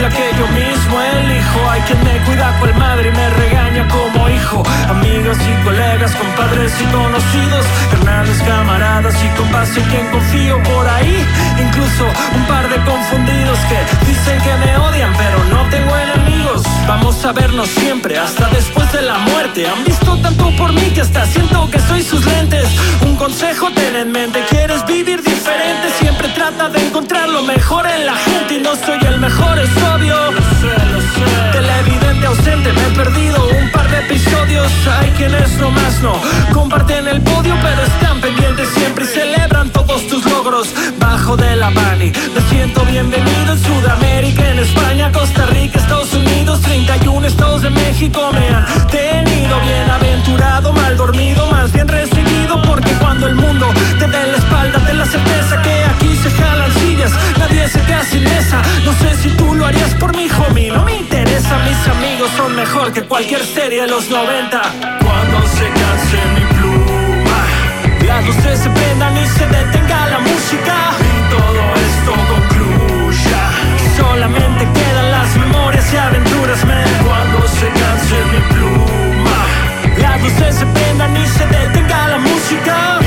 la 0.00 0.08
que 0.08 0.30
yo 0.38 0.46
mismo 0.48 1.00
elijo. 1.00 1.70
Hay 1.70 1.80
quien 1.82 2.02
me 2.04 2.18
cuida 2.24 2.56
cual 2.58 2.74
madre 2.74 3.08
y 3.08 3.12
me 3.12 3.30
regaña 3.30 3.86
como 3.88 4.28
hijo. 4.28 4.62
Amigos 4.88 5.38
y 5.38 5.64
colegas, 5.64 6.14
compadres 6.16 6.72
y 6.80 6.84
conocidos, 6.86 7.66
hermanas, 7.92 8.38
camaradas 8.46 9.14
y 9.22 9.28
compas 9.36 9.76
en 9.76 9.84
quien 9.84 10.06
confío 10.10 10.62
por 10.62 10.88
ahí. 10.88 11.26
Incluso 11.60 12.04
un 12.34 12.44
par 12.46 12.68
de 12.68 12.76
confundidos 12.84 13.58
que 13.68 13.78
dicen 14.06 14.40
que 14.40 14.54
me 14.64 14.76
odian, 14.76 15.12
pero 15.16 15.44
no 15.44 15.68
tengo 15.70 15.94
enemigos. 15.96 16.62
Vamos 16.86 17.24
a 17.24 17.32
vernos 17.32 17.68
siempre, 17.68 18.18
hasta 18.18 18.48
después 18.48 18.90
de 18.92 19.02
la 19.02 19.18
muerte. 19.18 19.66
Han 19.68 19.84
visto 19.84 20.16
tanto 20.18 20.50
por 20.56 20.72
mí 20.72 20.90
que 20.94 21.02
hasta 21.02 21.26
siento 21.26 21.70
que 21.70 21.78
soy 21.78 22.02
sus 22.02 22.24
lentes. 22.26 22.66
Un 23.02 23.16
consejo 23.16 23.70
ten 23.74 23.94
en 23.96 24.10
mente, 24.10 24.44
quieres 24.48 24.84
vivir 24.86 25.22
diferente, 25.22 25.88
siempre 25.98 26.28
trata 26.28 26.68
de 26.68 26.86
encontrar 26.86 27.28
lo 27.28 27.42
mejor 27.42 27.86
en 27.86 28.06
la 28.06 28.16
gente 28.16 28.54
y 28.54 28.60
no 28.60 28.74
soy 28.74 28.98
el 29.06 29.18
mejor, 29.18 29.58
es 29.58 29.70
obvio. 29.94 30.32
Lo 30.32 30.40
sé, 30.60 30.74
lo 30.92 31.00
sé. 31.00 31.26
Televidente 31.52 32.26
ausente, 32.26 32.72
me 32.72 32.82
he 32.86 32.90
perdido 32.90 33.48
un 33.48 33.70
par 33.70 33.88
de 33.90 33.98
episodios. 34.00 34.70
Hay 34.98 35.10
quienes 35.12 35.50
nomás 35.58 36.00
no 36.02 36.14
comparten 36.52 37.08
el 37.08 37.20
podio, 37.22 37.54
pero 37.62 37.82
están 37.82 38.20
pendientes 38.20 38.68
siempre 38.70 39.04
y 39.04 39.08
celebran 39.08 39.70
todos 39.70 40.06
tus 40.06 40.24
logros. 40.24 40.68
Bajo 40.98 41.36
de 41.36 41.56
la 41.56 41.70
Bani, 41.70 42.12
me 42.34 42.40
siento 42.50 42.84
bienvenido 42.84 43.52
en 43.52 43.62
Sudamérica, 43.62 44.50
en 44.50 44.58
España, 44.58 45.12
Costa 45.12 45.46
Rica, 45.46 45.78
Estados 45.78 46.12
Unidos, 46.14 46.60
31 46.62 47.26
estados 47.26 47.62
de 47.62 47.70
México 47.70 48.30
me 48.32 48.48
han 48.48 48.86
tenido 48.88 49.60
bienaventurado, 49.60 50.72
mal 50.72 50.96
dormido, 50.96 51.46
más 51.50 51.70
bien 51.72 51.86
recibido, 51.86 52.60
porque 52.62 52.90
cuando 52.94 53.26
el 53.26 53.34
mundo 53.34 53.66
te 53.98 54.06
dé 54.06 54.26
la 54.32 54.38
espalda, 54.38 54.78
ten 54.86 54.98
la 54.98 55.06
certeza 55.06 55.60
que 55.62 55.84
aquí 55.84 56.16
se 56.16 56.30
jalan 56.30 56.69
nadie 57.38 57.68
se 57.68 57.80
queda 57.82 58.04
sin 58.04 58.26
esa. 58.26 58.62
No 58.84 58.92
sé 58.94 59.14
si 59.22 59.30
tú 59.36 59.54
lo 59.54 59.66
harías 59.66 59.94
por 59.94 60.16
mi 60.16 60.28
homie, 60.30 60.70
no 60.70 60.84
me 60.84 60.96
interesa, 60.96 61.58
mis 61.68 61.88
amigos 61.88 62.30
son 62.36 62.54
mejor 62.54 62.92
que 62.92 63.02
cualquier 63.02 63.44
serie 63.44 63.82
de 63.82 63.88
los 63.88 64.08
90. 64.08 64.60
Cuando 65.04 65.38
se 65.48 65.66
canse 65.80 66.18
mi 66.36 66.44
pluma, 66.56 67.40
las 68.06 68.26
luces 68.26 68.58
se 68.60 68.70
prendan 68.70 69.16
y 69.16 69.26
se 69.26 69.46
detenga 69.46 70.08
la 70.08 70.18
música 70.20 70.76
y 71.10 71.30
todo 71.36 71.62
esto 71.88 72.12
concluya. 72.32 73.42
Solamente 73.96 74.68
quedan 74.78 75.10
las 75.10 75.36
memorias 75.36 75.92
y 75.92 75.96
aventuras, 75.96 76.64
man. 76.64 76.84
Cuando 77.06 77.48
se 77.48 77.68
canse 77.80 78.16
mi 78.32 78.40
pluma, 78.54 79.38
las 79.98 80.22
luces 80.22 80.54
se 80.56 80.66
prendan 80.66 81.16
y 81.16 81.26
se 81.26 81.46
detenga 81.46 82.08
la 82.08 82.18
música 82.18 82.99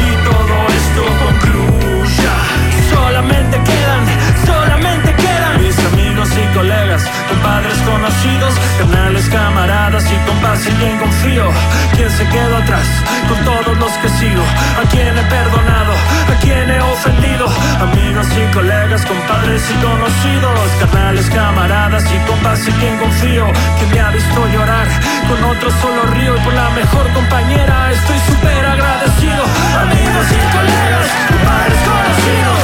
compadres 7.53 7.81
conocidos, 7.83 8.53
canales, 8.79 9.29
camaradas 9.29 10.03
y 10.11 10.17
compas 10.25 10.65
en 10.65 10.75
quien 10.75 10.97
confío. 10.97 11.51
Quien 11.95 12.09
se 12.09 12.27
quedó 12.27 12.57
atrás 12.57 12.87
con 13.29 13.37
todos 13.45 13.77
los 13.77 13.91
que 14.01 14.09
sigo, 14.09 14.41
a 14.81 14.89
quien 14.89 15.15
he 15.15 15.23
perdonado, 15.29 15.93
a 16.33 16.35
quien 16.41 16.67
he 16.67 16.79
ofendido. 16.81 17.45
Amigos 17.79 18.25
y 18.33 18.53
colegas, 18.53 19.05
compadres 19.05 19.61
y 19.69 19.75
conocidos, 19.85 20.69
canales, 20.81 21.29
camaradas 21.29 22.03
y 22.11 22.17
compas 22.25 22.67
en 22.67 22.73
quien 22.73 22.97
confío. 22.97 23.45
Quien 23.77 23.89
me 23.91 23.99
ha 23.99 24.09
visto 24.09 24.47
llorar, 24.47 24.87
con 25.29 25.43
otros 25.43 25.73
solo 25.79 26.01
río 26.09 26.35
y 26.35 26.39
por 26.39 26.53
la 26.53 26.69
mejor 26.71 27.05
compañera 27.13 27.91
estoy 27.91 28.19
súper 28.33 28.65
agradecido. 28.65 29.43
Amigos 29.77 30.25
y 30.25 30.41
colegas, 30.57 31.07
compadres 31.29 31.79
conocidos, 31.85 32.62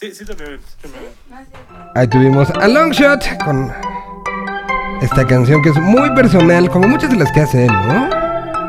Sí, 0.00 0.12
sí 0.14 0.24
te 0.24 0.32
veo, 0.32 0.58
sí 0.58 0.88
veo. 0.92 1.10
Ahí 1.96 2.06
tuvimos 2.06 2.48
a 2.50 2.68
Longshot 2.68 3.42
con 3.44 3.72
esta 5.02 5.26
canción 5.26 5.60
que 5.60 5.70
es 5.70 5.78
muy 5.80 6.08
personal, 6.14 6.70
como 6.70 6.86
muchas 6.86 7.10
de 7.10 7.16
las 7.16 7.32
que 7.32 7.40
hace 7.40 7.64
él, 7.64 7.72
¿no? 7.72 8.08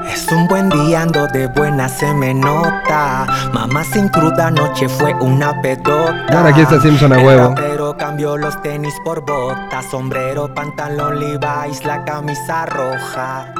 Es 0.08 0.28
un 0.32 0.48
buen 0.48 0.70
día, 0.70 1.04
ando 1.04 1.28
de 1.28 1.46
buena, 1.46 1.88
se 1.88 2.12
me 2.16 2.34
nota. 2.34 3.28
Mamá 3.54 3.84
sin 3.84 4.10
cruda 4.10 4.48
anoche 4.48 4.90
fue 4.90 5.14
una 5.16 5.62
pedota. 5.62 6.26
Ahora 6.36 6.50
aquí 6.50 6.62
está 6.62 6.82
Simpson 6.82 7.14
a 7.14 7.20
huevo. 7.20 7.54
Pero 7.54 7.96
cambió 7.96 8.36
los 8.36 8.60
tenis 8.64 8.96
por 9.06 9.24
botas, 9.24 9.86
sombrero, 9.86 10.52
pantalón 10.56 11.20
Levi's, 11.20 11.86
la 11.86 12.04
camisa 12.06 12.66
roja. 12.66 13.54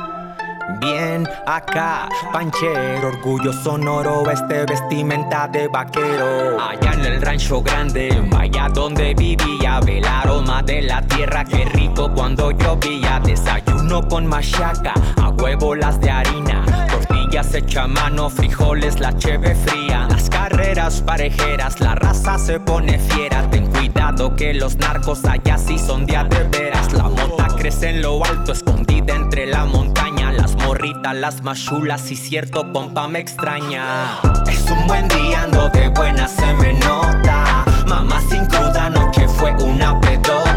Bien 0.78 1.28
acá, 1.46 2.08
panchero, 2.32 3.08
orgullo 3.08 3.52
sonoro, 3.52 4.30
este 4.30 4.66
vestimenta 4.66 5.48
de 5.48 5.68
vaquero. 5.68 6.58
Allá 6.62 6.94
en 6.94 7.06
el 7.06 7.22
rancho 7.22 7.62
grande, 7.62 8.10
allá 8.38 8.70
donde 8.70 9.14
vivía, 9.16 9.80
ve 9.82 9.98
el 9.98 10.06
aroma 10.06 10.62
de 10.62 10.84
la 10.84 11.02
tierra, 11.02 11.44
qué 11.44 11.66
rico 11.66 12.12
cuando 12.14 12.52
llovía. 12.52 13.20
Desayuno 13.20 14.08
con 14.08 14.28
machaca, 14.28 14.94
a 15.22 15.30
huevo 15.30 15.76
las 15.76 16.00
de 16.00 16.12
harina, 16.12 16.64
tortillas 16.90 17.54
hecha 17.54 17.88
mano, 17.88 18.30
frijoles, 18.30 19.00
la 19.00 19.18
cheve 19.18 19.56
fría. 19.56 20.08
Las 20.10 20.30
carreras 20.30 21.02
parejeras, 21.02 21.80
la 21.80 21.96
raza 21.96 22.38
se 22.38 22.60
pone 22.60 23.00
fiera. 23.00 23.50
Ten 23.50 23.68
cuidado 23.68 24.36
que 24.36 24.54
los 24.54 24.78
narcos 24.78 25.26
allá 25.26 25.58
sí 25.58 25.78
son 25.80 26.06
de 26.06 26.18
veras. 26.52 26.94
La 26.94 27.04
mota 27.04 27.48
crece 27.58 27.90
en 27.90 28.02
lo 28.02 28.24
alto, 28.24 28.52
escondida 28.52 29.16
entre 29.16 29.48
la 29.48 29.66
montaña. 29.66 30.09
Las 30.40 30.56
morritas, 30.56 31.16
las 31.16 31.44
machulas 31.44 32.10
y 32.12 32.16
cierto 32.16 32.72
pompa 32.72 33.08
me 33.08 33.20
extraña. 33.20 34.20
Es 34.50 34.72
un 34.72 34.88
buen 34.88 35.08
día, 35.10 35.44
ando 35.44 35.70
de 35.70 35.90
buena, 35.90 36.28
se 36.28 36.54
me 36.54 36.74
nota. 36.74 37.66
Mamá 37.88 38.22
sin 38.30 38.46
cruda 38.46 38.86
anoche 38.86 39.28
fue 39.28 39.52
una 39.64 40.00
pedota. 40.00 40.49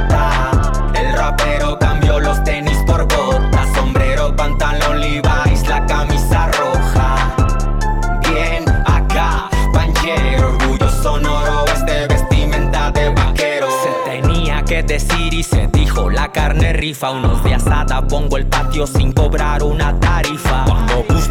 Carne 16.32 16.72
rifa, 16.72 17.10
unos 17.10 17.44
de 17.44 17.54
asada, 17.54 18.06
pongo 18.06 18.36
el 18.36 18.46
patio 18.46 18.86
sin 18.86 19.12
cobrar 19.12 19.62
una 19.62 19.98
tarifa. 20.00 20.64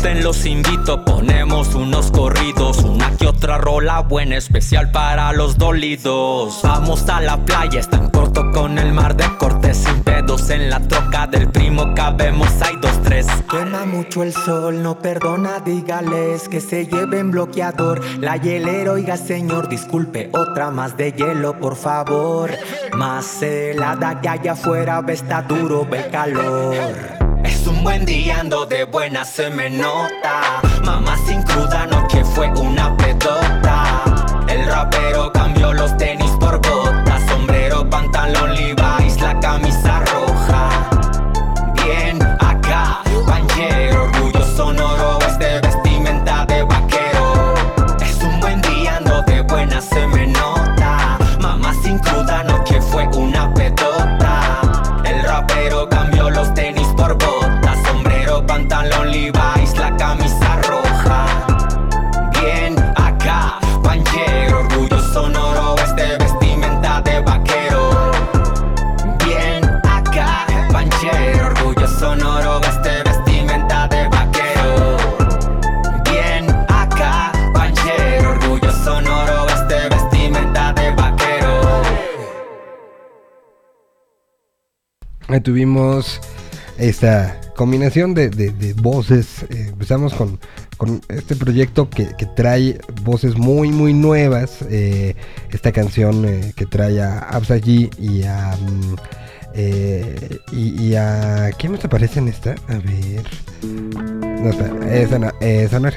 Los 0.04 0.46
invito, 0.46 1.04
ponemos 1.06 1.74
unos 1.76 2.12
corridos, 2.12 2.80
una 2.80 3.12
que 3.18 3.28
otra 3.28 3.58
rola 3.58 4.02
buena, 4.02 4.36
especial 4.36 4.92
para 4.92 5.32
los 5.32 5.58
dolidos. 5.58 6.60
Vamos 6.64 7.08
a 7.10 7.22
la 7.22 7.38
playa, 7.38 7.80
está 7.80 7.98
en 7.98 8.10
corto 8.10 8.52
con 8.52 8.78
el 8.78 8.94
mar 8.94 9.16
de 9.16 9.26
cortes 9.38 9.78
sin 9.78 10.02
pedos 10.04 10.50
en 10.50 10.70
la 10.70 10.80
troca 10.80 11.28
del 11.28 11.50
primo 11.50 11.94
cabemos, 11.96 12.50
hay 12.62 12.76
dos, 12.82 13.02
tres. 13.04 13.28
Quema 13.50 13.86
mucho 13.86 14.24
el 14.24 14.34
sol, 14.34 14.82
no 14.82 15.00
perdona, 15.00 15.60
dígales 15.60 16.50
que 16.50 16.62
se 16.62 16.86
lleven 16.88 17.32
bloqueador. 17.32 18.02
La 18.20 18.38
hielera, 18.38 18.94
oiga 18.94 19.18
señor, 19.18 19.70
disculpe, 19.70 20.30
otra 20.34 20.72
más 20.72 20.98
de 20.98 21.12
hielo, 21.12 21.60
por 21.60 21.76
favor. 21.76 22.52
Más 22.94 23.42
helada 23.42 24.20
que 24.22 24.30
allá 24.30 24.54
afuera, 24.54 25.02
ve 25.02 25.14
está 25.14 25.42
duro, 25.42 25.86
ve 25.90 26.08
calor. 26.12 27.21
Un 27.82 27.86
buen 27.86 28.06
día, 28.06 28.40
ando 28.40 28.68
de 28.68 28.84
buena, 28.84 29.26
se 29.26 29.50
me 29.50 29.68
nota. 29.68 30.62
Mamá 30.84 31.18
sin 31.26 31.42
cruda, 31.42 31.88
no 31.88 32.08
que 32.10 32.24
fue 32.24 32.48
una 32.52 32.96
pedota. 32.96 34.04
El 34.48 34.68
rapero 34.68 35.32
cambió 35.32 35.74
los 35.74 35.98
tenis 35.98 36.30
por 36.40 36.58
botas, 36.58 37.01
tuvimos 85.40 86.20
esta 86.78 87.40
combinación 87.56 88.14
de, 88.14 88.30
de- 88.30 88.74
voces. 88.74 89.44
eh, 89.50 89.68
empezamos 89.70 90.14
con, 90.14 90.40
con 90.78 91.02
este 91.10 91.36
proyecto 91.36 91.90
que, 91.90 92.08
que 92.18 92.26
trae 92.26 92.80
voces 93.04 93.38
muy, 93.38 93.70
muy 93.70 93.94
nuevas. 93.94 94.58
eh, 94.70 95.16
esta 95.52 95.72
canción 95.72 96.26
eh, 96.26 96.54
que 96.56 96.66
trae 96.66 97.02
a 97.02 97.20
Absaji 97.20 97.90
y 98.00 98.24
a. 98.24 98.58
eh, 99.54 100.40
y, 100.52 100.96
a. 100.96 101.52
¿Quién 101.58 101.74
más 101.74 101.86
aparece 101.86 102.20
en 102.20 102.30
esta? 102.30 102.56
A 102.68 102.78
ver. 102.78 103.24
No, 103.64 104.50
espera, 104.50 104.96
esa 104.96 105.20
no, 105.20 105.32
esa 105.40 105.80
no. 105.80 105.90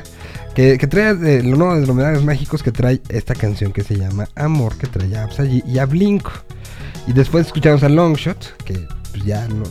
Que, 0.54 0.76
que 0.78 0.86
trae 0.86 1.42
lo 1.42 1.56
nuevo 1.56 1.74
de 1.80 1.86
los 1.86 1.96
medallas 1.96 2.22
mágicos 2.22 2.62
que 2.62 2.70
trae 2.72 3.00
esta 3.08 3.34
canción 3.34 3.72
que 3.72 3.82
se 3.82 3.96
llama 3.96 4.28
Amor, 4.36 4.76
que 4.76 4.86
trae 4.86 5.16
a 5.16 5.24
Absaji 5.24 5.62
y 5.66 5.78
a 5.78 5.86
Blink. 5.86 6.28
Y 7.06 7.12
después 7.12 7.46
escuchamos 7.46 7.82
a 7.82 7.88
Longshot, 7.88 8.56
que 8.64 8.86
pues 9.14 9.24
ya 9.24 9.46
no, 9.48 9.62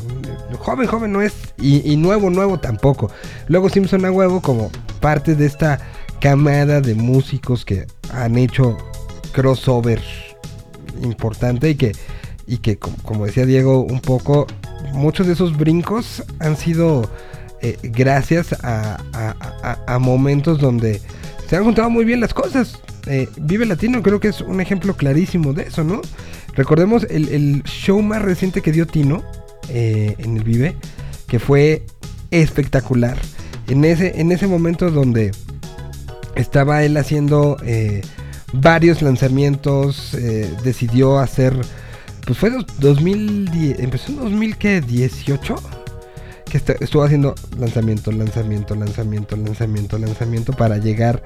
no- 0.52 0.58
joven, 0.58 0.88
joven 0.88 1.12
no 1.12 1.22
es, 1.22 1.34
y, 1.58 1.98
nuevo, 1.98 2.30
nuevo 2.30 2.60
tampoco. 2.60 3.12
Luego 3.50 3.68
Simpson 3.70 4.06
a 4.06 4.12
huevo 4.12 4.42
como 4.42 4.72
parte 5.02 5.36
de 5.36 5.46
esta 5.46 5.80
camada 6.22 6.80
de 6.80 6.96
músicos 6.96 7.66
que 7.66 7.86
han 8.14 8.38
hecho 8.38 8.78
crossover 9.34 10.02
importante 11.04 11.70
y 11.72 11.76
que, 11.76 11.92
y 12.48 12.60
que 12.60 12.78
como, 12.78 13.26
decía 13.26 13.46
Diego, 13.46 13.82
un 13.82 14.00
poco, 14.00 14.48
muchos 14.94 15.28
de 15.28 15.34
esos 15.34 15.58
brincos 15.58 16.24
han 16.40 16.56
sido 16.56 17.10
eh, 17.62 17.78
gracias 17.84 18.56
a 18.64 19.98
momentos 20.00 20.60
donde 20.60 21.02
se 21.50 21.58
han 21.58 21.66
juntado 21.66 21.90
muy 21.90 22.06
bien 22.06 22.22
las 22.22 22.34
cosas. 22.34 22.80
Eh, 23.08 23.28
Vive 23.36 23.66
Latino 23.66 24.02
creo 24.02 24.22
que 24.22 24.30
es 24.30 24.40
un 24.40 24.62
ejemplo 24.62 24.96
clarísimo 24.96 25.52
de 25.52 25.64
eso, 25.64 25.84
¿no? 25.84 26.00
Recordemos 26.56 27.06
el, 27.10 27.30
el 27.30 27.64
show 27.64 28.02
más 28.02 28.22
reciente 28.22 28.62
que 28.62 28.72
dio 28.72 28.86
Tino 28.86 29.24
eh, 29.70 30.16
en 30.20 30.38
el 30.38 30.44
Vive, 30.44 30.76
que 31.28 31.40
fue 31.40 31.86
espectacular. 32.32 33.18
En 33.68 33.86
ese, 33.86 34.20
en 34.20 34.32
ese 34.32 34.46
momento 34.48 34.92
donde 34.92 35.32
estaba 36.36 36.84
él 36.84 36.98
haciendo 36.98 37.58
eh, 37.66 38.02
varios 38.54 39.02
lanzamientos, 39.02 40.14
eh, 40.16 40.52
decidió 40.64 41.20
hacer, 41.20 41.56
pues 42.26 42.38
fue 42.38 42.50
dos- 42.52 42.66
2010, 42.80 43.80
empezó 43.80 44.12
en 44.12 44.18
2018, 44.18 45.56
que 46.54 46.76
estuvo 46.84 47.04
haciendo 47.04 47.34
lanzamiento, 47.58 48.12
lanzamiento, 48.12 48.76
lanzamiento, 48.76 49.36
lanzamiento, 49.36 49.98
lanzamiento 49.98 50.54
para 50.54 50.78
llegar 50.78 51.24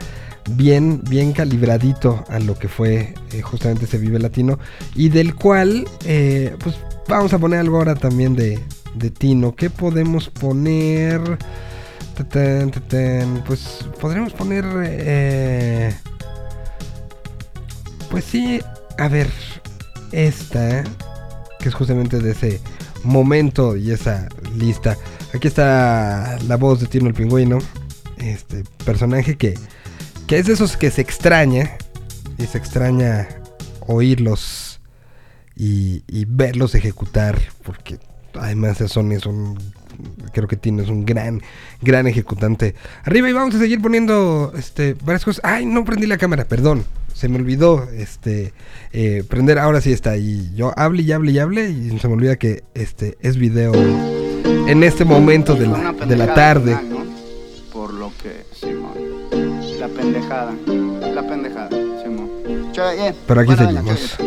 bien, 0.52 1.02
bien 1.04 1.34
calibradito 1.34 2.24
a 2.30 2.40
lo 2.40 2.58
que 2.58 2.70
fue 2.70 3.14
eh, 3.34 3.42
justamente 3.42 3.84
ese 3.84 3.98
Vive 3.98 4.20
Latino 4.20 4.58
y 4.96 5.10
del 5.10 5.36
cual, 5.36 5.86
eh, 6.06 6.56
pues 6.64 6.78
vamos 7.10 7.34
a 7.34 7.40
poner 7.40 7.60
algo 7.60 7.76
ahora 7.76 7.96
también 7.96 8.38
de, 8.38 8.58
de 8.96 9.12
Tino. 9.12 9.54
¿Qué 9.54 9.70
podemos 9.70 10.30
poner? 10.30 11.20
Pues 13.46 13.86
podríamos 14.00 14.32
poner... 14.32 14.66
eh, 14.86 15.94
pues 18.10 18.24
sí, 18.24 18.62
a 18.98 19.10
ver, 19.10 19.28
esta, 20.14 20.86
que 21.60 21.68
es 21.68 21.76
justamente 21.76 22.20
de 22.20 22.32
ese 22.32 22.62
momento 23.04 23.76
y 23.76 23.92
esa 23.92 24.30
lista. 24.56 24.98
Aquí 25.38 25.48
está 25.48 26.40
la 26.48 26.58
voz 26.58 26.80
de 26.80 26.88
Tino 26.88 27.08
el 27.08 27.14
Pingüino, 27.14 27.60
este 28.18 28.64
personaje 28.84 29.38
que, 29.38 29.54
que 30.26 30.40
es 30.40 30.48
de 30.48 30.54
esos 30.54 30.78
que 30.78 30.90
se 30.90 31.02
extraña, 31.02 31.78
y 32.40 32.48
se 32.48 32.58
extraña 32.58 33.28
oírlos 33.86 34.80
y, 35.56 36.02
verlos 36.26 36.74
ejecutar, 36.74 37.40
porque 37.62 38.00
además 38.34 38.80
Sony 38.88 39.12
es 39.12 39.28
un, 39.28 39.60
creo 40.34 40.48
que 40.48 40.56
Tino 40.56 40.82
es 40.82 40.90
un 40.90 41.06
gran, 41.06 41.44
gran 41.84 42.08
ejecutante. 42.08 42.74
Arriba 43.04 43.30
y 43.30 43.34
vamos 43.34 43.54
a 43.54 43.60
seguir 43.60 43.80
poniendo 43.80 44.54
este, 44.58 44.96
varias 45.06 45.24
cosas. 45.24 45.42
Ay, 45.46 45.68
no 45.68 45.86
prendí 45.86 46.08
la 46.08 46.18
cámara, 46.18 46.46
perdón. 46.46 46.84
Se 47.14 47.30
me 47.30 47.36
olvidó 47.36 47.88
este 47.92 48.54
eh, 48.92 49.24
prender, 49.30 49.60
ahora 49.60 49.82
sí 49.82 49.92
está. 49.92 50.18
Y 50.18 50.52
yo 50.56 50.74
hable 50.76 51.04
y 51.04 51.12
hable 51.12 51.32
y 51.32 51.38
hable 51.38 51.70
y 51.70 52.00
se 52.00 52.08
me 52.08 52.16
olvida 52.16 52.38
que 52.38 52.64
este 52.74 53.20
es 53.22 53.38
video 53.38 53.72
en 54.68 54.84
este 54.84 55.06
momento 55.06 55.56
de 55.56 55.68
la, 55.68 55.94
de 55.94 56.16
la 56.18 56.34
tarde. 56.34 56.78
Por 57.72 57.94
lo 57.94 58.12
que, 58.22 58.46
Simón. 58.54 58.94
La 59.80 59.88
pendejada. 59.88 60.54
La 61.14 61.24
pendejada, 61.24 61.70
Simón. 62.04 62.30
Che, 62.74 63.14
Pero 63.26 63.42
aquí 63.42 63.56
seguimos. 63.56 64.18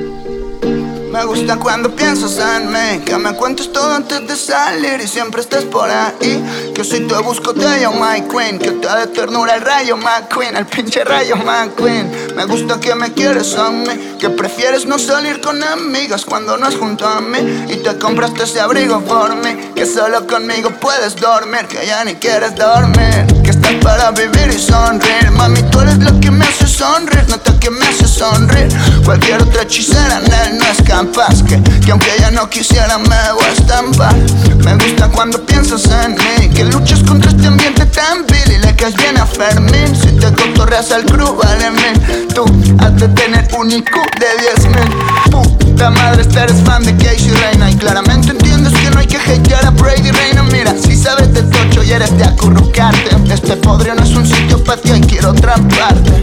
Me 1.21 1.27
gusta 1.27 1.57
cuando 1.57 1.95
piensas 1.95 2.39
en 2.39 2.73
mí. 2.73 3.05
Que 3.05 3.19
me 3.19 3.35
cuentes 3.35 3.71
todo 3.71 3.93
antes 3.93 4.27
de 4.27 4.35
salir 4.35 4.99
Y 5.03 5.07
siempre 5.07 5.43
estés 5.43 5.65
por 5.65 5.91
ahí. 5.91 6.73
Que 6.75 6.83
si 6.83 7.01
te 7.01 7.15
busco 7.19 7.53
te 7.53 7.79
llamo 7.79 8.01
my 8.01 8.23
queen 8.23 8.59
Que 8.59 8.71
te 8.71 8.89
de 8.89 9.07
ternura 9.09 9.57
el 9.57 9.61
rayo 9.61 9.99
McQueen 9.99 10.57
El 10.57 10.65
pinche 10.65 11.05
rayo 11.05 11.37
McQueen. 11.37 12.35
Me 12.35 12.47
gusta 12.47 12.81
que 12.81 12.95
me 12.95 13.13
quieres 13.13 13.55
a 13.57 13.69
mí 13.69 14.17
Que 14.19 14.31
prefieres 14.31 14.87
no 14.87 14.99
salir 14.99 15.43
con 15.43 15.63
amigas 15.63 16.25
Cuando 16.25 16.57
no 16.57 16.67
es 16.67 16.77
junto 16.77 17.07
a 17.07 17.21
mí. 17.21 17.67
Y 17.69 17.77
te 17.77 17.99
compraste 17.99 18.45
ese 18.45 18.61
abrigo 18.61 19.03
por 19.03 19.37
mí 19.37 19.73
Que 19.75 19.85
solo 19.85 20.27
conmigo 20.27 20.71
puedes 20.81 21.17
dormir 21.17 21.67
Que 21.67 21.87
ya 21.87 22.03
ni 22.03 22.15
quieres 22.15 22.55
dormir. 22.57 23.27
Que 23.45 23.51
estás 23.51 23.75
para 23.83 24.11
vivir 24.13 24.49
y 24.49 24.59
sonreír. 24.59 25.31
Mami, 25.33 25.63
tú 25.65 25.81
eres 25.81 25.99
lo 25.99 26.19
que 26.19 26.31
me 26.31 26.47
hace 26.47 26.67
sonreír 26.81 27.29
Nota 27.29 27.53
que 27.61 27.71
me 27.71 27.87
hace 27.87 28.09
sonreír. 28.09 28.69
Cualquier 29.05 29.43
otra 29.43 29.63
hechicera 29.63 30.21
en 30.25 30.33
él 30.33 30.59
no 30.59 30.65
es 30.65 30.83
capaz 30.83 31.43
que, 31.43 31.61
que 31.85 31.91
aunque 31.91 32.11
ella 32.17 32.31
no 32.31 32.49
quisiera 32.49 32.97
me 32.99 33.33
voy 33.35 33.45
a 33.45 33.53
estampar. 33.53 34.17
Me 34.65 34.75
gusta 34.77 35.09
cuando 35.09 35.45
piensas 35.45 35.85
en 35.87 36.13
mí 36.13 36.49
Que 36.55 36.65
luchas 36.65 37.03
contra 37.03 37.31
este 37.31 37.47
ambiente 37.47 37.87
tan 37.87 38.27
vil 38.27 38.53
Y 38.55 38.59
le 38.59 38.75
caes 38.77 38.95
bien 38.97 39.19
a 39.19 39.27
Fermín. 39.27 39.95
Si 39.95 40.09
te 40.13 40.33
cotorreas 40.33 40.91
al 40.91 41.05
crew 41.05 41.37
vale 41.37 41.71
mil. 41.71 42.29
Tú 42.35 42.45
has 42.79 42.97
de 42.97 43.09
tener 43.09 43.47
un 43.59 43.71
IQ 43.71 43.91
de 44.19 44.29
10 44.55 44.67
mil. 44.75 45.51
Puta 45.59 45.91
madre, 45.91 46.23
este 46.23 46.41
eres 46.41 46.63
fan 46.65 46.83
de 46.85 46.97
Casey 46.97 47.31
Reina 47.31 47.71
Y 47.71 47.77
claramente 47.77 48.31
entiendes 48.31 48.73
no 48.91 49.01
hay 49.01 49.07
que 49.07 49.17
hatear 49.17 49.67
a 49.67 49.71
Brady 49.71 50.11
Reina. 50.11 50.43
Mira, 50.45 50.75
si 50.77 50.97
sabes 50.97 51.33
de 51.33 51.43
tocho 51.43 51.83
y 51.83 51.93
eres 51.93 52.17
de 52.17 52.25
acurrucarte. 52.25 53.11
Este 53.33 53.57
podrio 53.57 53.95
no 53.95 54.03
es 54.03 54.15
un 54.17 54.27
sitio 54.27 54.63
para 54.65 54.81
ti 54.81 54.91
quiero 55.07 55.31
otra 55.31 55.55
parte 55.55 56.21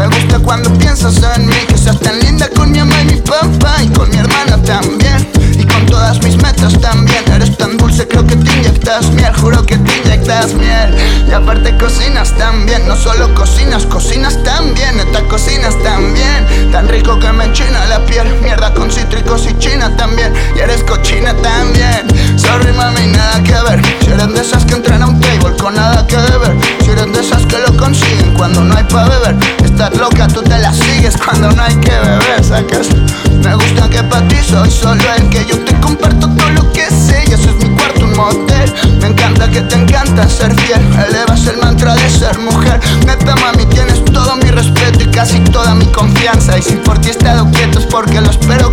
me 0.00 0.06
gusta 0.06 0.38
cuando 0.38 0.72
piensas 0.78 1.20
en 1.36 1.46
mí 1.46 1.52
Que 1.68 1.76
seas 1.76 2.00
tan 2.00 2.18
linda 2.20 2.48
con 2.56 2.72
mi 2.72 2.78
mamá 2.78 3.02
y 3.02 3.04
mi 3.04 3.20
papá 3.20 3.82
Y 3.82 3.88
con 3.88 4.08
mi 4.08 4.16
hermana 4.16 4.56
también 4.62 5.28
Y 5.58 5.64
con 5.64 5.84
todas 5.84 6.22
mis 6.24 6.36
metas 6.36 6.72
también. 6.80 7.22
Eres 7.30 7.54
tan 7.58 7.76
dulce, 7.76 8.08
creo 8.08 8.26
que 8.26 8.36
te 8.36 8.50
miel 9.12 9.32
Juro 9.36 9.64
que 9.64 9.76
te 9.76 9.98
inyectas 9.98 10.54
miel. 10.54 10.96
Y 11.28 11.32
aparte 11.32 11.76
cocinas 11.76 12.32
también 12.36 12.86
No 12.88 12.96
solo 12.96 13.32
cocinas, 13.34 13.86
cocinas 13.86 14.42
también. 14.42 14.96
Neta 14.96 15.22
cocinas 15.22 15.74
también 15.82 16.70
Tan 16.72 16.88
rico 16.88 17.18
que 17.18 17.32
me 17.32 17.44
enchina 17.44 17.84
la 17.86 18.04
piel. 18.06 18.26
Mierda 18.42 18.72
con 18.74 18.90
cítricos 18.90 19.46
y 19.46 19.56
china 19.58 19.94
también 19.96 20.32
Y 20.56 20.60
eres 20.60 20.82
cochina 20.84 21.34
también. 21.34 22.06
Sorry 22.36 22.72
mami, 22.72 23.06
nada 23.08 23.42
que 23.42 23.52
ver. 23.52 23.82
Si 24.00 24.10
eres 24.10 24.32
de 24.32 24.40
esas 24.40 24.64
que 24.64 24.74
entran 24.74 25.02
a 25.02 25.06
un 25.06 25.20
table 25.20 25.56
con 25.56 25.74
nada 25.74 26.06
que 26.06 26.16
beber. 26.16 26.56
Si 26.82 26.90
eres 26.90 27.12
de 27.12 27.20
esas 27.20 27.44
que 27.46 27.58
lo 27.58 27.76
consiguen 27.76 28.34
cuando 28.34 28.62
no 28.62 28.76
hay 28.76 28.84
pa' 28.84 29.08
beber. 29.08 29.36
Estás 29.64 29.94
loca, 29.96 30.26
tú 30.28 30.42
te 30.42 30.58
la 30.58 30.72
sigues 30.72 31.16
cuando 31.16 31.50
no 31.52 31.62
hay 31.62 31.74
que 31.76 31.90
beber. 31.90 32.44
Sacas, 32.44 32.88
me 33.42 33.54
gusta 33.54 33.88
que 33.88 34.02
pa' 34.02 34.22
ti 34.28 34.36
soy 34.42 34.70
solo 34.70 35.02
el 35.16 35.28
que 35.28 35.44
yo 35.46 35.58
te 35.64 35.74
comparto 35.80 36.28
todo 36.28 36.50
lo 36.50 36.72
que 36.72 36.86
sé. 36.86 37.24
Y 37.28 37.34
eso 37.34 37.50
es 37.50 37.56
mi 37.56 37.74
cuarto, 37.76 38.04
un 38.04 38.12
Me 39.00 39.08
encanta 39.08 39.48
que 39.50 39.60
te 39.62 39.74
encanta 39.76 40.28
ser 40.28 40.54
fiel. 40.60 40.80
Elevas 41.08 41.46
el 41.46 41.56
mantra 41.58 41.94
de 41.94 42.10
ser 42.10 42.38
mujer. 42.38 42.80
Neta 43.06 43.34
mami, 43.36 43.66
tienes 43.66 44.04
todo 44.06 44.36
mi 44.36 44.50
respeto 44.50 45.02
y 45.02 45.06
casi 45.10 45.40
toda 45.40 45.74
mi 45.74 45.86
confianza. 45.86 46.58
Y 46.58 46.62
si 46.62 46.76
por 46.76 46.98
ti 46.98 47.08
he 47.08 47.12
estado 47.12 47.50
quieto 47.50 47.78
es 47.78 47.86
porque 47.86 48.20
lo 48.20 48.30
espero 48.30 48.69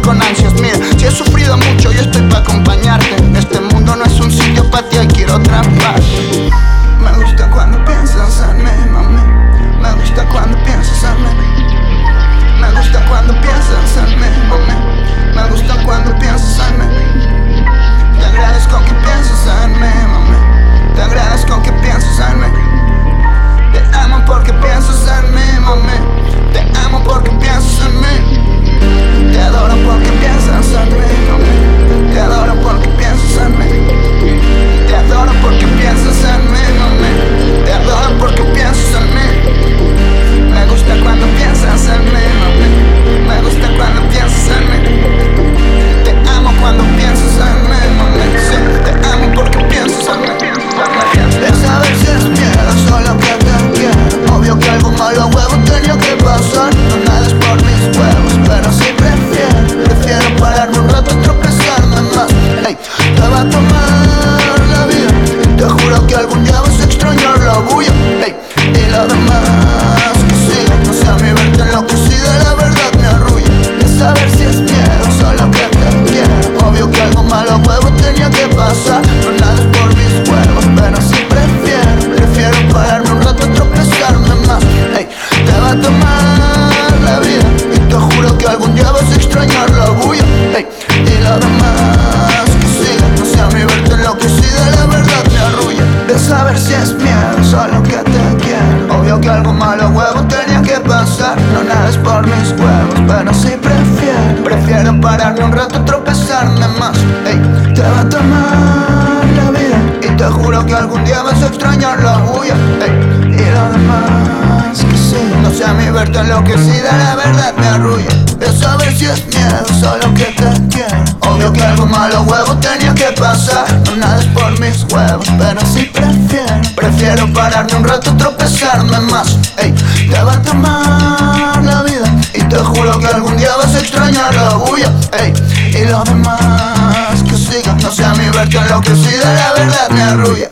huevos, 124.98 125.28
pero 125.38 125.62
sí 125.62 125.90
prefiero 125.94 126.62
Prefiero 126.76 127.32
pararme 127.34 127.76
un 127.76 127.84
rato 127.84 128.16
tropezarme 128.18 129.00
más 129.00 129.38
Ey, 129.58 129.74
te 130.10 130.22
va 130.24 130.34
a 130.34 130.42
tomar 130.42 131.64
la 131.64 131.84
vida 131.84 132.16
Y 132.34 132.44
te 132.44 132.58
juro 132.58 133.00
que 133.00 133.08
algún 133.08 133.38
día 133.38 133.56
vas 133.58 133.76
a 133.76 133.80
extrañar 133.80 134.34
la 134.36 134.56
bulla 134.56 134.92
Ey, 135.20 135.34
y 135.70 135.86
lo 135.86 136.04
demás 136.04 137.24
que 137.24 137.36
siga 137.36 137.74
No 137.82 137.92
sé 137.92 138.06
a 138.06 138.14
mí 138.14 138.26
verte 138.34 138.58
enloquecida, 138.58 139.34
la 139.34 139.54
verdad 139.54 139.90
me 139.90 140.02
arrulla 140.02 140.52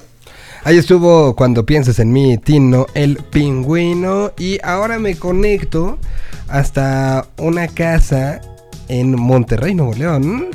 Ahí 0.66 0.80
estuvo 0.80 1.36
cuando 1.36 1.64
piensas 1.64 2.00
en 2.00 2.12
mí, 2.12 2.40
Tino, 2.40 2.88
el 2.96 3.18
pingüino. 3.18 4.32
Y 4.36 4.58
ahora 4.64 4.98
me 4.98 5.16
conecto 5.16 6.00
hasta 6.48 7.28
una 7.38 7.68
casa 7.68 8.42
en 8.88 9.12
Monterrey, 9.12 9.76
Nuevo 9.76 9.94
León. 9.94 10.48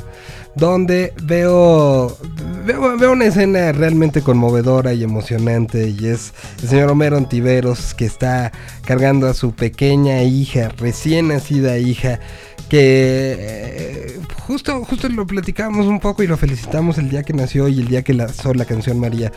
Donde 0.53 1.13
veo, 1.23 2.17
veo, 2.79 3.11
una 3.11 3.25
escena 3.25 3.71
realmente 3.71 4.21
conmovedora 4.21 4.93
y 4.93 5.03
emocionante. 5.03 5.89
Y 5.89 6.07
es 6.07 6.33
el 6.61 6.69
señor 6.69 6.89
Homero 6.89 7.17
Ontiveros 7.17 7.93
que 7.93 8.05
está 8.05 8.51
cargando 8.85 9.27
a 9.27 9.33
su 9.33 9.53
pequeña 9.53 10.23
hija, 10.23 10.69
recién 10.77 11.29
nacida 11.29 11.77
hija. 11.77 12.19
Que 12.69 13.35
eh, 13.37 14.19
justo, 14.47 14.85
justo 14.85 15.09
lo 15.09 15.27
platicamos 15.27 15.87
un 15.87 15.99
poco 15.99 16.23
y 16.23 16.27
lo 16.27 16.37
felicitamos 16.37 16.97
el 16.97 17.09
día 17.09 17.23
que 17.23 17.33
nació 17.33 17.67
y 17.67 17.81
el 17.81 17.87
día 17.87 18.01
que 18.01 18.13
lanzó 18.13 18.53
la 18.53 18.65
canción 18.65 18.99
María. 18.99 19.31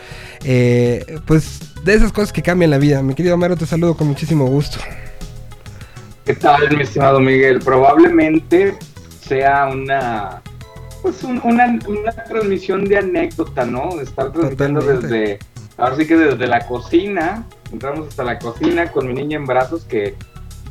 Eh, 0.45 1.19
pues 1.27 1.61
de 1.85 1.95
esas 1.95 2.13
cosas 2.13 2.33
que 2.33 2.43
cambian 2.43 2.71
la 2.71 2.79
vida. 2.79 3.03
Mi 3.03 3.15
querido 3.15 3.35
Homero, 3.35 3.57
te 3.57 3.67
saludo 3.67 3.97
con 3.97 4.07
muchísimo 4.07 4.47
gusto. 4.47 4.79
¿Qué 6.25 6.35
tal, 6.35 6.75
mi 6.77 6.85
estimado 6.85 7.21
Miguel? 7.21 7.59
Probablemente 7.59 8.75
sea 9.21 9.67
una 9.67 10.43
pues 11.05 11.23
un- 11.23 11.39
una, 11.45 11.67
una 11.87 12.13
transmisión 12.13 12.87
de 12.87 12.97
anécdota, 12.97 13.67
¿no? 13.67 14.01
Estar 14.01 14.33
transmitiendo 14.33 14.81
Totalmente. 14.81 15.07
desde, 15.07 15.39
ahora 15.77 15.97
sí 15.97 16.07
que 16.07 16.17
desde 16.17 16.47
la 16.47 16.67
cocina, 16.67 17.45
entramos 17.71 18.09
hasta 18.09 18.25
la 18.25 18.39
cocina 18.39 18.91
con 18.91 19.07
mi 19.09 19.13
niña 19.13 19.37
en 19.37 19.45
brazos 19.45 19.85
que 19.85 20.15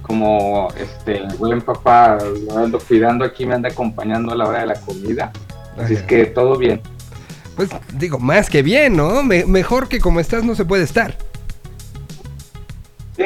como 0.02 0.70
este 0.76 1.22
buen 1.38 1.62
papá 1.62 2.18
lo 2.50 2.58
ando 2.58 2.80
cuidando 2.80 3.24
aquí, 3.24 3.46
me 3.46 3.54
anda 3.54 3.70
acompañando 3.70 4.32
a 4.32 4.36
la 4.36 4.48
hora 4.48 4.60
de 4.62 4.66
la 4.66 4.74
comida. 4.82 5.32
Así 5.78 5.94
es 5.94 6.02
que 6.02 6.26
todo 6.26 6.58
bien. 6.58 6.82
Pues 7.56 7.70
digo, 7.94 8.18
más 8.18 8.50
que 8.50 8.64
bien, 8.64 8.98
¿no? 8.98 9.22
Me- 9.22 9.46
mejor 9.46 9.88
que 9.88 10.00
como 10.00 10.20
estás 10.20 10.44
no 10.44 10.56
se 10.56 10.66
puede 10.66 10.84
estar. 10.84 11.16
Sí, 13.16 13.24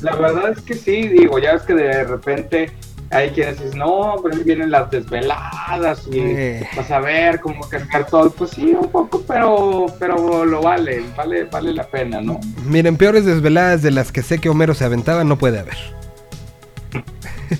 la 0.00 0.16
verdad 0.16 0.52
es 0.52 0.62
que 0.62 0.72
sí, 0.72 1.06
digo, 1.08 1.38
ya 1.38 1.52
ves 1.52 1.62
que 1.64 1.74
de 1.74 2.04
repente 2.04 2.70
hay 3.10 3.30
quienes 3.30 3.62
dicen, 3.62 3.78
no, 3.78 4.16
pero 4.22 4.36
ahí 4.36 4.42
vienen 4.42 4.70
las 4.70 4.90
desveladas 4.90 6.02
y 6.10 6.18
Eh. 6.18 6.68
vas 6.76 6.90
a 6.90 6.98
ver 7.00 7.40
cómo 7.40 7.68
cargar 7.68 8.06
todo. 8.06 8.30
Pues 8.30 8.50
sí, 8.50 8.74
un 8.78 8.90
poco, 8.90 9.22
pero, 9.26 9.86
pero 9.98 10.44
lo 10.44 10.60
vale, 10.62 11.04
vale, 11.16 11.44
vale 11.44 11.72
la 11.72 11.84
pena, 11.86 12.20
¿no? 12.20 12.40
Miren, 12.64 12.96
peores 12.96 13.24
desveladas 13.24 13.82
de 13.82 13.90
las 13.92 14.10
que 14.12 14.22
sé 14.22 14.38
que 14.38 14.48
Homero 14.48 14.74
se 14.74 14.84
aventaba 14.84 15.24
no 15.24 15.38
puede 15.38 15.60
haber. 15.60 15.76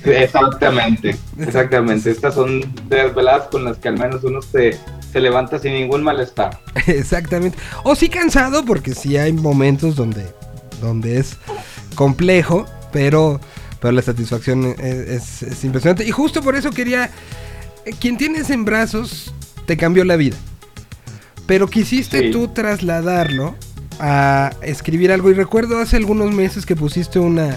Exactamente, 0.05 1.17
exactamente. 1.39 2.11
Estas 2.11 2.35
son 2.35 2.61
desveladas 2.89 3.49
con 3.49 3.65
las 3.65 3.77
que 3.79 3.89
al 3.89 3.99
menos 3.99 4.25
uno 4.25 4.43
se, 4.43 4.77
se 5.13 5.21
levanta 5.21 5.59
sin 5.59 5.75
ningún 5.75 6.03
malestar. 6.03 6.59
Exactamente. 6.87 7.57
O 7.85 7.95
sí 7.95 8.09
cansado, 8.09 8.65
porque 8.65 8.95
sí 8.95 9.17
hay 9.17 9.33
momentos 9.33 9.95
donde, 9.97 10.27
donde 10.81 11.19
es 11.19 11.37
complejo, 11.95 12.67
pero, 12.93 13.41
pero 13.81 13.93
la 13.93 14.03
satisfacción 14.03 14.65
es, 14.79 14.79
es- 14.81 15.43
es 15.43 15.65
impresionante. 15.65 16.05
Y 16.05 16.11
justo 16.11 16.43
por 16.43 16.57
eso 16.57 16.71
quería... 16.71 17.11
eh, 17.85 17.93
Quien 18.01 18.17
tienes 18.17 18.51
en 18.51 18.65
brazos 18.65 19.33
te 19.67 19.77
cambió 19.77 20.05
la 20.05 20.17
vida. 20.17 20.37
Pero 21.47 21.69
quisiste 21.69 22.21
Sí. 22.21 22.31
tú 22.31 22.49
trasladarlo 22.49 23.55
a 24.01 24.53
escribir 24.63 25.13
algo. 25.13 25.31
Y 25.31 25.35
recuerdo 25.35 25.79
hace 25.79 25.97
algunos 25.97 26.33
meses 26.33 26.67
que 26.67 26.75
pusiste 26.77 27.19
una, 27.19 27.57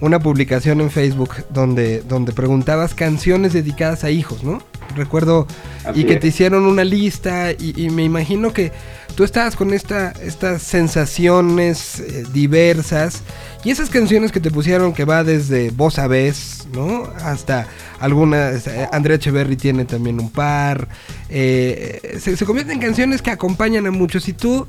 una 0.00 0.18
publicación 0.18 0.80
en 0.80 0.90
Facebook 0.90 1.30
donde, 1.50 2.02
donde 2.02 2.32
preguntabas 2.32 2.94
canciones 2.94 3.52
dedicadas 3.52 4.04
a 4.04 4.10
hijos, 4.10 4.42
¿no? 4.42 4.62
Recuerdo, 4.96 5.46
Así 5.84 6.00
y 6.00 6.04
que 6.04 6.14
es. 6.14 6.20
te 6.20 6.28
hicieron 6.28 6.64
una 6.64 6.84
lista 6.84 7.52
y, 7.52 7.74
y 7.76 7.90
me 7.90 8.02
imagino 8.02 8.52
que 8.52 8.72
tú 9.14 9.24
estabas 9.24 9.54
con 9.56 9.72
esta, 9.72 10.12
estas 10.22 10.62
sensaciones 10.62 12.00
eh, 12.00 12.24
diversas 12.32 13.22
y 13.64 13.70
esas 13.70 13.90
canciones 13.90 14.32
que 14.32 14.40
te 14.40 14.50
pusieron 14.50 14.92
que 14.94 15.04
va 15.04 15.22
desde 15.22 15.70
Vos 15.70 15.94
Sabés, 15.94 16.66
¿no? 16.72 17.04
Hasta 17.22 17.66
algunas, 18.00 18.66
eh, 18.66 18.88
Andrea 18.90 19.16
Echeverry 19.16 19.56
tiene 19.56 19.84
también 19.84 20.18
un 20.18 20.30
par, 20.30 20.88
eh, 21.28 22.18
se, 22.18 22.36
se 22.36 22.46
convierten 22.46 22.76
en 22.76 22.80
canciones 22.80 23.22
que 23.22 23.30
acompañan 23.30 23.86
a 23.86 23.90
muchos 23.90 24.28
y 24.28 24.32
tú 24.32 24.66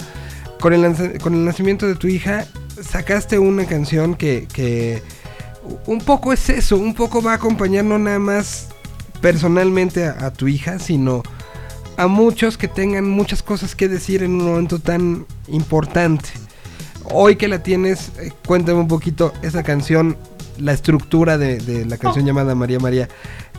con 0.59 0.73
el, 0.73 1.19
con 1.19 1.33
el 1.33 1.45
nacimiento 1.45 1.87
de 1.87 1.95
tu 1.95 2.07
hija 2.07 2.45
sacaste 2.81 3.39
una 3.39 3.65
canción 3.65 4.15
que, 4.15 4.47
que 4.53 5.01
un 5.85 5.99
poco 5.99 6.33
es 6.33 6.49
eso, 6.49 6.77
un 6.77 6.93
poco 6.93 7.21
va 7.21 7.33
a 7.33 7.35
acompañar 7.35 7.85
no 7.85 7.97
nada 7.97 8.19
más 8.19 8.69
personalmente 9.21 10.05
a, 10.05 10.25
a 10.25 10.33
tu 10.33 10.47
hija, 10.47 10.79
sino 10.79 11.23
a 11.97 12.07
muchos 12.07 12.57
que 12.57 12.67
tengan 12.67 13.09
muchas 13.09 13.43
cosas 13.43 13.75
que 13.75 13.87
decir 13.87 14.23
en 14.23 14.31
un 14.31 14.45
momento 14.45 14.79
tan 14.79 15.25
importante. 15.47 16.29
Hoy 17.03 17.35
que 17.35 17.47
la 17.47 17.63
tienes, 17.63 18.11
eh, 18.19 18.31
cuéntame 18.45 18.79
un 18.79 18.87
poquito 18.87 19.33
esa 19.41 19.63
canción, 19.63 20.17
la 20.57 20.73
estructura 20.73 21.37
de, 21.37 21.57
de 21.57 21.85
la 21.85 21.97
canción 21.97 22.25
llamada 22.25 22.55
María 22.55 22.79
María. 22.79 23.07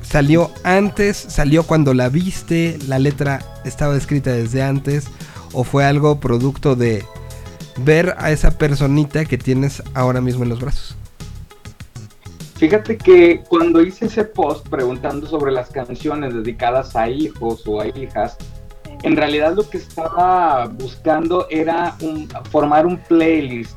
¿Salió 0.03 0.51
antes? 0.65 1.17
¿Salió 1.17 1.63
cuando 1.65 1.95
la 1.95 2.09
viste? 2.09 2.79
¿La 2.89 2.99
letra 2.99 3.41
estaba 3.65 3.97
escrita 3.97 4.33
desde 4.33 4.63
antes? 4.63 5.05
¿O 5.53 5.65
fue 5.65 5.85
algo 5.85 6.19
producto 6.19 6.75
de 6.75 7.05
ver 7.85 8.15
a 8.19 8.31
esa 8.33 8.59
personita 8.59 9.25
que 9.25 9.39
tienes 9.39 9.83
ahora 9.95 10.21
mismo 10.21 10.43
en 10.43 10.49
los 10.49 10.61
brazos? 10.61 10.97
Fíjate 12.63 12.97
que 12.97 13.43
cuando 13.49 13.83
hice 13.83 14.07
ese 14.07 14.23
post 14.23 14.69
preguntando 14.69 15.27
sobre 15.27 15.51
las 15.51 15.69
canciones 15.71 16.33
dedicadas 16.33 16.95
a 16.95 17.09
hijos 17.11 17.67
o 17.67 17.81
a 17.81 17.89
hijas, 17.89 18.37
en 19.03 19.17
realidad 19.17 19.57
lo 19.57 19.69
que 19.69 19.79
estaba 19.79 20.67
buscando 20.69 21.49
era 21.51 21.97
un- 22.03 22.29
formar 22.53 22.87
un 22.87 22.99
playlist 22.99 23.77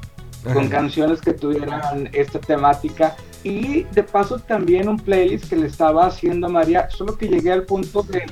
con 0.54 0.70
canciones 0.70 1.20
que 1.20 1.34
tuvieran 1.34 2.10
esta 2.14 2.38
temática. 2.40 3.16
Y 3.44 3.86
de 3.86 4.04
paso 4.04 4.38
también 4.38 4.88
un 4.88 4.98
playlist 4.98 5.50
que 5.50 5.56
le 5.56 5.66
estaba 5.66 6.06
haciendo 6.06 6.46
a 6.46 6.52
María, 6.52 6.88
solo 6.92 7.18
que 7.18 7.28
llegué 7.28 7.54
al 7.54 7.64
punto 7.64 8.04
de, 8.04 8.28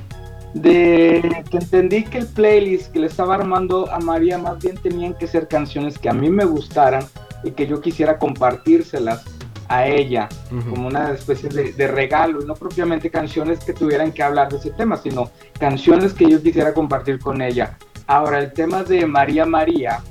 de 0.54 1.44
que 1.50 1.58
entendí 1.58 2.04
que 2.04 2.20
el 2.20 2.28
playlist 2.28 2.92
que 2.92 3.00
le 3.00 3.08
estaba 3.08 3.34
armando 3.34 3.92
a 3.92 3.98
María 3.98 4.38
más 4.38 4.60
bien 4.60 4.78
tenían 4.78 5.16
que 5.16 5.26
ser 5.26 5.48
canciones 5.48 5.98
que 5.98 6.10
a 6.10 6.14
mí 6.14 6.30
me 6.30 6.46
gustaran 6.46 7.04
y 7.44 7.50
que 7.50 7.66
yo 7.66 7.82
quisiera 7.82 8.20
compartírselas 8.20 9.26
a 9.74 9.88
ella 9.88 10.30
como 10.70 10.88
una 10.88 11.12
especie 11.12 11.50
de, 11.50 11.74
de 11.74 11.88
regalo 11.88 12.42
no 12.42 12.54
propiamente 12.54 13.10
canciones 13.10 13.60
que 13.60 13.74
tuvieran 13.74 14.12
que 14.12 14.22
hablar 14.22 14.50
de 14.50 14.58
ese 14.58 14.72
tema, 14.72 14.98
sino 14.98 15.32
canciones 15.60 16.14
que 16.14 16.30
yo 16.30 16.42
quisiera 16.42 16.74
compartir 16.74 17.20
con 17.20 17.42
ella. 17.42 17.78
Ahora, 18.06 18.40
el 18.40 18.54
tema 18.54 18.84
de 18.84 19.06
María 19.06 19.46
María 19.46 20.04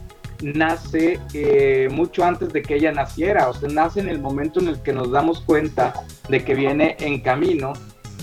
nace 0.43 1.21
eh, 1.33 1.89
mucho 1.93 2.25
antes 2.25 2.53
de 2.53 2.63
que 2.63 2.75
ella 2.75 2.91
naciera, 2.91 3.49
o 3.49 3.55
sea, 3.55 3.69
nace 3.69 4.01
en 4.01 4.09
el 4.09 4.21
momento 4.21 4.59
en 4.61 4.69
el 4.69 4.83
que 4.83 4.93
nos 4.93 5.11
damos 5.11 5.41
cuenta 5.41 5.93
de 6.29 6.45
que 6.45 6.55
viene 6.55 6.97
en 7.01 7.21
camino. 7.21 7.73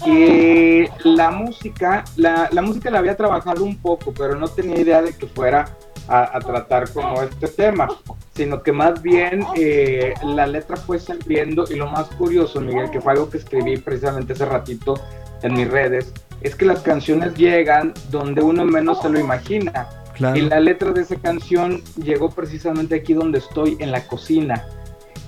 Que 0.03 0.89
la 1.03 1.29
música, 1.29 2.05
la, 2.15 2.47
la 2.53 2.61
música 2.61 2.89
la 2.89 2.99
había 2.99 3.17
trabajado 3.17 3.65
un 3.65 3.77
poco, 3.77 4.13
pero 4.13 4.35
no 4.35 4.47
tenía 4.47 4.79
idea 4.79 5.01
de 5.01 5.11
que 5.11 5.27
fuera 5.27 5.75
a, 6.09 6.37
a 6.37 6.39
tratar 6.39 6.91
como 6.91 7.21
este 7.21 7.47
tema, 7.47 7.87
sino 8.35 8.63
que 8.63 8.71
más 8.71 9.01
bien 9.01 9.45
eh, 9.55 10.13
la 10.23 10.47
letra 10.47 10.75
fue 10.77 10.99
saliendo 10.99 11.65
y 11.69 11.75
lo 11.75 11.87
más 11.87 12.07
curioso, 12.07 12.59
Miguel, 12.61 12.89
que 12.89 13.01
fue 13.01 13.13
algo 13.13 13.29
que 13.29 13.37
escribí 13.37 13.77
precisamente 13.77 14.33
hace 14.33 14.45
ratito 14.45 14.95
en 15.43 15.53
mis 15.53 15.69
redes, 15.69 16.13
es 16.41 16.55
que 16.55 16.65
las 16.65 16.79
canciones 16.81 17.35
llegan 17.35 17.93
donde 18.11 18.41
uno 18.41 18.65
menos 18.65 19.01
se 19.01 19.09
lo 19.09 19.19
imagina. 19.19 19.89
Claro. 20.15 20.37
Y 20.37 20.41
la 20.41 20.59
letra 20.59 20.91
de 20.91 21.01
esa 21.01 21.15
canción 21.15 21.81
llegó 21.95 22.29
precisamente 22.29 22.95
aquí 22.95 23.13
donde 23.13 23.39
estoy, 23.39 23.77
en 23.79 23.91
la 23.91 24.05
cocina. 24.05 24.65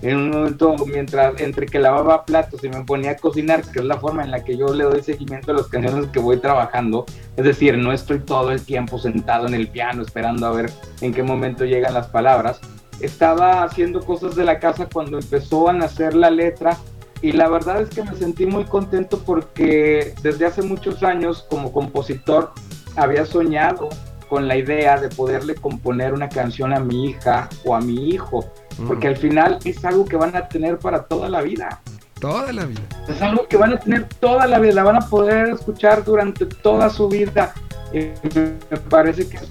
En 0.01 0.17
un 0.17 0.29
momento, 0.31 0.75
mientras 0.87 1.39
entre 1.39 1.67
que 1.67 1.77
lavaba 1.77 2.25
platos 2.25 2.63
y 2.63 2.69
me 2.69 2.83
ponía 2.83 3.11
a 3.11 3.15
cocinar, 3.17 3.61
que 3.61 3.79
es 3.79 3.85
la 3.85 3.99
forma 3.99 4.23
en 4.23 4.31
la 4.31 4.43
que 4.43 4.57
yo 4.57 4.73
le 4.73 4.83
doy 4.83 5.03
seguimiento 5.03 5.51
a 5.51 5.55
las 5.55 5.67
canciones 5.67 6.07
que 6.07 6.19
voy 6.19 6.37
trabajando, 6.37 7.05
es 7.37 7.45
decir, 7.45 7.77
no 7.77 7.91
estoy 7.91 8.19
todo 8.19 8.51
el 8.51 8.63
tiempo 8.65 8.97
sentado 8.97 9.47
en 9.47 9.53
el 9.53 9.67
piano 9.67 10.01
esperando 10.01 10.47
a 10.47 10.51
ver 10.51 10.71
en 11.01 11.13
qué 11.13 11.21
momento 11.21 11.65
llegan 11.65 11.93
las 11.93 12.07
palabras. 12.07 12.59
Estaba 12.99 13.63
haciendo 13.63 14.01
cosas 14.01 14.35
de 14.35 14.43
la 14.43 14.59
casa 14.59 14.87
cuando 14.91 15.19
empezó 15.19 15.69
a 15.69 15.73
nacer 15.73 16.15
la 16.15 16.31
letra 16.31 16.77
y 17.21 17.33
la 17.33 17.47
verdad 17.49 17.81
es 17.81 17.89
que 17.89 18.03
me 18.03 18.15
sentí 18.15 18.47
muy 18.47 18.65
contento 18.65 19.19
porque 19.23 20.15
desde 20.23 20.47
hace 20.47 20.63
muchos 20.63 21.03
años 21.03 21.45
como 21.49 21.71
compositor 21.71 22.51
había 22.95 23.25
soñado 23.25 23.89
con 24.27 24.47
la 24.47 24.55
idea 24.55 24.99
de 24.99 25.09
poderle 25.09 25.55
componer 25.55 26.13
una 26.13 26.29
canción 26.29 26.73
a 26.73 26.79
mi 26.79 27.09
hija 27.09 27.49
o 27.65 27.75
a 27.75 27.81
mi 27.81 28.09
hijo, 28.09 28.45
porque 28.87 29.07
al 29.07 29.17
final 29.17 29.59
es 29.63 29.83
algo 29.85 30.05
que 30.05 30.15
van 30.15 30.35
a 30.35 30.47
tener 30.47 30.77
para 30.79 31.03
toda 31.03 31.29
la 31.29 31.41
vida. 31.41 31.81
Toda 32.19 32.53
la 32.53 32.65
vida. 32.65 32.81
Es 33.07 33.21
algo 33.21 33.47
que 33.47 33.57
van 33.57 33.73
a 33.73 33.79
tener 33.79 34.05
toda 34.19 34.45
la 34.47 34.59
vida, 34.59 34.73
la 34.73 34.83
van 34.83 34.95
a 34.97 35.07
poder 35.09 35.49
escuchar 35.49 36.03
durante 36.03 36.45
toda 36.45 36.89
su 36.89 37.07
vida. 37.09 37.53
Me 37.93 38.77
parece 38.89 39.27
que 39.27 39.37
es 39.37 39.43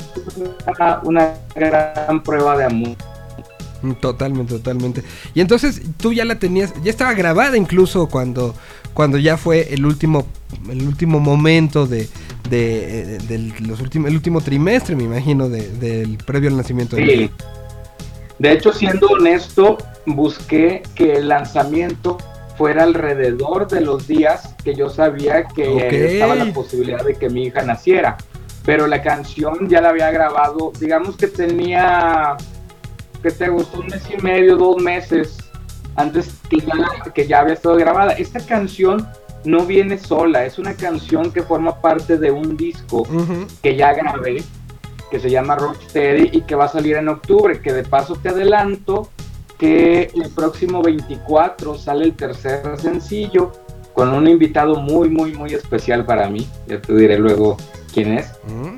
una, 0.66 1.00
una 1.02 1.34
gran 1.54 2.22
prueba 2.22 2.56
de 2.56 2.64
amor. 2.64 2.96
Mm, 3.82 3.92
Totalmente, 3.94 4.54
totalmente. 4.54 5.02
Y 5.34 5.40
entonces 5.40 5.82
tú 5.96 6.12
ya 6.12 6.24
la 6.24 6.38
tenías, 6.38 6.72
ya 6.82 6.90
estaba 6.90 7.12
grabada 7.14 7.56
incluso 7.56 8.08
cuando, 8.08 8.54
cuando 8.94 9.18
ya 9.18 9.36
fue 9.36 9.72
el 9.74 9.84
último, 9.84 10.26
el 10.70 10.86
último 10.86 11.18
momento 11.18 11.86
de, 11.86 12.08
de, 12.48 13.14
eh, 13.16 13.18
del 13.26 13.52
los 13.66 13.80
últimos, 13.80 14.08
el 14.10 14.16
último 14.16 14.40
trimestre, 14.42 14.94
me 14.96 15.04
imagino, 15.04 15.48
de- 15.48 15.68
del 15.70 16.18
previo 16.18 16.50
al 16.50 16.56
nacimiento 16.56 16.96
de 16.96 17.02
Sí. 17.04 17.08
De 17.08 17.30
hecho, 18.42 18.72
siendo 18.72 19.08
honesto, 19.08 19.76
busqué 20.06 20.82
que 20.94 21.14
el 21.14 21.28
lanzamiento 21.28 22.18
fuera 22.56 22.82
alrededor 22.82 23.68
de 23.68 23.80
los 23.80 24.06
días 24.06 24.54
que 24.64 24.74
yo 24.74 24.90
sabía 24.90 25.44
que 25.44 26.14
estaba 26.14 26.34
la 26.34 26.52
posibilidad 26.52 27.04
de 27.04 27.14
que 27.14 27.30
mi 27.30 27.44
hija 27.44 27.62
naciera. 27.62 28.16
Pero 28.64 28.86
la 28.86 29.02
canción 29.02 29.68
ya 29.68 29.80
la 29.80 29.88
había 29.90 30.10
grabado, 30.10 30.72
digamos 30.78 31.16
que 31.16 31.26
tenía, 31.26 32.36
que 33.22 33.30
te 33.30 33.48
gustó 33.48 33.80
un 33.80 33.86
mes 33.86 34.02
y 34.10 34.22
medio, 34.22 34.56
dos 34.56 34.76
meses 34.82 35.38
antes 35.96 36.34
que 36.48 36.58
ya, 36.58 37.12
que 37.14 37.26
ya 37.26 37.40
había 37.40 37.54
estado 37.54 37.76
grabada. 37.76 38.12
Esta 38.12 38.40
canción 38.40 39.08
no 39.44 39.64
viene 39.64 39.98
sola, 39.98 40.44
es 40.44 40.58
una 40.58 40.74
canción 40.74 41.32
que 41.32 41.42
forma 41.42 41.80
parte 41.80 42.18
de 42.18 42.30
un 42.30 42.56
disco 42.56 43.06
que 43.62 43.76
ya 43.76 43.94
grabé, 43.94 44.42
que 45.10 45.20
se 45.20 45.30
llama 45.30 45.56
Rocksteady 45.56 46.30
y 46.32 46.42
que 46.42 46.54
va 46.54 46.66
a 46.66 46.68
salir 46.68 46.96
en 46.96 47.08
octubre, 47.08 47.60
que 47.60 47.72
de 47.72 47.82
paso 47.82 48.14
te 48.16 48.28
adelanto 48.28 49.10
que 49.58 50.10
el 50.14 50.30
próximo 50.30 50.82
24 50.82 51.76
sale 51.76 52.04
el 52.04 52.14
tercer 52.14 52.62
sencillo 52.80 53.52
con 53.92 54.10
un 54.14 54.26
invitado 54.28 54.76
muy, 54.76 55.10
muy, 55.10 55.32
muy 55.34 55.52
especial 55.52 56.06
para 56.06 56.28
mí, 56.30 56.48
ya 56.66 56.80
te 56.80 56.94
diré 56.94 57.18
luego 57.18 57.56
quién 57.92 58.16
es. 58.18 58.30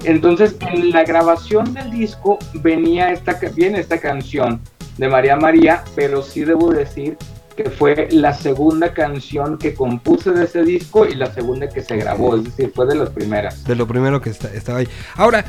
Entonces, 0.04 0.56
en 0.60 0.90
la 0.90 1.04
grabación 1.04 1.72
del 1.74 1.90
disco 1.90 2.38
venía 2.54 3.12
esta, 3.12 3.38
viene 3.54 3.78
esta 3.78 3.98
canción 3.98 4.60
de 4.98 5.08
María 5.08 5.36
María, 5.36 5.84
pero 5.94 6.22
sí 6.22 6.44
debo 6.44 6.70
decir 6.72 7.16
que 7.56 7.68
fue 7.70 8.08
la 8.10 8.32
segunda 8.32 8.94
canción 8.94 9.58
que 9.58 9.74
compuse 9.74 10.30
de 10.32 10.44
ese 10.46 10.62
disco 10.64 11.04
y 11.06 11.14
la 11.14 11.32
segunda 11.32 11.68
que 11.68 11.82
se 11.82 11.96
grabó, 11.98 12.34
es 12.36 12.44
decir, 12.44 12.72
fue 12.74 12.86
de 12.86 12.94
las 12.94 13.10
primeras. 13.10 13.62
De 13.64 13.76
lo 13.76 13.86
primero 13.86 14.20
que 14.22 14.30
está- 14.30 14.52
estaba 14.52 14.78
ahí. 14.78 14.88
Ahora, 15.16 15.44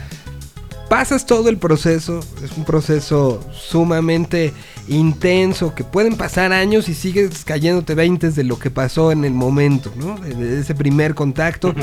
pasas 0.94 1.26
todo 1.26 1.50
el 1.50 1.58
proceso, 1.58 2.20
es 2.44 2.56
un 2.56 2.66
proceso 2.66 3.44
sumamente 3.52 4.54
intenso, 4.88 5.74
que 5.74 5.84
pueden 5.84 6.18
pasar 6.18 6.54
años 6.54 6.88
y 6.88 6.94
sigues 6.94 7.44
cayéndote 7.46 7.96
20 7.96 8.30
de 8.30 8.44
lo 8.44 8.60
que 8.60 8.70
pasó 8.70 9.12
en 9.12 9.26
el 9.26 9.34
momento, 9.34 9.92
¿no? 9.96 10.20
De, 10.20 10.60
ese 10.60 10.76
primer 10.76 11.16
contacto. 11.16 11.74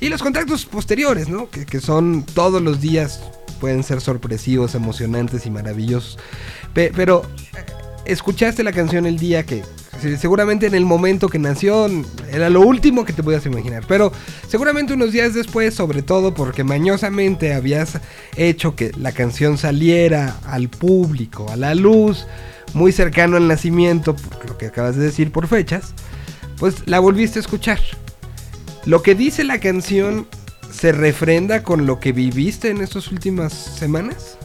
Y 0.00 0.08
los 0.08 0.22
contactos 0.22 0.66
posteriores, 0.66 1.28
¿no? 1.28 1.50
Que, 1.50 1.66
que 1.66 1.80
son 1.80 2.22
todos 2.22 2.62
los 2.62 2.80
días, 2.80 3.20
pueden 3.58 3.82
ser 3.82 4.00
sorpresivos, 4.00 4.76
emocionantes 4.76 5.46
y 5.46 5.50
maravillosos. 5.50 6.16
Pe- 6.72 6.92
pero 6.94 7.22
escuchaste 8.12 8.62
la 8.62 8.72
canción 8.72 9.06
el 9.06 9.18
día 9.18 9.44
que 9.44 9.62
seguramente 10.18 10.66
en 10.66 10.74
el 10.74 10.84
momento 10.84 11.28
que 11.28 11.38
nació 11.38 11.86
era 12.32 12.48
lo 12.48 12.62
último 12.62 13.04
que 13.04 13.12
te 13.12 13.22
podías 13.22 13.44
imaginar, 13.46 13.84
pero 13.86 14.12
seguramente 14.48 14.94
unos 14.94 15.12
días 15.12 15.34
después, 15.34 15.74
sobre 15.74 16.02
todo 16.02 16.32
porque 16.34 16.64
mañosamente 16.64 17.52
habías 17.52 17.98
hecho 18.36 18.74
que 18.74 18.92
la 18.96 19.12
canción 19.12 19.58
saliera 19.58 20.38
al 20.46 20.68
público, 20.68 21.50
a 21.50 21.56
la 21.56 21.74
luz, 21.74 22.26
muy 22.72 22.92
cercano 22.92 23.36
al 23.36 23.48
nacimiento, 23.48 24.16
lo 24.46 24.56
que 24.56 24.66
acabas 24.66 24.96
de 24.96 25.04
decir 25.04 25.32
por 25.32 25.48
fechas, 25.48 25.92
pues 26.58 26.86
la 26.86 26.98
volviste 26.98 27.38
a 27.38 27.42
escuchar. 27.42 27.80
Lo 28.86 29.02
que 29.02 29.14
dice 29.14 29.44
la 29.44 29.60
canción 29.60 30.26
se 30.72 30.92
refrenda 30.92 31.62
con 31.62 31.86
lo 31.86 32.00
que 32.00 32.12
viviste 32.12 32.70
en 32.70 32.80
estas 32.80 33.10
últimas 33.12 33.52
semanas. 33.52 34.39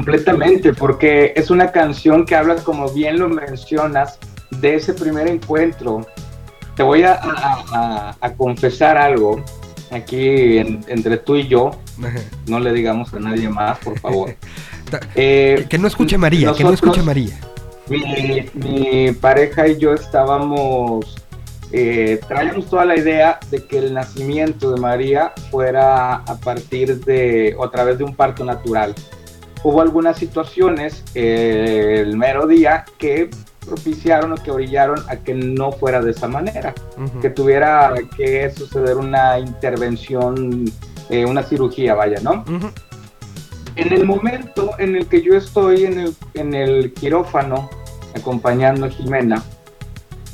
Completamente, 0.00 0.74
porque 0.74 1.32
es 1.34 1.50
una 1.50 1.72
canción 1.72 2.26
que 2.26 2.34
habla, 2.36 2.56
como 2.56 2.90
bien 2.90 3.18
lo 3.18 3.30
mencionas, 3.30 4.18
de 4.50 4.74
ese 4.74 4.92
primer 4.92 5.26
encuentro. 5.26 6.06
Te 6.74 6.82
voy 6.82 7.02
a, 7.02 7.14
a- 7.14 7.64
a- 7.72 8.16
a 8.20 8.32
confesar 8.34 8.98
algo 8.98 9.42
aquí 9.90 10.58
en- 10.58 10.84
entre 10.88 11.16
tú 11.16 11.36
y 11.36 11.48
yo. 11.48 11.70
No 12.46 12.60
le 12.60 12.74
digamos 12.74 13.14
a 13.14 13.18
nadie 13.20 13.48
más, 13.48 13.78
por 13.78 13.98
favor. 13.98 14.34
Eh, 15.16 15.64
Que 15.68 15.78
no 15.78 15.88
escuche 15.88 16.16
María, 16.18 16.52
que 16.52 16.62
no 16.62 16.72
escuche 16.72 17.02
María. 17.02 17.40
mi, 17.88 18.46
mi 18.54 19.12
pareja 19.12 19.66
y 19.66 19.78
yo 19.78 19.94
estábamos, 19.94 21.16
eh, 21.72 22.20
traíamos 22.28 22.66
toda 22.70 22.84
la 22.84 22.96
idea 22.96 23.40
de 23.50 23.66
que 23.66 23.78
el 23.78 23.94
nacimiento 23.94 24.70
de 24.72 24.80
María 24.80 25.32
fuera 25.50 26.16
a 26.16 26.36
partir 26.36 27.00
de, 27.04 27.56
o 27.58 27.64
a 27.64 27.70
través 27.72 27.96
de 27.98 28.04
un 28.04 28.14
parto 28.14 28.44
natural. 28.44 28.94
Hubo 29.66 29.80
algunas 29.80 30.16
situaciones 30.16 31.02
eh, 31.16 32.00
el 32.06 32.16
mero 32.16 32.46
día 32.46 32.84
que 32.98 33.28
propiciaron 33.66 34.30
o 34.30 34.36
que 34.36 34.52
orillaron 34.52 35.02
a 35.08 35.16
que 35.16 35.34
no 35.34 35.72
fuera 35.72 36.00
de 36.00 36.12
esa 36.12 36.28
manera, 36.28 36.72
que 37.20 37.30
tuviera 37.30 37.92
que 38.16 38.48
suceder 38.52 38.96
una 38.96 39.40
intervención, 39.40 40.66
eh, 41.10 41.24
una 41.24 41.42
cirugía, 41.42 41.96
vaya, 41.96 42.20
¿no? 42.22 42.44
En 43.74 43.92
el 43.92 44.04
momento 44.04 44.70
en 44.78 44.94
el 44.94 45.08
que 45.08 45.20
yo 45.20 45.34
estoy 45.34 45.84
en 45.84 45.98
el, 45.98 46.16
en 46.34 46.54
el 46.54 46.92
quirófano 46.92 47.68
acompañando 48.14 48.86
a 48.86 48.88
Jimena, 48.88 49.42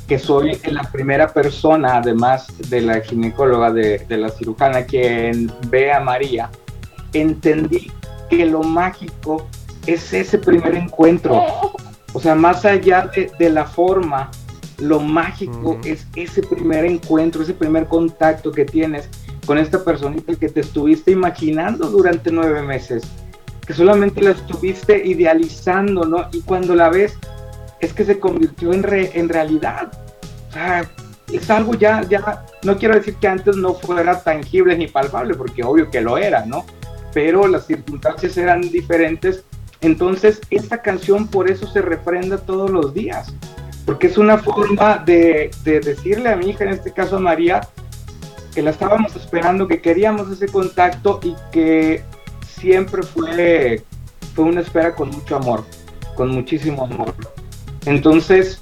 que 0.07 0.19
soy 0.19 0.59
la 0.69 0.83
primera 0.91 1.33
persona, 1.33 1.97
además 1.97 2.45
de 2.69 2.81
la 2.81 3.01
ginecóloga, 3.01 3.73
de, 3.73 3.97
de 4.07 4.17
la 4.17 4.29
cirujana, 4.29 4.85
quien 4.85 5.51
ve 5.69 5.91
a 5.91 5.99
María, 6.01 6.51
entendí 7.13 7.91
que 8.37 8.45
lo 8.45 8.63
mágico 8.63 9.47
es 9.85 10.13
ese 10.13 10.37
primer 10.37 10.75
encuentro. 10.75 11.41
O 12.13 12.19
sea, 12.19 12.35
más 12.35 12.65
allá 12.65 13.09
de, 13.15 13.31
de 13.37 13.49
la 13.49 13.65
forma, 13.65 14.29
lo 14.77 14.99
mágico 14.99 15.79
es 15.83 16.07
ese 16.15 16.41
primer 16.41 16.85
encuentro, 16.85 17.43
ese 17.43 17.53
primer 17.53 17.87
contacto 17.87 18.51
que 18.51 18.65
tienes 18.65 19.09
con 19.45 19.57
esta 19.57 19.83
personita 19.83 20.35
que 20.35 20.49
te 20.49 20.61
estuviste 20.61 21.11
imaginando 21.11 21.89
durante 21.89 22.31
nueve 22.31 22.61
meses, 22.61 23.03
que 23.65 23.73
solamente 23.73 24.21
la 24.21 24.31
estuviste 24.31 25.05
idealizando, 25.05 26.05
¿no? 26.05 26.27
Y 26.31 26.41
cuando 26.41 26.75
la 26.75 26.89
ves, 26.89 27.17
es 27.79 27.93
que 27.93 28.05
se 28.05 28.19
convirtió 28.19 28.73
en, 28.73 28.83
re- 28.83 29.11
en 29.13 29.27
realidad. 29.27 29.91
O 30.49 30.53
sea, 30.53 30.89
es 31.31 31.49
algo 31.49 31.73
ya, 31.73 32.01
ya, 32.07 32.45
no 32.63 32.77
quiero 32.77 32.95
decir 32.95 33.15
que 33.15 33.27
antes 33.27 33.55
no 33.57 33.73
fuera 33.73 34.21
tangible 34.21 34.77
ni 34.77 34.87
palpable, 34.87 35.33
porque 35.35 35.63
obvio 35.63 35.89
que 35.89 35.99
lo 35.99 36.17
era, 36.17 36.45
¿no? 36.45 36.65
Pero 37.13 37.47
las 37.47 37.67
circunstancias 37.67 38.37
eran 38.37 38.61
diferentes. 38.61 39.43
Entonces, 39.81 40.41
esta 40.49 40.81
canción 40.81 41.27
por 41.27 41.49
eso 41.49 41.67
se 41.67 41.81
refrenda 41.81 42.37
todos 42.37 42.69
los 42.69 42.93
días, 42.93 43.33
porque 43.85 44.07
es 44.07 44.17
una 44.17 44.37
forma 44.37 44.97
de, 44.97 45.51
de 45.63 45.79
decirle 45.81 46.29
a 46.29 46.35
mi 46.37 46.49
hija, 46.49 46.63
en 46.63 46.71
este 46.71 46.91
caso 46.91 47.17
a 47.17 47.19
María, 47.19 47.67
que 48.53 48.61
la 48.61 48.69
estábamos 48.69 49.15
esperando, 49.15 49.67
que 49.67 49.81
queríamos 49.81 50.29
ese 50.31 50.47
contacto 50.47 51.19
y 51.23 51.35
que 51.51 52.03
siempre 52.47 53.03
fue, 53.03 53.83
fue 54.35 54.45
una 54.45 54.61
espera 54.61 54.95
con 54.95 55.09
mucho 55.09 55.35
amor, 55.35 55.65
con 56.15 56.29
muchísimo 56.29 56.85
amor. 56.85 57.13
Entonces, 57.85 58.61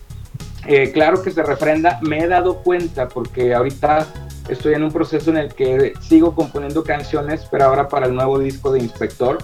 eh, 0.65 0.91
claro 0.91 1.21
que 1.21 1.31
se 1.31 1.43
refrenda, 1.43 1.99
me 2.01 2.19
he 2.19 2.27
dado 2.27 2.57
cuenta 2.63 3.07
porque 3.07 3.53
ahorita 3.53 4.07
estoy 4.49 4.73
en 4.73 4.83
un 4.83 4.91
proceso 4.91 5.29
en 5.31 5.37
el 5.37 5.53
que 5.53 5.93
sigo 6.01 6.35
componiendo 6.35 6.83
canciones, 6.83 7.47
pero 7.49 7.65
ahora 7.65 7.87
para 7.87 8.07
el 8.07 8.15
nuevo 8.15 8.39
disco 8.39 8.71
de 8.71 8.79
Inspector, 8.79 9.37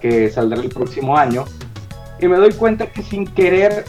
que 0.00 0.30
saldrá 0.30 0.60
el 0.60 0.68
próximo 0.68 1.16
año, 1.16 1.44
y 2.20 2.28
me 2.28 2.36
doy 2.36 2.52
cuenta 2.52 2.86
que 2.86 3.02
sin 3.02 3.26
querer 3.26 3.84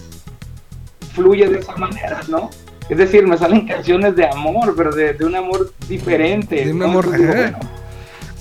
fluye 1.13 1.47
de 1.47 1.59
esa 1.59 1.75
manera, 1.75 2.21
¿no? 2.27 2.49
Es 2.89 2.97
decir, 2.97 3.25
me 3.27 3.37
salen 3.37 3.67
canciones 3.67 4.15
de 4.15 4.25
amor, 4.27 4.73
pero 4.75 4.93
de, 4.93 5.13
de 5.13 5.25
un 5.25 5.35
amor 5.35 5.71
diferente. 5.87 6.65
De 6.65 6.71
un 6.71 6.79
¿no? 6.79 6.85
amor, 6.85 7.11
digo, 7.17 7.33
bueno, 7.33 7.59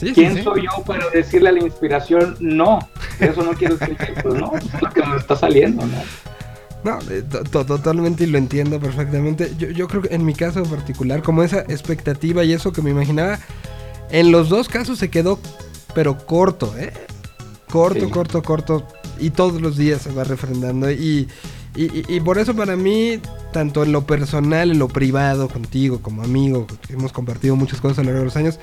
Sí, 0.02 0.12
¿Quién 0.12 0.34
sí. 0.34 0.42
soy 0.42 0.64
yo 0.64 0.82
para 0.84 1.08
decirle 1.10 1.50
a 1.50 1.52
la 1.52 1.60
inspiración 1.60 2.36
no? 2.40 2.80
Eso 3.20 3.44
no 3.44 3.52
quiere 3.52 3.76
decir 3.76 3.96
que 3.96 4.20
pues, 4.20 4.34
no, 4.34 4.50
es 4.56 4.82
lo 4.82 4.90
que 4.90 5.00
me 5.00 5.16
está 5.16 5.36
saliendo, 5.36 5.86
¿no? 5.86 6.02
No, 6.84 6.98
eh, 7.10 7.22
to- 7.22 7.44
to- 7.44 7.64
totalmente 7.64 8.24
y 8.24 8.26
lo 8.26 8.38
entiendo 8.38 8.80
perfectamente. 8.80 9.52
Yo, 9.58 9.68
yo 9.68 9.86
creo 9.88 10.02
que 10.02 10.14
en 10.14 10.24
mi 10.24 10.34
caso 10.34 10.62
particular, 10.64 11.22
como 11.22 11.42
esa 11.42 11.60
expectativa 11.60 12.42
y 12.44 12.52
eso 12.52 12.72
que 12.72 12.82
me 12.82 12.90
imaginaba, 12.90 13.38
en 14.10 14.32
los 14.32 14.48
dos 14.48 14.68
casos 14.68 14.98
se 14.98 15.08
quedó, 15.08 15.38
pero 15.94 16.18
corto, 16.26 16.74
¿eh? 16.78 16.92
Corto, 17.70 18.06
Sí. 18.06 18.10
corto, 18.10 18.42
corto. 18.42 18.86
Y 19.18 19.30
todos 19.30 19.60
los 19.60 19.76
días 19.76 20.02
se 20.02 20.10
va 20.12 20.24
refrendando. 20.24 20.90
Y, 20.90 21.28
y, 21.76 21.84
y- 21.84 22.04
y 22.08 22.20
por 22.20 22.38
eso 22.38 22.54
para 22.54 22.76
mí, 22.76 23.20
tanto 23.52 23.84
en 23.84 23.92
lo 23.92 24.04
personal, 24.06 24.70
en 24.72 24.78
lo 24.78 24.88
privado, 24.88 25.48
contigo, 25.48 26.00
como 26.02 26.22
amigo, 26.22 26.66
hemos 26.88 27.12
compartido 27.12 27.54
muchas 27.56 27.80
cosas 27.80 27.98
a 27.98 28.02
lo 28.02 28.06
largo 28.08 28.20
de 28.20 28.24
los 28.26 28.36
años, 28.36 28.58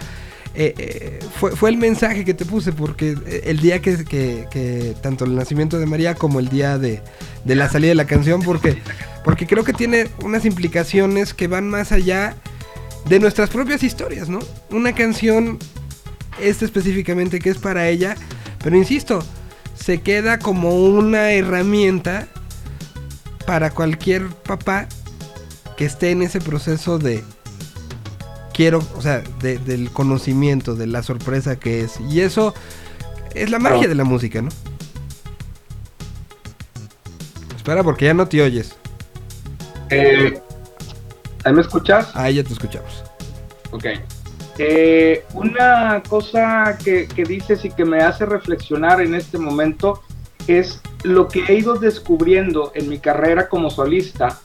eh, 0.61 0.73
eh, 0.77 1.19
fue, 1.55 1.69
el 1.69 1.77
mensaje 1.77 2.25
que 2.25 2.33
te 2.33 2.43
puse, 2.43 2.73
porque 2.73 3.15
eh, 3.25 3.43
el 3.45 3.61
día 3.61 3.79
que 3.81 4.97
tanto 5.01 5.23
el 5.23 5.33
nacimiento 5.33 5.79
de 5.79 5.85
María 5.85 6.15
como 6.15 6.41
el 6.41 6.49
día 6.49 6.77
de, 6.77 7.01
de 7.45 7.55
la 7.55 7.69
salida 7.69 7.91
de 7.91 7.95
la 7.95 8.03
canción, 8.03 8.41
porque, 8.41 8.77
porque 9.23 9.47
creo 9.47 9.63
que 9.63 9.71
tiene 9.71 10.09
unas 10.21 10.43
implicaciones 10.43 11.33
que 11.33 11.47
van 11.47 11.69
más 11.69 11.93
allá 11.93 12.35
de 13.07 13.21
nuestras 13.21 13.51
propias 13.51 13.83
historias, 13.83 14.27
¿no? 14.27 14.39
Una 14.69 14.93
canción, 14.93 15.59
esta 16.41 16.65
específicamente, 16.65 17.39
que 17.39 17.51
es 17.51 17.57
para 17.57 17.87
ella, 17.87 18.17
pero 18.61 18.75
insisto, 18.75 19.23
se 19.75 20.01
queda 20.01 20.39
como 20.39 20.75
una 20.75 21.31
herramienta 21.31 22.27
para 23.45 23.69
cualquier 23.69 24.27
papá 24.27 24.89
que 25.77 25.85
esté 25.85 26.11
en 26.11 26.21
ese 26.21 26.41
proceso 26.41 26.99
de 26.99 27.23
quiero, 28.59 28.83
o 28.97 29.01
sea, 29.01 29.23
de- 29.39 29.57
del 29.57 29.89
conocimiento, 29.89 30.75
de 30.75 30.85
la 30.85 31.01
sorpresa 31.01 31.57
que 31.57 31.79
es. 31.79 31.97
Y 32.09 32.19
eso 32.19 32.53
es 33.33 33.49
la 33.49 33.57
magia 33.57 33.87
de 33.87 33.95
la 33.95 34.03
música, 34.03 34.41
¿no? 34.41 34.49
Espera, 37.55 37.83
porque 37.85 38.03
ya 38.03 38.13
no 38.13 38.27
te 38.27 38.41
oyes. 38.41 38.75
Eh, 39.89 40.41
¿Ahí 41.45 41.53
me 41.53 41.61
escuchas? 41.61 42.13
Ahí 42.13 42.35
ya 42.35 42.43
te 42.43 42.51
escuchamos. 42.51 43.01
Ok. 43.71 43.85
Eh, 44.57 45.23
una 45.35 46.03
cosa 46.09 46.77
que, 46.83 47.07
que 47.07 47.23
dices 47.23 47.63
y 47.63 47.69
que 47.69 47.85
me 47.85 47.99
hace 48.01 48.25
reflexionar 48.25 48.99
en 48.99 49.15
este 49.15 49.37
momento 49.37 50.03
es 50.47 50.81
lo 51.03 51.29
que 51.29 51.45
he 51.47 51.53
ido 51.59 51.75
descubriendo 51.75 52.73
en 52.75 52.89
mi 52.89 52.99
carrera 52.99 53.47
como 53.47 53.69
solista, 53.69 54.37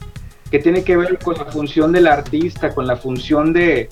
que 0.49 0.59
tiene 0.59 0.85
que 0.85 0.95
ver 0.95 1.19
con 1.19 1.35
la 1.35 1.43
función 1.45 1.91
del 1.91 2.07
artista, 2.07 2.73
con 2.73 2.87
la 2.87 2.95
función 2.95 3.51
de, 3.51 3.89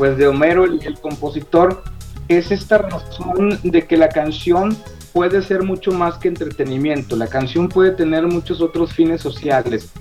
pues, 0.00 0.16
de 0.16 0.28
Homero, 0.28 0.64
el, 0.64 0.80
el 0.82 0.98
compositor, 0.98 1.82
es 2.26 2.50
esta 2.50 2.78
razón 2.78 3.58
de 3.62 3.86
que 3.86 3.98
la 3.98 4.08
canción 4.08 4.74
puede 5.12 5.42
ser 5.42 5.62
mucho 5.62 5.92
más 5.92 6.16
que 6.16 6.28
entretenimiento, 6.28 7.16
la 7.16 7.26
canción 7.26 7.68
puede 7.68 7.90
tener 7.90 8.26
muchos 8.26 8.62
otros 8.62 8.94
fines 8.94 9.20
sociales. 9.20 9.92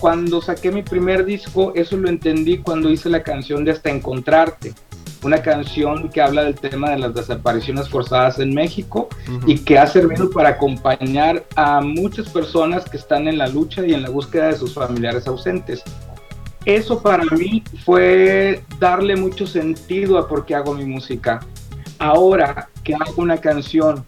Cuando 0.00 0.42
saqué 0.42 0.70
mi 0.70 0.82
primer 0.82 1.24
disco, 1.24 1.72
eso 1.74 1.96
lo 1.96 2.10
entendí 2.10 2.58
cuando 2.58 2.90
hice 2.90 3.08
la 3.08 3.22
canción 3.22 3.64
de 3.64 3.70
Hasta 3.70 3.88
Encontrarte, 3.88 4.74
una 5.22 5.40
canción 5.40 6.10
que 6.10 6.20
habla 6.20 6.44
del 6.44 6.56
tema 6.56 6.90
de 6.90 6.98
las 6.98 7.14
desapariciones 7.14 7.88
forzadas 7.88 8.38
en 8.38 8.54
México 8.54 9.08
y 9.46 9.60
que 9.60 9.78
ha 9.78 9.86
servido 9.86 10.28
para 10.28 10.50
acompañar 10.50 11.42
a 11.54 11.80
muchas 11.80 12.28
personas 12.28 12.84
que 12.84 12.98
están 12.98 13.28
en 13.28 13.38
la 13.38 13.48
lucha 13.48 13.86
y 13.86 13.94
en 13.94 14.02
la 14.02 14.10
búsqueda 14.10 14.48
de 14.48 14.58
sus 14.58 14.74
familiares 14.74 15.26
ausentes. 15.26 15.82
Eso 16.66 17.00
para 17.00 17.24
mí 17.24 17.62
fue 17.84 18.62
darle 18.78 19.16
mucho 19.16 19.46
sentido 19.46 20.18
a 20.18 20.28
por 20.28 20.44
qué 20.44 20.54
hago 20.56 20.74
mi 20.74 20.84
música. 20.84 21.40
Ahora 21.98 22.68
que 22.84 22.94
hago 22.94 23.14
una 23.16 23.38
canción 23.38 24.04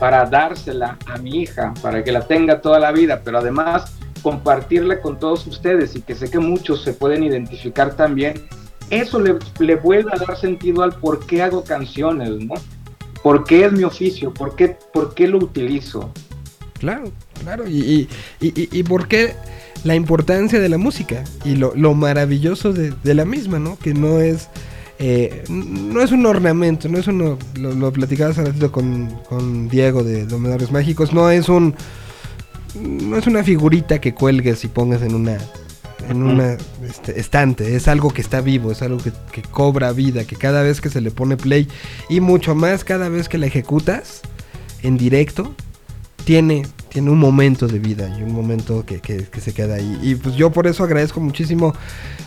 para 0.00 0.24
dársela 0.26 0.98
a 1.06 1.18
mi 1.18 1.42
hija, 1.42 1.72
para 1.82 2.02
que 2.02 2.12
la 2.12 2.26
tenga 2.26 2.60
toda 2.60 2.78
la 2.80 2.92
vida, 2.92 3.20
pero 3.22 3.38
además 3.38 3.92
compartirla 4.22 5.00
con 5.00 5.18
todos 5.18 5.46
ustedes 5.46 5.94
y 5.94 6.00
que 6.02 6.14
sé 6.14 6.30
que 6.30 6.38
muchos 6.38 6.82
se 6.82 6.92
pueden 6.94 7.22
identificar 7.22 7.94
también, 7.94 8.42
eso 8.90 9.20
le, 9.20 9.36
le 9.58 9.76
vuelve 9.76 10.10
a 10.12 10.16
dar 10.16 10.36
sentido 10.36 10.82
al 10.82 10.94
por 10.94 11.26
qué 11.26 11.42
hago 11.42 11.62
canciones, 11.62 12.30
¿no? 12.30 12.54
¿Por 13.22 13.44
qué 13.44 13.66
es 13.66 13.72
mi 13.72 13.84
oficio? 13.84 14.32
¿Por 14.32 14.56
qué, 14.56 14.76
por 14.92 15.14
qué 15.14 15.28
lo 15.28 15.38
utilizo? 15.38 16.10
Claro, 16.78 17.10
claro. 17.42 17.66
Y, 17.66 17.78
y, 17.78 18.08
y, 18.40 18.68
y- 18.78 18.82
por 18.82 19.08
qué 19.08 19.34
la 19.86 19.94
importancia 19.94 20.60
de 20.60 20.68
la 20.68 20.78
música 20.78 21.24
y 21.44 21.54
lo, 21.56 21.72
lo 21.74 21.94
maravilloso 21.94 22.72
de, 22.72 22.92
de 23.02 23.14
la 23.14 23.24
misma, 23.24 23.58
¿no? 23.58 23.78
Que 23.78 23.94
no 23.94 24.20
es. 24.20 24.48
eh, 24.98 25.44
no 25.48 26.02
es 26.02 26.12
un 26.12 26.26
ornamento, 26.26 26.88
no 26.88 26.98
es 26.98 27.06
uno. 27.06 27.38
Lo, 27.54 27.72
lo 27.72 27.92
platicabas 27.92 28.36
hace 28.38 28.48
ratito 28.48 28.72
con, 28.72 29.08
con 29.28 29.68
Diego 29.68 30.02
de 30.02 30.26
Domedores 30.26 30.70
Mágicos, 30.70 31.12
no 31.12 31.30
es 31.30 31.48
un. 31.48 31.74
No 32.74 33.16
es 33.16 33.26
una 33.26 33.42
figurita 33.42 34.00
que 34.00 34.12
cuelgues 34.12 34.64
y 34.64 34.68
pongas 34.68 35.02
en 35.02 35.14
una. 35.14 35.38
En 36.08 36.22
una 36.22 36.56
este, 36.88 37.18
estante, 37.18 37.74
es 37.74 37.88
algo 37.88 38.10
que 38.10 38.20
está 38.20 38.40
vivo, 38.40 38.70
es 38.70 38.80
algo 38.80 38.98
que, 38.98 39.10
que 39.32 39.42
cobra 39.42 39.90
vida, 39.90 40.24
que 40.24 40.36
cada 40.36 40.62
vez 40.62 40.80
que 40.80 40.88
se 40.88 41.00
le 41.00 41.10
pone 41.10 41.36
play 41.36 41.66
y 42.08 42.20
mucho 42.20 42.54
más 42.54 42.84
cada 42.84 43.08
vez 43.08 43.28
que 43.28 43.38
la 43.38 43.46
ejecutas, 43.46 44.20
en 44.82 44.98
directo, 44.98 45.52
tiene, 46.26 46.66
tiene 46.88 47.08
un 47.10 47.20
momento 47.20 47.68
de 47.68 47.78
vida 47.78 48.12
y 48.18 48.22
un 48.24 48.32
momento 48.32 48.84
que, 48.84 49.00
que- 49.00 49.24
se 49.40 49.54
queda 49.54 49.76
ahí. 49.76 49.96
Y 50.02 50.16
pues 50.16 50.34
yo 50.34 50.50
por 50.50 50.66
eso 50.66 50.82
agradezco 50.82 51.20
muchísimo 51.20 51.72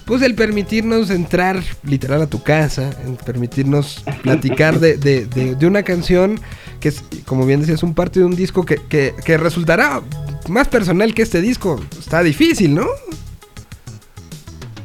pues 0.05 0.21
el 0.21 0.35
permitirnos 0.35 1.09
entrar 1.09 1.61
literal 1.83 2.21
a 2.21 2.27
tu 2.27 2.41
casa, 2.41 2.91
el 3.05 3.15
permitirnos 3.25 4.01
platicar 4.23 4.79
de, 4.79 4.95
de- 4.95 5.25
de- 5.25 5.67
una 5.67 5.83
canción 5.83 6.39
que 6.79 6.87
es, 6.89 7.03
como 7.25 7.45
bien 7.45 7.59
decías, 7.59 7.83
un 7.83 7.93
parte 7.93 8.21
de 8.21 8.25
un 8.25 8.37
disco 8.37 8.63
que, 8.65 8.77
que- 8.87 9.13
que 9.25 9.37
resultará 9.37 10.01
más 10.47 10.69
personal 10.69 11.13
que 11.13 11.23
este 11.23 11.41
disco. 11.41 11.77
Está 11.99 12.23
difícil, 12.23 12.73
¿no? 12.75 12.87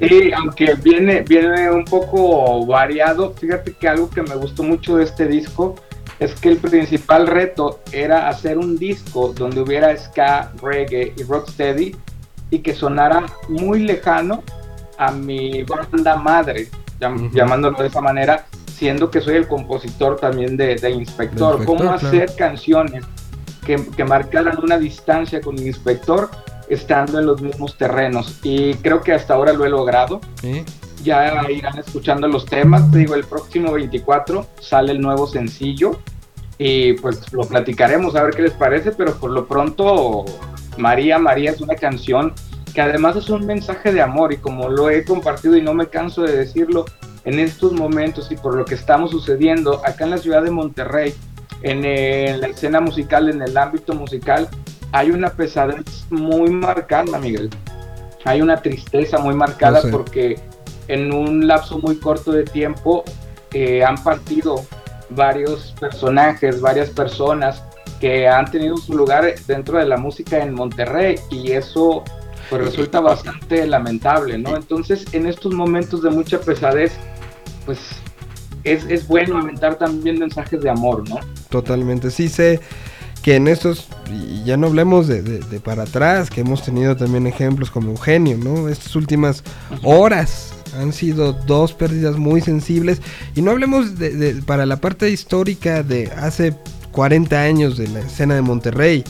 Y 0.01 0.33
aunque 0.33 0.75
viene, 0.75 1.23
viene 1.23 1.71
un 1.71 1.85
poco 1.85 2.67
variado, 2.67 3.33
fíjate 3.33 3.73
que 3.79 3.87
algo 3.87 4.11
que 4.11 4.23
me 4.23 4.35
gustó 4.35 4.65
mucho 4.65 4.97
de 4.97 5.05
este 5.05 5.29
disco 5.29 5.77
es 6.19 6.35
que 6.35 6.49
el 6.51 6.57
principal 6.59 7.27
reto 7.27 7.81
era 7.93 8.29
hacer 8.29 8.59
un 8.59 8.79
disco 8.79 9.33
donde 9.37 9.61
hubiera 9.61 9.97
ska, 9.97 10.53
reggae 10.63 11.13
y 11.17 11.23
rocksteady 11.25 11.97
y 12.51 12.59
que 12.61 12.75
sonara 12.75 13.25
muy 13.49 13.81
lejano 13.81 14.43
a 14.99 15.11
mi 15.11 15.65
banda 15.65 16.17
madre, 16.17 16.69
llam- 17.01 17.27
Ujú. 17.27 17.37
llamándolo 17.37 17.79
de 17.83 17.89
esa 17.89 18.01
manera, 18.01 18.47
siendo 18.73 19.11
que 19.11 19.21
soy 19.21 19.35
el 19.37 19.49
compositor 19.49 20.17
también 20.17 20.57
de, 20.57 20.77
de 20.77 20.91
Inspector. 20.91 21.59
De 21.61 21.65
¿Cómo 21.67 21.83
Inspector, 21.85 22.09
hacer 22.09 22.27
claro. 22.37 22.39
canciones 22.51 23.05
que, 23.67 23.85
que 23.97 24.05
marcaran 24.05 24.59
una 24.63 24.79
distancia 24.79 25.41
con 25.41 25.59
Inspector 25.59 26.31
estando 26.69 27.19
en 27.19 27.27
los 27.27 27.41
mismos 27.43 27.77
terrenos? 27.77 28.39
Y 28.45 28.75
creo 28.75 29.01
que 29.01 29.13
hasta 29.13 29.35
ahora 29.35 29.53
lo 29.53 29.65
he 29.65 29.69
logrado 29.69 30.21
Sí. 30.41 30.65
Ya 31.05 31.49
irán 31.51 31.79
escuchando 31.79 32.27
los 32.27 32.47
temas. 32.47 32.91
Te 32.91 32.99
digo, 32.99 33.15
el 33.15 33.25
próximo 33.25 33.73
24 33.73 34.47
sale 34.61 34.93
el 34.93 35.01
nuevo 35.01 35.27
sencillo 35.27 35.99
y 36.59 36.95
pues 36.95 37.33
lo 37.33 37.43
platicaremos 37.43 38.17
a 38.17 38.23
ver 38.23 38.35
qué 38.35 38.43
les 38.43 38.53
parece, 38.53 38.93
pero 38.93 39.15
por 39.17 39.31
lo 39.31 39.47
pronto 39.47 40.25
María 40.79 41.19
María 41.19 41.51
es 41.51 41.61
una 41.61 41.75
canción 41.75 42.33
que 42.75 42.81
además 42.81 43.17
es 43.17 43.31
un 43.31 43.47
mensaje 43.47 43.93
de 43.93 44.03
amor 44.03 44.33
y 44.33 44.39
como 44.39 44.69
lo 44.69 44.91
he 44.91 45.05
compartido 45.05 45.57
y 45.57 45.63
no 45.63 45.75
me 45.75 45.87
canso 45.87 46.23
de 46.23 46.37
decirlo 46.37 46.85
en 47.25 47.39
estos 47.39 47.73
momentos 47.73 48.31
y 48.31 48.37
por 48.37 48.57
lo 48.57 48.65
que 48.65 48.75
estamos 48.75 49.13
sucediendo 49.13 49.81
acá 49.87 50.05
en 50.05 50.11
la 50.11 50.19
ciudad 50.19 50.43
de 50.43 50.51
Monterrey, 50.51 51.15
en, 51.63 51.83
eh, 51.85 52.37
la 52.39 52.49
escena 52.49 52.81
musical, 52.81 53.29
en 53.31 53.43
el 53.43 53.57
ámbito 53.57 53.95
musical, 53.95 54.49
hay 54.93 55.11
una 55.11 55.31
pesadez 55.31 56.07
muy 56.11 56.51
marcada, 56.51 57.19
Miguel. 57.19 57.51
Hay 58.25 58.43
una 58.43 58.61
tristeza 58.61 59.19
muy 59.19 59.35
marcada 59.35 59.79
Lo 59.79 59.83
sé. 59.83 59.89
porque 59.91 60.41
en 60.89 61.13
un 61.13 61.47
lapso 61.47 61.79
muy 61.79 61.97
corto 61.97 62.33
de 62.33 62.45
tiempo 62.45 63.05
eh, 63.53 63.85
han 63.85 64.03
partido 64.03 64.65
varios 65.11 65.75
personajes, 65.81 66.61
varias 66.61 66.91
personas 66.91 67.63
que 68.01 68.29
han 68.29 68.51
tenido 68.51 68.77
su 68.77 68.95
lugar 68.95 69.25
dentro 69.47 69.79
de 69.79 69.87
la 69.87 69.97
música 69.97 70.43
en 70.43 70.55
Monterrey 70.55 71.17
y 71.31 71.53
eso 71.53 72.03
pues 72.51 72.63
resulta 72.65 73.01
bastante 73.01 73.67
lamentable, 73.67 74.37
¿no? 74.39 74.57
Entonces 74.57 75.07
en 75.13 75.27
estos 75.27 75.55
momentos 75.55 76.03
de 76.03 76.11
mucha 76.11 76.39
pesadez, 76.41 76.93
pues 77.65 77.79
es, 78.65 78.85
es 78.91 79.07
bueno 79.07 79.39
aventar 79.39 79.77
también 79.77 80.19
mensajes 80.19 80.61
de 80.61 80.69
amor, 80.71 81.09
¿no? 81.09 81.19
Totalmente. 81.49 82.11
Sí 82.11 82.29
sé 82.29 82.61
que 83.23 83.37
en 83.37 83.49
estos, 83.49 83.89
y 84.11 84.45
ya 84.45 84.57
no 84.59 84.67
hablemos 84.67 85.07
de, 85.07 85.23
de- 85.23 85.39
de 85.39 85.61
para 85.61 85.85
atrás, 85.85 86.29
que 86.29 86.43
hemos 86.43 86.63
tenido 86.63 86.95
también 86.97 87.27
ejemplos 87.27 87.71
como 87.71 87.91
Eugenio, 87.93 88.37
¿no? 88.37 88.69
Estas 88.69 88.95
últimas 88.97 89.43
horas 89.83 90.53
han 90.79 90.93
sido 90.93 91.33
dos 91.33 91.73
pérdidas 91.73 92.17
muy 92.17 92.41
sensibles. 92.41 93.01
Y 93.35 93.43
no 93.43 93.51
hablemos 93.53 93.99
de, 93.99 94.11
de- 94.11 94.43
para 94.43 94.67
la 94.67 94.77
parte 94.81 95.11
histórica 95.11 95.83
de 95.83 96.11
hace 96.17 96.55
40 96.93 97.41
años 97.41 97.77
de 97.77 97.89
la 97.89 98.01
escena 98.01 98.35
de 98.35 98.43
Monterrey. 98.43 99.05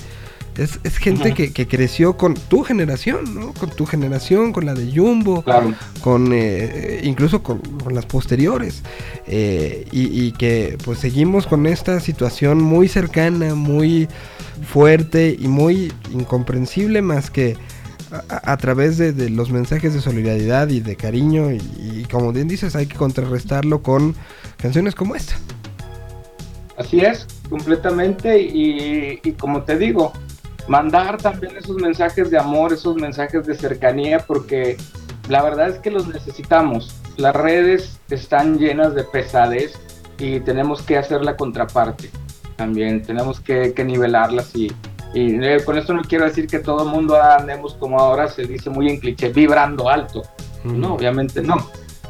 Es, 0.56 0.78
es 0.84 0.98
gente 0.98 1.34
que, 1.34 1.52
que 1.52 1.66
creció 1.66 2.16
con 2.16 2.34
tu 2.34 2.62
generación, 2.62 3.34
¿no? 3.34 3.52
Con 3.54 3.70
tu 3.70 3.86
generación, 3.86 4.52
con 4.52 4.64
la 4.66 4.74
de 4.74 4.88
Jumbo, 4.96 5.42
Claro. 5.42 5.74
con 6.00 6.30
eh, 6.32 7.00
incluso 7.02 7.42
con, 7.42 7.58
con 7.58 7.92
las 7.92 8.06
posteriores 8.06 8.84
eh, 9.26 9.84
y, 9.90 10.26
y 10.26 10.30
que 10.30 10.78
pues 10.84 11.00
seguimos 11.00 11.48
con 11.48 11.66
esta 11.66 11.98
situación 11.98 12.62
muy 12.62 12.86
cercana 12.86 13.56
muy 13.56 14.06
fuerte 14.72 15.36
y 15.36 15.48
muy 15.48 15.92
incomprensible 16.12 17.02
más 17.02 17.30
que 17.30 17.56
a, 18.28 18.56
través 18.56 18.98
de, 18.98 19.30
los 19.30 19.50
mensajes 19.50 19.94
de 19.94 20.00
solidaridad 20.00 20.68
y 20.68 20.80
de 20.80 20.96
cariño 20.96 21.50
y, 21.52 22.06
como 22.10 22.32
bien 22.32 22.48
dices 22.48 22.76
hay 22.76 22.86
que 22.86 22.96
contrarrestarlo 22.96 23.82
con 23.82 24.14
canciones 24.56 24.94
como 24.94 25.14
esta 25.14 25.34
Así 26.76 27.00
es, 27.00 27.26
completamente. 27.48 28.40
Y, 28.40 29.20
como 29.38 29.62
te 29.62 29.78
digo, 29.78 30.12
mandar 30.66 31.18
también 31.18 31.56
esos 31.56 31.76
mensajes 31.76 32.32
de 32.32 32.38
amor, 32.38 32.72
esos 32.72 32.96
mensajes 32.96 33.46
de 33.46 33.54
cercanía, 33.54 34.18
porque 34.18 34.76
la 35.28 35.42
verdad 35.42 35.68
es 35.68 35.78
que 35.78 35.92
los 35.92 36.08
necesitamos. 36.08 37.00
Las 37.16 37.36
redes 37.36 38.00
están 38.10 38.58
llenas 38.58 38.96
de 38.96 39.04
pesadez 39.04 39.74
y 40.18 40.40
tenemos 40.40 40.82
que 40.82 40.98
hacer 40.98 41.24
la 41.24 41.36
contraparte. 41.36 42.10
También 42.56 43.02
tenemos 43.02 43.38
que 43.38 43.72
nivelarlas 43.84 44.50
y, 44.56 44.72
y, 45.14 45.42
eh, 45.42 45.58
con 45.64 45.78
esto 45.78 45.94
no 45.94 46.02
quiero 46.02 46.24
decir 46.24 46.46
que 46.46 46.58
todo 46.58 46.84
el 46.84 46.90
mundo 46.90 47.20
andemos 47.22 47.74
como 47.74 47.98
ahora 47.98 48.28
se 48.28 48.44
dice 48.46 48.68
muy 48.70 48.88
en 48.90 48.98
cliché, 48.98 49.28
vibrando 49.30 49.88
alto. 49.88 50.22
No, 50.64 50.94
obviamente 50.94 51.40
no. 51.42 51.56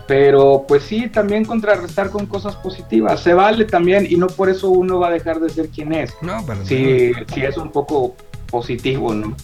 Pero 0.06 0.64
pues 0.68 0.82
sí, 0.84 1.08
también 1.08 1.44
contrarrestar 1.44 2.10
con 2.10 2.26
cosas 2.26 2.56
positivas. 2.56 3.20
Se 3.20 3.32
vale 3.34 3.64
también 3.64 4.06
y 4.08 4.16
no 4.16 4.26
por 4.26 4.48
eso 4.50 4.68
uno 4.68 4.98
va 4.98 5.08
a 5.08 5.10
dejar 5.12 5.40
de 5.40 5.48
ser 5.48 5.68
quien 5.68 5.92
es. 5.92 6.12
No, 6.20 6.44
Sí, 6.64 7.12
sí 7.32 7.42
es 7.42 7.56
un 7.56 7.70
poco 7.72 8.14
positivo, 8.50 9.14
¿no? 9.14 9.34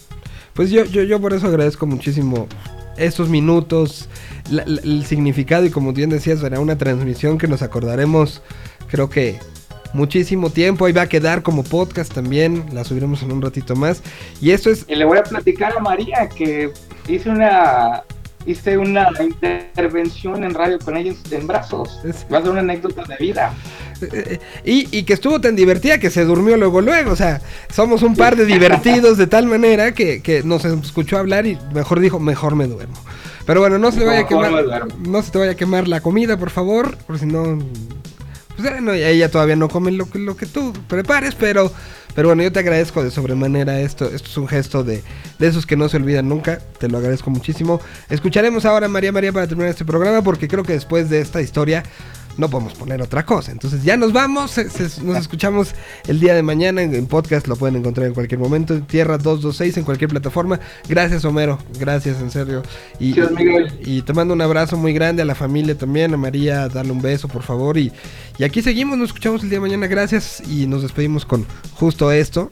Pues 0.53 0.69
yo, 0.69 0.85
yo, 0.85 1.03
yo 1.03 1.19
por 1.19 1.33
eso 1.33 1.47
agradezco 1.47 1.85
muchísimo 1.87 2.47
estos 2.97 3.27
minutos, 3.29 4.07
la- 4.51 4.63
la- 4.65 4.81
el 4.81 5.05
significado 5.05 5.65
y 5.65 5.71
como 5.71 5.93
bien 5.93 6.09
decías, 6.09 6.39
será 6.39 6.59
una 6.59 6.77
transmisión 6.77 7.37
que 7.37 7.47
nos 7.47 7.61
acordaremos, 7.63 8.41
creo 8.87 9.09
que 9.09 9.39
muchísimo 9.93 10.49
tiempo, 10.49 10.85
ahí 10.85 10.93
va 10.93 11.03
a 11.03 11.09
quedar 11.09 11.41
como 11.43 11.63
podcast 11.63 12.13
también, 12.13 12.65
la 12.73 12.83
subiremos 12.83 13.21
en 13.23 13.31
un 13.31 13.41
ratito 13.41 13.75
más. 13.75 14.01
Y 14.41 14.51
esto 14.51 14.69
es... 14.69 14.85
Y 14.87 14.95
le 14.95 15.05
voy 15.05 15.17
a 15.17 15.23
platicar 15.23 15.75
a 15.77 15.79
María 15.79 16.29
que 16.29 16.71
hice 17.07 17.29
una 17.29 18.03
hice 18.45 18.75
una 18.75 19.07
intervención 19.19 20.43
en 20.43 20.55
radio 20.55 20.79
con 20.79 20.97
ella 20.97 21.13
en- 21.29 21.45
brazos. 21.45 21.99
Va 22.33 22.39
a 22.39 22.41
ser 22.41 22.49
una 22.49 22.61
anécdota 22.61 23.03
de 23.03 23.15
vida. 23.17 23.53
Y, 24.65 24.87
y 24.97 25.03
que 25.03 25.13
estuvo 25.13 25.39
tan 25.39 25.55
divertida 25.55 25.99
que 25.99 26.09
se 26.09 26.25
durmió 26.25 26.57
luego, 26.57 26.81
luego. 26.81 27.11
O 27.11 27.15
sea, 27.15 27.39
somos 27.71 28.01
un 28.01 28.15
par 28.15 28.35
de 28.35 28.45
divertidos 28.45 29.17
de 29.19 29.27
tal 29.27 29.45
manera 29.45 29.93
que, 29.93 30.23
que 30.23 30.41
nos 30.41 30.65
escuchó 30.65 31.19
hablar 31.19 31.45
y 31.45 31.57
mejor 31.73 31.99
dijo, 31.99 32.19
mejor 32.19 32.55
me 32.55 32.65
duermo. 32.65 32.95
Pero 33.45 33.59
bueno, 33.59 33.77
no 33.77 33.91
se 33.91 33.99
te 33.99 34.05
vaya 34.05 34.21
a 34.21 34.27
quemar. 34.27 34.87
No 34.99 35.21
se 35.21 35.31
te 35.31 35.37
vaya 35.37 35.51
a 35.51 35.55
quemar 35.55 35.87
la 35.87 36.01
comida, 36.01 36.37
por 36.37 36.49
favor. 36.49 36.97
Por 37.05 37.19
si 37.19 37.27
no. 37.27 37.59
Pues 38.61 38.73
eh, 38.73 39.11
ella 39.11 39.29
todavía 39.29 39.55
no 39.55 39.69
come 39.69 39.91
lo 39.91 40.09
que, 40.09 40.19
lo 40.19 40.35
que 40.35 40.45
tú 40.45 40.73
prepares, 40.87 41.35
pero. 41.35 41.71
Pero 42.13 42.27
bueno, 42.27 42.43
yo 42.43 42.51
te 42.51 42.59
agradezco 42.59 43.01
de 43.05 43.09
sobremanera 43.09 43.79
esto. 43.79 44.03
Esto 44.05 44.27
es 44.29 44.37
un 44.37 44.45
gesto 44.45 44.83
de, 44.83 45.01
de 45.39 45.47
esos 45.47 45.65
que 45.65 45.77
no 45.77 45.87
se 45.87 45.95
olvidan 45.95 46.27
nunca. 46.27 46.59
Te 46.77 46.89
lo 46.89 46.97
agradezco 46.97 47.29
muchísimo. 47.29 47.79
Escucharemos 48.09 48.65
ahora 48.65 48.87
a 48.87 48.89
María 48.89 49.13
María 49.13 49.31
para 49.31 49.47
terminar 49.47 49.71
este 49.71 49.85
programa 49.85 50.21
porque 50.21 50.49
creo 50.49 50.65
que 50.65 50.73
después 50.73 51.09
de 51.09 51.21
esta 51.21 51.41
historia 51.41 51.83
no 52.37 52.49
podemos 52.49 52.73
poner 52.73 53.01
otra 53.01 53.25
cosa. 53.25 53.51
Entonces 53.51 53.83
ya 53.83 53.97
nos 53.97 54.13
vamos, 54.13 54.51
se- 54.51 54.69
se- 54.69 55.01
nos 55.03 55.17
escuchamos 55.17 55.73
el 56.07 56.19
día 56.19 56.33
de 56.33 56.43
mañana 56.43 56.81
en, 56.81 56.93
en 56.95 57.05
podcast, 57.07 57.47
lo 57.47 57.55
pueden 57.55 57.75
encontrar 57.77 58.07
en 58.07 58.13
cualquier 58.13 58.39
momento, 58.39 58.73
en 58.73 58.83
Tierra 58.85 59.17
226 59.17 59.77
en 59.77 59.83
cualquier 59.83 60.09
plataforma. 60.09 60.59
Gracias 60.87 61.25
Homero, 61.25 61.59
gracias 61.79 62.19
en 62.21 62.31
serio. 62.31 62.63
Y, 62.99 63.13
Gracias, 63.13 63.37
Miguel. 63.37 63.73
y- 63.85 63.97
y 63.97 64.01
te 64.01 64.13
mando 64.13 64.33
un 64.33 64.41
abrazo 64.41 64.77
muy 64.77 64.93
grande 64.93 65.21
a 65.21 65.25
la 65.25 65.35
familia 65.35 65.77
también, 65.77 66.13
a 66.13 66.17
María, 66.17 66.67
darle 66.69 66.91
un 66.91 67.01
beso 67.01 67.27
por 67.27 67.43
favor. 67.43 67.77
Y, 67.77 67.91
y 68.37 68.43
aquí 68.43 68.61
seguimos, 68.61 68.97
nos 68.97 69.09
escuchamos 69.09 69.43
el 69.43 69.49
día 69.49 69.57
de 69.57 69.61
mañana, 69.67 69.87
gracias 69.87 70.41
y 70.49 70.67
nos 70.67 70.81
despedimos 70.81 71.25
con 71.25 71.45
justo 71.75 72.11
esto. 72.11 72.51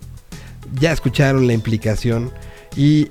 Ya 0.80 0.92
escucharon 0.92 1.48
la 1.48 1.54
implicación. 1.54 2.32
Y, 2.76 3.06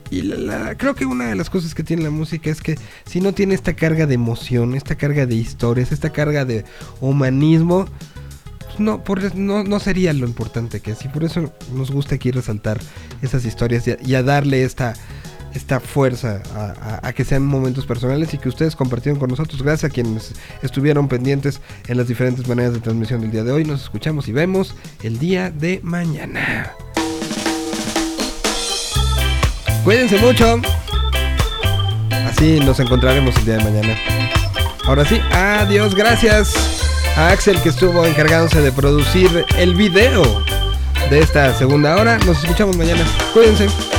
creo 0.76 0.94
que 0.94 1.04
una 1.04 1.26
de 1.26 1.34
las 1.34 1.50
cosas 1.50 1.74
que 1.74 1.82
tiene 1.82 2.02
la 2.02 2.10
música 2.10 2.50
es 2.50 2.62
que 2.62 2.78
si 3.04 3.20
no 3.20 3.32
tiene 3.32 3.54
esta 3.54 3.74
carga 3.74 4.06
de 4.06 4.14
emoción, 4.14 4.74
esta 4.74 4.94
carga 4.94 5.26
de 5.26 5.34
historias, 5.34 5.92
esta 5.92 6.10
carga 6.10 6.44
de 6.44 6.64
humanismo, 7.00 7.86
pues 9.04 9.34
no, 9.34 9.64
no, 9.64 9.80
sería 9.80 10.12
lo 10.12 10.26
importante 10.26 10.80
que 10.80 10.92
es. 10.92 11.04
Y 11.04 11.08
por 11.08 11.24
eso 11.24 11.52
nos 11.74 11.90
gusta 11.90 12.14
aquí 12.14 12.30
resaltar 12.30 12.78
esas 13.22 13.44
historias 13.44 13.84
y 13.88 14.14
a, 14.14 14.22
darle 14.22 14.62
esta, 14.62 14.94
esta 15.54 15.80
fuerza 15.80 16.42
a 17.02 17.12
que 17.12 17.24
sean 17.24 17.44
momentos 17.44 17.86
personales 17.86 18.32
y 18.34 18.38
que 18.38 18.48
ustedes 18.48 18.76
compartieron 18.76 19.18
con 19.18 19.30
nosotros. 19.30 19.62
Gracias 19.62 19.90
a 19.90 19.92
quienes 19.92 20.32
estuvieron 20.62 21.08
pendientes 21.08 21.60
en 21.88 21.96
las 21.96 22.06
diferentes 22.06 22.46
maneras 22.46 22.72
de 22.72 22.80
transmisión 22.80 23.20
del 23.20 23.32
día 23.32 23.44
de 23.44 23.50
hoy. 23.50 23.64
Nos 23.64 23.82
escuchamos 23.82 24.28
y 24.28 24.32
vemos 24.32 24.76
el 25.02 25.18
día 25.18 25.50
de 25.50 25.80
mañana. 25.82 26.72
Cuídense 29.84 30.18
mucho. 30.18 30.60
Así 32.26 32.60
nos 32.60 32.78
encontraremos 32.80 33.36
el 33.36 33.44
día 33.44 33.56
de 33.56 33.64
mañana. 33.64 33.96
Ahora 34.84 35.04
sí, 35.04 35.20
adiós, 35.32 35.94
gracias 35.94 36.54
a 37.16 37.28
Axel 37.28 37.60
que 37.60 37.70
estuvo 37.70 38.04
encargándose 38.06 38.60
de 38.60 38.72
producir 38.72 39.44
el 39.58 39.74
video 39.74 40.42
de 41.10 41.20
esta 41.20 41.54
segunda 41.54 41.96
hora. 41.96 42.18
Nos 42.18 42.42
escuchamos 42.42 42.76
mañana. 42.76 43.04
Cuídense. 43.32 43.97